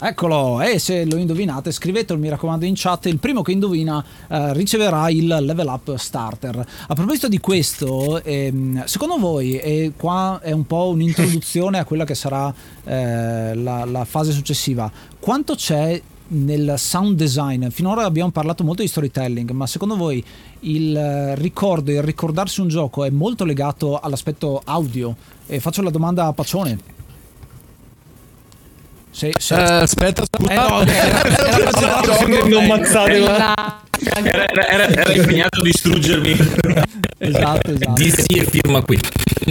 Eccolo, 0.00 0.60
e 0.62 0.78
se 0.78 1.04
lo 1.04 1.16
indovinate 1.16 1.72
scrivetelo 1.72 2.18
mi 2.20 2.28
raccomando 2.28 2.64
in 2.64 2.74
chat, 2.76 3.06
il 3.06 3.18
primo 3.18 3.42
che 3.42 3.52
indovina 3.52 4.02
eh, 4.28 4.52
riceverà 4.54 5.10
il 5.10 5.26
level 5.26 5.66
up 5.66 5.96
starter. 5.96 6.66
A 6.86 6.94
proposito 6.94 7.28
di 7.28 7.38
questo, 7.38 8.22
ehm, 8.22 8.84
secondo 8.84 9.18
voi, 9.18 9.58
e 9.58 9.92
qua 9.96 10.40
è 10.40 10.52
un 10.52 10.66
po' 10.66 10.88
un'introduzione 10.88 11.78
a 11.78 11.84
quella 11.84 12.04
che 12.04 12.14
sarà 12.14 12.52
eh, 12.84 13.54
la, 13.54 13.84
la 13.84 14.04
fase 14.04 14.30
successiva, 14.32 14.90
quanto 15.18 15.56
c'è 15.56 16.00
nel 16.28 16.74
sound 16.76 17.16
design? 17.16 17.68
Finora 17.68 18.04
abbiamo 18.04 18.30
parlato 18.30 18.64
molto 18.64 18.82
di 18.82 18.88
storytelling, 18.88 19.50
ma 19.50 19.66
secondo 19.66 19.96
voi 19.96 20.22
il 20.60 20.96
eh, 20.96 21.34
ricordo, 21.36 21.90
il 21.90 22.02
ricordarsi 22.02 22.60
un 22.60 22.68
gioco 22.68 23.04
è 23.04 23.10
molto 23.10 23.44
legato 23.44 23.98
all'aspetto 23.98 24.60
audio? 24.64 25.16
E 25.46 25.60
faccio 25.60 25.82
la 25.82 25.90
domanda 25.90 26.26
a 26.26 26.32
Pacione. 26.32 26.97
Se, 29.10 29.32
se- 29.38 29.54
Eh, 29.54 29.62
aspetta, 29.82 30.24
scusa. 30.30 30.52
eh, 30.52 30.54
no, 30.56 30.80
era- 30.82 31.22
era 31.22 32.46
non 32.48 32.66
mazzate 32.66 33.18
La- 33.18 33.80
Era, 34.22 34.46
era- 34.48 34.86
era 34.88 35.12
impegnato 35.12 35.58
a 35.58 35.62
distruggermi. 35.62 36.36
esatto, 37.18 37.70
esatto. 37.72 37.92
DC 37.94 38.24
e 38.36 38.44
firma 38.44 38.80
qui. 38.82 38.96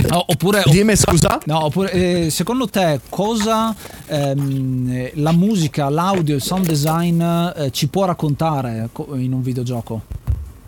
No, 0.10 0.24
oppure, 0.28 0.64
Dimmi 0.68 0.96
scusa. 0.96 1.40
no, 1.46 1.66
oppure 1.66 1.92
eh, 1.92 2.30
secondo 2.30 2.68
te 2.70 3.02
cosa 3.10 3.76
ehm, 4.06 4.90
eh, 4.90 5.12
la 5.16 5.32
musica, 5.34 5.90
l'audio, 5.90 6.36
il 6.36 6.42
sound 6.42 6.66
design 6.66 7.22
eh, 7.22 7.72
ci 7.72 7.88
può 7.90 8.06
raccontare 8.06 8.88
co- 8.94 9.08
in 9.16 9.34
un 9.34 9.42
videogioco? 9.42 10.02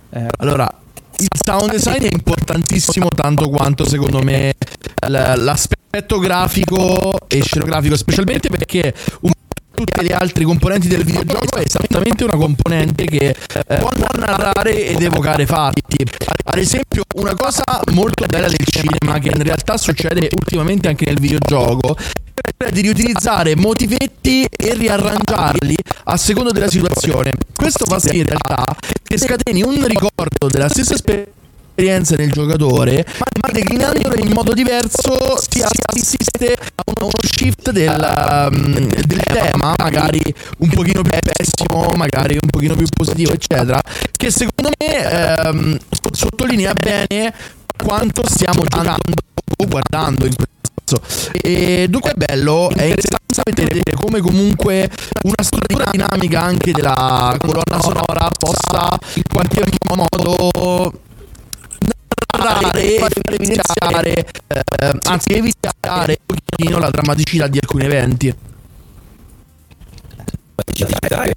Eh, 0.10 0.28
Allora, 0.40 0.70
il 1.18 1.28
sound 1.46 1.72
design 1.72 2.02
è 2.04 2.10
importantissimo 2.12 3.08
tanto 3.16 3.48
quanto 3.50 3.88
secondo 3.88 4.22
me 4.22 4.54
l- 5.08 5.34
l'aspetto 5.90 6.20
grafico 6.20 7.16
e 7.28 7.42
scenografico, 7.42 7.98
specialmente 7.98 8.50
perché 8.50 8.94
un 9.22 9.32
tutte 9.80 10.02
le 10.04 10.10
altre 10.10 10.44
componenti 10.44 10.90
del 10.90 11.06
videogioco 11.06 11.56
è 11.56 11.64
esattamente 11.66 12.26
una 12.26 12.36
componente 12.36 13.06
che 13.06 13.34
eh, 13.66 13.78
può 13.78 13.90
narrare 14.18 14.88
ed 14.88 15.02
evocare 15.02 15.46
fatti. 15.46 16.04
Ad 16.44 16.58
esempio, 16.58 17.04
una 17.16 17.34
cosa 17.34 17.64
molto 17.94 18.26
bella 18.26 18.48
del 18.48 18.66
cinema, 18.66 19.20
che 19.20 19.30
in 19.30 19.42
realtà 19.42 19.78
succede 19.78 20.28
ultimamente 20.38 20.90
anche 20.90 21.06
nel 21.06 21.18
videogioco, 21.18 21.96
è 22.58 22.72
di 22.72 22.82
riutilizzare 22.82 23.56
motivetti 23.56 24.46
e 24.46 24.74
riarrangiarli 24.74 25.78
a 26.06 26.18
seconda 26.18 26.52
della 26.52 26.70
situazione. 26.70 27.32
Questo 27.56 27.86
fa 27.86 28.00
sì 28.00 28.18
in 28.18 28.26
realtà 28.26 28.66
che 29.02 29.18
scateni 29.18 29.64
un 29.64 29.82
ricordo 29.86 30.48
della 30.50 30.68
stessa 30.68 30.94
esperienza 30.94 31.39
nel 32.16 32.32
giocatore, 32.32 33.06
ma 33.42 33.52
declinandolo 33.52 34.16
in 34.16 34.32
modo 34.32 34.54
diverso 34.54 35.38
si 35.38 35.62
assiste 35.62 36.54
a 36.54 36.84
uno 36.86 37.10
uno 37.10 37.12
shift 37.22 37.72
del, 37.72 38.50
um, 38.52 38.88
del 38.88 39.24
tema, 39.24 39.74
magari 39.78 40.22
un 40.60 40.70
pochino 40.70 41.02
più 41.02 41.18
pessimo, 41.22 41.92
magari 41.96 42.38
un 42.42 42.50
pochino 42.50 42.76
più 42.76 42.86
positivo, 42.94 43.32
eccetera, 43.32 43.82
che 44.12 44.32
secondo 44.32 44.72
me 44.78 45.12
ehm, 45.12 45.78
sottolinea 46.12 46.74
bene 46.74 47.34
quanto 47.76 48.28
stiamo 48.28 48.64
giocando 48.64 49.14
o 49.58 49.66
guardando 49.68 50.26
in 50.26 50.36
questo 50.36 51.00
senso. 51.00 51.32
E 51.42 51.88
dunque 51.90 52.12
è 52.12 52.16
bello, 52.16 52.70
è 52.70 52.84
interessante 52.84 53.64
vedere 53.64 53.96
come 53.96 54.20
comunque 54.20 54.90
una 55.24 55.44
struttura 55.44 55.86
dinamica 55.92 56.42
anche 56.42 56.72
della 56.72 57.36
colonna 57.40 57.82
sonora 57.82 58.30
possa 58.38 58.98
in 59.16 59.24
qualche 59.32 59.64
modo 59.96 60.94
narrare 62.44 62.96
e 62.96 63.00
far 63.00 63.12
evidenziare, 63.34 64.14
eh, 64.48 65.00
anzi 65.04 65.30
evidenziare 65.34 66.18
un 66.26 66.38
pochino 66.44 66.78
la 66.80 66.90
drammaticità 66.90 67.48
di 67.48 67.60
alcuni 67.60 67.86
eventi. 67.86 68.34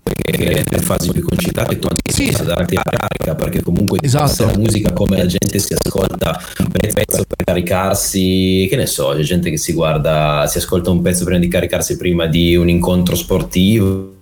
perché 0.03 0.65
le 0.69 0.79
fasi 0.81 1.11
più 1.11 1.25
concitate 1.25 1.79
tu 1.79 1.87
anche 1.89 2.13
Sì. 2.13 2.31
possa 2.31 2.45
darti 2.45 2.75
la 2.75 2.83
carica 2.83 3.35
perché 3.35 3.63
comunque 3.63 3.99
Esatto. 4.03 4.45
la 4.47 4.57
musica 4.57 4.93
come 4.93 5.17
la 5.17 5.27
gente 5.27 5.59
si 5.59 5.75
ascolta 5.75 6.41
un 6.59 6.67
pezzo 6.71 7.25
per 7.27 7.45
caricarsi 7.45 8.67
che 8.69 8.77
ne 8.77 8.87
so 8.87 9.15
c'è 9.17 9.23
gente 9.23 9.51
che 9.51 9.57
si 9.57 9.73
guarda 9.73 10.47
si 10.47 10.59
ascolta 10.59 10.91
un 10.91 11.03
pezzo 11.03 11.25
prima 11.25 11.41
di 11.41 11.49
caricarsi 11.49 11.97
prima 11.97 12.27
di 12.27 12.55
un 12.57 12.69
incontro 12.69 13.15
sportivo 13.17 14.15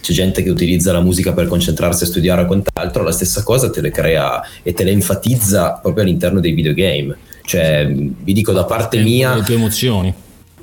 c'è 0.00 0.12
gente 0.12 0.42
che 0.42 0.50
utilizza 0.50 0.92
la 0.92 1.00
musica 1.00 1.32
per 1.32 1.46
concentrarsi 1.46 2.02
a 2.04 2.06
studiare 2.06 2.42
o 2.42 2.46
quant'altro 2.46 3.02
la 3.04 3.12
stessa 3.12 3.42
cosa 3.42 3.70
te 3.70 3.80
le 3.80 3.90
crea 3.90 4.42
e 4.62 4.72
te 4.72 4.82
le 4.84 4.90
enfatizza 4.90 5.78
proprio 5.80 6.04
all'interno 6.04 6.40
dei 6.40 6.52
videogame. 6.52 7.16
Cioè 7.44 7.86
vi 7.88 8.32
dico 8.32 8.52
da 8.52 8.64
parte 8.64 8.98
mia 8.98 9.34
Le 9.36 9.42
tue 9.42 9.54
emozioni. 9.54 10.12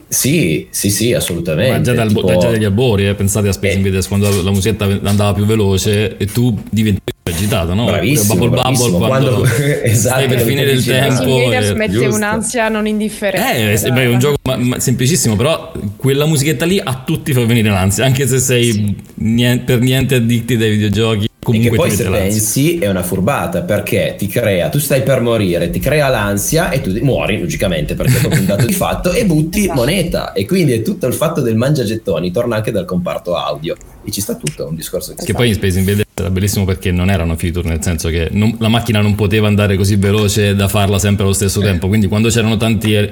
sì 0.08 0.68
sì 0.70 0.90
sì 0.90 1.14
assolutamente. 1.14 1.72
Ma 1.72 1.82
già, 1.82 1.94
dal, 1.94 2.08
Tipo- 2.08 2.38
già 2.38 2.50
dagli 2.52 2.64
albori, 2.64 3.08
eh, 3.08 3.14
pensate 3.16 3.48
a 3.50 3.52
Space 3.54 3.76
Invaders 3.78 4.08
quando 4.08 4.30
la 4.42 4.50
musichetta 4.52 4.86
andava 4.86 5.34
più 5.34 5.46
veloce 5.46 6.16
e 6.18 6.26
tu 6.28 6.58
diventi 6.70 7.02
agitato, 7.30 7.74
no? 7.74 7.86
Bravissimo, 7.86 8.34
Bubble 8.36 8.49
bravissimo, 8.49 8.90
Bubble 8.98 9.08
quando, 9.08 9.30
quando- 9.41 9.56
esatto, 9.84 10.16
stai 10.16 10.28
per 10.28 10.41
finire 10.41 10.72
il 10.72 10.84
tempo. 10.86 11.24
Invaders 11.24 11.70
e- 11.70 11.74
mette 11.76 11.91
giusto. 11.94 12.16
un'ansia 12.16 12.70
non 12.70 12.88
indifferente. 12.88 13.72
Eh, 13.72 13.74
è, 13.82 13.91
beh, 13.91 14.02
è 14.04 14.08
un 14.08 14.20
gioco 14.20 14.36
ma- 14.44 14.56
ma 14.58 14.80
semplicissimo, 14.80 15.36
però 15.36 15.72
quella 15.95 16.26
musichetta 16.26 16.66
lì 16.66 16.80
a 16.84 17.02
tutti 17.06 17.34
fa 17.34 17.44
venire 17.45 17.70
l'ansia, 17.70 18.06
anche 18.06 18.28
se 18.28 18.40
sei 18.40 18.95
nien- 19.16 19.64
per 19.64 19.80
niente 19.80 20.16
addicti 20.16 20.58
dai 20.58 20.70
videogiochi, 20.72 21.26
E 21.26 21.30
comunque 21.44 21.70
che 21.72 21.76
poi 21.78 21.90
ti 21.90 21.95
se 21.95 22.04
l'ansia. 22.04 22.20
pensi 22.22 22.78
è 22.80 22.90
una 22.90 23.04
furbata 23.04 23.62
perché 23.62 24.16
ti 24.18 24.28
crea, 24.28 24.70
tu 24.70 24.80
stai 24.80 25.02
per 25.04 25.22
morire, 25.22 25.70
ti 25.70 25.80
crea 25.80 26.08
l'ansia 26.10 26.70
e 26.72 26.82
tu 26.82 26.98
muori 27.02 27.40
logicamente 27.40 27.95
perché 27.95 28.18
è 28.18 28.20
proprio 28.20 28.40
un 28.41 28.45
dato 28.48 28.66
di 28.66 28.74
fatto 28.74 29.12
e 29.12 29.26
butti 29.26 29.62
Esatto. 29.64 29.74
moneta 29.80 30.34
e 30.34 30.45
quindi 30.45 30.74
è 30.74 30.82
tutto 30.82 31.08
il 31.08 31.14
fatto 31.14 31.41
del 31.41 31.56
mangiagettoni 31.56 32.32
torna 32.32 32.56
anche 32.58 32.72
dal 32.72 32.86
comparto 32.86 33.36
audio 33.36 33.76
e 34.08 34.12
ci 34.12 34.22
sta 34.22 34.36
tutto, 34.36 34.66
è 34.66 34.70
un 34.70 34.76
discorso 34.76 35.14
che 35.14 35.26
Che 35.26 35.34
poi 35.34 35.50
in 35.50 35.56
Space 35.56 35.78
Invaders 35.78 36.08
era 36.14 36.30
bellissimo 36.30 36.64
perché 36.64 36.92
non 36.92 37.10
erano 37.10 37.36
feature, 37.36 37.68
nel 37.68 37.84
senso 37.84 38.08
che 38.08 38.30
non- 38.32 38.56
la 38.60 38.70
macchina 38.70 39.02
non 39.02 39.16
poteva 39.16 39.48
andare 39.48 39.76
così 39.76 39.98
veloce 39.98 40.56
da 40.56 40.70
farla 40.70 40.98
sempre 40.98 41.26
allo 41.26 41.34
stesso 41.34 41.60
tempo. 41.60 41.90
Quindi 41.90 42.08
quando 42.08 42.30
c'erano 42.30 42.56
tanti 42.56 42.94
eh, 42.94 43.12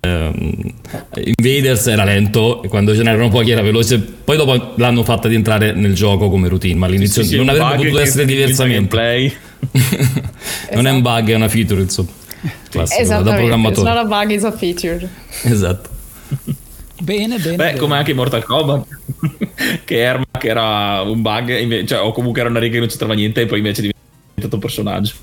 ehm, 0.00 0.58
invaders 1.36 1.88
era 1.88 2.04
lento, 2.04 2.62
e 2.62 2.68
quando 2.68 2.94
ce 2.94 3.02
n'erano 3.02 3.28
pochi 3.28 3.50
era 3.50 3.60
veloce. 3.60 3.98
Poi 3.98 4.38
dopo 4.38 4.72
l'hanno 4.76 5.04
fatta 5.04 5.28
di 5.28 5.34
entrare 5.34 5.74
nel 5.74 5.92
gioco 5.94 6.30
come 6.30 6.48
routine, 6.48 6.78
ma 6.78 6.86
all'inizio 6.86 7.22
Sì, 7.22 7.28
sì, 7.28 7.36
non 7.36 7.50
avrebbe 7.50 7.76
potuto 7.76 7.98
essere 8.00 8.24
diversamente. 8.24 8.96
gameplay. 8.96 9.32
non 10.72 10.86
è 10.86 10.90
un 10.90 11.02
bug, 11.02 11.28
è 11.28 11.34
una 11.34 11.48
feature, 11.50 11.82
insomma. 11.82 12.08
Classico, 12.70 12.96
da 12.96 13.02
Esattamente, 13.02 13.30
it's 13.30 13.38
programmatore. 13.40 13.88
not 13.90 13.98
a 13.98 14.04
bug, 14.06 14.30
it's 14.30 14.44
a 14.44 14.52
feature. 14.52 15.08
Esatto. 15.42 15.88
bene, 17.00 17.38
bene. 17.38 17.56
Beh, 17.56 17.64
bene. 17.64 17.78
come 17.78 17.96
anche 17.96 18.10
in 18.10 18.16
Mortal 18.16 18.44
Kombat, 18.44 18.86
che 19.84 19.98
Ermac 19.98 20.44
era 20.44 21.02
un 21.02 21.22
bug, 21.22 21.84
cioè, 21.84 22.00
o 22.00 22.12
comunque 22.12 22.40
era 22.40 22.50
una 22.50 22.58
riga 22.58 22.74
che 22.74 22.78
non 22.80 22.88
c'entrava 22.88 23.14
niente, 23.14 23.42
e 23.42 23.46
poi 23.46 23.58
invece 23.58 23.82
è 23.82 23.90
diventato 24.34 24.54
un 24.54 24.60
personaggio. 24.60 25.14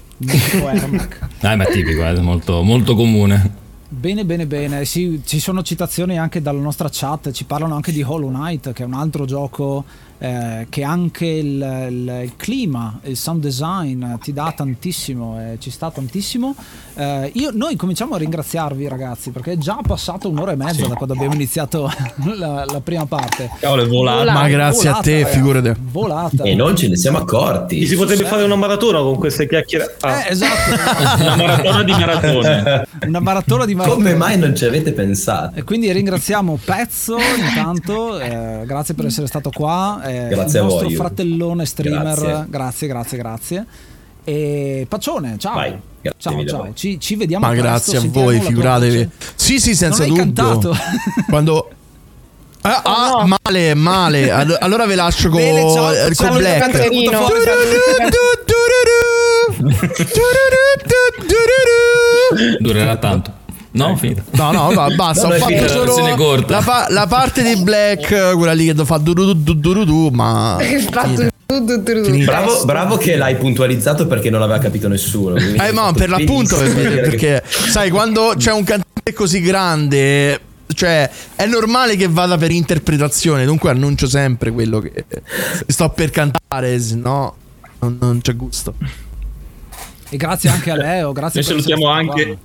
Ah, 1.41 1.55
ma 1.55 1.65
tipico, 1.65 2.03
è 2.03 2.19
molto, 2.19 2.61
molto 2.63 2.95
comune. 2.95 3.65
Bene, 3.89 4.25
bene, 4.25 4.45
bene. 4.45 4.83
Sì, 4.83 5.21
ci 5.25 5.39
sono 5.39 5.63
citazioni 5.63 6.19
anche 6.19 6.41
dalla 6.41 6.59
nostra 6.59 6.89
chat, 6.91 7.31
ci 7.31 7.45
parlano 7.45 7.75
anche 7.75 7.91
di 7.91 8.01
Hollow 8.01 8.29
Knight, 8.29 8.73
che 8.73 8.83
è 8.83 8.85
un 8.85 8.93
altro 8.93 9.25
gioco 9.25 9.85
eh, 10.19 10.65
che 10.69 10.83
anche 10.83 11.25
il, 11.25 11.87
il- 11.89 12.21
il 12.23 12.33
clima, 12.37 12.99
il 13.03 13.15
sound 13.17 13.41
design 13.41 14.03
ti 14.21 14.33
dà 14.33 14.53
tantissimo, 14.55 15.39
eh, 15.39 15.57
ci 15.59 15.69
sta 15.69 15.91
tantissimo. 15.91 16.55
Eh, 16.95 17.31
io- 17.35 17.51
noi 17.53 17.75
cominciamo 17.75 18.15
a 18.15 18.17
ringraziarvi 18.17 18.87
ragazzi, 18.87 19.29
perché 19.31 19.53
è 19.53 19.57
già 19.57 19.77
passato 19.85 20.29
un'ora 20.29 20.51
e 20.53 20.55
mezza 20.55 20.87
da 20.87 20.95
quando 20.95 21.13
abbiamo 21.13 21.33
iniziato 21.35 21.91
la, 22.35 22.65
la 22.65 22.81
prima 22.81 23.05
parte. 23.05 23.49
Cavolo, 23.59 23.83
è 23.83 23.87
volato. 23.87 24.31
Ma 24.31 24.47
grazie 24.47 24.89
a 24.89 24.91
Volata, 24.93 25.01
te, 25.09 25.15
ragazzi, 25.19 25.35
figurate. 25.35 25.75
Volata. 25.79 26.43
E 26.43 26.55
non 26.55 26.75
ce 26.75 26.87
ne 26.89 26.95
siamo 26.97 27.17
accorti. 27.19 27.85
Si 27.85 27.95
potrebbe 27.95 28.25
fare 28.25 28.43
una 28.43 28.55
maratona 28.55 28.99
con 28.99 29.15
queste 29.17 29.47
chiacchiere. 29.47 29.95
Ah. 30.01 30.25
Eh, 30.25 30.31
esatto. 30.31 31.21
Una 31.21 31.35
maratona 31.35 31.83
di 31.83 31.91
maratone. 31.91 32.85
Una 33.07 33.19
maratona 33.19 33.65
di 33.65 33.75
maratona. 33.75 34.03
Come 34.03 34.15
mai 34.15 34.37
non 34.37 34.55
ci 34.55 34.65
avete 34.65 34.93
pensato? 34.93 35.57
E 35.57 35.63
quindi 35.63 35.91
ringraziamo 35.91 36.57
Pezzo 36.63 37.17
intanto, 37.17 38.19
eh, 38.19 38.63
grazie 38.65 38.93
per 38.93 39.05
essere 39.05 39.27
stato 39.27 39.49
qua. 39.51 40.01
Eh, 40.09 40.27
Grazie 40.27 40.59
il 40.59 40.65
a 40.65 40.67
nostro 40.67 40.87
voi. 40.87 40.95
fratellone 40.95 41.65
streamer, 41.65 42.01
Grazie. 42.19 42.45
grazie, 42.49 42.87
grazie, 42.87 43.17
grazie. 43.17 43.65
E 44.23 44.85
Paccione, 44.89 45.35
ciao. 45.37 45.53
Vai, 45.53 45.79
grazie 46.01 46.31
ciao, 46.31 46.39
a 46.41 46.45
ciao. 46.45 46.73
Ci, 46.73 46.99
ci 46.99 47.15
vediamo 47.15 47.45
Ma 47.45 47.51
presto, 47.51 47.67
grazie 47.69 47.97
a 47.97 48.01
sentiamo 48.01 48.25
voi, 48.27 48.39
figuratevi. 48.41 49.09
Sì, 49.35 49.59
sì, 49.59 49.75
senza 49.75 50.05
Non 50.05 50.17
hai 50.17 50.23
dubbio. 50.25 50.43
cantato. 50.43 50.75
Quando. 51.29 51.69
Ah, 52.61 52.81
ah, 52.83 53.37
male, 53.43 53.73
male. 53.75 54.29
Allo- 54.29 54.57
Allora 54.59 54.85
ve 54.85 54.95
lascio 54.95 55.29
con, 55.29 55.39
Bene, 55.39 55.61
ciao, 55.71 55.93
con 55.93 56.13
ciao, 56.13 56.35
Black. 56.37 56.89
Durerà 62.59 62.97
tanto. 62.97 63.36
No, 63.77 63.95
finita. 63.95 64.23
No, 64.31 64.51
no, 64.51 64.73
va, 64.73 64.87
basta. 64.95 65.27
No, 65.27 65.35
ho 65.35 65.37
fatto 65.37 65.67
solo 65.67 66.45
la, 66.47 66.61
pa- 66.61 66.87
la 66.89 67.07
parte 67.07 67.43
di 67.43 67.61
Black, 67.61 68.35
quella 68.35 68.53
lì 68.53 68.73
che 68.73 68.85
fa 68.85 68.97
du 68.97 69.13
du 69.13 69.33
du 69.33 69.83
du 69.83 70.09
ma. 70.09 70.57
Tu. 70.59 71.27
Finita. 71.47 72.31
Bravo, 72.31 72.65
bravo 72.65 72.97
che 72.97 73.15
l'hai 73.15 73.37
puntualizzato 73.37 74.05
perché 74.05 74.29
non 74.29 74.41
l'aveva 74.41 74.59
capito 74.59 74.89
nessuno. 74.89 75.37
Eh, 75.37 75.71
ma 75.71 75.93
per 75.93 76.09
l'appunto, 76.09 76.57
perché, 76.57 77.41
sai, 77.45 77.89
quando 77.89 78.33
c'è 78.35 78.51
un 78.51 78.65
cantante 78.65 79.13
così 79.13 79.39
grande, 79.39 80.39
cioè, 80.73 81.09
è 81.35 81.45
normale 81.45 81.95
che 81.95 82.09
vada 82.09 82.37
per 82.37 82.51
interpretazione. 82.51 83.45
Dunque, 83.45 83.69
annuncio 83.69 84.07
sempre 84.07 84.51
quello 84.51 84.79
che 84.79 85.05
sto 85.67 85.89
per 85.89 86.09
cantare, 86.09 86.79
se 86.81 86.95
no, 86.95 87.35
non, 87.79 87.97
non 87.99 88.19
c'è 88.19 88.35
gusto. 88.35 88.73
E 90.09 90.17
grazie 90.17 90.49
anche 90.49 90.71
a 90.71 90.75
Leo, 90.75 91.11
grazie 91.13 91.41
Noi 91.41 91.49
salutiamo 91.49 91.87
anche. 91.87 92.37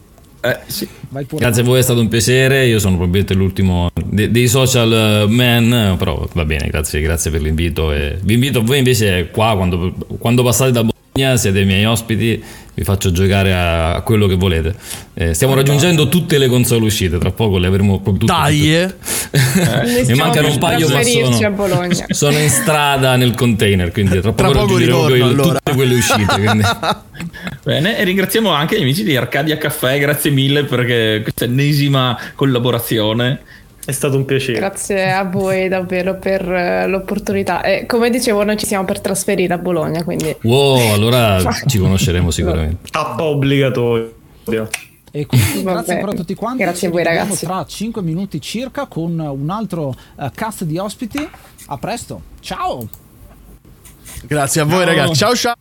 Eh, 0.44 0.58
sì. 0.66 0.86
qua. 0.86 0.96
Vai 1.08 1.24
pure. 1.24 1.44
Grazie 1.44 1.62
a 1.62 1.64
voi, 1.64 1.78
è 1.78 1.82
stato 1.82 2.00
un 2.00 2.08
piacere. 2.08 2.66
Io 2.66 2.78
sono 2.78 2.96
probabilmente 2.96 3.34
l'ultimo 3.34 3.90
de- 4.04 4.30
dei 4.30 4.48
social 4.48 4.92
eh, 4.92 5.26
man, 5.28 5.96
però 5.98 6.28
va 6.32 6.44
bene, 6.44 6.68
grazie, 6.68 7.00
grazie 7.00 7.30
per 7.30 7.42
l'invito. 7.42 7.92
E 7.92 8.18
vi 8.22 8.34
invito 8.34 8.62
voi 8.62 8.78
invece 8.78 9.28
qua, 9.30 9.54
quando, 9.54 9.94
quando 10.18 10.42
passate 10.42 10.72
da 10.72 10.84
Bologna, 10.84 11.36
siete 11.36 11.60
i 11.60 11.64
miei 11.64 11.84
ospiti, 11.84 12.42
vi 12.74 12.84
faccio 12.84 13.12
giocare 13.12 13.52
a, 13.52 13.94
a 13.94 14.00
quello 14.00 14.26
che 14.26 14.36
volete. 14.36 14.74
Eh, 15.14 15.34
stiamo 15.34 15.54
raggiungendo 15.54 16.08
tutte 16.08 16.38
le 16.38 16.48
console 16.48 16.86
uscite, 16.86 17.18
tra 17.18 17.30
poco 17.30 17.58
le 17.58 17.66
avremo 17.66 18.00
proprio 18.00 18.26
tutte. 18.26 18.32
Dai, 18.32 18.74
eh. 18.74 18.94
Mi 19.84 19.90
Iniziamo 19.92 20.22
mancano 20.24 20.48
un 20.48 20.58
paio, 20.58 20.88
ma 20.88 21.02
sono, 21.02 21.86
sono 22.08 22.38
in 22.38 22.48
strada 22.48 23.16
nel 23.16 23.34
container, 23.34 23.92
quindi 23.92 24.20
tra 24.20 24.32
poco 24.32 24.34
Tra 24.34 24.46
poco 24.48 24.60
raggiungerò 24.60 25.06
ritorno, 25.06 25.24
quel- 25.26 25.40
allora. 25.40 25.58
tutte 25.58 25.74
quelle 25.74 25.94
uscite. 25.94 26.34
Quindi. 26.34 26.64
Bene, 27.62 27.98
e 27.98 28.04
ringraziamo 28.04 28.50
anche 28.50 28.78
gli 28.78 28.82
amici 28.82 29.04
di 29.04 29.16
Arcadia 29.16 29.58
Caffè, 29.58 29.98
grazie 29.98 30.30
mille 30.30 30.64
per 30.64 31.22
questa 31.22 31.44
ennesima 31.44 32.18
collaborazione. 32.34 33.40
È 33.84 33.90
stato 33.90 34.16
un 34.16 34.24
piacere. 34.24 34.58
Grazie 34.58 35.10
a 35.10 35.24
voi 35.24 35.68
davvero 35.68 36.16
per 36.16 36.40
eh, 36.50 36.86
l'opportunità. 36.86 37.62
E 37.62 37.84
come 37.86 38.10
dicevo, 38.10 38.44
noi 38.44 38.56
ci 38.56 38.66
siamo 38.66 38.84
per 38.84 39.00
trasferire 39.00 39.54
a 39.54 39.58
Bologna, 39.58 40.04
quindi 40.04 40.36
Wow, 40.42 40.92
allora 40.94 41.40
ci 41.66 41.78
conosceremo 41.78 42.30
sicuramente. 42.30 42.88
Tappa 42.90 43.24
obbligatorio. 43.24 44.14
E 45.14 45.26
quindi 45.26 45.62
grazie 45.62 45.94
ancora 45.94 46.12
a 46.12 46.14
tutti 46.14 46.34
quanti. 46.34 46.62
Grazie 46.62 46.88
a 46.88 46.90
voi, 46.90 47.02
ragazzi. 47.02 47.44
Tra 47.44 47.64
5 47.66 48.02
minuti 48.02 48.40
circa 48.40 48.86
con 48.86 49.18
un 49.18 49.50
altro 49.50 49.94
eh, 50.18 50.30
cast 50.32 50.64
di 50.64 50.78
ospiti. 50.78 51.28
A 51.66 51.76
presto. 51.76 52.22
Ciao. 52.40 52.88
Grazie 54.24 54.60
a 54.60 54.64
voi, 54.64 54.84
ragazzi. 54.84 55.14
Ciao, 55.16 55.34
ciao. 55.34 55.54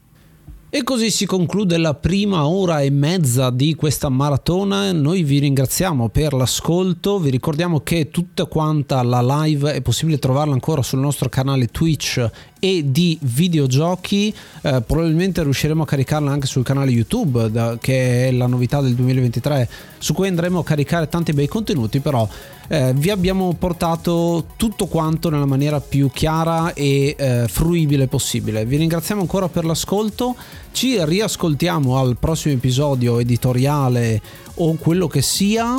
E 0.74 0.84
così 0.84 1.12
si 1.12 1.26
conclude 1.26 1.78
la 1.78 1.96
prima 1.96 2.48
ora 2.48 2.80
e 2.80 2.90
mezza 2.90 3.50
di 3.50 3.76
questa 3.76 4.08
maratona. 4.08 4.94
Noi 4.94 5.22
vi 5.24 5.40
ringraziamo 5.40 6.08
per 6.08 6.32
l'ascolto. 6.32 7.20
Vi 7.20 7.30
ricordiamo 7.30 7.82
che 7.82 8.10
tutta 8.10 8.46
quanta 8.46 9.04
la 9.04 9.22
live 9.22 9.74
è 9.74 9.82
possibile 9.82 10.18
trovarla 10.18 10.54
ancora 10.54 10.82
sul 10.82 11.00
nostro 11.00 11.28
canale 11.28 11.68
Twitch 11.68 12.26
e 12.58 12.84
di 12.86 13.18
videogiochi. 13.20 14.34
Eh, 14.62 14.82
probabilmente 14.88 15.44
riusciremo 15.44 15.84
a 15.84 15.86
caricarla 15.86 16.32
anche 16.32 16.48
sul 16.48 16.64
canale 16.64 16.92
YouTube, 16.92 17.52
da- 17.52 17.78
che 17.78 18.30
è 18.30 18.32
la 18.32 18.48
novità 18.48 18.80
del 18.80 18.94
2023, 18.94 19.68
su 19.98 20.14
cui 20.14 20.30
andremo 20.30 20.60
a 20.60 20.64
caricare 20.64 21.10
tanti 21.10 21.34
bei 21.34 21.50
contenuti. 21.50 22.00
Però 22.00 22.26
eh, 22.72 22.94
vi 22.94 23.10
abbiamo 23.10 23.54
portato 23.60 24.46
tutto 24.56 24.86
quanto 24.86 25.30
nella 25.30 25.46
maniera 25.46 25.82
più 25.82 26.10
chiara 26.10 26.74
e 26.74 27.14
eh, 27.18 27.46
fruibile 27.50 28.08
possibile. 28.08 28.64
Vi 28.64 28.78
ringraziamo 28.78 29.20
ancora 29.20 29.50
per 29.50 29.66
l'ascolto. 29.66 30.38
Ci 30.72 31.04
riascoltiamo 31.04 31.98
al 31.98 32.16
prossimo 32.18 32.54
episodio 32.54 33.20
editoriale 33.20 34.22
o 34.56 34.76
quello 34.76 35.08
che 35.08 35.22
sia. 35.22 35.78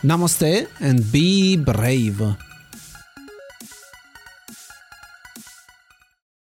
Namaste 0.00 0.70
and 0.78 1.02
be 1.02 1.58
brave. 1.58 2.55